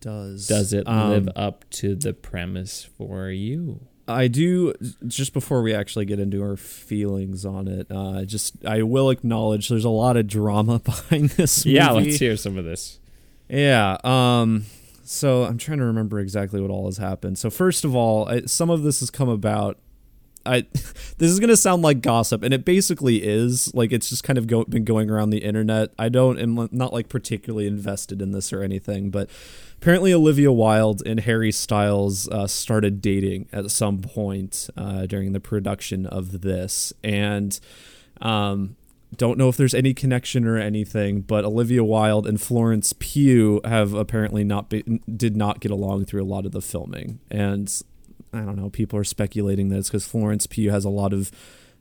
Does 0.00 0.46
does 0.46 0.72
it 0.72 0.86
um, 0.88 1.10
live 1.10 1.28
up 1.36 1.68
to 1.70 1.94
the 1.94 2.14
premise 2.14 2.84
for 2.84 3.28
you? 3.28 3.80
I 4.08 4.28
do. 4.28 4.72
Just 5.06 5.32
before 5.32 5.62
we 5.62 5.74
actually 5.74 6.04
get 6.04 6.20
into 6.20 6.42
our 6.42 6.56
feelings 6.56 7.44
on 7.44 7.66
it, 7.66 7.88
uh, 7.90 8.24
just 8.24 8.64
I 8.64 8.82
will 8.82 9.10
acknowledge 9.10 9.68
there's 9.68 9.84
a 9.84 9.90
lot 9.90 10.16
of 10.16 10.26
drama 10.26 10.78
behind 10.84 11.30
this. 11.30 11.66
Movie. 11.66 11.76
Yeah, 11.76 11.90
let's 11.90 12.16
hear 12.16 12.36
some 12.36 12.56
of 12.56 12.64
this. 12.64 12.98
Yeah. 13.48 13.98
Um. 14.04 14.66
So 15.04 15.44
I'm 15.44 15.58
trying 15.58 15.78
to 15.78 15.84
remember 15.84 16.18
exactly 16.18 16.60
what 16.60 16.70
all 16.70 16.86
has 16.86 16.98
happened. 16.98 17.38
So 17.38 17.50
first 17.50 17.84
of 17.84 17.94
all, 17.94 18.28
I, 18.28 18.42
some 18.42 18.70
of 18.70 18.82
this 18.82 19.00
has 19.00 19.10
come 19.10 19.28
about 19.28 19.78
I 20.46 20.60
this 20.72 21.30
is 21.30 21.40
gonna 21.40 21.56
sound 21.56 21.82
like 21.82 22.00
gossip, 22.00 22.42
and 22.42 22.54
it 22.54 22.64
basically 22.64 23.22
is. 23.22 23.74
Like 23.74 23.92
it's 23.92 24.08
just 24.08 24.24
kind 24.24 24.38
of 24.38 24.46
go, 24.46 24.64
been 24.64 24.84
going 24.84 25.10
around 25.10 25.30
the 25.30 25.38
internet. 25.38 25.92
I 25.98 26.08
don't 26.08 26.38
am 26.38 26.68
not 26.72 26.92
like 26.92 27.08
particularly 27.08 27.66
invested 27.66 28.22
in 28.22 28.32
this 28.32 28.52
or 28.52 28.62
anything, 28.62 29.10
but 29.10 29.28
apparently 29.80 30.12
Olivia 30.12 30.52
Wilde 30.52 31.02
and 31.04 31.20
Harry 31.20 31.52
Styles 31.52 32.28
uh, 32.28 32.46
started 32.46 33.00
dating 33.00 33.48
at 33.52 33.70
some 33.70 33.98
point 33.98 34.68
uh, 34.76 35.06
during 35.06 35.32
the 35.32 35.40
production 35.40 36.06
of 36.06 36.40
this, 36.40 36.92
and 37.02 37.58
um, 38.20 38.76
don't 39.14 39.38
know 39.38 39.48
if 39.48 39.56
there's 39.56 39.74
any 39.74 39.94
connection 39.94 40.46
or 40.46 40.58
anything, 40.58 41.20
but 41.20 41.44
Olivia 41.44 41.84
Wilde 41.84 42.26
and 42.26 42.40
Florence 42.40 42.92
Pugh 42.98 43.60
have 43.64 43.94
apparently 43.94 44.44
not 44.44 44.68
been, 44.68 45.00
did 45.16 45.36
not 45.36 45.60
get 45.60 45.70
along 45.70 46.06
through 46.06 46.22
a 46.22 46.26
lot 46.26 46.46
of 46.46 46.52
the 46.52 46.60
filming, 46.60 47.20
and 47.30 47.82
I 48.36 48.44
don't 48.44 48.56
know, 48.56 48.70
people 48.70 48.98
are 48.98 49.04
speculating 49.04 49.68
this 49.68 49.88
because 49.88 50.06
Florence 50.06 50.46
Pugh 50.46 50.70
has 50.70 50.84
a 50.84 50.90
lot 50.90 51.12
of 51.12 51.30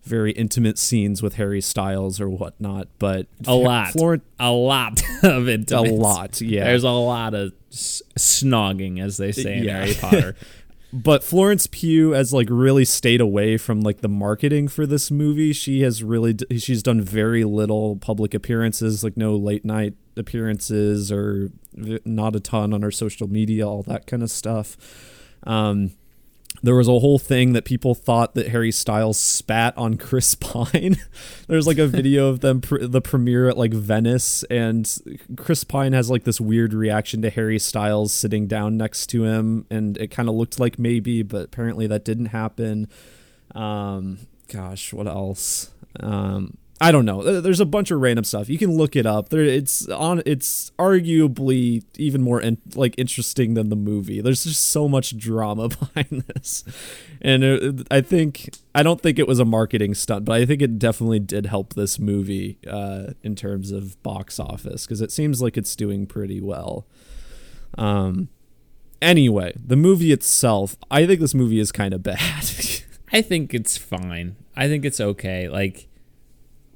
very 0.04 0.32
intimate 0.34 0.78
scenes 0.78 1.24
with 1.24 1.36
Harry 1.36 1.62
Styles 1.62 2.22
or 2.22 2.30
whatnot, 2.30 2.88
but 3.00 3.28
a 3.48 3.56
lot, 3.56 3.92
Florence, 3.92 4.24
a 4.40 4.52
lot 4.52 5.02
of 5.24 5.48
it, 5.48 5.72
a 5.72 5.82
lot. 5.82 6.40
Yeah, 6.42 6.66
there's 6.66 6.84
a 6.84 6.92
lot 6.92 7.34
of 7.34 7.54
s- 7.72 8.04
snogging, 8.18 9.02
as 9.02 9.18
they 9.18 9.32
say 9.32 9.58
in 9.58 9.64
yeah. 9.64 9.80
Harry 9.80 9.94
Potter. 9.96 10.36
but 10.94 11.24
Florence 11.24 11.68
Pugh 11.68 12.12
has 12.12 12.32
like 12.32 12.48
really 12.52 12.86
stayed 12.86 13.20
away 13.20 13.58
from 13.58 13.82
like 13.82 14.02
the 14.02 14.08
marketing 14.08 14.68
for 14.68 14.86
this 14.86 15.10
movie. 15.10 15.54
She 15.54 15.82
has 15.82 16.04
really 16.04 16.38
she's 16.58 16.84
done 16.84 17.02
very 17.02 17.44
little 17.44 17.98
public 17.98 18.34
appearances, 18.34 19.04
like 19.04 19.18
no 19.18 19.36
late 19.36 19.66
night 19.66 19.96
appearances 20.16 21.12
or 21.12 21.50
not 21.74 22.36
a 22.36 22.40
ton 22.40 22.74
on 22.74 22.84
her 22.84 22.92
social 22.92 23.28
media, 23.28 23.68
all 23.68 23.84
that 23.84 24.06
kind 24.06 24.24
of 24.24 24.30
stuff. 24.30 24.78
Um, 25.44 25.92
there 26.64 26.76
was 26.76 26.88
a 26.88 27.00
whole 27.00 27.20
thing 27.20 27.54
that 27.54 27.66
people 27.66 27.96
thought 27.96 28.36
that 28.36 28.50
Harry 28.50 28.72
Styles 28.72 29.20
spat 29.20 29.78
on 29.78 29.98
Chris 29.98 30.36
Pine. 30.40 30.98
There's 31.48 31.68
like 31.68 31.78
a 31.78 31.88
video 31.88 32.28
of 32.28 32.40
them 32.40 32.62
pr- 32.62 32.86
the 32.86 33.02
premiere 33.02 33.50
at 33.50 33.58
like 33.58 33.74
Venice 33.74 34.44
and 34.44 34.92
Chris 35.38 35.64
Pine 35.64 35.94
has 35.94 36.10
like 36.10 36.24
this 36.24 36.42
weird 36.42 36.74
reaction 36.74 37.22
to 37.22 37.30
Harry 37.30 37.60
Styles 37.60 38.14
sitting 38.14 38.48
down 38.48 38.78
next 38.78 39.08
to 39.08 39.24
him 39.24 39.66
and 39.70 39.98
it 39.98 40.12
kind 40.12 40.30
of 40.30 40.36
looked 40.36 40.60
like 40.60 40.80
maybe 40.80 41.24
but 41.24 41.46
apparently 41.46 41.88
that 41.88 42.06
didn't 42.06 42.28
happen. 42.28 42.88
Um 43.54 44.20
gosh, 44.52 44.94
what 44.94 45.08
else? 45.08 45.72
Um 46.00 46.58
I 46.82 46.92
don't 46.92 47.06
know. 47.06 47.40
There's 47.40 47.62
a 47.62 47.66
bunch 47.66 47.90
of 47.90 48.02
random 48.02 48.26
stuff. 48.26 48.50
You 48.50 48.58
can 48.58 48.76
look 48.76 48.98
it 48.98 49.06
up. 49.06 49.30
There, 49.30 49.42
it's 49.42 49.88
on. 49.88 50.22
It's 50.26 50.72
arguably 50.78 51.86
even 51.98 52.22
more 52.22 52.42
in, 52.42 52.58
like 52.76 52.96
interesting 52.98 53.54
than 53.54 53.70
the 53.70 53.78
movie. 53.78 54.20
There's 54.20 54.44
just 54.44 54.62
so 54.62 54.90
much 54.90 55.18
drama 55.18 55.70
behind 55.96 56.26
this, 56.28 56.66
and 57.22 57.44
it, 57.46 57.88
I 57.90 58.02
think 58.02 58.50
I 58.74 58.84
don't 58.84 59.00
think 59.00 59.18
it 59.18 59.28
was 59.28 59.40
a 59.40 59.46
marketing 59.46 59.94
stunt, 59.94 60.26
but 60.26 60.34
I 60.34 60.46
think 60.46 60.62
it 60.62 60.78
definitely 60.78 61.20
did 61.20 61.46
help 61.46 61.76
this 61.76 61.98
movie 61.98 62.60
uh, 62.70 63.14
in 63.24 63.36
terms 63.36 63.72
of 63.72 64.02
box 64.04 64.38
office 64.38 64.86
because 64.86 65.00
it 65.00 65.14
seems 65.14 65.42
like 65.42 65.56
it's 65.56 65.76
doing 65.78 66.06
pretty 66.06 66.42
well. 66.42 66.86
Um. 67.78 68.28
Anyway, 69.02 69.54
the 69.64 69.76
movie 69.76 70.12
itself, 70.12 70.76
I 70.90 71.06
think 71.06 71.20
this 71.20 71.36
movie 71.36 71.60
is 71.60 71.72
kind 71.72 71.94
of 71.94 72.04
bad. 72.04 72.44
I 73.14 73.22
think 73.22 73.54
it's 73.54 73.78
fine. 73.78 74.36
I 74.58 74.68
think 74.68 74.84
it's 74.84 75.00
okay. 75.00 75.48
Like 75.48 75.88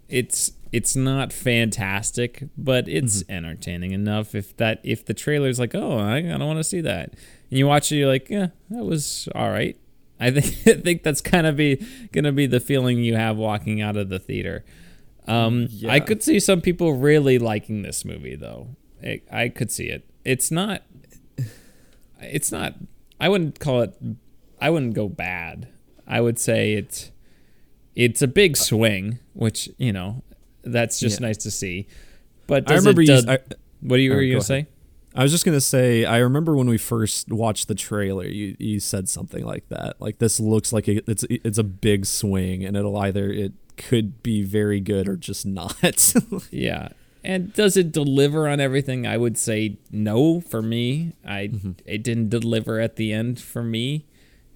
it's 0.10 0.52
it's 0.72 0.96
not 0.96 1.34
fantastic, 1.34 2.44
but 2.58 2.88
it's 2.88 3.24
mm-hmm. 3.24 3.32
entertaining 3.32 3.92
enough. 3.92 4.36
If 4.36 4.56
that 4.58 4.80
if 4.84 5.06
the 5.06 5.14
trailer's 5.14 5.60
like, 5.60 5.74
oh, 5.74 5.98
I, 5.98 6.18
I 6.18 6.22
don't 6.22 6.46
want 6.46 6.60
to 6.60 6.64
see 6.64 6.82
that, 6.82 7.14
and 7.50 7.58
you 7.58 7.68
watch 7.68 7.92
it, 7.92 7.98
you're 7.98 8.08
like, 8.08 8.30
yeah, 8.30 8.48
that 8.70 8.84
was 8.84 9.28
all 9.34 9.50
right. 9.50 9.78
I 10.20 10.32
think 10.40 10.68
I 10.68 10.82
think 10.82 11.04
that's 11.04 11.22
kind 11.22 11.48
of 11.48 11.56
be 11.56 11.86
gonna 12.12 12.32
be 12.32 12.46
the 12.46 12.60
feeling 12.60 13.04
you 13.04 13.16
have 13.16 13.38
walking 13.38 13.82
out 13.82 13.98
of 13.98 14.10
the 14.10 14.20
theater. 14.20 14.66
Um, 15.28 15.68
yeah. 15.70 15.92
I 15.92 16.00
could 16.00 16.24
see 16.24 16.40
some 16.40 16.60
people 16.60 16.94
really 16.94 17.38
liking 17.38 17.84
this 17.84 18.04
movie 18.04 18.36
though. 18.36 18.76
It, 19.02 19.28
I 19.32 19.50
could 19.50 19.72
see 19.72 19.90
it. 19.90 20.10
It's 20.26 20.52
not. 20.52 20.84
It's 22.22 22.52
not. 22.52 22.74
I 23.20 23.30
wouldn't 23.30 23.60
call 23.60 23.82
it. 23.82 23.96
I 24.60 24.70
wouldn't 24.70 24.94
go 24.94 25.08
bad. 25.08 25.70
I 26.08 26.22
would 26.22 26.40
say 26.40 26.74
it's 26.74 27.12
it's 28.00 28.22
a 28.22 28.28
big 28.28 28.56
swing, 28.56 29.20
which 29.34 29.70
you 29.78 29.92
know 29.92 30.24
that's 30.64 31.00
just 31.00 31.20
yeah. 31.20 31.28
nice 31.28 31.38
to 31.38 31.52
see. 31.52 31.88
But 32.48 32.72
I 32.72 32.76
remember 32.76 33.02
it, 33.02 33.10
you. 33.10 33.22
I, 33.28 33.40
what 33.82 33.98
do 33.98 34.02
you, 34.02 34.12
were 34.12 34.22
you 34.22 34.36
gonna 34.36 34.44
say? 34.44 34.68
I 35.14 35.24
was 35.24 35.32
just 35.32 35.44
gonna 35.44 35.60
say 35.60 36.06
I 36.06 36.20
remember 36.20 36.56
when 36.56 36.70
we 36.70 36.78
first 36.78 37.30
watched 37.30 37.68
the 37.68 37.76
trailer, 37.76 38.26
you 38.26 38.56
you 38.58 38.80
said 38.80 39.10
something 39.10 39.46
like 39.46 39.68
that. 39.68 40.00
Like 40.00 40.20
this 40.20 40.40
looks 40.40 40.72
like 40.72 40.88
a, 40.88 41.10
it's 41.12 41.26
it's 41.30 41.58
a 41.58 41.64
big 41.64 42.06
swing, 42.06 42.64
and 42.64 42.78
it'll 42.78 42.98
either 42.98 43.30
it 43.30 43.52
could 43.76 44.24
be 44.24 44.44
very 44.44 44.80
good 44.80 45.10
or 45.10 45.18
just 45.18 45.46
not. 45.46 46.14
yeah. 46.52 46.90
And 47.22 47.52
does 47.52 47.76
it 47.76 47.92
deliver 47.92 48.48
on 48.48 48.62
everything? 48.62 49.06
I 49.06 49.18
would 49.18 49.38
say 49.38 49.78
no 49.92 50.40
for 50.40 50.62
me. 50.62 51.16
I 51.26 51.50
mm-hmm. 51.50 51.72
it 51.86 52.02
didn't 52.02 52.30
deliver 52.30 52.80
at 52.80 52.96
the 52.96 53.12
end 53.12 53.42
for 53.42 53.62
me 53.62 54.06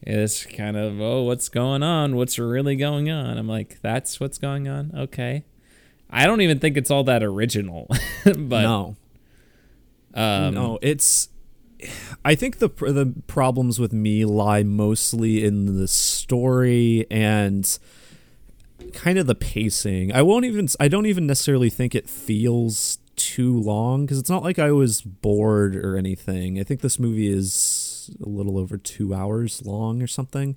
it's 0.06 0.46
kind 0.46 0.78
of 0.78 1.00
oh 1.00 1.24
what's 1.24 1.50
going 1.50 1.84
on? 1.84 2.16
What's 2.16 2.38
really 2.38 2.76
going 2.76 3.10
on? 3.10 3.38
I'm 3.38 3.48
like 3.48 3.82
that's 3.82 4.20
what's 4.20 4.38
going 4.38 4.68
on? 4.68 4.92
Okay. 4.96 5.44
I 6.10 6.28
don't 6.28 6.42
even 6.42 6.60
think 6.60 6.78
it's 6.78 6.92
all 6.92 7.04
that 7.06 7.24
original 7.24 7.88
but 8.24 8.62
no. 8.62 8.96
um, 10.14 10.54
no 10.54 10.80
it's 10.84 11.30
i 12.24 12.36
think 12.36 12.60
the 12.60 12.68
the 12.68 13.14
problems 13.26 13.80
with 13.80 13.92
me 13.92 14.24
lie 14.24 14.62
mostly 14.62 15.44
in 15.44 15.80
the 15.80 15.88
story 15.88 17.08
and 17.10 17.80
kind 18.94 19.18
of 19.18 19.26
the 19.26 19.36
pacing. 19.36 20.14
I 20.14 20.22
won't 20.22 20.46
even 20.46 20.68
i 20.80 20.88
don't 20.88 21.08
even 21.08 21.26
necessarily 21.26 21.70
think 21.70 21.96
it 21.96 22.08
feels 22.08 23.00
too 23.16 23.58
long 23.60 24.06
because 24.06 24.20
it's 24.20 24.30
not 24.30 24.44
like 24.44 24.60
i 24.60 24.72
was 24.72 25.02
bored 25.02 25.76
or 25.76 25.98
anything. 25.98 26.60
I 26.60 26.64
think 26.64 26.82
this 26.82 27.00
movie 27.00 27.28
is 27.28 27.93
a 28.10 28.30
little 28.30 28.58
over 28.58 28.78
two 28.78 29.14
hours 29.14 29.66
long 29.66 30.02
or 30.02 30.08
something. 30.08 30.56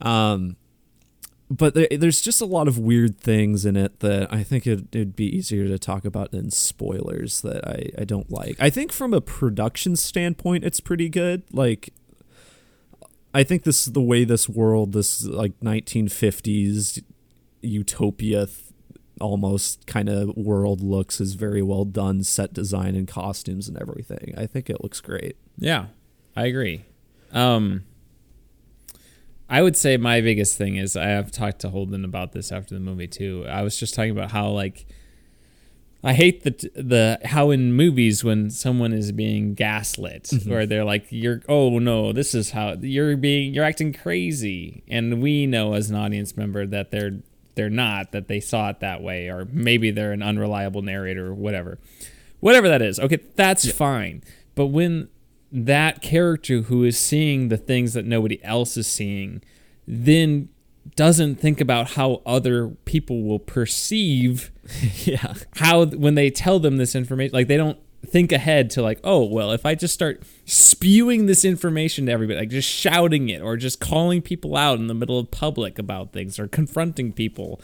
Um, 0.00 0.56
but 1.52 1.74
there, 1.74 1.88
there's 1.90 2.20
just 2.20 2.40
a 2.40 2.46
lot 2.46 2.66
of 2.66 2.78
weird 2.78 3.20
things 3.20 3.66
in 3.66 3.76
it 3.76 4.00
that 4.00 4.32
I 4.32 4.42
think 4.42 4.66
it, 4.66 4.94
would 4.94 5.14
be 5.14 5.26
easier 5.26 5.68
to 5.68 5.78
talk 5.78 6.04
about 6.04 6.30
than 6.30 6.50
spoilers 6.50 7.42
that 7.42 7.66
I, 7.68 7.90
I 8.00 8.04
don't 8.04 8.30
like. 8.30 8.56
I 8.58 8.70
think 8.70 8.90
from 8.90 9.12
a 9.12 9.20
production 9.20 9.96
standpoint, 9.96 10.64
it's 10.64 10.80
pretty 10.80 11.08
good. 11.08 11.42
Like, 11.52 11.92
I 13.34 13.42
think 13.44 13.64
this 13.64 13.86
is 13.86 13.92
the 13.92 14.00
way 14.00 14.24
this 14.24 14.48
world, 14.48 14.92
this 14.92 15.24
like 15.24 15.58
1950s 15.60 17.02
utopia 17.60 18.46
th- 18.46 18.58
almost 19.20 19.86
kind 19.86 20.08
of 20.08 20.36
world 20.36 20.80
looks 20.80 21.20
is 21.20 21.34
very 21.34 21.62
well 21.62 21.84
done 21.84 22.24
set 22.24 22.52
design 22.52 22.96
and 22.96 23.06
costumes 23.06 23.68
and 23.68 23.78
everything. 23.78 24.34
I 24.36 24.46
think 24.46 24.68
it 24.68 24.82
looks 24.82 25.00
great. 25.00 25.36
Yeah. 25.56 25.86
I 26.36 26.46
agree. 26.46 26.84
Um, 27.32 27.84
I 29.48 29.60
would 29.62 29.76
say 29.76 29.96
my 29.96 30.20
biggest 30.20 30.56
thing 30.56 30.76
is 30.76 30.96
I 30.96 31.06
have 31.08 31.30
talked 31.30 31.60
to 31.60 31.68
Holden 31.70 32.04
about 32.04 32.32
this 32.32 32.50
after 32.50 32.74
the 32.74 32.80
movie 32.80 33.06
too. 33.06 33.44
I 33.48 33.62
was 33.62 33.76
just 33.78 33.94
talking 33.94 34.10
about 34.10 34.30
how 34.30 34.48
like 34.48 34.86
I 36.04 36.14
hate 36.14 36.42
the 36.42 36.50
the 36.74 37.18
how 37.26 37.50
in 37.50 37.74
movies 37.74 38.24
when 38.24 38.50
someone 38.50 38.92
is 38.92 39.12
being 39.12 39.54
gaslit, 39.54 40.24
Mm-hmm. 40.24 40.50
where 40.50 40.66
they're 40.66 40.84
like, 40.84 41.06
"You're 41.10 41.42
oh 41.48 41.78
no, 41.78 42.12
this 42.12 42.34
is 42.34 42.50
how 42.50 42.72
you're 42.80 43.16
being 43.16 43.52
you're 43.54 43.64
acting 43.64 43.92
crazy," 43.92 44.82
and 44.88 45.22
we 45.22 45.46
know 45.46 45.74
as 45.74 45.90
an 45.90 45.96
audience 45.96 46.36
member 46.36 46.66
that 46.66 46.90
they're 46.90 47.20
they're 47.54 47.70
not 47.70 48.12
that 48.12 48.28
they 48.28 48.40
saw 48.40 48.70
it 48.70 48.80
that 48.80 49.02
way, 49.02 49.28
or 49.28 49.46
maybe 49.52 49.90
they're 49.90 50.12
an 50.12 50.22
unreliable 50.22 50.80
narrator 50.82 51.26
or 51.28 51.34
whatever, 51.34 51.78
whatever 52.40 52.68
that 52.68 52.80
is. 52.82 52.98
Okay, 52.98 53.18
that's 53.36 53.70
fine. 53.70 54.22
But 54.54 54.66
when 54.68 55.08
that 55.52 56.00
character 56.00 56.62
who 56.62 56.82
is 56.82 56.98
seeing 56.98 57.48
the 57.48 57.56
things 57.58 57.92
that 57.92 58.06
nobody 58.06 58.42
else 58.42 58.76
is 58.76 58.86
seeing, 58.86 59.42
then 59.86 60.48
doesn't 60.96 61.36
think 61.36 61.60
about 61.60 61.90
how 61.92 62.22
other 62.26 62.68
people 62.86 63.22
will 63.22 63.38
perceive 63.38 64.50
yeah. 65.04 65.34
how 65.56 65.84
when 65.86 66.16
they 66.16 66.28
tell 66.28 66.58
them 66.58 66.76
this 66.76 66.96
information 66.96 67.32
like 67.32 67.46
they 67.46 67.56
don't 67.56 67.78
think 68.04 68.32
ahead 68.32 68.68
to 68.68 68.82
like 68.82 68.98
oh 69.04 69.22
well 69.24 69.52
if 69.52 69.64
i 69.64 69.76
just 69.76 69.94
start 69.94 70.20
spewing 70.44 71.26
this 71.26 71.44
information 71.44 72.06
to 72.06 72.12
everybody 72.12 72.36
like 72.36 72.48
just 72.48 72.68
shouting 72.68 73.28
it 73.28 73.40
or 73.40 73.56
just 73.56 73.78
calling 73.78 74.20
people 74.20 74.56
out 74.56 74.76
in 74.80 74.88
the 74.88 74.94
middle 74.94 75.20
of 75.20 75.30
public 75.30 75.78
about 75.78 76.12
things 76.12 76.36
or 76.36 76.48
confronting 76.48 77.12
people 77.12 77.60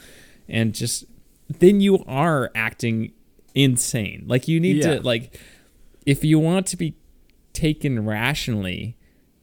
and 0.48 0.72
just 0.72 1.04
then 1.48 1.80
you 1.80 2.04
are 2.06 2.52
acting 2.54 3.12
insane 3.52 4.22
like 4.28 4.46
you 4.46 4.60
need 4.60 4.76
Yeah. 4.76 4.94
to 4.94 5.00
like 5.02 5.40
if 6.06 6.22
you 6.22 6.38
want 6.38 6.68
to 6.68 6.76
be 6.76 6.94
taken 7.58 8.04
rationally 8.06 8.96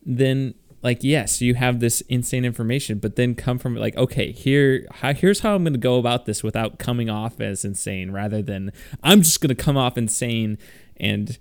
then 0.05 0.53
like 0.81 0.99
yes 1.01 1.41
you 1.41 1.55
have 1.55 1.79
this 1.79 2.01
insane 2.01 2.45
information 2.45 2.99
but 2.99 3.15
then 3.15 3.35
come 3.35 3.57
from 3.57 3.75
like 3.75 3.95
okay 3.97 4.31
here 4.31 4.85
how, 4.91 5.13
here's 5.13 5.39
how 5.39 5.55
i'm 5.55 5.63
going 5.63 5.73
to 5.73 5.79
go 5.79 5.97
about 5.97 6.25
this 6.25 6.43
without 6.43 6.77
coming 6.79 7.09
off 7.09 7.41
as 7.41 7.65
insane 7.65 8.11
rather 8.11 8.41
than 8.41 8.71
i'm 9.03 9.21
just 9.21 9.41
going 9.41 9.55
to 9.55 9.63
come 9.63 9.77
off 9.77 9.97
insane 9.97 10.57
and 10.97 11.37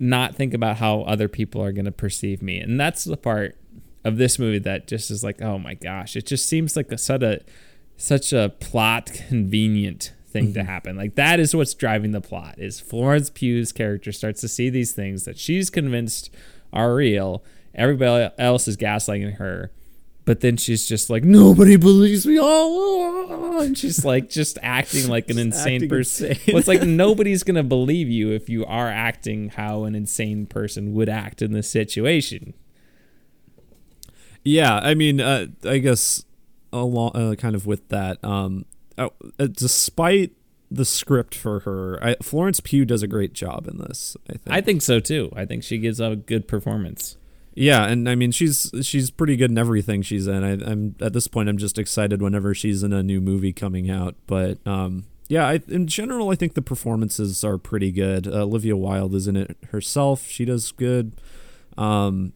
not 0.00 0.34
think 0.34 0.54
about 0.54 0.76
how 0.76 1.02
other 1.02 1.28
people 1.28 1.62
are 1.62 1.72
going 1.72 1.84
to 1.84 1.92
perceive 1.92 2.42
me. 2.42 2.60
And 2.60 2.78
that's 2.78 3.04
the 3.04 3.16
part 3.16 3.56
of 4.04 4.16
this 4.16 4.38
movie 4.38 4.60
that 4.60 4.86
just 4.86 5.10
is 5.10 5.24
like 5.24 5.42
oh 5.42 5.58
my 5.58 5.74
gosh 5.74 6.14
it 6.14 6.24
just 6.24 6.46
seems 6.46 6.76
like 6.76 6.90
a 6.92 6.96
such 6.96 7.20
a 7.20 7.40
such 7.96 8.32
a 8.32 8.48
plot 8.60 9.10
convenient 9.28 10.12
thing 10.28 10.52
to 10.54 10.64
happen. 10.64 10.96
Like 10.96 11.14
that 11.14 11.40
is 11.40 11.54
what's 11.54 11.74
driving 11.74 12.12
the 12.12 12.20
plot 12.20 12.56
is 12.58 12.80
florence 12.80 13.30
pugh's 13.30 13.72
character 13.72 14.12
starts 14.12 14.40
to 14.42 14.48
see 14.48 14.70
these 14.70 14.92
things 14.92 15.24
that 15.24 15.38
she's 15.38 15.70
convinced 15.70 16.30
are 16.72 16.94
real. 16.94 17.42
Everybody 17.74 18.32
else 18.38 18.68
is 18.68 18.76
gaslighting 18.76 19.36
her. 19.36 19.72
But 20.24 20.40
then 20.40 20.58
she's 20.58 20.86
just 20.86 21.08
like 21.08 21.24
nobody 21.24 21.76
believes 21.76 22.26
me. 22.26 22.38
Oh 22.40 23.60
and 23.60 23.76
she's 23.76 24.04
like 24.04 24.28
just 24.28 24.58
acting 24.62 25.08
like 25.08 25.30
an 25.30 25.38
insane 25.38 25.88
person. 25.88 26.30
insane. 26.30 26.44
well, 26.48 26.58
it's 26.58 26.68
like 26.68 26.82
nobody's 26.86 27.42
gonna 27.42 27.62
believe 27.62 28.08
you 28.08 28.30
if 28.30 28.48
you 28.48 28.64
are 28.66 28.88
acting 28.88 29.50
how 29.50 29.84
an 29.84 29.94
insane 29.94 30.46
person 30.46 30.94
would 30.94 31.08
act 31.08 31.42
in 31.42 31.52
this 31.52 31.70
situation. 31.70 32.54
Yeah, 34.44 34.78
I 34.78 34.94
mean, 34.94 35.20
uh, 35.20 35.46
I 35.64 35.78
guess 35.78 36.24
along 36.72 37.16
uh, 37.16 37.34
kind 37.36 37.54
of 37.54 37.66
with 37.66 37.88
that, 37.88 38.22
um, 38.24 38.64
uh, 38.98 39.08
uh, 39.38 39.46
despite 39.46 40.32
the 40.70 40.84
script 40.84 41.34
for 41.34 41.60
her, 41.60 41.98
I, 42.04 42.16
Florence 42.22 42.60
Pugh 42.60 42.84
does 42.84 43.02
a 43.02 43.06
great 43.06 43.32
job 43.32 43.66
in 43.66 43.78
this. 43.78 44.16
I 44.28 44.32
think. 44.32 44.48
i 44.50 44.60
think 44.60 44.82
so 44.82 45.00
too 45.00 45.32
i 45.34 45.46
think 45.46 45.64
she 45.64 45.78
gives 45.78 45.98
a 45.98 46.16
good 46.16 46.46
performance 46.46 47.16
yeah, 47.58 47.86
and 47.86 48.08
I 48.08 48.14
mean, 48.14 48.30
she's 48.30 48.70
she's 48.82 49.10
pretty 49.10 49.34
good 49.34 49.50
in 49.50 49.58
everything 49.58 50.02
she's 50.02 50.28
in. 50.28 50.44
I, 50.44 50.52
I'm 50.70 50.94
at 51.00 51.12
this 51.12 51.26
point, 51.26 51.48
I'm 51.48 51.58
just 51.58 51.76
excited 51.76 52.22
whenever 52.22 52.54
she's 52.54 52.84
in 52.84 52.92
a 52.92 53.02
new 53.02 53.20
movie 53.20 53.52
coming 53.52 53.90
out. 53.90 54.14
But 54.28 54.64
um, 54.64 55.06
yeah, 55.26 55.44
I, 55.48 55.60
in 55.66 55.88
general, 55.88 56.30
I 56.30 56.36
think 56.36 56.54
the 56.54 56.62
performances 56.62 57.42
are 57.42 57.58
pretty 57.58 57.90
good. 57.90 58.28
Uh, 58.28 58.44
Olivia 58.44 58.76
Wilde 58.76 59.16
is 59.16 59.26
in 59.26 59.34
it 59.34 59.56
herself; 59.72 60.28
she 60.28 60.44
does 60.44 60.70
good. 60.70 61.20
Um, 61.76 62.32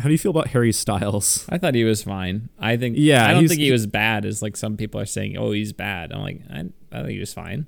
how 0.00 0.08
do 0.08 0.12
you 0.12 0.18
feel 0.18 0.30
about 0.30 0.48
Harry 0.48 0.72
Styles? 0.72 1.46
I 1.48 1.58
thought 1.58 1.74
he 1.74 1.84
was 1.84 2.02
fine. 2.02 2.48
I 2.58 2.76
think. 2.76 2.96
Yeah, 2.98 3.26
I 3.26 3.32
don't 3.32 3.46
think 3.48 3.60
he 3.60 3.70
was 3.72 3.86
bad. 3.86 4.24
As 4.24 4.42
like 4.42 4.56
some 4.56 4.76
people 4.76 5.00
are 5.00 5.06
saying, 5.06 5.36
oh, 5.36 5.52
he's 5.52 5.72
bad. 5.72 6.12
I'm 6.12 6.20
like, 6.22 6.40
I, 6.52 6.60
I 6.92 6.98
think 7.02 7.10
he 7.10 7.20
was 7.20 7.32
fine. 7.32 7.66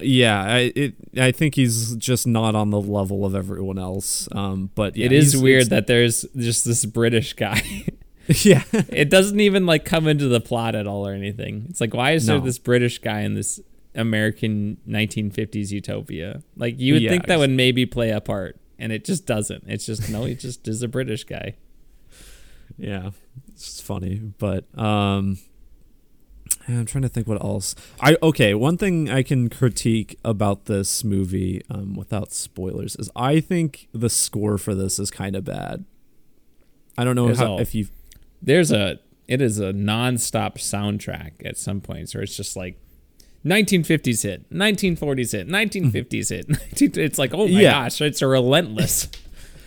Yeah, 0.00 0.42
I 0.42 0.72
it 0.74 0.94
I 1.16 1.30
think 1.32 1.54
he's 1.54 1.94
just 1.96 2.26
not 2.26 2.54
on 2.54 2.70
the 2.70 2.80
level 2.80 3.24
of 3.24 3.34
everyone 3.34 3.78
else. 3.78 4.28
Um, 4.32 4.70
but 4.74 4.96
yeah, 4.96 5.06
it 5.06 5.12
is 5.12 5.36
weird 5.36 5.70
that 5.70 5.86
there's 5.86 6.24
just 6.36 6.64
this 6.64 6.84
British 6.84 7.34
guy. 7.34 7.62
yeah, 8.26 8.64
it 8.72 9.10
doesn't 9.10 9.38
even 9.40 9.66
like 9.66 9.84
come 9.84 10.08
into 10.08 10.28
the 10.28 10.40
plot 10.40 10.74
at 10.74 10.86
all 10.86 11.06
or 11.06 11.12
anything. 11.12 11.66
It's 11.68 11.80
like, 11.80 11.94
why 11.94 12.12
is 12.12 12.26
there 12.26 12.40
this 12.40 12.58
British 12.58 12.98
guy 12.98 13.20
in 13.20 13.34
this 13.34 13.60
American 13.94 14.78
1950s 14.88 15.70
utopia? 15.70 16.42
Like 16.56 16.80
you 16.80 16.94
would 16.94 17.02
Yeah, 17.02 17.10
think 17.10 17.26
that 17.26 17.38
would 17.38 17.50
maybe 17.50 17.86
play 17.86 18.10
a 18.10 18.20
part, 18.20 18.58
and 18.78 18.92
it 18.92 19.04
just 19.04 19.26
doesn't. 19.26 19.64
It's 19.66 19.86
just 19.86 20.08
no, 20.10 20.24
he 20.24 20.34
just 20.34 20.66
is 20.68 20.82
a 20.82 20.88
British 20.88 21.24
guy. 21.24 21.54
yeah, 22.76 23.10
it's 23.48 23.80
funny, 23.80 24.16
but 24.38 24.64
um, 24.78 25.38
I'm 26.68 26.86
trying 26.86 27.02
to 27.02 27.08
think 27.08 27.26
what 27.26 27.42
else. 27.42 27.74
I 28.00 28.16
okay, 28.22 28.54
one 28.54 28.76
thing 28.76 29.10
I 29.10 29.22
can 29.22 29.48
critique 29.48 30.18
about 30.24 30.66
this 30.66 31.04
movie, 31.04 31.62
um, 31.70 31.94
without 31.94 32.32
spoilers, 32.32 32.96
is 32.96 33.10
I 33.16 33.40
think 33.40 33.88
the 33.92 34.10
score 34.10 34.58
for 34.58 34.74
this 34.74 34.98
is 34.98 35.10
kind 35.10 35.36
of 35.36 35.44
bad. 35.44 35.84
I 36.96 37.04
don't 37.04 37.16
know 37.16 37.26
There's 37.26 37.38
how, 37.38 37.58
if 37.58 37.74
you 37.74 37.88
There's 38.40 38.70
a 38.70 38.98
it 39.28 39.40
is 39.40 39.58
a 39.58 39.72
non-stop 39.72 40.58
soundtrack 40.58 41.32
at 41.44 41.56
some 41.56 41.80
points 41.80 42.14
where 42.14 42.22
it's 42.22 42.36
just 42.36 42.56
like 42.56 42.78
1950s 43.44 44.22
hit, 44.22 44.50
1940s 44.50 45.32
hit, 45.32 45.48
1950s 45.48 46.28
hit. 46.30 46.48
19, 46.48 46.92
it's 47.02 47.18
like, 47.18 47.34
oh 47.34 47.48
my 47.48 47.60
Yeah. 47.60 47.72
gosh, 47.84 48.00
it's 48.00 48.22
a 48.22 48.26
relentless. 48.26 49.08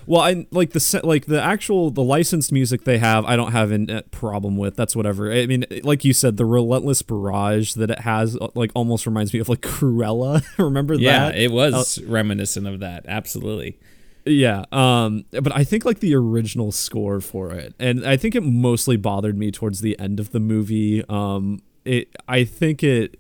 Well, 0.07 0.21
I 0.21 0.45
like 0.51 0.71
the 0.71 1.01
like 1.03 1.25
the 1.25 1.41
actual 1.41 1.89
the 1.89 2.03
licensed 2.03 2.51
music 2.51 2.83
they 2.83 2.99
have. 2.99 3.25
I 3.25 3.35
don't 3.35 3.53
have 3.53 3.71
a 3.71 3.97
uh, 3.97 4.01
problem 4.11 4.55
with. 4.55 4.75
That's 4.75 4.95
whatever. 4.95 5.31
I 5.31 5.47
mean, 5.47 5.65
like 5.83 6.05
you 6.05 6.13
said, 6.13 6.37
the 6.37 6.45
relentless 6.45 7.01
barrage 7.01 7.73
that 7.73 7.89
it 7.89 8.01
has, 8.01 8.37
uh, 8.39 8.49
like 8.53 8.71
almost 8.75 9.07
reminds 9.07 9.33
me 9.33 9.39
of 9.39 9.49
like 9.49 9.61
Cruella. 9.61 10.45
Remember 10.59 10.93
yeah, 10.93 11.29
that? 11.29 11.35
Yeah, 11.35 11.45
it 11.45 11.51
was 11.51 11.99
reminiscent 12.03 12.67
of 12.67 12.81
that. 12.81 13.05
Absolutely. 13.07 13.79
Yeah. 14.25 14.65
Um. 14.71 15.25
But 15.31 15.55
I 15.55 15.63
think 15.63 15.85
like 15.85 16.01
the 16.01 16.13
original 16.15 16.71
score 16.71 17.19
for 17.19 17.51
it, 17.51 17.73
and 17.79 18.05
I 18.05 18.15
think 18.15 18.35
it 18.35 18.41
mostly 18.41 18.97
bothered 18.97 19.37
me 19.37 19.49
towards 19.49 19.81
the 19.81 19.97
end 19.99 20.19
of 20.19 20.31
the 20.31 20.39
movie. 20.39 21.03
Um. 21.09 21.61
It. 21.83 22.15
I 22.27 22.43
think 22.43 22.83
it. 22.83 23.19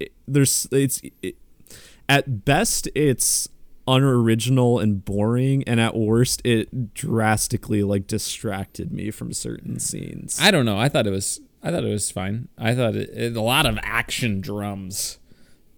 It 0.00 0.12
there's. 0.26 0.66
It's. 0.72 1.00
It, 1.22 1.36
at 2.08 2.44
best, 2.44 2.88
it's 2.94 3.48
unoriginal 3.88 4.78
and 4.78 5.04
boring 5.04 5.62
and 5.64 5.78
at 5.80 5.96
worst 5.96 6.40
it 6.44 6.92
drastically 6.94 7.82
like 7.84 8.06
distracted 8.08 8.92
me 8.92 9.10
from 9.12 9.32
certain 9.32 9.78
scenes 9.78 10.38
I 10.40 10.50
don't 10.50 10.64
know. 10.64 10.76
I 10.78 10.88
thought 10.88 11.06
it 11.06 11.10
was. 11.12 11.40
I 11.62 11.70
thought 11.70 11.84
it 11.84 11.90
was 11.90 12.10
fine. 12.10 12.48
I 12.58 12.74
thought 12.74 12.94
it, 12.96 13.10
it- 13.10 13.36
a 13.36 13.40
lot 13.40 13.64
of 13.66 13.78
action 13.82 14.40
drums 14.40 15.18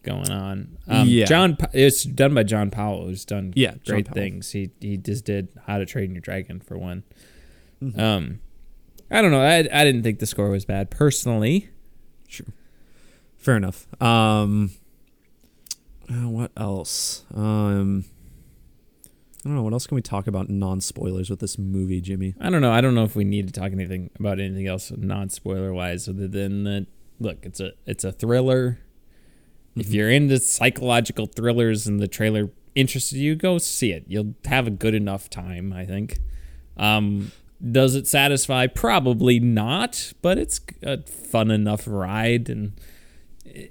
going 0.02 0.30
on. 0.30 0.76
Um, 0.86 1.06
Yeah. 1.08 1.24
John. 1.26 1.56
It's 1.72 2.02
done 2.04 2.34
by 2.34 2.42
John 2.44 2.70
Powell, 2.70 3.06
who's 3.06 3.24
done 3.24 3.52
Yeah, 3.56 3.74
great 3.86 4.08
things. 4.08 4.52
He 4.52 4.70
he 4.80 4.96
just 4.98 5.24
did 5.24 5.48
How 5.66 5.78
to 5.78 5.86
Train 5.86 6.12
Your 6.12 6.20
Dragon 6.20 6.60
for 6.60 6.76
one. 6.78 7.04
Mm-hmm. 7.82 7.98
Um, 8.00 8.40
I 9.10 9.20
don't 9.22 9.30
know. 9.30 9.40
I 9.42 9.58
I 9.58 9.84
didn't 9.84 10.02
think 10.02 10.18
the 10.18 10.26
score 10.26 10.50
was 10.50 10.64
bad 10.64 10.90
personally. 10.90 11.68
Sure. 12.26 12.46
Fair 13.38 13.56
enough. 13.56 13.86
Um 14.02 14.70
uh, 16.10 16.28
what 16.28 16.52
else? 16.56 17.24
Um 17.34 18.04
I 19.44 19.48
don't 19.48 19.54
know, 19.54 19.62
what 19.62 19.72
else 19.72 19.86
can 19.86 19.94
we 19.94 20.02
talk 20.02 20.26
about 20.26 20.50
non 20.50 20.80
spoilers 20.80 21.30
with 21.30 21.38
this 21.38 21.58
movie, 21.58 22.00
Jimmy? 22.00 22.34
I 22.40 22.50
don't 22.50 22.60
know. 22.60 22.72
I 22.72 22.80
don't 22.80 22.94
know 22.94 23.04
if 23.04 23.14
we 23.14 23.24
need 23.24 23.46
to 23.46 23.52
talk 23.58 23.72
anything 23.72 24.10
about 24.18 24.40
anything 24.40 24.66
else 24.66 24.92
non 24.94 25.30
spoiler 25.30 25.72
wise 25.72 26.08
other 26.08 26.28
than 26.28 26.64
that. 26.64 26.86
Look, 27.20 27.46
it's 27.46 27.60
a 27.60 27.72
it's 27.86 28.04
a 28.04 28.12
thriller. 28.12 28.80
If 29.76 29.90
you're 29.90 30.10
into 30.10 30.38
psychological 30.38 31.26
thrillers 31.26 31.86
and 31.86 32.00
the 32.00 32.08
trailer 32.08 32.50
interested 32.74 33.18
you, 33.18 33.36
go 33.36 33.58
see 33.58 33.92
it. 33.92 34.04
You'll 34.08 34.34
have 34.44 34.66
a 34.66 34.70
good 34.70 34.94
enough 34.94 35.30
time, 35.30 35.72
I 35.72 35.84
think. 35.84 36.18
Um, 36.76 37.32
does 37.64 37.94
it 37.94 38.06
satisfy? 38.06 38.66
Probably 38.66 39.38
not, 39.40 40.12
but 40.20 40.38
it's 40.38 40.60
a 40.82 41.02
fun 41.02 41.50
enough 41.50 41.84
ride 41.86 42.48
and 42.48 42.72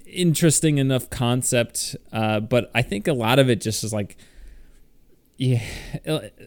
interesting 0.05 0.77
enough 0.77 1.09
concept. 1.09 1.95
Uh, 2.11 2.39
but 2.39 2.71
I 2.73 2.81
think 2.81 3.07
a 3.07 3.13
lot 3.13 3.39
of 3.39 3.49
it 3.49 3.61
just 3.61 3.83
is 3.83 3.93
like 3.93 4.17
yeah, 5.37 5.61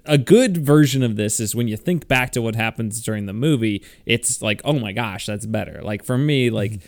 a 0.05 0.19
good 0.19 0.57
version 0.57 1.05
of 1.05 1.15
this 1.15 1.39
is 1.39 1.55
when 1.55 1.69
you 1.69 1.77
think 1.77 2.09
back 2.09 2.33
to 2.33 2.43
what 2.43 2.57
happens 2.57 3.01
during 3.01 3.27
the 3.27 3.33
movie, 3.33 3.85
it's 4.05 4.43
like, 4.43 4.61
oh 4.65 4.81
my 4.81 4.91
gosh, 4.91 5.27
that's 5.27 5.47
better. 5.47 5.81
Like 5.81 6.05
for 6.05 6.19
me, 6.19 6.51
like 6.51 6.81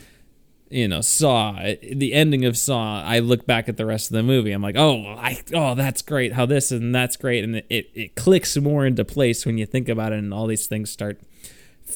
you 0.68 0.88
know, 0.88 1.00
Saw, 1.02 1.52
the 1.92 2.14
ending 2.14 2.44
of 2.44 2.56
Saw, 2.56 3.02
I 3.02 3.18
look 3.18 3.46
back 3.46 3.68
at 3.68 3.76
the 3.76 3.84
rest 3.86 4.10
of 4.10 4.14
the 4.14 4.22
movie, 4.22 4.52
I'm 4.52 4.62
like, 4.62 4.76
oh, 4.76 5.04
I, 5.04 5.42
oh, 5.54 5.74
that's 5.74 6.00
great, 6.00 6.32
how 6.32 6.46
this 6.46 6.72
and 6.72 6.94
that's 6.94 7.16
great, 7.16 7.44
and 7.44 7.56
it, 7.56 7.90
it 7.94 8.14
clicks 8.16 8.56
more 8.56 8.86
into 8.86 9.04
place 9.04 9.44
when 9.44 9.58
you 9.58 9.66
think 9.66 9.90
about 9.90 10.12
it, 10.12 10.18
and 10.18 10.32
all 10.32 10.46
these 10.46 10.66
things 10.66 10.90
start 10.90 11.20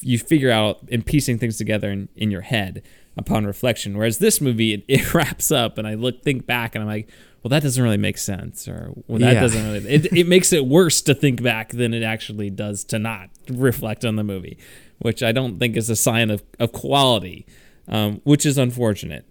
you 0.01 0.19
figure 0.19 0.51
out 0.51 0.79
and 0.91 1.05
piecing 1.05 1.39
things 1.39 1.57
together 1.57 1.89
in, 1.89 2.07
in 2.15 2.29
your 2.29 2.41
head 2.41 2.83
upon 3.17 3.45
reflection. 3.45 3.97
Whereas 3.97 4.19
this 4.19 4.39
movie, 4.41 4.73
it, 4.73 4.83
it 4.87 5.13
wraps 5.13 5.51
up, 5.51 5.77
and 5.77 5.87
I 5.87 5.95
look 5.95 6.23
think 6.23 6.45
back, 6.45 6.75
and 6.75 6.81
I'm 6.83 6.87
like, 6.87 7.09
well, 7.43 7.49
that 7.49 7.63
doesn't 7.63 7.81
really 7.83 7.97
make 7.97 8.17
sense, 8.17 8.67
or 8.67 8.91
well, 9.07 9.19
that 9.19 9.33
Yeah. 9.33 9.41
doesn't 9.41 9.63
really. 9.63 9.89
It, 9.93 10.05
it 10.13 10.27
makes 10.27 10.51
it 10.53 10.65
worse 10.65 11.01
to 11.03 11.13
think 11.13 11.41
back 11.41 11.69
than 11.71 11.93
it 11.93 12.03
actually 12.03 12.49
does 12.49 12.83
to 12.85 12.99
not 12.99 13.29
reflect 13.49 14.03
on 14.05 14.15
the 14.17 14.23
movie, 14.23 14.57
which 14.99 15.21
I 15.23 15.31
don't 15.31 15.57
think 15.59 15.77
is 15.77 15.89
a 15.89 15.95
sign 15.95 16.29
of 16.29 16.43
of 16.59 16.71
quality, 16.71 17.45
um, 17.87 18.21
which 18.23 18.45
is 18.45 18.57
unfortunate. 18.57 19.25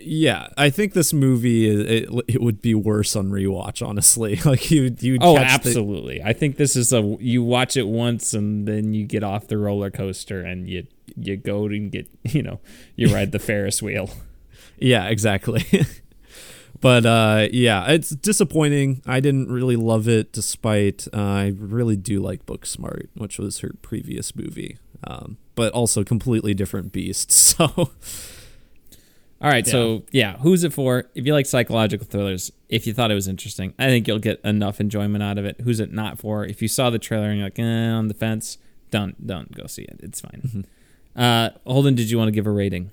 Yeah, 0.00 0.48
I 0.56 0.70
think 0.70 0.92
this 0.92 1.12
movie 1.12 1.68
it, 1.68 2.08
it 2.28 2.40
would 2.40 2.62
be 2.62 2.74
worse 2.74 3.16
on 3.16 3.30
rewatch. 3.30 3.86
Honestly, 3.86 4.36
like 4.44 4.70
you 4.70 4.94
you 5.00 5.18
Oh, 5.20 5.34
catch 5.36 5.62
the- 5.62 5.68
absolutely. 5.70 6.22
I 6.22 6.32
think 6.32 6.56
this 6.56 6.76
is 6.76 6.92
a 6.92 7.02
you 7.20 7.42
watch 7.42 7.76
it 7.76 7.86
once 7.88 8.32
and 8.34 8.66
then 8.68 8.94
you 8.94 9.04
get 9.04 9.24
off 9.24 9.48
the 9.48 9.58
roller 9.58 9.90
coaster 9.90 10.40
and 10.40 10.68
you 10.68 10.86
you 11.16 11.36
go 11.36 11.64
and 11.66 11.90
get 11.90 12.08
you 12.22 12.42
know 12.42 12.60
you 12.96 13.08
ride 13.14 13.32
the 13.32 13.38
Ferris 13.40 13.82
wheel. 13.82 14.10
Yeah, 14.78 15.08
exactly. 15.08 15.64
but 16.80 17.04
uh, 17.04 17.48
yeah, 17.50 17.90
it's 17.90 18.10
disappointing. 18.10 19.02
I 19.04 19.18
didn't 19.18 19.50
really 19.50 19.74
love 19.74 20.06
it, 20.08 20.32
despite 20.32 21.08
uh, 21.12 21.16
I 21.20 21.54
really 21.58 21.96
do 21.96 22.20
like 22.20 22.46
Booksmart, 22.46 23.08
which 23.14 23.38
was 23.38 23.58
her 23.60 23.72
previous 23.82 24.36
movie, 24.36 24.78
um, 25.02 25.38
but 25.56 25.72
also 25.72 26.04
completely 26.04 26.54
different 26.54 26.92
beast. 26.92 27.32
So 27.32 27.90
All 29.40 29.48
right, 29.48 29.64
so 29.66 30.02
yeah, 30.10 30.36
who's 30.38 30.64
it 30.64 30.72
for? 30.72 31.04
If 31.14 31.24
you 31.24 31.32
like 31.32 31.46
psychological 31.46 32.04
thrillers, 32.06 32.50
if 32.68 32.88
you 32.88 32.94
thought 32.94 33.12
it 33.12 33.14
was 33.14 33.28
interesting, 33.28 33.72
I 33.78 33.86
think 33.86 34.08
you'll 34.08 34.18
get 34.18 34.40
enough 34.44 34.80
enjoyment 34.80 35.22
out 35.22 35.38
of 35.38 35.44
it. 35.44 35.60
Who's 35.60 35.78
it 35.78 35.92
not 35.92 36.18
for? 36.18 36.44
If 36.44 36.60
you 36.60 36.66
saw 36.66 36.90
the 36.90 36.98
trailer 36.98 37.28
and 37.28 37.38
you're 37.38 37.46
like, 37.46 37.58
eh, 37.58 37.90
on 37.90 38.08
the 38.08 38.14
fence, 38.14 38.58
don't 38.90 39.24
don't 39.26 39.54
go 39.54 39.66
see 39.66 39.82
it. 39.82 40.00
It's 40.02 40.20
fine. 40.20 40.66
Uh, 41.16 41.50
Holden, 41.66 41.96
did 41.96 42.10
you 42.10 42.18
want 42.18 42.28
to 42.28 42.32
give 42.32 42.46
a 42.46 42.50
rating? 42.50 42.92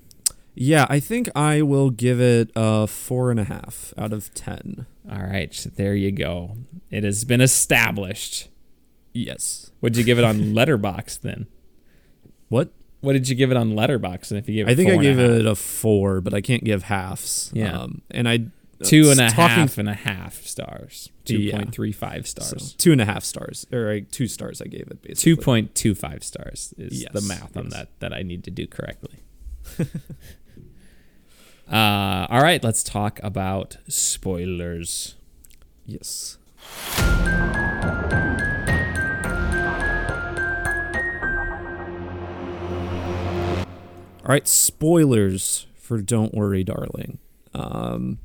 yeah, 0.56 0.86
I 0.88 0.98
think 1.00 1.28
I 1.36 1.62
will 1.62 1.90
give 1.90 2.20
it 2.20 2.50
a 2.56 2.86
four 2.86 3.30
and 3.30 3.38
a 3.38 3.44
half 3.44 3.92
out 3.98 4.12
of 4.12 4.32
ten. 4.34 4.86
All 5.08 5.22
right, 5.22 5.54
so 5.54 5.68
there 5.70 5.94
you 5.94 6.10
go. 6.10 6.56
It 6.90 7.04
has 7.04 7.24
been 7.24 7.40
established. 7.40 8.48
Yes. 9.12 9.70
Would 9.80 9.96
you 9.96 10.02
give 10.02 10.18
it 10.18 10.24
on 10.24 10.54
Letterboxd 10.54 11.20
then? 11.20 11.46
What? 12.48 12.70
What 13.00 13.12
did 13.12 13.28
you 13.28 13.34
give 13.34 13.50
it 13.50 13.56
on 13.56 13.72
Letterboxd? 13.72 14.30
And 14.32 14.38
if 14.38 14.48
you 14.48 14.54
gave 14.56 14.68
it 14.68 14.72
I 14.72 14.74
think 14.74 14.90
I 14.90 14.96
gave 14.96 15.18
it 15.18 15.46
a 15.46 15.54
four, 15.54 16.20
but 16.20 16.34
I 16.34 16.40
can't 16.40 16.64
give 16.64 16.84
halves. 16.84 17.50
Yeah. 17.54 17.78
Um, 17.78 18.02
and 18.10 18.28
I 18.28 18.46
two 18.82 19.10
and 19.10 19.20
a 19.20 19.30
talking- 19.30 19.56
half 19.56 19.78
and 19.78 19.88
a 19.88 19.94
half 19.94 20.42
stars. 20.44 21.10
Two 21.24 21.38
Yeah. 21.38 21.56
point 21.56 21.72
three 21.72 21.92
five 21.92 22.26
so 22.26 22.40
stars. 22.42 22.72
two 22.74 22.92
and 22.92 23.00
a 23.00 23.04
half 23.04 23.24
stars, 23.24 23.66
or 23.72 23.90
uh, 23.90 24.00
two 24.10 24.28
stars. 24.28 24.60
I 24.62 24.66
gave 24.66 24.88
it 24.90 25.02
basically. 25.02 25.34
Two 25.36 25.40
point 25.40 25.74
two 25.74 25.94
five 25.94 26.22
stars 26.24 26.74
is 26.78 27.04
the 27.12 27.20
Yes, 27.20 27.28
math 27.28 27.56
on 27.56 27.64
yes. 27.64 27.72
that 27.74 27.88
that 28.00 28.12
I 28.12 28.22
need 28.22 28.44
to 28.44 28.50
do 28.50 28.66
correctly. 28.66 29.20
uh, 31.70 32.26
all 32.30 32.42
right, 32.42 32.62
let's 32.62 32.82
talk 32.82 33.18
about 33.22 33.76
spoilers. 33.88 35.14
Yes. 35.84 36.38
All 44.26 44.32
right, 44.32 44.48
spoilers 44.48 45.68
for 45.76 46.02
Don't 46.02 46.34
Worry, 46.34 46.64
Darling. 46.64 47.18
Um, 47.54 48.18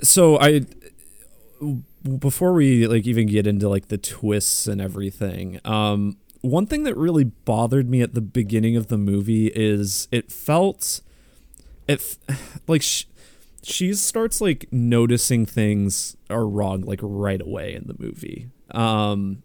so 0.00 0.38
I 0.38 0.64
before 2.20 2.52
we 2.52 2.86
like 2.86 3.04
even 3.04 3.26
get 3.26 3.48
into 3.48 3.68
like 3.68 3.88
the 3.88 3.98
twists 3.98 4.68
and 4.68 4.80
everything, 4.80 5.58
um, 5.64 6.18
one 6.40 6.66
thing 6.66 6.84
that 6.84 6.96
really 6.96 7.24
bothered 7.24 7.90
me 7.90 8.00
at 8.00 8.14
the 8.14 8.20
beginning 8.20 8.76
of 8.76 8.86
the 8.86 8.96
movie 8.96 9.48
is 9.48 10.06
it 10.12 10.30
felt 10.30 11.00
it 11.88 12.16
f- 12.28 12.62
like 12.68 12.82
sh- 12.82 13.06
she 13.64 13.92
starts 13.92 14.40
like 14.40 14.66
noticing 14.70 15.46
things 15.46 16.16
are 16.30 16.46
wrong 16.46 16.82
like 16.82 17.00
right 17.02 17.40
away 17.40 17.74
in 17.74 17.86
the 17.88 17.96
movie 17.98 18.50
um 18.72 19.42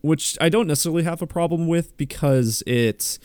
which 0.00 0.38
i 0.40 0.48
don't 0.48 0.68
necessarily 0.68 1.02
have 1.02 1.20
a 1.20 1.26
problem 1.26 1.66
with 1.66 1.96
because 1.96 2.62
it 2.68 3.18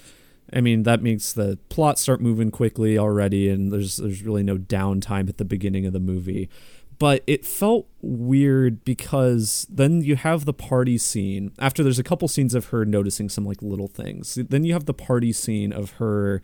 i 0.53 0.61
mean 0.61 0.83
that 0.83 1.01
makes 1.01 1.33
the 1.33 1.57
plot 1.69 1.97
start 1.99 2.21
moving 2.21 2.51
quickly 2.51 2.97
already 2.97 3.49
and 3.49 3.71
there's 3.71 3.97
there's 3.97 4.23
really 4.23 4.43
no 4.43 4.57
downtime 4.57 5.29
at 5.29 5.37
the 5.37 5.45
beginning 5.45 5.85
of 5.85 5.93
the 5.93 5.99
movie. 5.99 6.49
But 6.97 7.23
it 7.25 7.45
felt 7.47 7.87
weird 8.01 8.85
because 8.85 9.65
then 9.67 10.01
you 10.01 10.15
have 10.15 10.45
the 10.45 10.53
party 10.53 10.99
scene. 10.99 11.51
After 11.57 11.81
there's 11.81 11.97
a 11.97 12.03
couple 12.03 12.27
scenes 12.27 12.53
of 12.53 12.67
her 12.67 12.85
noticing 12.85 13.27
some 13.27 13.43
like 13.43 13.63
little 13.63 13.87
things. 13.87 14.35
Then 14.35 14.63
you 14.63 14.73
have 14.73 14.85
the 14.85 14.93
party 14.93 15.33
scene 15.33 15.73
of 15.73 15.93
her 15.93 16.43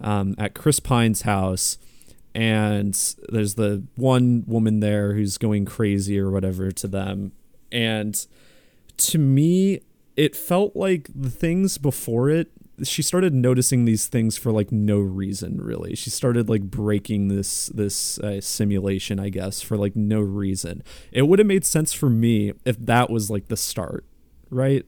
um, 0.00 0.34
at 0.38 0.54
chris 0.54 0.80
pine's 0.80 1.22
house 1.22 1.76
and 2.34 2.94
there's 3.28 3.56
the 3.56 3.84
one 3.96 4.44
woman 4.46 4.80
there 4.80 5.12
who's 5.14 5.36
going 5.36 5.66
crazy 5.66 6.18
or 6.18 6.30
whatever 6.30 6.70
to 6.72 6.88
them. 6.88 7.32
And 7.70 8.26
to 8.96 9.18
me 9.18 9.80
it 10.16 10.34
felt 10.34 10.74
like 10.74 11.10
the 11.14 11.30
things 11.30 11.76
before 11.76 12.30
it 12.30 12.50
she 12.82 13.02
started 13.02 13.34
noticing 13.34 13.84
these 13.84 14.06
things 14.06 14.36
for 14.36 14.52
like 14.52 14.70
no 14.72 14.98
reason 14.98 15.60
really. 15.60 15.94
She 15.94 16.10
started 16.10 16.48
like 16.48 16.62
breaking 16.62 17.28
this 17.28 17.66
this 17.66 18.18
uh, 18.18 18.40
simulation 18.40 19.18
i 19.18 19.28
guess 19.28 19.60
for 19.60 19.76
like 19.76 19.96
no 19.96 20.20
reason. 20.20 20.82
It 21.12 21.22
would 21.22 21.38
have 21.38 21.48
made 21.48 21.64
sense 21.64 21.92
for 21.92 22.10
me 22.10 22.52
if 22.64 22.78
that 22.84 23.10
was 23.10 23.30
like 23.30 23.48
the 23.48 23.56
start 23.56 24.04
right? 24.50 24.84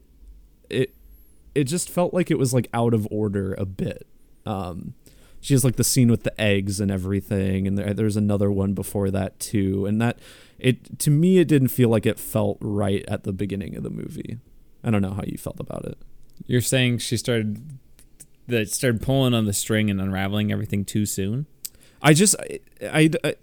It 0.69 0.93
it 1.55 1.65
just 1.65 1.89
felt 1.89 2.13
like 2.13 2.29
it 2.29 2.37
was 2.37 2.53
like 2.53 2.67
out 2.73 2.93
of 2.93 3.07
order 3.09 3.53
a 3.55 3.65
bit. 3.65 4.07
Um 4.45 4.93
she 5.39 5.53
has 5.53 5.65
like 5.65 5.75
the 5.75 5.83
scene 5.83 6.09
with 6.09 6.23
the 6.23 6.39
eggs 6.39 6.79
and 6.79 6.89
everything 6.89 7.67
and 7.67 7.77
there, 7.77 7.93
there's 7.93 8.15
another 8.15 8.51
one 8.51 8.73
before 8.73 9.11
that 9.11 9.39
too 9.39 9.85
and 9.85 10.01
that 10.01 10.19
it 10.57 10.99
to 10.99 11.11
me 11.11 11.39
it 11.39 11.47
didn't 11.47 11.67
feel 11.67 11.89
like 11.89 12.05
it 12.05 12.19
felt 12.19 12.57
right 12.61 13.03
at 13.07 13.23
the 13.23 13.33
beginning 13.33 13.75
of 13.75 13.83
the 13.83 13.89
movie. 13.89 14.37
I 14.83 14.91
don't 14.91 15.01
know 15.01 15.13
how 15.13 15.23
you 15.25 15.37
felt 15.37 15.59
about 15.59 15.85
it. 15.85 15.97
You're 16.45 16.61
saying 16.61 16.97
she 16.99 17.17
started 17.17 17.79
that 18.47 18.69
started 18.69 19.01
pulling 19.01 19.33
on 19.33 19.45
the 19.45 19.53
string 19.53 19.89
and 19.89 20.01
unraveling 20.01 20.51
everything 20.51 20.85
too 20.85 21.05
soon? 21.05 21.45
i 22.03 22.13
just 22.13 22.35
I, 22.39 23.09
I 23.23 23.35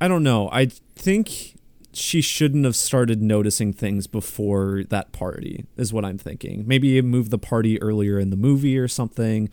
i 0.00 0.08
don't 0.08 0.22
know. 0.22 0.48
I 0.50 0.66
think 0.94 1.56
she 1.92 2.20
shouldn't 2.22 2.64
have 2.64 2.76
started 2.76 3.20
noticing 3.20 3.72
things 3.72 4.06
before 4.06 4.84
that 4.90 5.10
party 5.10 5.66
is 5.76 5.92
what 5.92 6.04
i'm 6.04 6.18
thinking. 6.18 6.64
Maybe 6.66 7.02
move 7.02 7.30
the 7.30 7.38
party 7.38 7.80
earlier 7.82 8.18
in 8.18 8.30
the 8.30 8.36
movie 8.36 8.78
or 8.78 8.88
something. 8.88 9.50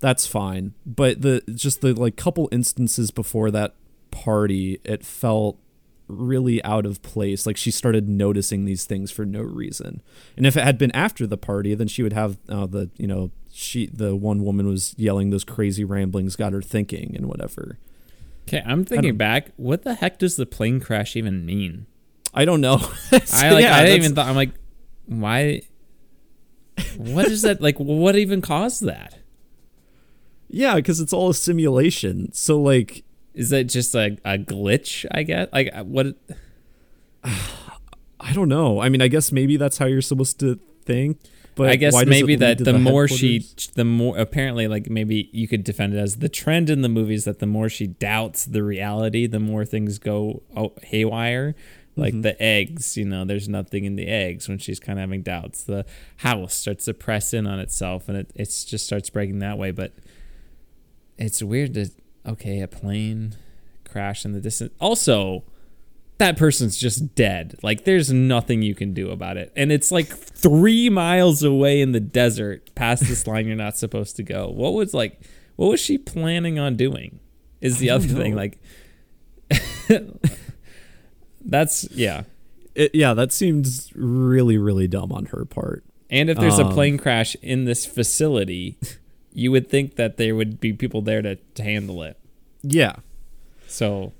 That's 0.00 0.26
fine. 0.26 0.74
But 0.84 1.22
the 1.22 1.42
just 1.54 1.80
the 1.80 1.94
like 1.94 2.16
couple 2.16 2.48
instances 2.52 3.10
before 3.10 3.50
that 3.52 3.74
party 4.10 4.80
it 4.84 5.04
felt 5.04 5.58
really 6.06 6.62
out 6.64 6.86
of 6.86 7.02
place. 7.02 7.46
Like 7.46 7.56
she 7.56 7.70
started 7.70 8.08
noticing 8.08 8.64
these 8.64 8.84
things 8.84 9.10
for 9.10 9.24
no 9.24 9.40
reason. 9.40 10.02
And 10.36 10.46
if 10.46 10.56
it 10.56 10.64
had 10.64 10.78
been 10.78 10.92
after 10.94 11.26
the 11.26 11.38
party 11.38 11.74
then 11.74 11.88
she 11.88 12.02
would 12.02 12.12
have 12.12 12.38
uh, 12.50 12.66
the 12.66 12.90
you 12.98 13.06
know 13.06 13.30
she 13.58 13.86
the 13.86 14.14
one 14.14 14.44
woman 14.44 14.68
was 14.68 14.94
yelling 14.96 15.30
those 15.30 15.44
crazy 15.44 15.84
ramblings 15.84 16.36
got 16.36 16.52
her 16.52 16.62
thinking 16.62 17.14
and 17.16 17.26
whatever 17.26 17.78
Okay, 18.46 18.62
I'm 18.64 18.86
thinking 18.86 19.18
back. 19.18 19.50
What 19.56 19.82
the 19.82 19.92
heck 19.92 20.18
does 20.18 20.36
the 20.36 20.46
plane 20.46 20.80
crash 20.80 21.16
even 21.16 21.44
mean? 21.44 21.86
i 22.34 22.44
don't 22.44 22.60
know 22.60 22.76
I 23.32 23.50
like. 23.50 23.64
Yeah, 23.64 23.76
I 23.76 23.84
didn't 23.84 24.04
even 24.04 24.14
thought. 24.14 24.26
I'm 24.26 24.36
like, 24.36 24.52
why? 25.06 25.62
What 26.96 27.26
is 27.26 27.42
that? 27.42 27.60
Like, 27.60 27.78
what 27.78 28.16
even 28.16 28.40
caused 28.40 28.84
that? 28.84 29.18
yeah 30.50 30.76
because 30.76 30.98
it's 30.98 31.12
all 31.12 31.28
a 31.28 31.34
simulation 31.34 32.32
so 32.32 32.58
like 32.58 33.04
Is 33.34 33.50
that 33.50 33.64
just 33.64 33.94
a, 33.94 34.16
a 34.24 34.38
glitch? 34.38 35.04
I 35.10 35.22
guess. 35.24 35.48
Like, 35.52 35.70
uh, 35.74 35.84
what? 35.84 36.06
i 38.20 38.32
don't 38.32 38.48
know 38.48 38.80
i 38.80 38.88
mean 38.88 39.02
i 39.02 39.08
guess 39.08 39.30
maybe 39.30 39.56
that's 39.56 39.78
how 39.78 39.86
you're 39.86 40.00
supposed 40.02 40.40
to 40.40 40.58
think 40.84 41.20
but 41.58 41.68
I 41.68 41.76
guess 41.76 42.06
maybe 42.06 42.36
that 42.36 42.58
to 42.58 42.64
the, 42.64 42.78
more 42.78 43.08
she, 43.08 43.44
the 43.74 43.84
more 43.84 44.16
apparently, 44.16 44.68
like 44.68 44.88
maybe 44.88 45.28
you 45.32 45.46
could 45.46 45.64
defend 45.64 45.92
it 45.92 45.98
as 45.98 46.16
the 46.16 46.28
trend 46.28 46.70
in 46.70 46.82
the 46.82 46.88
movies 46.88 47.24
that 47.24 47.40
the 47.40 47.46
more 47.46 47.68
she 47.68 47.86
doubts 47.86 48.46
the 48.46 48.62
reality, 48.62 49.26
the 49.26 49.40
more 49.40 49.64
things 49.64 49.98
go 49.98 50.42
oh, 50.56 50.72
haywire. 50.82 51.54
Like 51.96 52.12
Mm-hmm. 52.12 52.20
the 52.20 52.40
eggs, 52.40 52.96
you 52.96 53.04
know, 53.04 53.24
there's 53.24 53.48
nothing 53.48 53.84
in 53.84 53.96
the 53.96 54.06
eggs 54.06 54.48
when 54.48 54.58
she's 54.58 54.78
kind 54.78 55.00
of 55.00 55.02
having 55.02 55.22
doubts. 55.22 55.64
The 55.64 55.84
house 56.18 56.54
starts 56.54 56.84
to 56.84 56.94
press 56.94 57.34
in 57.34 57.44
on 57.44 57.58
itself, 57.58 58.08
and 58.08 58.16
it 58.16 58.30
it's 58.36 58.64
just 58.64 58.86
starts 58.86 59.10
breaking 59.10 59.40
that 59.40 59.58
way. 59.58 59.72
But 59.72 59.94
it's 61.18 61.42
weird 61.42 61.74
to 61.74 61.90
okay, 62.24 62.60
a 62.60 62.68
plane 62.68 63.34
crash 63.84 64.24
in 64.24 64.32
the 64.32 64.40
distance. 64.40 64.72
Also, 64.78 65.42
that 66.18 66.36
person's 66.36 66.76
just 66.76 67.14
dead. 67.14 67.58
Like 67.62 67.84
there's 67.84 68.12
nothing 68.12 68.62
you 68.62 68.74
can 68.74 68.92
do 68.92 69.10
about 69.10 69.36
it. 69.36 69.52
And 69.56 69.70
it's 69.72 69.90
like 69.90 70.08
three 70.08 70.90
miles 70.90 71.42
away 71.42 71.80
in 71.80 71.92
the 71.92 72.00
desert 72.00 72.74
past 72.74 73.04
this 73.04 73.26
line 73.26 73.46
you're 73.46 73.56
not 73.56 73.76
supposed 73.76 74.16
to 74.16 74.22
go. 74.22 74.48
What 74.48 74.74
was 74.74 74.92
like 74.94 75.20
what 75.56 75.70
was 75.70 75.80
she 75.80 75.98
planning 75.98 76.58
on 76.58 76.76
doing? 76.76 77.20
Is 77.60 77.78
the 77.78 77.90
other 77.90 78.06
don't 78.06 78.16
thing. 78.16 78.36
Like 78.36 78.58
that's 81.44 81.88
yeah. 81.90 82.24
it, 82.74 82.94
yeah, 82.94 83.14
that 83.14 83.32
seems 83.32 83.92
really, 83.94 84.58
really 84.58 84.88
dumb 84.88 85.12
on 85.12 85.26
her 85.26 85.44
part. 85.44 85.84
And 86.10 86.30
if 86.30 86.38
there's 86.38 86.58
a 86.58 86.64
Um, 86.64 86.72
plane 86.72 86.98
crash 86.98 87.36
in 87.42 87.64
this 87.64 87.84
facility, 87.84 88.78
you 89.32 89.50
would 89.52 89.68
think 89.68 89.96
that 89.96 90.16
there 90.16 90.34
would 90.34 90.58
be 90.58 90.72
people 90.72 91.02
there 91.02 91.22
to, 91.22 91.36
to 91.36 91.62
handle 91.62 92.02
it. 92.02 92.16
Yeah. 92.62 92.96
So, 93.66 94.12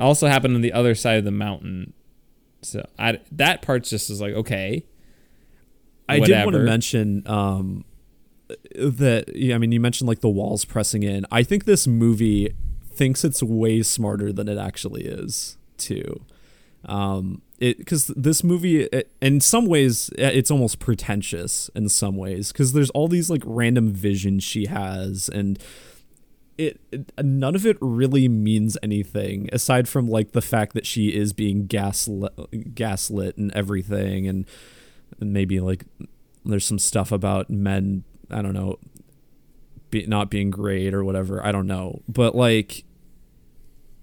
it 0.00 0.02
also 0.02 0.28
happened 0.28 0.54
on 0.54 0.62
the 0.62 0.72
other 0.72 0.94
side 0.94 1.18
of 1.18 1.24
the 1.24 1.30
mountain. 1.30 1.92
So 2.62 2.88
I, 2.98 3.20
that 3.32 3.62
part 3.62 3.84
just 3.84 4.08
is 4.08 4.20
like 4.20 4.34
okay. 4.34 4.84
I 6.08 6.20
did 6.20 6.44
want 6.44 6.56
to 6.56 6.62
mention 6.62 7.22
um, 7.26 7.84
that. 8.74 9.32
Yeah, 9.34 9.54
I 9.54 9.58
mean, 9.58 9.72
you 9.72 9.78
mentioned 9.78 10.08
like 10.08 10.20
the 10.20 10.28
walls 10.28 10.64
pressing 10.64 11.02
in. 11.02 11.26
I 11.30 11.42
think 11.42 11.66
this 11.66 11.86
movie 11.86 12.54
thinks 12.92 13.24
it's 13.24 13.42
way 13.42 13.82
smarter 13.82 14.32
than 14.32 14.48
it 14.48 14.58
actually 14.58 15.04
is, 15.04 15.56
too. 15.76 16.24
Um, 16.86 17.42
it 17.58 17.78
because 17.78 18.08
this 18.08 18.42
movie, 18.42 18.84
it, 18.84 19.12
in 19.20 19.40
some 19.40 19.66
ways, 19.66 20.10
it's 20.16 20.50
almost 20.50 20.80
pretentious 20.80 21.70
in 21.76 21.88
some 21.88 22.16
ways 22.16 22.50
because 22.50 22.72
there's 22.72 22.90
all 22.90 23.06
these 23.06 23.30
like 23.30 23.42
random 23.44 23.92
visions 23.92 24.42
she 24.42 24.66
has 24.66 25.28
and. 25.28 25.62
It, 26.60 26.80
it 26.92 27.24
none 27.24 27.54
of 27.54 27.64
it 27.64 27.78
really 27.80 28.28
means 28.28 28.76
anything 28.82 29.48
aside 29.50 29.88
from 29.88 30.08
like 30.08 30.32
the 30.32 30.42
fact 30.42 30.74
that 30.74 30.84
she 30.84 31.08
is 31.08 31.32
being 31.32 31.66
gaslit 31.66 32.74
gaslit 32.74 33.38
and 33.38 33.50
everything 33.52 34.28
and 34.28 34.44
and 35.20 35.32
maybe 35.32 35.58
like 35.58 35.84
there's 36.44 36.66
some 36.66 36.78
stuff 36.78 37.12
about 37.12 37.48
men 37.48 38.04
i 38.30 38.42
don't 38.42 38.52
know 38.52 38.78
be, 39.90 40.06
not 40.06 40.30
being 40.30 40.50
great 40.50 40.94
or 40.94 41.02
whatever 41.04 41.44
i 41.44 41.50
don't 41.50 41.66
know. 41.66 42.02
But 42.08 42.34
like 42.34 42.84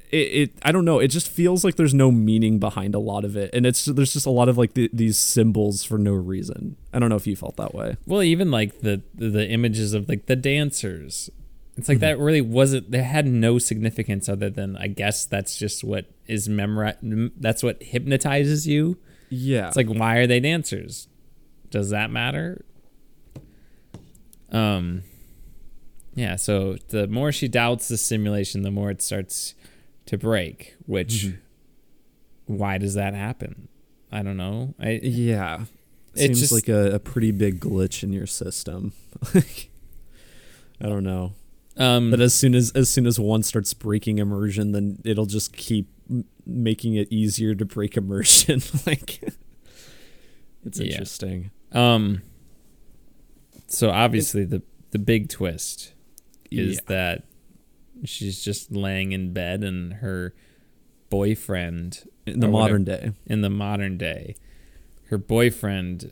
it, 0.09 0.17
it 0.17 0.53
i 0.63 0.71
don't 0.71 0.85
know 0.85 0.99
it 0.99 1.09
just 1.09 1.27
feels 1.27 1.63
like 1.63 1.75
there's 1.75 1.93
no 1.93 2.11
meaning 2.11 2.59
behind 2.59 2.95
a 2.95 2.99
lot 2.99 3.25
of 3.25 3.35
it 3.35 3.49
and 3.53 3.65
it's 3.65 3.83
there's 3.85 4.13
just 4.13 4.25
a 4.25 4.29
lot 4.29 4.47
of 4.47 4.57
like 4.57 4.73
the, 4.73 4.89
these 4.93 5.17
symbols 5.17 5.83
for 5.83 5.97
no 5.97 6.13
reason. 6.13 6.75
I 6.93 6.99
don't 6.99 7.09
know 7.09 7.17
if 7.17 7.27
you 7.27 7.35
felt 7.35 7.57
that 7.57 7.75
way. 7.75 7.97
Well, 8.05 8.23
even 8.23 8.49
like 8.51 8.81
the 8.81 9.01
the 9.13 9.47
images 9.47 9.93
of 9.93 10.07
like 10.09 10.25
the 10.25 10.35
dancers, 10.35 11.29
it's 11.77 11.83
Mm-hmm. 11.85 11.91
like 11.91 11.99
that 11.99 12.19
really 12.19 12.41
wasn't. 12.41 12.91
They 12.91 13.03
had 13.03 13.25
no 13.27 13.59
significance 13.59 14.27
other 14.27 14.49
than 14.49 14.75
I 14.77 14.87
guess 14.87 15.25
that's 15.25 15.57
just 15.57 15.83
what 15.83 16.05
is 16.27 16.47
memori- 16.49 17.31
That's 17.37 17.61
what 17.63 17.81
hypnotizes 17.83 18.67
you. 18.67 18.97
yeah 19.29 19.67
It's 19.67 19.77
like 19.77 19.87
why 19.87 20.17
are 20.17 20.27
they 20.27 20.39
dancers? 20.39 21.07
Does 21.69 21.89
that 21.91 22.09
matter? 22.11 22.63
Um. 24.51 25.03
Yeah. 26.15 26.35
So 26.35 26.77
the 26.89 27.07
more 27.07 27.31
she 27.31 27.47
doubts 27.47 27.87
the 27.89 27.97
simulation, 27.97 28.61
the 28.63 28.71
more 28.71 28.89
it 28.89 29.01
starts 29.01 29.53
to 30.07 30.17
break. 30.17 30.75
Which, 30.85 31.25
Mm-hmm. 31.27 32.55
why 32.57 32.77
does 32.77 32.93
that 32.95 33.13
happen? 33.13 33.67
I 34.11 34.23
don't 34.23 34.37
know. 34.37 34.73
I 34.79 34.99
yeah 35.03 35.65
It's 36.13 36.21
seems 36.21 36.39
just- 36.39 36.51
like 36.53 36.69
a, 36.69 36.95
a 36.95 36.99
pretty 36.99 37.31
big 37.31 37.59
glitch 37.59 38.03
in 38.03 38.13
your 38.13 38.25
system 38.25 38.93
like 39.35 39.69
i 40.79 40.85
don't 40.87 41.03
know 41.03 41.33
um. 41.77 42.11
that 42.11 42.19
as 42.19 42.33
soon 42.33 42.55
as 42.55 42.71
as 42.73 42.89
soon 42.89 43.05
as 43.05 43.19
one 43.19 43.43
starts 43.43 43.73
breaking 43.73 44.17
immersion 44.19 44.71
then 44.71 44.99
it'll 45.05 45.25
just 45.25 45.53
keep 45.53 45.87
m- 46.09 46.25
making 46.45 46.95
it 46.95 47.07
easier 47.11 47.53
to 47.55 47.65
break 47.65 47.95
immersion 47.97 48.61
like 48.85 49.21
it's 50.65 50.79
Yeah. 50.79 50.91
interesting 50.91 51.51
Um. 51.71 52.21
So 53.67 53.89
obviously 53.89 54.45
the 54.45 54.61
the 54.91 54.99
big 54.99 55.29
twist 55.29 55.93
is 56.49 56.75
Yeah. 56.75 56.81
that 56.87 57.23
she's 58.05 58.43
just 58.43 58.71
laying 58.71 59.11
in 59.11 59.33
bed 59.33 59.63
and 59.63 59.95
her 59.95 60.33
boyfriend 61.09 62.07
in 62.25 62.39
the 62.39 62.47
modern 62.47 62.83
day 62.83 63.11
in 63.25 63.41
the 63.41 63.49
modern 63.49 63.97
day, 63.97 64.35
her 65.09 65.17
boyfriend 65.17 66.11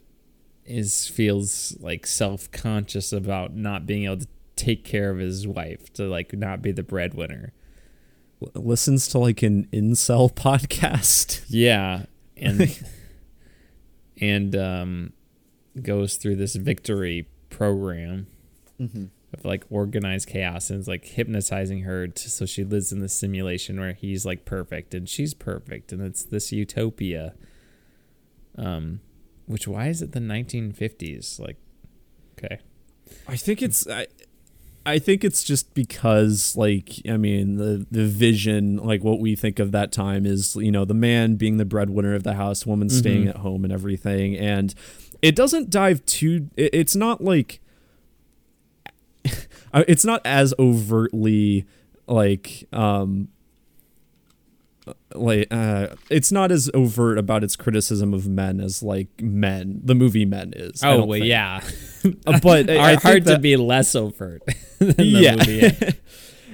is 0.66 1.08
feels 1.08 1.78
like 1.80 2.08
self 2.08 2.50
conscious 2.52 3.14
about 3.14 3.56
not 3.56 3.86
being 3.86 4.06
able 4.06 4.18
to 4.18 4.28
take 4.56 4.84
care 4.84 5.12
of 5.12 5.18
his 5.18 5.48
wife 5.48 5.92
to 5.94 6.04
like 6.04 6.34
not 6.34 6.62
be 6.62 6.72
the 6.72 6.84
breadwinner. 6.84 7.54
L- 8.42 8.62
listens 8.62 9.08
to 9.10 9.20
like 9.20 9.42
an 9.44 9.68
incel 9.74 10.34
podcast 10.34 11.46
Yeah, 11.50 12.06
and 12.38 12.78
and 14.22 14.56
um, 14.56 15.14
goes 15.82 16.18
through 16.18 16.38
this 16.38 16.56
victory 16.56 17.28
program 17.50 18.28
of 19.34 19.46
like 19.46 19.64
organized 19.70 20.28
chaos 20.28 20.70
and 20.70 20.80
is 20.80 20.88
like 20.88 21.06
hypnotizing 21.06 21.82
her 21.82 22.08
to, 22.08 22.30
so 22.30 22.46
she 22.46 22.64
lives 22.64 22.92
in 22.92 23.00
this 23.00 23.14
simulation 23.14 23.80
where 23.80 23.94
he's 23.94 24.26
like 24.26 24.46
perfect 24.46 24.94
and 24.94 25.08
she's 25.08 25.34
perfect 25.34 25.92
and 25.92 26.02
it's 26.02 26.24
this 26.24 26.52
utopia. 26.52 27.34
Um, 28.58 29.02
which 29.48 29.68
why 29.68 29.88
is 29.88 30.02
it 30.02 30.14
the 30.14 30.20
1950s? 30.20 31.40
Like, 31.40 31.58
okay, 32.38 32.60
I 33.28 33.36
think 33.36 33.62
it's 33.62 33.88
I, 33.88 34.08
I 34.88 35.00
think 35.00 35.24
it's 35.24 35.44
just 35.44 35.74
because 35.74 36.56
like 36.56 37.02
I 37.10 37.18
mean 37.18 37.56
the 37.56 37.86
the 37.90 38.06
vision 38.06 38.78
like 38.78 39.04
what 39.04 39.20
we 39.20 39.36
think 39.36 39.58
of 39.60 39.72
that 39.72 39.92
time 39.92 40.26
is 40.26 40.56
you 40.56 40.72
know 40.72 40.86
the 40.86 40.94
man 40.94 41.36
being 41.36 41.58
the 41.58 41.66
breadwinner 41.66 42.14
of 42.14 42.24
the 42.24 42.36
house, 42.36 42.66
woman 42.66 42.90
staying 42.90 43.26
Mhm. 43.26 43.30
at 43.30 43.38
home 43.38 43.64
and 43.64 43.74
everything, 43.74 44.36
and 44.38 44.76
it 45.22 45.36
doesn't 45.36 45.70
dive 45.70 46.06
too. 46.06 46.50
it- 46.56 46.74
It's 46.74 46.96
not 46.96 47.24
like 47.24 47.60
uh, 49.74 49.84
it's 49.88 50.06
not 50.06 50.22
as 50.26 50.54
overtly 50.60 51.66
like 52.08 52.68
um 52.72 53.30
like 55.18 55.48
uh 55.52 55.88
it's 56.10 56.32
not 56.32 56.52
as 56.52 56.70
overt 56.74 57.18
about 57.18 57.44
its 57.44 57.56
criticism 57.56 58.14
of 58.14 58.28
men 58.28 58.60
as 58.60 58.82
like 58.84 59.08
men 59.22 59.80
the 59.84 59.96
movie 59.96 60.26
men 60.26 60.54
is 60.56 60.84
oh 60.84 61.06
well, 61.06 61.18
yeah, 61.20 61.62
Uh, 62.28 62.40
but 62.42 62.70
I- 62.70 62.76
I 62.78 62.94
are 62.94 62.98
think 62.98 63.02
hard 63.02 63.26
to 63.26 63.40
be 63.40 63.56
less 63.58 63.96
overt 63.96 64.44
than 64.80 64.96
the 64.96 65.04
Yeah. 65.04 65.36
movie. 65.36 65.54
Yeah. 65.82 65.92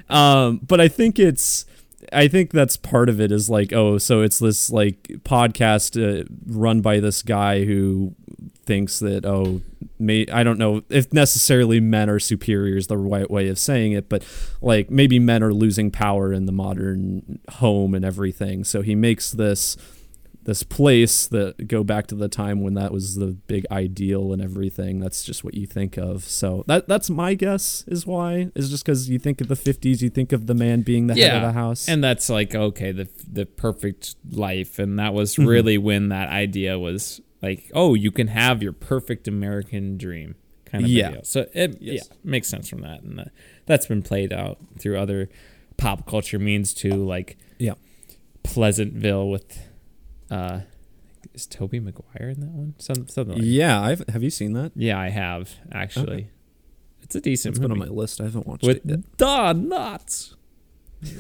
um 0.10 0.60
but 0.68 0.80
i 0.82 0.88
think 0.88 1.20
it's 1.20 1.66
i 2.14 2.28
think 2.28 2.52
that's 2.52 2.76
part 2.78 3.08
of 3.10 3.20
it 3.22 3.32
is 3.32 3.50
like 3.50 3.72
oh 3.74 3.98
so 3.98 4.22
it's 4.22 4.40
this 4.40 4.70
like 4.70 5.04
podcast 5.24 5.96
uh, 6.00 6.24
run 6.48 6.82
by 6.82 7.00
this 7.00 7.22
guy 7.22 7.64
who 7.66 8.16
thinks 8.66 9.00
that 9.00 9.26
oh 9.26 9.62
may 9.98 10.26
i 10.32 10.44
don't 10.44 10.60
know 10.60 10.82
if 10.90 11.12
necessarily 11.12 11.80
men 11.80 12.10
are 12.10 12.20
superior 12.20 12.78
is 12.78 12.88
the 12.88 12.98
right 12.98 13.30
way 13.32 13.48
of 13.48 13.58
saying 13.58 13.92
it 13.92 14.08
but 14.08 14.24
like 14.62 14.90
maybe 14.92 15.18
men 15.20 15.42
are 15.44 15.54
losing 15.54 15.90
power 15.90 16.32
in 16.32 16.46
the 16.46 16.52
modern 16.52 17.40
home 17.54 17.94
and 17.96 18.06
everything. 18.06 18.64
So 18.64 18.82
he 18.82 18.96
makes 18.96 19.32
this 19.32 19.78
this 20.44 20.64
place 20.64 21.28
that 21.28 21.68
go 21.68 21.84
back 21.84 22.08
to 22.08 22.16
the 22.16 22.28
time 22.28 22.62
when 22.62 22.74
that 22.74 22.92
was 22.92 23.16
the 23.16 23.28
big 23.28 23.64
ideal 23.70 24.34
and 24.34 24.42
everything. 24.42 25.00
That's 25.00 25.24
just 25.24 25.44
what 25.44 25.54
you 25.54 25.68
think 25.68 25.98
of. 25.98 26.24
So 26.24 26.64
that 26.68 26.88
that's 26.88 27.10
my 27.10 27.36
guess 27.36 27.84
is 27.88 28.08
why. 28.08 28.52
Is 28.56 28.70
just 28.70 28.84
because 28.84 29.08
you 29.10 29.20
think 29.20 29.40
of 29.42 29.48
the 29.50 29.56
50s 29.56 30.02
you 30.02 30.10
think 30.10 30.32
of 30.32 30.48
the 30.48 30.56
man 30.56 30.82
being 30.82 31.08
the 31.08 31.14
head 31.16 31.36
of 31.44 31.54
the 31.54 31.60
house. 31.60 31.88
And 31.88 32.04
that's 32.04 32.30
like 32.30 32.56
okay, 32.56 32.92
the 32.92 33.08
the 33.32 33.46
perfect 33.46 34.16
life, 34.32 34.80
and 34.80 34.98
that 35.00 35.14
was 35.14 35.36
Mm-hmm. 35.36 35.48
really 35.48 35.78
when 35.78 36.10
that 36.10 36.30
idea 36.30 36.78
was 36.78 37.22
like, 37.42 37.72
oh, 37.74 37.94
you 37.94 38.12
can 38.12 38.28
have 38.28 38.62
your 38.64 38.74
perfect 38.74 39.28
American 39.28 39.98
dream 39.98 40.36
kind 40.66 40.84
of 40.84 40.90
Yeah. 40.90 41.12
deal. 41.12 41.24
So 41.24 41.48
it 41.54 41.78
Yes. 41.82 42.08
yeah 42.10 42.16
makes 42.24 42.48
sense 42.48 42.70
from 42.70 42.82
that, 42.82 43.02
and 43.02 43.20
uh, 43.20 43.26
that's 43.66 43.88
been 43.88 44.02
played 44.02 44.32
out 44.34 44.58
through 44.80 44.98
other 44.98 45.30
pop 45.78 46.06
culture 46.08 46.40
means 46.40 46.74
too, 46.74 47.04
like 47.06 47.38
yeah 47.58 47.74
Pleasantville 48.44 49.30
with 49.30 49.68
uh, 50.30 50.62
is 51.34 51.46
Tobey 51.46 51.80
Maguire 51.80 52.30
in 52.30 52.40
that 52.42 52.52
one? 52.52 52.76
Some 52.78 53.08
something 53.08 53.36
like 53.36 53.44
yeah 53.46 53.82
I've, 53.82 54.04
have 54.10 54.24
you 54.24 54.30
seen 54.30 54.54
that 54.54 54.72
yeah, 54.76 55.00
I 55.00 55.10
have 55.10 55.56
actually. 55.72 56.30
It's 57.04 57.16
a 57.16 57.22
decent 57.22 57.54
it's 57.56 57.60
been 57.60 57.72
on 57.72 57.80
my 57.80 57.86
list 57.88 58.22
i 58.22 58.24
haven't 58.26 58.48
watched 58.48 58.64
it 58.64 58.82
yet. 58.86 58.98
with 58.98 59.18
Don 59.18 59.66
Knotts. 59.68 60.36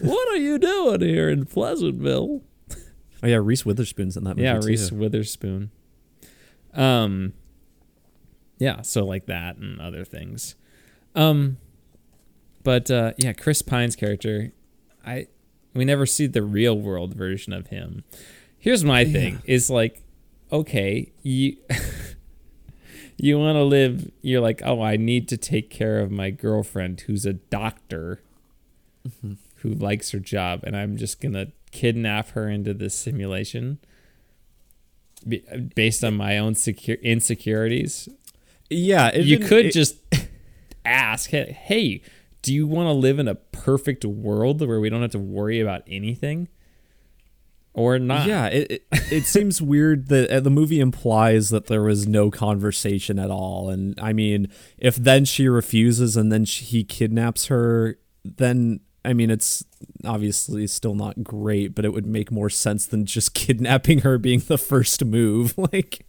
what 0.02 0.30
are 0.30 0.38
you 0.38 0.58
doing 0.58 1.02
here 1.02 1.28
in 1.30 1.46
Pleasantville? 1.46 2.42
oh 3.24 3.28
yeah 3.28 3.36
reese 3.42 3.66
witherspoon's 3.66 4.16
in 4.16 4.24
that 4.24 4.36
movie 4.36 4.44
yeah, 4.44 4.60
too. 4.60 4.68
Reese 4.68 4.92
Witherspoon. 4.92 5.72
Um, 6.74 7.34
yeah, 8.58 8.82
so 8.82 9.06
like 9.06 9.26
that 9.26 9.58
and 9.58 9.82
other 9.82 10.06
things. 10.06 10.56
Um, 11.16 11.58
but 12.64 12.90
uh, 12.92 13.14
yeah, 13.18 13.34
Chris 13.34 13.62
Pine's 13.62 13.96
character, 13.96 14.54
I 15.06 15.28
we 15.74 15.86
never 15.86 16.06
see 16.06 16.28
the 16.28 16.44
real 16.44 16.78
world 16.78 17.14
version 17.16 17.54
of 17.54 17.68
him. 17.68 18.04
Here's 18.58 18.84
my 18.84 19.06
thing: 19.06 19.42
is 19.46 19.70
like, 19.70 20.04
okay, 20.52 21.12
you. 21.22 21.58
You 23.24 23.38
want 23.38 23.56
to 23.56 23.64
live, 23.64 24.10
you're 24.24 24.42
like, 24.42 24.64
oh, 24.66 24.82
I 24.82 24.98
need 24.98 25.28
to 25.28 25.38
take 25.38 25.70
care 25.70 26.00
of 26.00 26.10
my 26.10 26.32
girlfriend 26.32 27.02
who's 27.02 27.24
a 27.24 27.34
doctor 27.34 28.24
who 29.58 29.70
likes 29.70 30.10
her 30.10 30.20
job, 30.20 30.62
and 30.64 30.76
I'm 30.76 30.98
just 30.98 31.22
to 31.22 31.52
kidnap 31.72 32.30
her 32.30 32.50
into 32.50 32.74
this 32.74 32.96
simulation 32.96 33.78
based 35.76 36.04
on 36.04 36.16
my 36.16 36.38
own 36.38 36.56
secure 36.56 36.98
insecurities. 36.98 38.10
yeah 38.70 39.16
you 39.16 39.40
could 39.40 39.68
it- 39.68 39.74
just 39.74 39.98
ask, 40.86 41.30
hey, 41.30 41.52
hey, 41.52 42.02
do 42.42 42.54
you 42.54 42.66
want 42.66 42.88
to 42.88 42.94
live 42.94 43.20
in 43.20 43.28
a 43.28 43.36
perfect 43.36 44.04
world 44.04 44.66
where 44.68 44.80
we 44.80 44.90
don't 44.90 45.02
have 45.02 45.12
to 45.12 45.20
worry 45.20 45.60
about 45.60 45.84
anything? 45.88 46.48
or 47.74 47.98
not. 47.98 48.28
Yeah, 48.28 48.48
it, 48.48 48.70
it, 48.70 48.84
it 49.12 49.24
seems 49.24 49.62
weird 49.74 50.08
that 50.10 50.30
uh, 50.30 50.40
the 50.42 50.50
movie 50.50 50.82
implies 50.82 51.50
that 51.52 51.68
there 51.68 51.82
was 51.84 52.06
no 52.06 52.30
conversation 52.30 53.18
at 53.18 53.32
all. 53.32 53.70
And 53.70 53.98
I 53.98 54.12
mean, 54.12 54.50
if 54.78 54.98
then 54.98 55.24
she 55.24 55.48
refuses 55.48 56.18
and 56.18 56.32
then 56.34 56.44
she, 56.44 56.66
he 56.66 56.84
kidnaps 56.84 57.46
her, 57.46 57.98
then 58.26 58.82
I 59.04 59.14
mean, 59.14 59.32
it's 59.32 59.66
obviously 60.06 60.68
still 60.68 60.96
not 60.96 61.24
great, 61.24 61.74
but 61.74 61.86
it 61.86 61.94
would 61.94 62.06
make 62.06 62.32
more 62.32 62.50
sense 62.50 62.86
than 62.86 63.06
just 63.06 63.34
kidnapping 63.34 64.00
her 64.00 64.18
being 64.18 64.40
the 64.40 64.58
first 64.58 65.04
move. 65.04 65.58
like, 65.74 66.06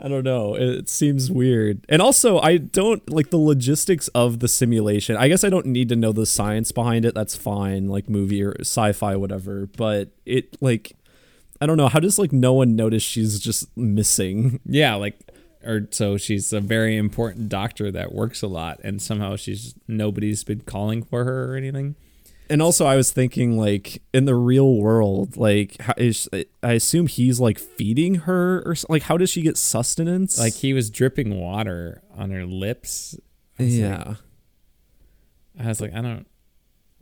I 0.00 0.06
don't 0.08 0.24
know. 0.24 0.54
It 0.54 0.88
seems 0.88 1.30
weird. 1.30 1.84
And 1.88 2.00
also, 2.00 2.38
I 2.38 2.58
don't 2.58 3.08
like 3.10 3.30
the 3.30 3.38
logistics 3.38 4.08
of 4.08 4.38
the 4.38 4.48
simulation. 4.48 5.16
I 5.16 5.26
guess 5.26 5.42
I 5.42 5.50
don't 5.50 5.66
need 5.66 5.88
to 5.88 5.96
know 5.96 6.12
the 6.12 6.26
science 6.26 6.70
behind 6.70 7.04
it. 7.04 7.14
That's 7.14 7.36
fine, 7.36 7.88
like 7.88 8.08
movie 8.08 8.42
or 8.42 8.54
sci 8.60 8.92
fi, 8.92 9.16
whatever. 9.16 9.66
But 9.66 10.10
it, 10.24 10.56
like, 10.62 10.92
I 11.60 11.66
don't 11.66 11.76
know. 11.76 11.88
How 11.88 11.98
does, 11.98 12.20
like, 12.20 12.32
no 12.32 12.52
one 12.52 12.76
notice 12.76 13.02
she's 13.02 13.40
just 13.40 13.76
missing? 13.76 14.60
Yeah, 14.66 14.94
like, 14.94 15.18
or 15.64 15.88
so 15.90 16.16
she's 16.16 16.52
a 16.52 16.60
very 16.60 16.96
important 16.96 17.48
doctor 17.48 17.90
that 17.90 18.12
works 18.12 18.42
a 18.42 18.46
lot, 18.48 18.80
and 18.84 19.00
somehow 19.00 19.36
she's 19.36 19.74
nobody's 19.86 20.44
been 20.44 20.60
calling 20.60 21.02
for 21.02 21.24
her 21.24 21.52
or 21.52 21.56
anything 21.56 21.96
and 22.50 22.62
also 22.62 22.86
I 22.86 22.96
was 22.96 23.12
thinking 23.12 23.58
like 23.58 24.02
in 24.12 24.24
the 24.24 24.34
real 24.34 24.76
world, 24.76 25.36
like 25.36 25.80
how 25.80 25.94
is 25.96 26.28
I 26.62 26.72
assume 26.72 27.06
he's 27.06 27.40
like 27.40 27.58
feeding 27.58 28.16
her 28.16 28.62
or 28.64 28.74
like 28.88 29.02
how 29.02 29.16
does 29.16 29.30
she 29.30 29.42
get 29.42 29.56
sustenance? 29.56 30.38
Like 30.38 30.54
he 30.54 30.72
was 30.72 30.90
dripping 30.90 31.38
water 31.38 32.02
on 32.16 32.30
her 32.30 32.46
lips. 32.46 33.18
I 33.58 33.64
yeah. 33.64 34.04
Like, 34.06 34.16
I 35.60 35.66
was 35.66 35.80
like, 35.80 35.92
I 35.92 36.00
don't, 36.00 36.26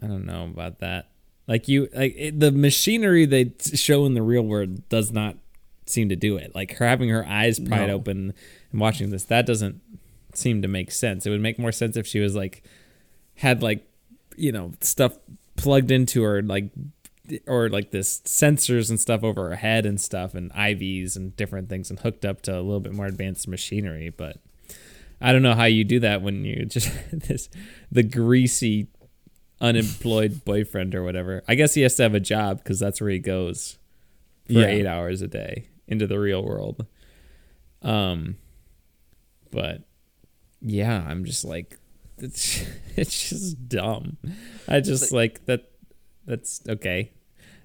I 0.02 0.06
don't 0.06 0.24
know 0.24 0.44
about 0.44 0.78
that. 0.78 1.10
Like 1.46 1.68
you, 1.68 1.88
like 1.94 2.14
it, 2.16 2.40
the 2.40 2.50
machinery 2.50 3.24
they 3.24 3.52
show 3.74 4.04
in 4.06 4.14
the 4.14 4.22
real 4.22 4.42
world 4.42 4.88
does 4.88 5.12
not 5.12 5.36
seem 5.86 6.08
to 6.08 6.16
do 6.16 6.36
it. 6.36 6.54
Like 6.54 6.76
her 6.76 6.86
having 6.86 7.08
her 7.08 7.26
eyes 7.26 7.58
pried 7.58 7.88
no. 7.88 7.94
open 7.94 8.34
and 8.70 8.80
watching 8.80 9.10
this, 9.10 9.24
that 9.24 9.46
doesn't 9.46 9.80
seem 10.34 10.62
to 10.62 10.68
make 10.68 10.90
sense. 10.90 11.26
It 11.26 11.30
would 11.30 11.40
make 11.40 11.58
more 11.58 11.72
sense 11.72 11.96
if 11.96 12.06
she 12.06 12.20
was 12.20 12.34
like 12.34 12.62
had 13.36 13.62
like 13.62 13.86
you 14.36 14.52
know 14.52 14.72
stuff 14.80 15.18
plugged 15.56 15.90
into 15.90 16.22
her 16.22 16.42
like 16.42 16.70
or 17.46 17.68
like 17.68 17.90
this 17.90 18.20
sensors 18.20 18.90
and 18.90 19.00
stuff 19.00 19.24
over 19.24 19.48
her 19.48 19.56
head 19.56 19.86
and 19.86 20.00
stuff 20.00 20.34
and 20.34 20.52
IVs 20.52 21.16
and 21.16 21.36
different 21.36 21.68
things 21.68 21.90
and 21.90 22.00
hooked 22.00 22.24
up 22.24 22.42
to 22.42 22.52
a 22.52 22.60
little 22.60 22.80
bit 22.80 22.92
more 22.92 23.06
advanced 23.06 23.48
machinery 23.48 24.10
but 24.10 24.38
I 25.20 25.32
don't 25.32 25.42
know 25.42 25.54
how 25.54 25.64
you 25.64 25.82
do 25.82 25.98
that 26.00 26.22
when 26.22 26.44
you 26.44 26.64
just 26.66 26.90
this 27.10 27.48
the 27.90 28.02
greasy 28.02 28.88
unemployed 29.60 30.44
boyfriend 30.44 30.94
or 30.94 31.02
whatever. 31.02 31.42
I 31.48 31.54
guess 31.54 31.74
he 31.74 31.82
has 31.82 31.96
to 31.96 32.02
have 32.02 32.14
a 32.14 32.20
job 32.20 32.58
because 32.58 32.78
that's 32.78 33.00
where 33.00 33.10
he 33.10 33.18
goes 33.18 33.78
for 34.46 34.52
yeah. 34.52 34.66
8 34.66 34.86
hours 34.86 35.22
a 35.22 35.26
day 35.26 35.68
into 35.88 36.06
the 36.06 36.18
real 36.18 36.44
world. 36.44 36.86
Um 37.82 38.36
but 39.50 39.82
yeah, 40.60 41.04
I'm 41.06 41.24
just 41.24 41.44
like 41.44 41.78
it's 42.18 42.64
it's 42.96 43.30
just 43.30 43.68
dumb. 43.68 44.16
I 44.68 44.80
just 44.80 45.12
like 45.12 45.44
that. 45.46 45.70
That's 46.26 46.62
okay. 46.68 47.12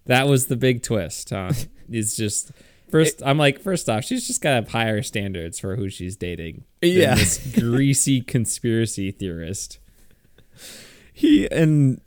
That 0.06 0.28
was 0.28 0.48
the 0.48 0.56
big 0.56 0.84
twist, 0.84 1.30
huh? 1.30 1.52
it's 1.90 2.16
just 2.16 2.52
first. 2.90 3.22
It, 3.22 3.26
I'm 3.26 3.38
like, 3.38 3.60
first 3.60 3.90
off, 3.90 4.04
she's 4.04 4.28
just 4.28 4.42
gotta 4.42 4.56
have 4.56 4.70
higher 4.70 5.02
standards 5.02 5.60
for 5.60 5.76
who 5.76 5.90
she's 5.90 6.16
dating. 6.16 6.66
Yeah, 6.82 7.16
this 7.16 7.56
greasy 7.60 8.22
conspiracy 8.22 9.12
theorist. 9.12 9.80
He 11.14 11.50
and 11.50 12.02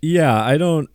yeah, 0.00 0.42
I 0.42 0.56
don't. 0.56 0.88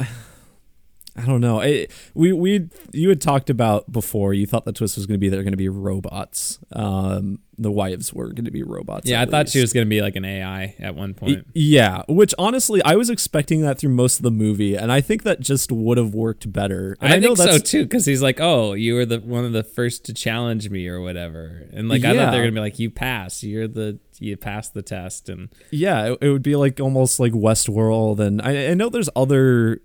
I 1.15 1.25
don't 1.25 1.41
know. 1.41 1.61
I, 1.61 1.87
we 2.15 2.33
we 2.33 2.69
you 2.91 3.09
had 3.09 3.21
talked 3.21 3.49
about 3.51 3.91
before. 3.91 4.33
You 4.33 4.47
thought 4.47 4.65
the 4.65 4.73
twist 4.73 4.97
was 4.97 5.05
going 5.05 5.15
to 5.15 5.19
be 5.19 5.29
they're 5.29 5.43
going 5.43 5.53
to 5.53 5.57
be 5.57 5.69
robots. 5.69 6.57
Um, 6.71 7.39
the 7.57 7.71
wives 7.71 8.11
were 8.11 8.29
going 8.29 8.45
to 8.45 8.51
be 8.51 8.63
robots. 8.63 9.07
Yeah, 9.07 9.21
I 9.21 9.25
thought 9.27 9.47
she 9.47 9.61
was 9.61 9.73
going 9.73 9.85
to 9.85 9.89
be 9.89 10.01
like 10.01 10.15
an 10.15 10.25
AI 10.25 10.75
at 10.79 10.95
one 10.95 11.13
point. 11.13 11.45
Yeah, 11.53 12.01
which 12.09 12.33
honestly, 12.39 12.81
I 12.83 12.95
was 12.95 13.11
expecting 13.11 13.61
that 13.61 13.77
through 13.77 13.91
most 13.91 14.17
of 14.17 14.23
the 14.23 14.31
movie, 14.31 14.75
and 14.75 14.91
I 14.91 15.01
think 15.01 15.21
that 15.23 15.39
just 15.39 15.71
would 15.71 15.99
have 15.99 16.15
worked 16.15 16.51
better. 16.51 16.97
And 16.99 17.13
I, 17.13 17.17
I 17.17 17.19
think 17.19 17.37
so 17.37 17.59
too, 17.59 17.83
because 17.83 18.07
he's 18.07 18.23
like, 18.23 18.39
"Oh, 18.39 18.73
you 18.73 18.95
were 18.95 19.05
the 19.05 19.19
one 19.19 19.45
of 19.45 19.53
the 19.53 19.63
first 19.63 20.05
to 20.05 20.13
challenge 20.15 20.71
me, 20.71 20.87
or 20.87 20.99
whatever," 20.99 21.67
and 21.73 21.89
like 21.89 22.01
yeah. 22.01 22.11
I 22.11 22.15
thought 22.15 22.31
they're 22.31 22.41
going 22.41 22.55
to 22.55 22.59
be 22.59 22.59
like, 22.59 22.79
"You 22.79 22.89
pass. 22.89 23.43
You're 23.43 23.67
the 23.67 23.99
you 24.17 24.35
pass 24.35 24.69
the 24.69 24.81
test," 24.81 25.29
and 25.29 25.49
yeah, 25.69 26.13
it, 26.13 26.17
it 26.21 26.29
would 26.29 26.43
be 26.43 26.55
like 26.55 26.79
almost 26.79 27.19
like 27.19 27.33
Westworld, 27.33 28.19
and 28.19 28.41
I, 28.41 28.69
I 28.69 28.73
know 28.73 28.89
there's 28.89 29.09
other 29.15 29.79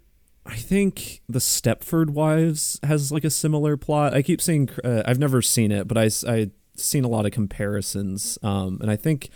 I 0.49 0.57
think 0.57 1.21
the 1.29 1.41
Stepford 1.41 2.11
Wives 2.11 2.81
has 2.83 3.13
like 3.13 3.25
a 3.25 3.31
similar 3.31 3.77
plot. 3.77 4.15
I 4.15 4.23
keep 4.23 4.41
saying 4.41 4.71
uh, 4.83 5.03
I've 5.05 5.19
never 5.19 5.43
seen 5.43 5.71
it, 5.71 5.87
but 5.87 5.99
I 5.99 6.09
I've 6.27 6.51
seen 6.75 7.05
a 7.05 7.09
lot 7.09 7.27
of 7.27 7.33
comparisons, 7.33 8.39
um, 8.43 8.79
and 8.81 8.91
I 8.91 8.97
think 8.97 9.29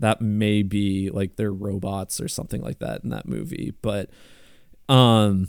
that 0.00 0.20
may 0.20 0.62
be 0.62 1.10
like 1.10 1.36
they're 1.36 1.52
robots 1.52 2.20
or 2.20 2.26
something 2.26 2.60
like 2.60 2.80
that 2.80 3.04
in 3.04 3.10
that 3.10 3.28
movie. 3.28 3.72
But 3.82 4.10
um, 4.88 5.48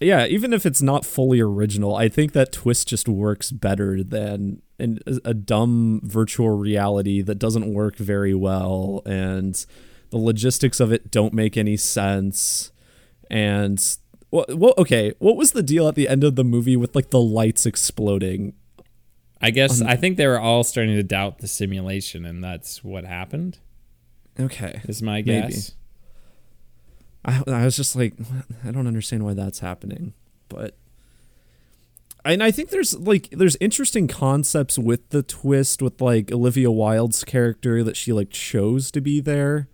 yeah, 0.00 0.26
even 0.26 0.52
if 0.52 0.64
it's 0.64 0.82
not 0.82 1.04
fully 1.04 1.40
original, 1.40 1.96
I 1.96 2.08
think 2.08 2.32
that 2.32 2.52
twist 2.52 2.86
just 2.86 3.08
works 3.08 3.50
better 3.50 4.04
than 4.04 4.62
an, 4.78 5.00
a 5.24 5.34
dumb 5.34 6.00
virtual 6.04 6.50
reality 6.50 7.22
that 7.22 7.40
doesn't 7.40 7.72
work 7.72 7.96
very 7.96 8.34
well, 8.34 9.02
and 9.04 9.66
the 10.10 10.18
logistics 10.18 10.78
of 10.78 10.92
it 10.92 11.10
don't 11.10 11.34
make 11.34 11.56
any 11.56 11.76
sense, 11.76 12.70
and 13.28 13.98
well, 14.30 14.46
well, 14.50 14.74
okay. 14.78 15.12
What 15.18 15.36
was 15.36 15.52
the 15.52 15.62
deal 15.62 15.88
at 15.88 15.94
the 15.94 16.08
end 16.08 16.24
of 16.24 16.36
the 16.36 16.44
movie 16.44 16.76
with 16.76 16.94
like 16.94 17.10
the 17.10 17.20
lights 17.20 17.66
exploding? 17.66 18.54
I 19.40 19.50
guess 19.50 19.80
um, 19.80 19.86
I 19.86 19.96
think 19.96 20.16
they 20.16 20.26
were 20.26 20.40
all 20.40 20.64
starting 20.64 20.96
to 20.96 21.02
doubt 21.02 21.38
the 21.38 21.48
simulation, 21.48 22.24
and 22.24 22.42
that's 22.42 22.82
what 22.82 23.04
happened. 23.04 23.58
Okay, 24.38 24.80
is 24.84 25.02
my 25.02 25.20
guess. 25.20 25.72
I 27.24 27.42
I 27.46 27.64
was 27.64 27.76
just 27.76 27.96
like, 27.96 28.14
I 28.64 28.70
don't 28.70 28.86
understand 28.86 29.24
why 29.24 29.34
that's 29.34 29.60
happening, 29.60 30.14
but 30.48 30.76
and 32.24 32.42
I 32.42 32.50
think 32.50 32.70
there's 32.70 32.98
like 32.98 33.30
there's 33.30 33.56
interesting 33.60 34.08
concepts 34.08 34.78
with 34.78 35.08
the 35.10 35.22
twist 35.22 35.80
with 35.80 36.00
like 36.00 36.30
Olivia 36.30 36.70
Wilde's 36.70 37.24
character 37.24 37.82
that 37.84 37.96
she 37.96 38.12
like 38.12 38.30
chose 38.30 38.90
to 38.90 39.00
be 39.00 39.20
there 39.20 39.68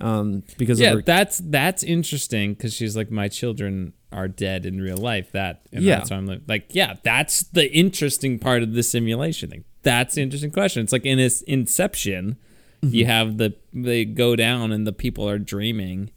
um, 0.00 0.42
because 0.58 0.80
yeah, 0.80 0.94
her- 0.94 1.02
that's 1.02 1.38
that's 1.38 1.82
interesting 1.82 2.54
because 2.54 2.74
she's 2.74 2.96
like 2.96 3.10
my 3.10 3.28
children 3.28 3.92
are 4.12 4.28
dead 4.28 4.66
in 4.66 4.80
real 4.80 4.96
life. 4.96 5.32
That 5.32 5.62
and 5.72 5.84
yeah, 5.84 5.98
that's 5.98 6.10
why 6.10 6.16
I'm 6.16 6.26
like, 6.26 6.42
like 6.46 6.66
yeah, 6.70 6.96
that's 7.02 7.42
the 7.42 7.70
interesting 7.72 8.38
part 8.38 8.62
of 8.62 8.72
the 8.74 8.82
simulation 8.82 9.50
thing. 9.50 9.64
That's 9.82 10.14
the 10.14 10.22
interesting 10.22 10.50
question. 10.50 10.82
It's 10.82 10.92
like 10.92 11.04
in 11.04 11.18
this 11.18 11.42
Inception, 11.42 12.36
mm-hmm. 12.82 12.94
you 12.94 13.06
have 13.06 13.38
the 13.38 13.54
they 13.72 14.04
go 14.04 14.36
down 14.36 14.72
and 14.72 14.86
the 14.86 14.92
people 14.92 15.28
are 15.28 15.38
dreaming, 15.38 16.10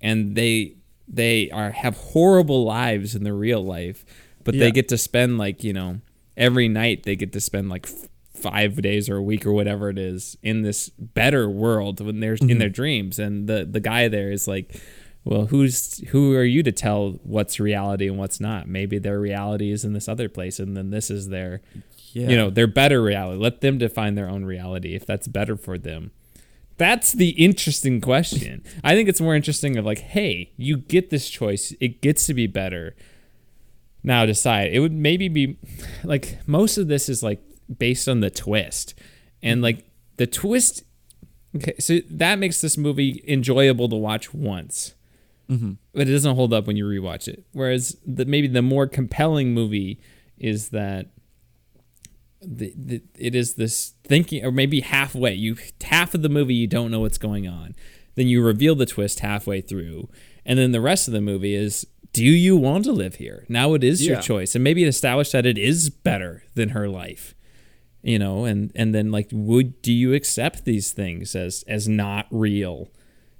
and 0.00 0.34
they 0.34 0.76
they 1.08 1.50
are 1.50 1.70
have 1.70 1.96
horrible 1.96 2.64
lives 2.64 3.14
in 3.14 3.24
the 3.24 3.32
real 3.34 3.64
life, 3.64 4.04
but 4.44 4.54
yeah. 4.54 4.64
they 4.64 4.70
get 4.70 4.88
to 4.88 4.98
spend 4.98 5.38
like 5.38 5.62
you 5.62 5.72
know 5.72 6.00
every 6.36 6.68
night 6.68 7.02
they 7.04 7.16
get 7.16 7.32
to 7.32 7.40
spend 7.40 7.68
like 7.68 7.88
five 8.36 8.80
days 8.82 9.08
or 9.08 9.16
a 9.16 9.22
week 9.22 9.46
or 9.46 9.52
whatever 9.52 9.88
it 9.88 9.98
is 9.98 10.36
in 10.42 10.62
this 10.62 10.88
better 10.90 11.48
world 11.48 12.00
when 12.00 12.20
they're 12.20 12.34
mm-hmm. 12.34 12.50
in 12.50 12.58
their 12.58 12.68
dreams. 12.68 13.18
And 13.18 13.48
the 13.48 13.64
the 13.64 13.80
guy 13.80 14.08
there 14.08 14.30
is 14.30 14.46
like 14.46 14.80
well 15.24 15.46
who's 15.46 15.98
who 16.08 16.34
are 16.34 16.44
you 16.44 16.62
to 16.62 16.72
tell 16.72 17.12
what's 17.22 17.58
reality 17.58 18.08
and 18.08 18.18
what's 18.18 18.40
not? 18.40 18.68
Maybe 18.68 18.98
their 18.98 19.18
reality 19.18 19.72
is 19.72 19.84
in 19.84 19.92
this 19.92 20.08
other 20.08 20.28
place 20.28 20.58
and 20.58 20.76
then 20.76 20.90
this 20.90 21.10
is 21.10 21.28
their 21.28 21.62
yeah. 22.12 22.28
you 22.28 22.36
know 22.36 22.50
their 22.50 22.66
better 22.66 23.02
reality. 23.02 23.40
Let 23.40 23.60
them 23.60 23.78
define 23.78 24.14
their 24.14 24.28
own 24.28 24.44
reality 24.44 24.94
if 24.94 25.06
that's 25.06 25.28
better 25.28 25.56
for 25.56 25.78
them. 25.78 26.12
That's 26.78 27.12
the 27.12 27.30
interesting 27.30 28.02
question. 28.02 28.62
I 28.84 28.94
think 28.94 29.08
it's 29.08 29.20
more 29.20 29.34
interesting 29.34 29.76
of 29.76 29.84
like 29.84 30.00
hey 30.00 30.52
you 30.56 30.76
get 30.76 31.10
this 31.10 31.28
choice. 31.28 31.74
It 31.80 32.00
gets 32.00 32.26
to 32.26 32.34
be 32.34 32.46
better. 32.46 32.94
Now 34.02 34.24
decide. 34.24 34.72
It 34.72 34.78
would 34.78 34.92
maybe 34.92 35.28
be 35.28 35.58
like 36.04 36.38
most 36.46 36.78
of 36.78 36.86
this 36.86 37.08
is 37.08 37.24
like 37.24 37.42
based 37.74 38.08
on 38.08 38.20
the 38.20 38.30
twist. 38.30 38.94
And 39.42 39.62
like 39.62 39.86
the 40.16 40.26
twist 40.26 40.82
okay, 41.54 41.74
so 41.78 42.00
that 42.10 42.38
makes 42.38 42.60
this 42.60 42.76
movie 42.76 43.24
enjoyable 43.26 43.88
to 43.88 43.96
watch 43.96 44.32
once. 44.34 44.94
Mm-hmm. 45.50 45.72
But 45.92 46.08
it 46.08 46.12
doesn't 46.12 46.34
hold 46.34 46.52
up 46.52 46.66
when 46.66 46.76
you 46.76 46.84
rewatch 46.84 47.28
it. 47.28 47.44
Whereas 47.52 47.96
the 48.04 48.24
maybe 48.24 48.48
the 48.48 48.62
more 48.62 48.86
compelling 48.86 49.54
movie 49.54 50.00
is 50.38 50.70
that 50.70 51.08
the, 52.46 52.72
the, 52.76 53.02
it 53.18 53.34
is 53.34 53.54
this 53.54 53.94
thinking 54.04 54.44
or 54.44 54.52
maybe 54.52 54.80
halfway 54.80 55.34
you 55.34 55.56
half 55.82 56.14
of 56.14 56.22
the 56.22 56.28
movie 56.28 56.54
you 56.54 56.66
don't 56.66 56.90
know 56.90 57.00
what's 57.00 57.18
going 57.18 57.48
on 57.48 57.74
then 58.14 58.28
you 58.28 58.42
reveal 58.42 58.74
the 58.74 58.86
twist 58.86 59.20
halfway 59.20 59.60
through 59.60 60.08
and 60.44 60.58
then 60.58 60.72
the 60.72 60.80
rest 60.80 61.08
of 61.08 61.14
the 61.14 61.20
movie 61.20 61.54
is 61.54 61.86
do 62.12 62.24
you 62.24 62.56
want 62.56 62.84
to 62.84 62.92
live 62.92 63.16
here 63.16 63.44
now 63.48 63.74
it 63.74 63.82
is 63.82 64.04
yeah. 64.04 64.12
your 64.12 64.22
choice 64.22 64.54
and 64.54 64.62
maybe 64.62 64.84
it 64.84 64.88
established 64.88 65.32
that 65.32 65.46
it 65.46 65.58
is 65.58 65.90
better 65.90 66.44
than 66.54 66.70
her 66.70 66.88
life 66.88 67.34
you 68.06 68.18
know 68.18 68.44
and 68.44 68.70
and 68.74 68.94
then 68.94 69.10
like 69.10 69.28
would 69.32 69.82
do 69.82 69.92
you 69.92 70.14
accept 70.14 70.64
these 70.64 70.92
things 70.92 71.34
as 71.34 71.64
as 71.66 71.88
not 71.88 72.26
real 72.30 72.88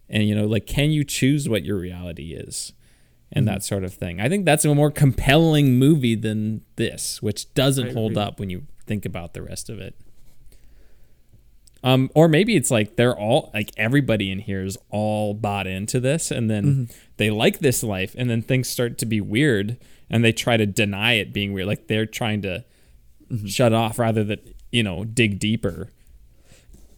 and 0.08 0.24
you 0.28 0.34
know 0.34 0.44
like 0.46 0.66
can 0.66 0.90
you 0.90 1.04
choose 1.04 1.48
what 1.48 1.64
your 1.64 1.78
reality 1.78 2.34
is 2.34 2.72
and 3.32 3.46
that 3.48 3.64
sort 3.64 3.82
of 3.82 3.92
thing. 3.92 4.20
I 4.20 4.28
think 4.28 4.44
that's 4.44 4.64
a 4.64 4.72
more 4.72 4.90
compelling 4.92 5.80
movie 5.80 6.14
than 6.14 6.60
this, 6.76 7.20
which 7.20 7.52
doesn't 7.54 7.92
hold 7.92 8.16
up 8.16 8.38
when 8.38 8.50
you 8.50 8.66
think 8.86 9.04
about 9.04 9.34
the 9.34 9.42
rest 9.42 9.68
of 9.68 9.80
it. 9.80 9.96
Um, 11.82 12.08
or 12.14 12.28
maybe 12.28 12.56
it's 12.56 12.70
like 12.70 12.96
they're 12.96 13.16
all 13.18 13.50
like 13.54 13.70
everybody 13.76 14.30
in 14.30 14.38
here 14.40 14.62
is 14.64 14.78
all 14.90 15.34
bought 15.34 15.66
into 15.66 16.00
this, 16.00 16.30
and 16.30 16.48
then 16.50 16.64
Mm-hmm. 16.64 16.84
they 17.16 17.30
like 17.30 17.58
this 17.58 17.82
life, 17.82 18.14
and 18.16 18.28
then 18.30 18.42
things 18.42 18.68
start 18.68 18.96
to 18.98 19.06
be 19.06 19.20
weird, 19.20 19.76
and 20.08 20.24
they 20.24 20.32
try 20.32 20.56
to 20.56 20.66
deny 20.66 21.14
it 21.14 21.32
being 21.32 21.52
weird. 21.52 21.66
Like 21.66 21.88
they're 21.88 22.06
trying 22.06 22.42
to 22.42 22.64
Mm-hmm. 23.28 23.46
shut 23.48 23.72
off 23.72 23.98
rather 23.98 24.22
than 24.22 24.38
you 24.72 24.82
know 24.82 25.04
dig 25.04 25.38
deeper. 25.38 25.90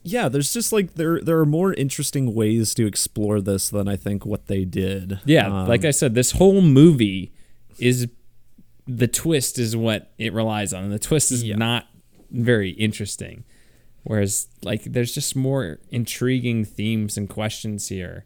Yeah, 0.03 0.29
there's 0.29 0.53
just 0.53 0.73
like 0.73 0.95
there 0.95 1.21
there 1.21 1.39
are 1.39 1.47
more 1.47 1.75
interesting 1.75 2.35
ways 2.35 2.73
to 2.75 2.87
explore 2.87 3.41
this 3.41 3.69
than 3.69 3.89
I 3.89 3.97
think 3.97 4.25
what 4.25 4.47
they 4.47 4.65
did. 4.65 5.21
Yeah, 5.25 5.49
Um, 5.63 5.69
like 5.69 5.85
I 5.85 5.91
said, 5.91 6.15
this 6.15 6.33
whole 6.33 6.63
movie 6.63 7.33
is 7.79 8.09
the 8.87 9.09
twist 9.09 9.59
is 9.59 9.77
what 9.77 10.13
it 10.19 10.33
relies 10.33 10.73
on, 10.73 10.85
and 10.85 10.93
the 10.93 10.99
twist 10.99 11.31
is 11.31 11.43
Yeah. 11.45 11.57
not 11.57 11.87
very 12.31 12.71
interesting. 12.71 13.45
Whereas, 14.05 14.47
like, 14.63 14.85
there's 14.85 15.13
just 15.13 15.37
more 15.37 15.81
intriguing 15.91 16.65
themes 16.65 17.19
and 17.19 17.29
questions 17.29 17.89
here 17.89 18.25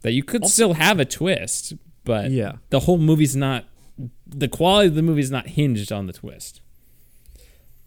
that 0.00 0.12
you 0.12 0.24
could 0.24 0.46
still 0.46 0.72
have 0.72 0.98
a 0.98 1.04
twist, 1.04 1.74
but 2.02 2.32
Yeah. 2.32 2.54
the 2.70 2.80
whole 2.80 2.98
movie's 2.98 3.36
not. 3.36 3.66
The 4.26 4.48
quality 4.48 4.88
of 4.88 4.94
the 4.96 5.02
movie 5.02 5.20
is 5.20 5.30
not 5.30 5.48
hinged 5.50 5.92
on 5.92 6.06
the 6.08 6.12
twist. 6.12 6.61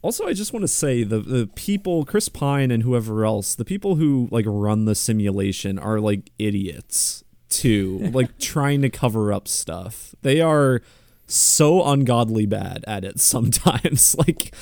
Also, 0.05 0.27
I 0.27 0.33
just 0.33 0.53
want 0.53 0.61
to 0.61 0.67
say 0.67 1.01
the 1.01 1.17
the 1.17 1.49
people, 1.55 2.05
Chris 2.05 2.29
Pine 2.29 2.69
and 2.69 2.83
whoever 2.83 3.25
else, 3.25 3.55
the 3.55 3.65
people 3.65 3.95
who 3.95 4.27
like 4.29 4.45
run 4.47 4.85
the 4.85 4.93
simulation 4.93 5.79
are 5.79 5.99
like 5.99 6.29
idiots 6.37 7.23
too, 7.49 7.97
like 8.13 8.37
trying 8.37 8.83
to 8.83 8.89
cover 8.91 9.33
up 9.33 9.47
stuff. 9.47 10.13
They 10.21 10.41
are 10.41 10.83
so 11.25 11.83
ungodly 11.83 12.45
bad 12.45 12.85
at 12.87 13.03
it 13.03 13.19
sometimes. 13.19 14.15
like 14.27 14.53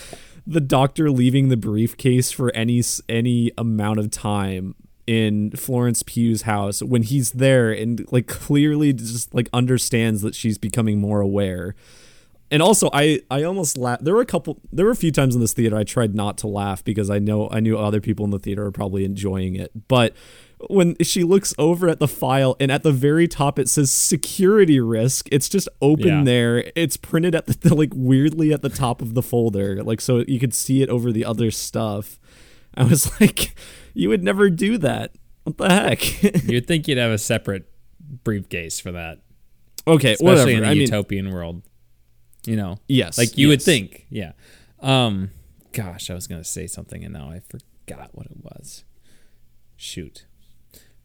the 0.48 0.62
doctor 0.62 1.12
leaving 1.12 1.50
the 1.50 1.58
briefcase 1.58 2.32
for 2.32 2.50
any 2.56 2.82
any 3.10 3.52
amount 3.58 4.00
of 4.00 4.12
time 4.12 4.76
in 5.06 5.52
Florence 5.52 6.04
Pugh's 6.04 6.44
house 6.44 6.82
when 6.82 7.04
he's 7.04 7.32
there 7.32 7.70
and 7.70 8.10
like 8.14 8.28
clearly 8.28 8.94
just 8.94 9.36
like 9.36 9.50
understands 9.52 10.22
that 10.22 10.36
she's 10.36 10.58
becoming 10.58 11.02
more 11.02 11.20
aware 11.20 11.76
and 12.54 12.62
also 12.62 12.90
I 12.94 13.20
I 13.30 13.44
almost 13.44 13.78
laughed. 13.78 14.06
There 14.06 14.14
were 14.14 14.22
a 14.22 14.26
couple. 14.26 14.62
There 14.72 14.86
were 14.86 14.92
a 14.92 14.96
few 14.96 15.12
times 15.12 15.36
in 15.36 15.42
this 15.42 15.52
theater 15.54 15.76
I 15.76 15.84
tried 15.84 16.16
not 16.16 16.38
to 16.40 16.48
laugh 16.48 16.84
because 16.84 17.10
I 17.10 17.20
know 17.20 17.50
I 17.52 17.60
knew 17.60 17.78
other 17.78 18.00
people 18.00 18.24
in 18.24 18.32
the 18.32 18.40
theater 18.40 18.64
are 18.66 18.72
probably 18.72 19.04
enjoying 19.04 19.56
it. 19.56 19.72
But 19.90 20.14
when 20.70 20.96
she 21.02 21.24
looks 21.26 21.54
over 21.58 21.90
at 21.90 22.00
the 22.00 22.08
file 22.08 22.56
and 22.60 22.72
at 22.72 22.84
the 22.84 22.94
very 22.94 23.28
top 23.28 23.60
it 23.60 23.68
says 23.68 23.92
security 23.92 24.80
risk, 24.80 25.28
it's 25.32 25.50
just 25.50 25.68
open 25.82 26.08
Yeah. 26.08 26.24
there. 26.24 26.72
It's 26.76 26.96
printed 26.96 27.36
at 27.36 27.48
the 27.48 27.76
like 27.82 27.92
weirdly 27.94 28.54
at 28.54 28.62
the 28.62 28.70
top 28.70 29.02
of 29.02 29.14
the 29.14 29.22
folder, 29.24 29.84
like 29.84 30.00
so 30.00 30.24
you 30.28 30.40
could 30.40 30.54
see 30.54 30.82
it 30.82 30.90
over 30.90 31.12
the 31.12 31.26
other 31.26 31.52
stuff. 31.52 32.20
I 32.76 32.84
was 32.86 33.12
like, 33.20 33.56
you 33.94 34.10
would 34.10 34.24
never 34.24 34.50
do 34.50 34.78
that. 34.78 35.16
What 35.44 35.58
the 35.58 35.70
heck? 35.70 36.24
You'd 36.50 36.66
think 36.68 36.88
you'd 36.88 36.98
have 36.98 37.12
a 37.12 37.18
separate 37.18 37.66
briefcase 38.24 38.80
for 38.80 38.94
that, 38.94 39.20
okay, 39.86 40.14
especially 40.14 40.26
whatever. 40.26 40.50
in 40.52 40.64
a 40.64 40.68
I 40.68 40.74
mean, 40.74 40.82
utopian 40.84 41.32
world. 41.32 41.64
You 42.46 42.56
know, 42.56 42.78
yes, 42.88 43.18
like 43.18 43.38
you 43.38 43.48
would 43.48 43.62
think 43.62 44.06
yeah. 44.10 44.34
Um 44.82 45.32
gosh 45.72 46.12
i 46.12 46.14
was 46.14 46.28
gonna 46.28 46.44
say 46.44 46.68
something 46.68 47.04
and 47.04 47.14
now 47.14 47.32
i 47.32 47.40
forgot 47.40 48.10
what 48.14 48.28
it 48.28 48.38
was. 48.44 48.84
Shoot. 49.76 50.26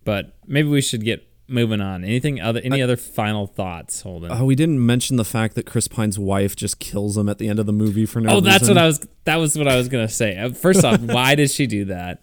But 0.04 0.36
maybe 0.46 0.68
we 0.68 0.80
should 0.80 1.04
get 1.04 1.28
moving 1.48 1.80
on. 1.80 2.04
Anything 2.04 2.40
other 2.40 2.60
any 2.62 2.82
other 2.82 2.96
final 2.96 3.46
thoughts 3.46 4.02
holden? 4.02 4.30
Oh, 4.32 4.44
we 4.44 4.54
didn't 4.54 4.84
mention 4.84 5.16
the 5.16 5.24
fact 5.24 5.54
that 5.54 5.66
Chris 5.66 5.88
Pine's 5.88 6.18
wife 6.18 6.54
just 6.54 6.78
kills 6.78 7.16
him 7.16 7.28
at 7.28 7.38
the 7.38 7.48
end 7.48 7.58
of 7.58 7.66
the 7.66 7.72
movie 7.72 8.06
for 8.06 8.20
no 8.20 8.30
oh 8.30 8.34
reason. 8.36 8.44
that's 8.44 8.68
what 8.68 8.78
i 8.78 8.86
was 8.86 9.06
that 9.24 9.36
was 9.36 9.56
what 9.56 9.68
i 9.68 9.76
was 9.76 9.88
gonna 9.88 10.08
say. 10.08 10.36
Uh, 10.36 10.50
first 10.50 10.84
off 10.84 11.00
why 11.00 11.34
did 11.34 11.50
she 11.50 11.66
do 11.66 11.86
that? 11.86 12.22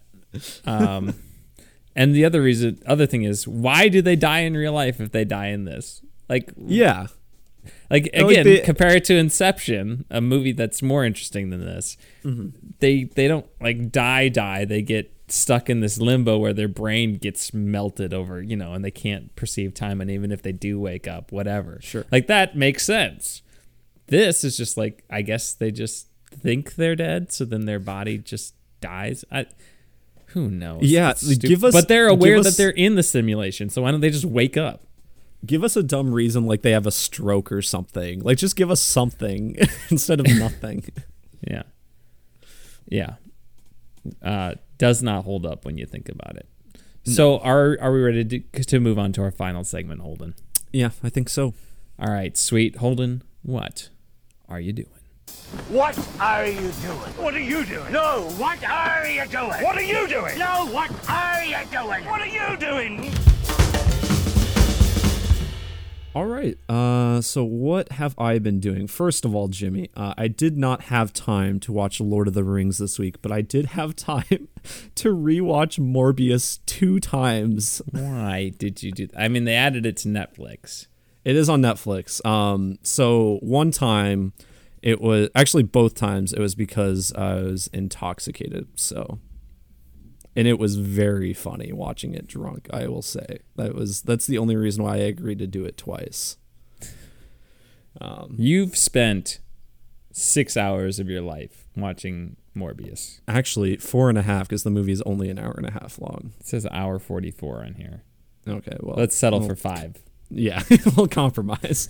Um 0.64 1.14
and 1.94 2.14
the 2.14 2.24
other 2.24 2.42
reason 2.42 2.80
other 2.86 3.06
thing 3.06 3.24
is 3.24 3.46
why 3.48 3.88
do 3.88 4.02
they 4.02 4.16
die 4.16 4.40
in 4.40 4.54
real 4.56 4.72
life 4.72 5.00
if 5.00 5.10
they 5.10 5.24
die 5.24 5.48
in 5.48 5.64
this? 5.64 6.02
Like 6.28 6.52
Yeah. 6.56 7.06
Like 7.90 8.10
like 8.14 8.24
again, 8.30 8.44
they- 8.44 8.60
compare 8.60 8.96
it 8.96 9.04
to 9.04 9.14
Inception, 9.16 10.04
a 10.10 10.20
movie 10.20 10.52
that's 10.52 10.82
more 10.82 11.04
interesting 11.04 11.50
than 11.50 11.60
this. 11.60 11.96
Mm-hmm. 12.24 12.48
They 12.80 13.04
they 13.04 13.28
don't 13.28 13.46
like 13.60 13.92
die 13.92 14.28
die. 14.28 14.64
They 14.64 14.82
get 14.82 15.12
stuck 15.28 15.68
in 15.68 15.80
this 15.80 15.98
limbo 15.98 16.38
where 16.38 16.52
their 16.52 16.68
brain 16.68 17.14
gets 17.16 17.52
melted 17.52 18.14
over, 18.14 18.40
you 18.40 18.56
know, 18.56 18.72
and 18.74 18.84
they 18.84 18.90
can't 18.92 19.34
perceive 19.36 19.74
time. 19.74 20.00
And 20.00 20.10
even 20.10 20.30
if 20.30 20.42
they 20.42 20.52
do 20.52 20.78
wake 20.78 21.08
up, 21.08 21.32
whatever, 21.32 21.78
Sure. 21.82 22.04
like 22.12 22.26
that 22.28 22.56
makes 22.56 22.84
sense. 22.84 23.42
This 24.08 24.44
is 24.44 24.56
just 24.56 24.76
like 24.76 25.04
I 25.10 25.22
guess 25.22 25.52
they 25.54 25.70
just 25.70 26.08
think 26.30 26.74
they're 26.76 26.94
dead, 26.96 27.32
so 27.32 27.44
then 27.44 27.64
their 27.64 27.80
body 27.80 28.18
just 28.18 28.54
dies. 28.80 29.24
I, 29.32 29.46
who 30.30 30.48
knows? 30.50 30.82
Yeah, 30.82 31.14
like, 31.26 31.38
give 31.40 31.64
us- 31.64 31.72
but 31.72 31.88
they're 31.88 32.08
aware 32.08 32.36
us- 32.38 32.44
that 32.44 32.56
they're 32.56 32.70
in 32.70 32.94
the 32.94 33.02
simulation. 33.02 33.68
So 33.70 33.82
why 33.82 33.90
don't 33.90 34.00
they 34.00 34.10
just 34.10 34.24
wake 34.24 34.56
up? 34.56 34.85
Give 35.44 35.62
us 35.62 35.76
a 35.76 35.82
dumb 35.82 36.12
reason 36.12 36.46
like 36.46 36.62
they 36.62 36.70
have 36.72 36.86
a 36.86 36.90
stroke 36.90 37.52
or 37.52 37.62
something. 37.62 38.20
Like 38.20 38.38
just 38.38 38.56
give 38.56 38.70
us 38.70 38.80
something 38.80 39.56
instead 39.90 40.20
of 40.20 40.26
nothing. 40.38 40.84
Yeah. 41.46 41.62
Yeah. 42.88 43.16
Uh, 44.22 44.54
does 44.78 45.02
not 45.02 45.24
hold 45.24 45.44
up 45.46 45.64
when 45.64 45.76
you 45.78 45.86
think 45.86 46.08
about 46.08 46.36
it. 46.36 46.48
So 47.04 47.38
are 47.38 47.76
are 47.80 47.92
we 47.92 48.00
ready 48.02 48.24
to, 48.24 48.64
to 48.64 48.80
move 48.80 48.98
on 48.98 49.12
to 49.12 49.22
our 49.22 49.30
final 49.30 49.62
segment, 49.62 50.00
Holden? 50.00 50.34
yeah, 50.72 50.90
I 51.04 51.08
think 51.10 51.28
so. 51.28 51.54
All 52.00 52.10
right, 52.10 52.36
sweet 52.36 52.76
Holden, 52.76 53.22
what 53.42 53.90
are 54.48 54.58
you 54.58 54.72
doing? 54.72 54.88
What 55.68 55.96
are 56.18 56.46
you 56.46 56.70
doing? 56.72 57.14
What 57.16 57.34
are 57.34 57.38
you 57.38 57.64
doing? 57.64 57.92
No, 57.92 58.28
what 58.38 58.64
are 58.64 59.06
you 59.06 59.26
doing? 59.28 59.62
What 59.62 59.76
are 59.76 59.82
you 59.82 60.08
doing? 60.08 60.38
No, 60.38 60.66
what 60.72 60.90
are 61.08 61.44
you 61.44 61.56
doing? 61.70 62.04
What 62.06 62.20
are 62.20 62.26
you 62.26 62.56
doing? 62.56 63.12
All 66.16 66.24
right. 66.24 66.56
Uh, 66.66 67.20
so 67.20 67.44
what 67.44 67.92
have 67.92 68.18
I 68.18 68.38
been 68.38 68.58
doing? 68.58 68.86
First 68.86 69.26
of 69.26 69.34
all, 69.34 69.48
Jimmy, 69.48 69.90
uh, 69.94 70.14
I 70.16 70.28
did 70.28 70.56
not 70.56 70.84
have 70.84 71.12
time 71.12 71.60
to 71.60 71.72
watch 71.72 72.00
Lord 72.00 72.26
of 72.26 72.32
the 72.32 72.42
Rings 72.42 72.78
this 72.78 72.98
week, 72.98 73.20
but 73.20 73.30
I 73.30 73.42
did 73.42 73.66
have 73.66 73.94
time 73.96 74.48
to 74.94 75.14
rewatch 75.14 75.78
Morbius 75.78 76.60
two 76.64 77.00
times. 77.00 77.82
Why 77.90 78.50
did 78.56 78.82
you 78.82 78.92
do 78.92 79.08
that? 79.08 79.20
I 79.20 79.28
mean, 79.28 79.44
they 79.44 79.56
added 79.56 79.84
it 79.84 79.98
to 79.98 80.08
Netflix. 80.08 80.86
It 81.26 81.36
is 81.36 81.50
on 81.50 81.60
Netflix. 81.60 82.24
Um, 82.24 82.78
so 82.80 83.38
one 83.42 83.70
time, 83.70 84.32
it 84.80 85.02
was 85.02 85.28
actually 85.34 85.64
both 85.64 85.94
times. 85.94 86.32
It 86.32 86.40
was 86.40 86.54
because 86.54 87.12
I 87.12 87.42
was 87.42 87.66
intoxicated. 87.74 88.68
So, 88.76 89.18
and 90.36 90.46
it 90.46 90.58
was 90.58 90.76
very 90.76 91.32
funny 91.32 91.72
watching 91.72 92.14
it 92.14 92.26
drunk. 92.26 92.68
I 92.72 92.86
will 92.86 93.02
say 93.02 93.38
that 93.56 93.74
was 93.74 94.02
that's 94.02 94.26
the 94.26 94.38
only 94.38 94.54
reason 94.54 94.84
why 94.84 94.94
I 94.94 94.98
agreed 94.98 95.38
to 95.38 95.46
do 95.46 95.64
it 95.64 95.76
twice. 95.76 96.36
You've 98.36 98.76
spent 98.76 99.40
six 100.12 100.56
hours 100.56 100.98
of 100.98 101.08
your 101.08 101.22
life 101.22 101.66
watching 101.76 102.36
Morbius. 102.54 103.20
Actually, 103.26 103.76
four 103.78 104.08
and 104.08 104.18
a 104.18 104.22
half 104.22 104.48
because 104.48 104.62
the 104.62 104.70
movie 104.70 104.92
is 104.92 105.02
only 105.02 105.30
an 105.30 105.38
hour 105.38 105.54
and 105.56 105.66
a 105.66 105.72
half 105.72 105.98
long. 105.98 106.32
It 106.40 106.46
says 106.46 106.66
hour 106.70 106.98
44 106.98 107.64
on 107.64 107.74
here. 107.74 108.02
Okay, 108.46 108.76
well, 108.80 108.96
Let's 108.96 109.16
settle 109.16 109.40
well, 109.40 109.48
for 109.48 109.56
five. 109.56 109.96
yeah, 110.30 110.62
we'll 110.96 111.08
compromise. 111.08 111.88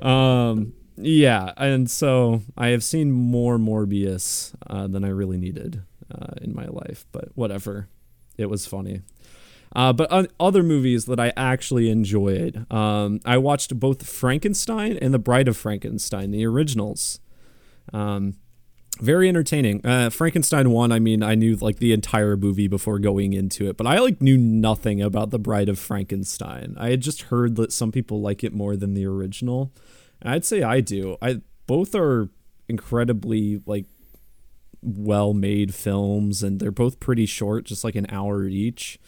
Um, 0.00 0.74
yeah, 0.96 1.52
and 1.56 1.90
so 1.90 2.42
I 2.56 2.68
have 2.68 2.84
seen 2.84 3.10
more 3.10 3.58
Morbius 3.58 4.54
uh, 4.66 4.86
than 4.86 5.04
I 5.04 5.08
really 5.08 5.38
needed 5.38 5.82
uh, 6.14 6.34
in 6.40 6.54
my 6.54 6.66
life, 6.66 7.06
but 7.12 7.28
whatever. 7.34 7.88
It 8.36 8.48
was 8.48 8.66
funny. 8.66 9.02
Uh, 9.74 9.92
but 9.92 10.10
on 10.10 10.28
other 10.40 10.62
movies 10.62 11.04
that 11.06 11.20
I 11.20 11.32
actually 11.36 11.90
enjoyed, 11.90 12.70
um, 12.72 13.20
I 13.24 13.36
watched 13.36 13.78
both 13.78 14.06
Frankenstein 14.08 14.96
and 14.96 15.12
The 15.12 15.18
Bride 15.18 15.48
of 15.48 15.56
Frankenstein, 15.56 16.30
the 16.30 16.46
originals. 16.46 17.20
Um, 17.92 18.34
very 19.00 19.28
entertaining. 19.28 19.84
Uh, 19.84 20.10
Frankenstein 20.10 20.70
one, 20.70 20.90
I 20.90 20.98
mean, 20.98 21.22
I 21.22 21.34
knew 21.34 21.56
like 21.56 21.78
the 21.78 21.92
entire 21.92 22.36
movie 22.36 22.68
before 22.68 22.98
going 22.98 23.32
into 23.32 23.68
it, 23.68 23.76
but 23.76 23.86
I 23.86 23.98
like 23.98 24.20
knew 24.20 24.36
nothing 24.36 25.00
about 25.00 25.30
the 25.30 25.38
Bride 25.38 25.68
of 25.68 25.78
Frankenstein. 25.78 26.74
I 26.78 26.90
had 26.90 27.00
just 27.00 27.22
heard 27.22 27.56
that 27.56 27.72
some 27.72 27.92
people 27.92 28.20
like 28.20 28.42
it 28.42 28.52
more 28.52 28.76
than 28.76 28.94
the 28.94 29.06
original. 29.06 29.72
And 30.20 30.30
I'd 30.30 30.44
say 30.44 30.62
I 30.62 30.80
do. 30.80 31.16
I 31.22 31.42
both 31.66 31.94
are 31.94 32.28
incredibly 32.68 33.62
like 33.66 33.86
well 34.96 35.34
made 35.34 35.74
films, 35.74 36.42
and 36.42 36.60
they're 36.60 36.70
both 36.70 37.00
pretty 37.00 37.26
short, 37.26 37.64
just 37.64 37.84
like 37.84 37.94
an 37.94 38.06
hour 38.10 38.44
each. 38.46 38.98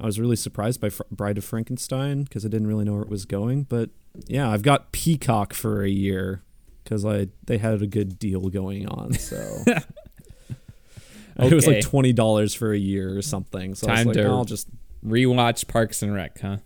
I 0.00 0.06
was 0.06 0.18
really 0.18 0.36
surprised 0.36 0.80
by 0.80 0.90
Fr- 0.90 1.02
Bride 1.10 1.38
of 1.38 1.44
Frankenstein 1.44 2.24
because 2.24 2.44
I 2.44 2.48
didn't 2.48 2.66
really 2.66 2.84
know 2.84 2.94
where 2.94 3.02
it 3.02 3.08
was 3.08 3.24
going, 3.24 3.64
but 3.64 3.90
yeah, 4.26 4.50
I've 4.50 4.62
got 4.62 4.92
Peacock 4.92 5.54
for 5.54 5.82
a 5.82 5.88
year 5.88 6.42
because 6.84 7.04
I 7.04 7.28
they 7.46 7.58
had 7.58 7.80
a 7.82 7.86
good 7.86 8.18
deal 8.18 8.48
going 8.50 8.88
on. 8.88 9.14
So 9.14 9.36
it 11.38 11.52
was 11.52 11.66
like 11.66 11.82
twenty 11.82 12.12
dollars 12.12 12.54
for 12.54 12.72
a 12.72 12.78
year 12.78 13.16
or 13.16 13.22
something. 13.22 13.74
So 13.74 13.86
Time 13.86 14.08
like, 14.08 14.16
to- 14.16 14.24
I'll 14.24 14.44
just 14.44 14.68
Rewatch 15.04 15.66
Parks 15.68 16.02
and 16.02 16.14
Rec, 16.14 16.40
huh? 16.40 16.58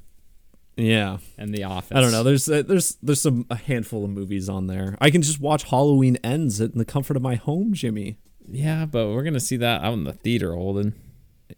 Yeah. 0.77 1.19
and 1.39 1.55
The 1.55 1.65
Office. 1.65 1.97
I 1.97 2.01
don't 2.01 2.13
know. 2.13 2.23
There's 2.23 2.49
uh, 2.49 2.63
there's 2.67 2.97
there's 3.03 3.21
some 3.23 3.47
a 3.51 3.57
handful 3.57 4.05
of 4.05 4.11
movies 4.11 4.49
on 4.49 4.67
there. 4.67 4.97
I 5.01 5.11
can 5.11 5.23
just 5.23 5.41
watch 5.41 5.65
Halloween 5.65 6.17
Ends 6.23 6.61
in 6.61 6.73
the 6.77 6.85
comfort 6.85 7.17
of 7.17 7.23
my 7.23 7.37
home, 7.37 7.73
Jimmy. 7.73 8.19
Yeah, 8.49 8.87
but 8.87 9.09
we're 9.09 9.25
gonna 9.25 9.41
see 9.41 9.57
that 9.59 9.83
out 9.83 9.95
in 9.95 10.05
the 10.05 10.13
theater, 10.13 10.55
Holden. 10.55 10.95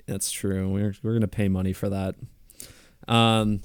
That's 0.07 0.31
true. 0.31 0.69
We're 0.69 0.95
we're 1.03 1.13
gonna 1.15 1.29
pay 1.29 1.49
money 1.49 1.73
for 1.73 1.89
that. 1.89 2.15
Um, 3.07 3.61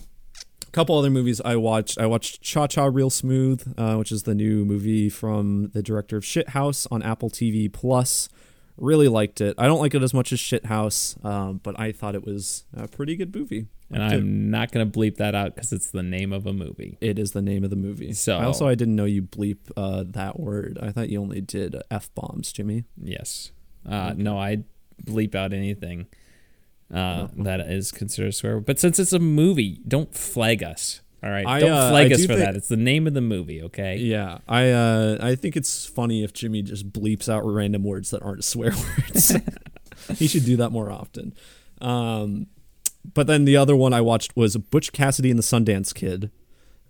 a 0.67 0.71
couple 0.71 0.97
other 0.97 1.09
movies 1.09 1.41
I 1.41 1.55
watched. 1.55 1.97
I 1.97 2.05
watched 2.05 2.41
Cha 2.41 2.67
Cha 2.67 2.85
Real 2.85 3.09
Smooth, 3.09 3.73
uh, 3.77 3.95
which 3.95 4.11
is 4.11 4.23
the 4.23 4.35
new 4.35 4.65
movie 4.65 5.09
from 5.09 5.69
the 5.73 5.83
director 5.83 6.17
of 6.17 6.23
Shithouse 6.23 6.87
on 6.91 7.01
Apple 7.03 7.29
TV 7.29 7.71
Plus. 7.71 8.29
Really 8.77 9.07
liked 9.07 9.39
it. 9.41 9.53
I 9.57 9.67
don't 9.67 9.79
like 9.79 9.93
it 9.93 10.01
as 10.01 10.13
much 10.13 10.33
as 10.33 10.39
Shithouse, 10.39 11.23
um, 11.23 11.59
but 11.61 11.79
I 11.79 11.91
thought 11.91 12.15
it 12.15 12.25
was 12.25 12.65
a 12.75 12.87
pretty 12.87 13.15
good 13.15 13.33
movie. 13.35 13.67
And 13.91 13.99
Liked 14.01 14.13
it. 14.13 14.17
I'm 14.17 14.49
not 14.49 14.71
gonna 14.71 14.87
bleep 14.87 15.17
that 15.17 15.35
out 15.35 15.53
because 15.55 15.71
it's 15.71 15.91
the 15.91 16.01
name 16.01 16.33
of 16.33 16.47
a 16.47 16.53
movie. 16.53 16.97
It 16.99 17.19
is 17.19 17.31
the 17.33 17.41
name 17.43 17.63
of 17.63 17.69
the 17.69 17.75
movie. 17.75 18.13
So- 18.13 18.37
I 18.37 18.45
also 18.45 18.67
I 18.67 18.73
didn't 18.75 18.95
know 18.95 19.05
you 19.05 19.21
bleep 19.21 19.57
uh, 19.77 20.03
that 20.07 20.39
word. 20.39 20.79
I 20.81 20.91
thought 20.91 21.09
you 21.09 21.21
only 21.21 21.41
did 21.41 21.75
f 21.91 22.09
bombs, 22.15 22.51
Jimmy. 22.51 22.85
Yes. 23.01 23.51
Uh, 23.87 24.13
No, 24.17 24.39
I 24.39 24.63
bleep 25.03 25.35
out 25.35 25.53
anything 25.53 26.07
uh, 26.91 27.27
that 27.37 27.59
is 27.61 27.91
considered 27.91 28.29
a 28.29 28.31
swear. 28.31 28.55
word. 28.55 28.65
But 28.65 28.79
since 28.79 28.97
it's 28.97 29.13
a 29.13 29.19
movie, 29.19 29.81
don't 29.87 30.13
flag 30.15 30.63
us. 30.63 31.01
All 31.23 31.29
right, 31.29 31.45
I, 31.47 31.59
don't 31.61 31.71
uh, 31.71 31.89
flag 31.89 32.11
I 32.11 32.15
us 32.15 32.21
do 32.21 32.27
for 32.27 32.35
think- 32.35 32.45
that. 32.45 32.55
It's 32.55 32.67
the 32.67 32.75
name 32.75 33.07
of 33.07 33.13
the 33.13 33.21
movie. 33.21 33.63
Okay. 33.63 33.95
Yeah, 33.97 34.39
I 34.47 34.71
uh, 34.71 35.17
I 35.21 35.35
think 35.35 35.55
it's 35.55 35.85
funny 35.85 36.23
if 36.23 36.33
Jimmy 36.33 36.61
just 36.61 36.91
bleeps 36.91 37.29
out 37.29 37.45
random 37.45 37.83
words 37.83 38.09
that 38.09 38.21
aren't 38.21 38.43
swear 38.53 38.71
words. 38.71 39.33
he 40.17 40.27
should 40.27 40.43
do 40.45 40.57
that 40.57 40.71
more 40.71 40.91
often. 40.91 41.33
Um, 41.79 42.47
but 43.13 43.27
then 43.27 43.45
the 43.45 43.55
other 43.55 43.75
one 43.75 43.93
I 43.93 44.01
watched 44.01 44.35
was 44.35 44.57
Butch 44.57 44.91
Cassidy 44.91 45.29
and 45.29 45.39
the 45.39 45.43
Sundance 45.43 45.93
Kid, 45.93 46.29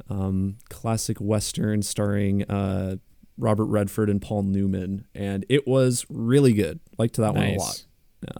um, 0.10 0.58
classic 0.70 1.18
western 1.20 1.82
starring 1.84 2.44
uh, 2.50 2.96
Robert 3.38 3.66
Redford 3.66 4.10
and 4.10 4.22
Paul 4.22 4.44
Newman, 4.44 5.06
and 5.14 5.46
it 5.50 5.68
was 5.68 6.06
really 6.10 6.54
good. 6.54 6.80
Liked 6.98 7.18
that 7.18 7.36
one 7.36 7.44
a 7.44 7.56
lot. 7.58 7.84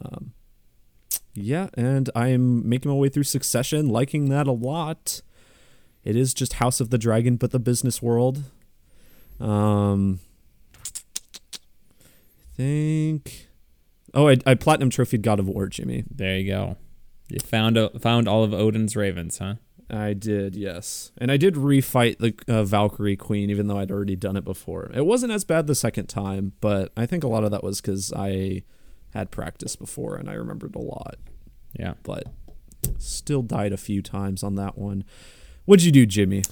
Nice. 0.02 0.28
Yeah, 1.36 1.68
and 1.74 2.10
I'm 2.14 2.68
making 2.68 2.90
my 2.90 2.96
way 2.96 3.08
through 3.08 3.24
Succession, 3.24 3.88
liking 3.88 4.28
that 4.28 4.46
a 4.46 4.52
lot. 4.52 5.20
It 6.04 6.16
is 6.16 6.34
just 6.34 6.54
House 6.54 6.80
of 6.80 6.90
the 6.90 6.98
Dragon, 6.98 7.36
but 7.36 7.50
the 7.50 7.58
business 7.58 8.02
world. 8.02 8.44
Um, 9.40 10.20
I 10.76 12.56
think. 12.56 13.48
Oh, 14.12 14.28
I, 14.28 14.36
I 14.46 14.54
platinum 14.54 14.90
trophied 14.90 15.22
God 15.22 15.40
of 15.40 15.48
War, 15.48 15.66
Jimmy. 15.66 16.04
There 16.10 16.38
you 16.38 16.50
go. 16.50 16.76
You 17.28 17.40
found 17.40 17.78
o- 17.78 17.90
found 17.98 18.28
all 18.28 18.44
of 18.44 18.52
Odin's 18.52 18.94
ravens, 18.96 19.38
huh? 19.38 19.54
I 19.90 20.14
did, 20.14 20.56
yes, 20.56 21.12
and 21.18 21.30
I 21.30 21.36
did 21.36 21.54
refight 21.54 22.18
the 22.18 22.34
uh, 22.52 22.64
Valkyrie 22.64 23.16
Queen, 23.16 23.50
even 23.50 23.66
though 23.66 23.78
I'd 23.78 23.90
already 23.90 24.16
done 24.16 24.36
it 24.36 24.44
before. 24.44 24.90
It 24.94 25.04
wasn't 25.04 25.32
as 25.32 25.44
bad 25.44 25.66
the 25.66 25.74
second 25.74 26.06
time, 26.06 26.52
but 26.60 26.90
I 26.96 27.04
think 27.06 27.22
a 27.22 27.28
lot 27.28 27.44
of 27.44 27.50
that 27.50 27.62
was 27.62 27.80
because 27.80 28.12
I 28.14 28.62
had 29.12 29.30
practiced 29.30 29.78
before 29.78 30.16
and 30.16 30.28
I 30.28 30.34
remembered 30.34 30.74
a 30.74 30.80
lot. 30.80 31.16
Yeah. 31.78 31.94
but 32.02 32.24
still 32.98 33.42
died 33.42 33.72
a 33.72 33.76
few 33.76 34.02
times 34.02 34.42
on 34.42 34.54
that 34.56 34.78
one. 34.78 35.04
What'd 35.66 35.84
you 35.84 35.92
do, 35.92 36.04
Jimmy? 36.04 36.42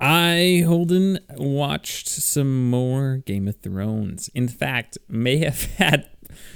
I, 0.00 0.64
Holden, 0.66 1.20
watched 1.36 2.08
some 2.08 2.68
more 2.68 3.18
Game 3.18 3.46
of 3.46 3.56
Thrones. 3.60 4.28
In 4.34 4.48
fact, 4.48 4.98
may 5.08 5.38
have 5.38 5.62
had 5.76 6.08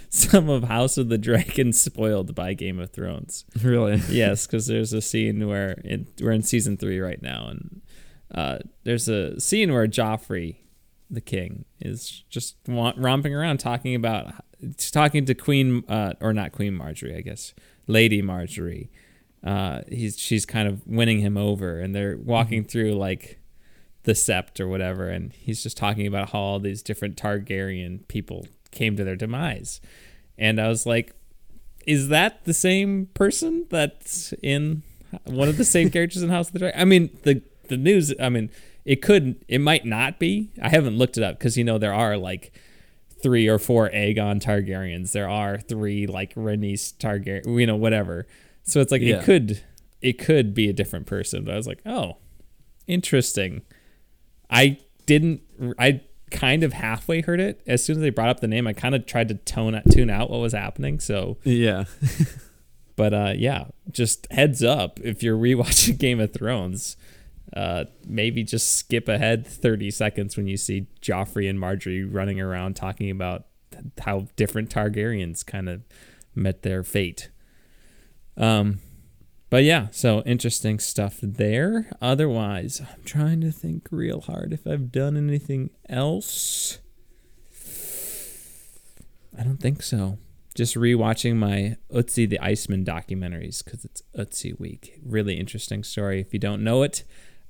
some 0.09 0.49
of 0.49 0.65
House 0.65 0.99
of 0.99 1.09
the 1.09 1.19
Dragon 1.19 1.73
spoiled 1.73 2.35
by 2.35 2.55
Game 2.55 2.81
of 2.81 2.91
Thrones. 2.91 3.45
Really? 3.63 4.03
yes, 4.09 4.47
because 4.47 4.67
there's 4.67 4.93
a 4.93 5.01
scene 5.01 5.47
where 5.47 5.73
in, 5.85 6.09
we're 6.21 6.33
in 6.33 6.43
season 6.43 6.77
three 6.77 6.99
right 6.99 7.23
now, 7.23 7.47
and 7.49 7.83
uh, 8.35 8.59
there's 8.83 9.09
a 9.09 9.39
scene 9.39 9.73
where 9.73 9.87
Joffrey, 9.87 10.57
the 11.09 11.21
king, 11.21 11.65
is 11.81 12.25
just 12.29 12.57
romping 12.67 13.35
around 13.35 13.59
talking 13.59 13.95
about 13.95 14.33
talking 14.91 15.27
to 15.27 15.35
Queen, 15.35 15.85
uh, 15.89 16.15
or 16.21 16.33
not 16.33 16.51
Queen 16.51 16.77
Margaery, 16.77 17.17
I 17.17 17.21
guess, 17.21 17.55
Lady 17.87 18.21
Margaery. 18.21 18.89
Uh, 19.45 19.83
he's 19.89 20.19
she's 20.19 20.47
kind 20.47 20.67
of 20.67 20.87
winning 20.87 21.21
him 21.21 21.37
over, 21.37 21.79
and 21.79 21.95
they're 21.95 22.17
walking 22.17 22.65
through 22.65 22.95
like 22.95 23.39
the 24.05 24.13
Sept 24.13 24.59
or 24.59 24.69
whatever, 24.69 25.09
and 25.09 25.33
he's 25.33 25.63
just 25.63 25.77
talking 25.77 26.07
about 26.07 26.31
how 26.31 26.39
all 26.39 26.61
these 26.61 26.83
different 26.83 27.17
Targaryen 27.17 28.07
people 28.09 28.47
came 28.71 28.97
to 28.97 29.05
their 29.05 29.17
demise, 29.17 29.81
and 30.39 30.61
I 30.61 30.69
was 30.69 30.87
like, 30.87 31.15
is 31.87 32.09
that 32.09 32.45
the 32.45 32.55
same 32.55 33.07
person 33.15 33.67
that's 33.69 34.33
in 34.43 34.83
one 35.25 35.49
of 35.49 35.59
the 35.59 35.65
same 35.65 35.91
characters 35.93 36.23
in 36.23 36.31
House 36.31 36.49
of 36.49 36.55
the 36.55 36.59
Dragon? 36.61 36.81
I 36.81 36.85
mean, 36.85 37.11
the 37.25 37.43
the 37.69 37.77
news. 37.77 38.15
I 38.19 38.29
mean, 38.29 38.51
it 38.85 39.03
could, 39.03 39.45
it 39.49 39.61
might 39.61 39.85
not 39.85 40.19
be. 40.19 40.51
I 40.63 40.69
haven't 40.69 40.97
looked 40.97 41.17
it 41.17 41.23
up 41.23 41.39
because 41.39 41.57
you 41.57 41.65
know 41.65 41.79
there 41.79 41.95
are 41.95 42.17
like 42.17 42.53
three 43.23 43.49
or 43.49 43.59
four 43.59 43.89
Aegon 43.91 44.43
Targaryens. 44.43 45.13
There 45.13 45.29
are 45.29 45.59
three 45.59 46.07
like 46.07 46.35
Rhaenys 46.35 46.95
Targaryen. 46.97 47.59
You 47.59 47.67
know, 47.67 47.77
whatever. 47.77 48.27
So 48.65 48.81
it's 48.81 48.91
like 48.93 49.03
Yeah. 49.03 49.17
it 49.21 49.25
could, 49.25 49.61
it 50.01 50.19
could 50.19 50.55
be 50.55 50.69
a 50.69 50.73
different 50.73 51.07
person. 51.07 51.45
But 51.45 51.55
I 51.55 51.57
was 51.57 51.67
like, 51.67 51.81
oh, 51.87 52.17
interesting. 52.87 53.63
I 54.51 54.79
didn't. 55.07 55.43
I 55.79 56.01
kind 56.31 56.63
of 56.65 56.73
halfway 56.73 57.21
heard 57.21 57.41
it 57.41 57.61
as 57.67 57.85
soon 57.85 57.97
as 57.97 58.03
they 58.03 58.11
brought 58.11 58.29
up 58.29 58.41
the 58.41 58.49
name. 58.49 58.67
I 58.67 58.73
kind 58.73 58.95
of 58.95 59.07
tried 59.07 59.29
to 59.29 59.35
tone 59.35 59.81
tune 59.91 60.11
out 60.11 60.31
what 60.31 60.41
was 60.41 60.53
happening. 60.53 60.99
So 61.01 61.39
Yeah. 61.45 61.85
but 62.97 63.15
uh, 63.15 63.33
yeah, 63.37 63.67
just 63.91 64.27
heads 64.31 64.63
up 64.63 65.01
if 65.01 65.23
you're 65.23 65.37
rewatching 65.39 65.99
Game 65.99 66.21
of 66.21 66.33
Thrones, 66.33 66.97
uh, 67.57 67.85
maybe 68.07 68.43
just 68.43 68.77
skip 68.77 69.09
ahead 69.09 69.47
30 69.47 69.91
seconds 69.91 70.37
when 70.37 70.47
you 70.47 70.57
see 70.57 70.87
Joffrey 71.01 71.49
and 71.49 71.59
Margaery 71.59 72.07
running 72.11 72.41
around 72.41 72.75
talking 72.77 73.11
about 73.11 73.47
how 74.01 74.29
different 74.37 74.71
Targaryens 74.71 75.45
kind 75.45 75.69
of 75.69 75.83
met 76.35 76.63
their 76.63 76.83
fate. 76.83 77.31
Um, 78.37 78.81
but 79.51 79.63
yeah, 79.63 79.89
so 79.93 80.23
interesting 80.23 80.79
stuff 80.79 81.19
there. 81.23 81.91
Otherwise, 82.03 82.81
I'm 82.81 83.05
trying 83.05 83.41
to 83.43 83.53
think 83.53 83.87
real 83.91 84.21
hard 84.21 84.53
if 84.53 84.67
I've 84.67 84.91
done 84.91 85.17
anything 85.17 85.71
else. 85.89 86.79
I 89.39 89.43
don't 89.43 89.59
think 89.59 89.83
so. 89.83 90.19
Just 90.55 90.77
rewatching 90.77 91.37
my 91.37 91.77
Ötzi 91.93 92.29
the 92.29 92.39
Iceman 92.39 92.85
documentaries 92.85 93.65
because 93.65 93.85
it's 93.85 94.03
Ötzi 94.17 94.59
week. 94.59 94.99
Really 95.05 95.39
interesting 95.39 95.83
story. 95.83 96.21
If 96.21 96.33
you 96.33 96.39
don't 96.39 96.63
know 96.63 96.83
it, 96.83 97.05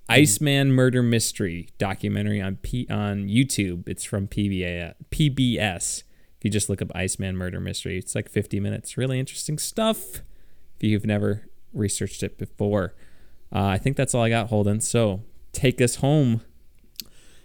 Iceman 0.09 0.73
Murder 0.73 1.02
Mystery 1.02 1.69
documentary 1.78 2.40
on 2.40 2.56
P- 2.56 2.86
on 2.90 3.28
YouTube. 3.28 3.89
It's 3.89 4.05
from 4.05 4.28
PBA, 4.28 4.94
PBS. 5.11 6.02
If 6.39 6.44
you 6.44 6.51
just 6.51 6.69
look 6.69 6.82
up 6.82 6.93
Iceman 6.94 7.36
Murder 7.36 7.61
Mystery, 7.61 7.98
it's 7.98 8.15
like 8.15 8.28
50 8.28 8.61
minutes. 8.61 8.98
Really 8.98 9.19
interesting 9.19 9.59
stuff. 9.59 10.23
If 10.85 10.90
you've 10.90 11.06
never 11.06 11.48
researched 11.73 12.23
it 12.23 12.36
before, 12.36 12.94
uh, 13.51 13.65
I 13.65 13.78
think 13.78 13.97
that's 13.97 14.15
all 14.15 14.23
I 14.23 14.28
got, 14.28 14.48
Holden. 14.48 14.81
So 14.82 15.23
take 15.52 15.81
us 15.81 15.97
home. 15.97 16.43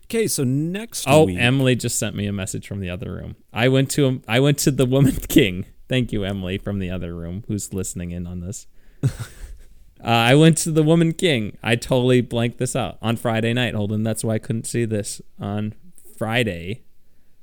Okay, 0.05 0.27
so 0.27 0.43
next 0.43 1.05
Oh, 1.07 1.25
week. 1.25 1.37
Emily 1.39 1.75
just 1.75 1.97
sent 1.97 2.15
me 2.17 2.25
a 2.25 2.33
message 2.33 2.67
from 2.67 2.81
the 2.81 2.89
other 2.89 3.13
room. 3.13 3.37
I 3.53 3.69
went 3.69 3.89
to 3.91 4.21
I 4.27 4.39
went 4.41 4.57
to 4.59 4.71
the 4.71 4.85
Woman 4.85 5.15
King. 5.29 5.65
Thank 5.87 6.11
you, 6.11 6.23
Emily, 6.25 6.57
from 6.57 6.79
the 6.79 6.89
other 6.91 7.15
room, 7.15 7.43
who's 7.47 7.73
listening 7.73 8.11
in 8.11 8.27
on 8.27 8.41
this. 8.41 8.67
uh, 9.03 9.09
I 10.03 10.35
went 10.35 10.57
to 10.59 10.71
the 10.71 10.83
Woman 10.83 11.13
King. 11.13 11.57
I 11.63 11.75
totally 11.77 12.21
blanked 12.21 12.57
this 12.57 12.75
out 12.75 12.97
on 13.01 13.15
Friday 13.15 13.53
night, 13.53 13.73
Holden. 13.73 14.03
That's 14.03 14.23
why 14.23 14.33
I 14.35 14.39
couldn't 14.39 14.65
see 14.67 14.83
this 14.85 15.21
on 15.39 15.75
Friday. 16.17 16.83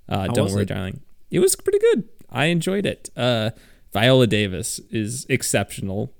Uh, 0.08 0.26
don't 0.28 0.52
worry, 0.52 0.62
it? 0.62 0.68
darling. 0.68 1.00
It 1.30 1.38
was 1.40 1.56
pretty 1.56 1.78
good. 1.78 2.08
I 2.28 2.46
enjoyed 2.46 2.84
it. 2.84 3.08
Uh, 3.16 3.50
Viola 3.96 4.26
Davis 4.26 4.78
is 4.90 5.24
exceptional. 5.30 6.12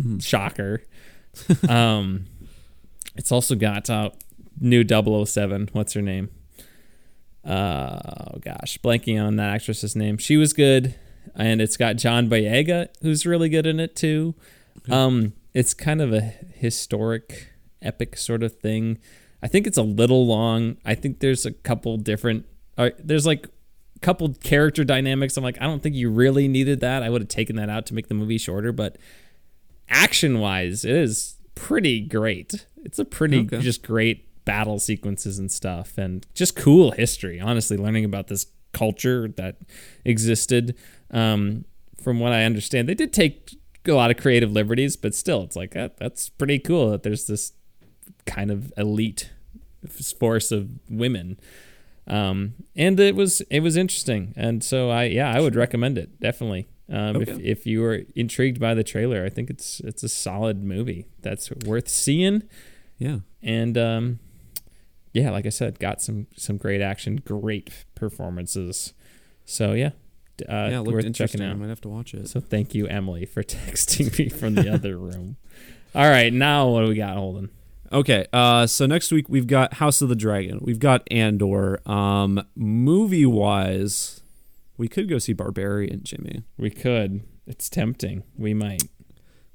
Mm-hmm. 0.00 0.20
Shocker. 0.20 0.82
um, 1.68 2.24
it's 3.16 3.30
also 3.30 3.54
got 3.54 3.90
uh, 3.90 4.12
new 4.58 4.82
007. 4.82 5.68
What's 5.74 5.92
her 5.92 6.00
name? 6.00 6.30
Uh, 7.44 8.00
oh 8.06 8.38
gosh, 8.38 8.78
blanking 8.82 9.22
on 9.22 9.36
that 9.36 9.54
actress's 9.54 9.94
name. 9.94 10.16
She 10.16 10.38
was 10.38 10.54
good, 10.54 10.94
and 11.34 11.60
it's 11.60 11.76
got 11.76 11.96
John 11.96 12.30
Boyega, 12.30 12.88
who's 13.02 13.26
really 13.26 13.50
good 13.50 13.66
in 13.66 13.78
it 13.78 13.94
too. 13.94 14.34
Um, 14.88 15.34
it's 15.52 15.74
kind 15.74 16.00
of 16.00 16.14
a 16.14 16.20
historic, 16.54 17.52
epic 17.82 18.16
sort 18.16 18.42
of 18.42 18.56
thing. 18.56 18.96
I 19.42 19.48
think 19.48 19.66
it's 19.66 19.76
a 19.76 19.82
little 19.82 20.26
long. 20.26 20.78
I 20.82 20.94
think 20.94 21.20
there's 21.20 21.44
a 21.44 21.52
couple 21.52 21.98
different. 21.98 22.46
Uh, 22.78 22.88
there's 22.98 23.26
like 23.26 23.48
couple 24.02 24.32
character 24.42 24.84
dynamics. 24.84 25.36
I'm 25.36 25.44
like, 25.44 25.56
I 25.60 25.64
don't 25.64 25.82
think 25.82 25.94
you 25.94 26.10
really 26.10 26.48
needed 26.48 26.80
that. 26.80 27.02
I 27.02 27.08
would 27.10 27.22
have 27.22 27.28
taken 27.28 27.56
that 27.56 27.68
out 27.70 27.86
to 27.86 27.94
make 27.94 28.08
the 28.08 28.14
movie 28.14 28.38
shorter, 28.38 28.72
but 28.72 28.96
action 29.88 30.38
wise, 30.40 30.84
it 30.84 30.94
is 30.94 31.36
pretty 31.54 32.00
great. 32.00 32.66
It's 32.84 32.98
a 32.98 33.04
pretty 33.04 33.40
Okay. 33.40 33.60
just 33.60 33.82
great 33.82 34.26
battle 34.44 34.78
sequences 34.80 35.38
and 35.38 35.50
stuff, 35.52 35.96
and 35.96 36.26
just 36.34 36.56
cool 36.56 36.90
history. 36.92 37.40
Honestly, 37.40 37.76
learning 37.76 38.04
about 38.04 38.26
this 38.28 38.46
culture 38.72 39.28
that 39.36 39.56
existed. 40.04 40.74
Um, 41.10 41.64
from 42.00 42.18
what 42.18 42.32
I 42.32 42.44
understand, 42.44 42.88
they 42.88 42.94
did 42.94 43.12
take 43.12 43.54
a 43.86 43.92
lot 43.92 44.10
of 44.10 44.16
creative 44.16 44.50
liberties, 44.50 44.96
but 44.96 45.14
still, 45.14 45.42
it's 45.42 45.54
like 45.56 45.72
that, 45.74 45.96
that's 45.98 46.28
pretty 46.30 46.58
cool 46.58 46.90
that 46.90 47.02
there's 47.04 47.26
this 47.26 47.52
kind 48.26 48.50
of 48.50 48.72
elite 48.76 49.30
force 50.18 50.50
of 50.50 50.70
women. 50.88 51.38
Um, 52.06 52.54
and 52.74 52.98
it 52.98 53.14
was 53.14 53.40
it 53.42 53.60
was 53.60 53.76
interesting, 53.76 54.32
and 54.36 54.62
so 54.64 54.90
I 54.90 55.04
yeah 55.04 55.32
I 55.32 55.40
would 55.40 55.54
recommend 55.54 55.98
it 55.98 56.18
definitely. 56.20 56.66
Um, 56.90 57.16
Okay. 57.16 57.30
if 57.32 57.38
if 57.40 57.66
you 57.66 57.80
were 57.80 58.02
intrigued 58.16 58.58
by 58.60 58.74
the 58.74 58.82
trailer, 58.84 59.24
I 59.24 59.28
think 59.30 59.48
it's 59.50 59.80
it's 59.80 60.02
a 60.02 60.08
solid 60.08 60.62
movie 60.64 61.06
that's 61.20 61.50
worth 61.64 61.88
seeing. 61.88 62.42
Yeah. 62.98 63.18
And 63.42 63.78
um, 63.78 64.18
yeah, 65.12 65.30
like 65.30 65.46
I 65.46 65.50
said, 65.50 65.78
got 65.78 66.02
some 66.02 66.26
some 66.36 66.56
great 66.56 66.80
action, 66.80 67.16
great 67.24 67.70
performances. 67.94 68.94
So 69.44 69.72
yeah, 69.72 69.90
uh, 70.48 70.68
yeah, 70.70 70.78
it 70.78 70.80
looked 70.80 70.92
worth 70.94 71.04
interesting. 71.04 71.38
checking 71.40 71.48
I 71.48 71.52
out. 71.52 71.58
might 71.58 71.68
have 71.68 71.80
to 71.82 71.88
watch 71.88 72.14
it. 72.14 72.28
So 72.28 72.40
thank 72.40 72.74
you, 72.74 72.86
Emily, 72.88 73.26
for 73.26 73.42
texting 73.44 74.16
me 74.18 74.28
from 74.28 74.54
the 74.56 74.68
other 74.72 74.96
room. 74.98 75.36
All 75.94 76.08
right, 76.08 76.32
now 76.32 76.68
what 76.68 76.82
do 76.82 76.88
we 76.88 76.94
got, 76.96 77.16
Holden? 77.16 77.50
Okay, 77.92 78.24
uh, 78.32 78.66
so 78.66 78.86
next 78.86 79.12
week 79.12 79.28
we've 79.28 79.46
got 79.46 79.74
House 79.74 80.00
of 80.00 80.08
the 80.08 80.14
Dragon. 80.16 80.60
We've 80.62 80.78
got 80.78 81.06
Andor. 81.10 81.86
Um, 81.88 82.42
movie 82.56 83.26
wise, 83.26 84.22
we 84.78 84.88
could 84.88 85.08
go 85.10 85.18
see 85.18 85.34
Barbarian, 85.34 86.00
Jimmy. 86.02 86.42
We 86.56 86.70
could. 86.70 87.22
It's 87.46 87.68
tempting. 87.68 88.22
We 88.36 88.54
might. 88.54 88.84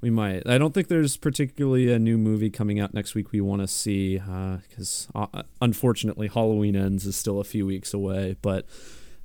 We 0.00 0.10
might. 0.10 0.46
I 0.46 0.56
don't 0.58 0.72
think 0.72 0.86
there's 0.86 1.16
particularly 1.16 1.92
a 1.92 1.98
new 1.98 2.16
movie 2.16 2.50
coming 2.50 2.78
out 2.78 2.94
next 2.94 3.16
week 3.16 3.32
we 3.32 3.40
want 3.40 3.62
to 3.62 3.66
see 3.66 4.18
because 4.18 5.08
uh, 5.16 5.42
unfortunately 5.60 6.28
Halloween 6.28 6.76
ends 6.76 7.06
is 7.06 7.16
still 7.16 7.40
a 7.40 7.44
few 7.44 7.66
weeks 7.66 7.92
away. 7.92 8.36
But 8.40 8.66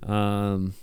um, 0.02 0.74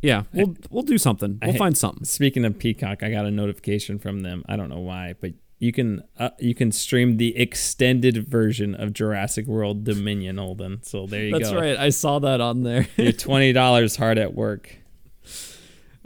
yeah, 0.00 0.24
we'll 0.32 0.54
we'll 0.70 0.84
do 0.84 0.98
something. 0.98 1.40
We'll 1.42 1.56
I- 1.56 1.58
find 1.58 1.76
something. 1.76 2.04
Speaking 2.04 2.44
of 2.44 2.60
Peacock, 2.60 3.02
I 3.02 3.10
got 3.10 3.26
a 3.26 3.32
notification 3.32 3.98
from 3.98 4.20
them. 4.20 4.44
I 4.48 4.54
don't 4.54 4.68
know 4.68 4.78
why, 4.78 5.16
but 5.20 5.32
you 5.62 5.70
can 5.70 6.02
uh, 6.18 6.30
you 6.40 6.56
can 6.56 6.72
stream 6.72 7.18
the 7.18 7.36
extended 7.36 8.26
version 8.26 8.74
of 8.74 8.92
Jurassic 8.92 9.46
World 9.46 9.84
Dominion, 9.84 10.36
Holden. 10.36 10.82
So 10.82 11.06
there 11.06 11.22
you 11.22 11.30
That's 11.30 11.50
go. 11.50 11.54
That's 11.54 11.78
right. 11.78 11.78
I 11.78 11.90
saw 11.90 12.18
that 12.18 12.40
on 12.40 12.64
there. 12.64 12.88
Your 12.96 13.12
twenty 13.26 13.52
dollars 13.52 13.94
hard 13.94 14.18
at 14.18 14.34
work. 14.34 14.76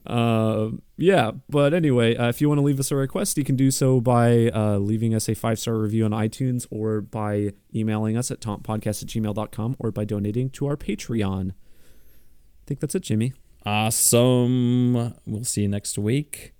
Uh, 0.04 0.72
yeah, 0.98 1.30
but 1.48 1.72
anyway, 1.72 2.14
uh, 2.16 2.28
if 2.28 2.42
you 2.42 2.48
want 2.48 2.58
to 2.58 2.62
leave 2.62 2.78
us 2.78 2.90
a 2.90 2.96
request, 2.96 3.38
you 3.38 3.44
can 3.44 3.56
do 3.56 3.70
so 3.70 3.98
by 3.98 4.50
uh, 4.50 4.76
leaving 4.76 5.14
us 5.14 5.26
a 5.26 5.34
five 5.34 5.58
star 5.58 5.78
review 5.78 6.04
on 6.04 6.10
iTunes 6.10 6.66
or 6.70 7.00
by 7.00 7.54
emailing 7.74 8.14
us 8.14 8.30
at 8.30 8.40
tauntpodcast 8.40 9.02
at 9.02 9.08
gmail.com 9.08 9.76
or 9.78 9.90
by 9.90 10.04
donating 10.04 10.50
to 10.50 10.66
our 10.66 10.76
Patreon. 10.76 11.52
I 11.52 12.64
think 12.66 12.80
that's 12.80 12.94
it, 12.94 13.04
Jimmy. 13.04 13.32
Awesome. 13.64 15.14
We'll 15.24 15.44
see 15.44 15.62
you 15.62 15.68
next 15.68 15.96
week. 15.96 16.52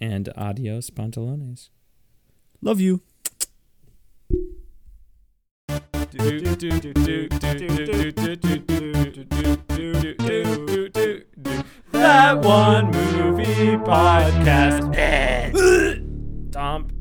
And 0.00 0.28
adios, 0.36 0.90
pantalones. 0.90 1.68
Love 2.64 2.80
you. 2.80 3.00
That 11.90 12.38
one 12.40 12.90
movie 12.92 13.76
podcast. 13.78 14.94
Stomp. 16.50 16.91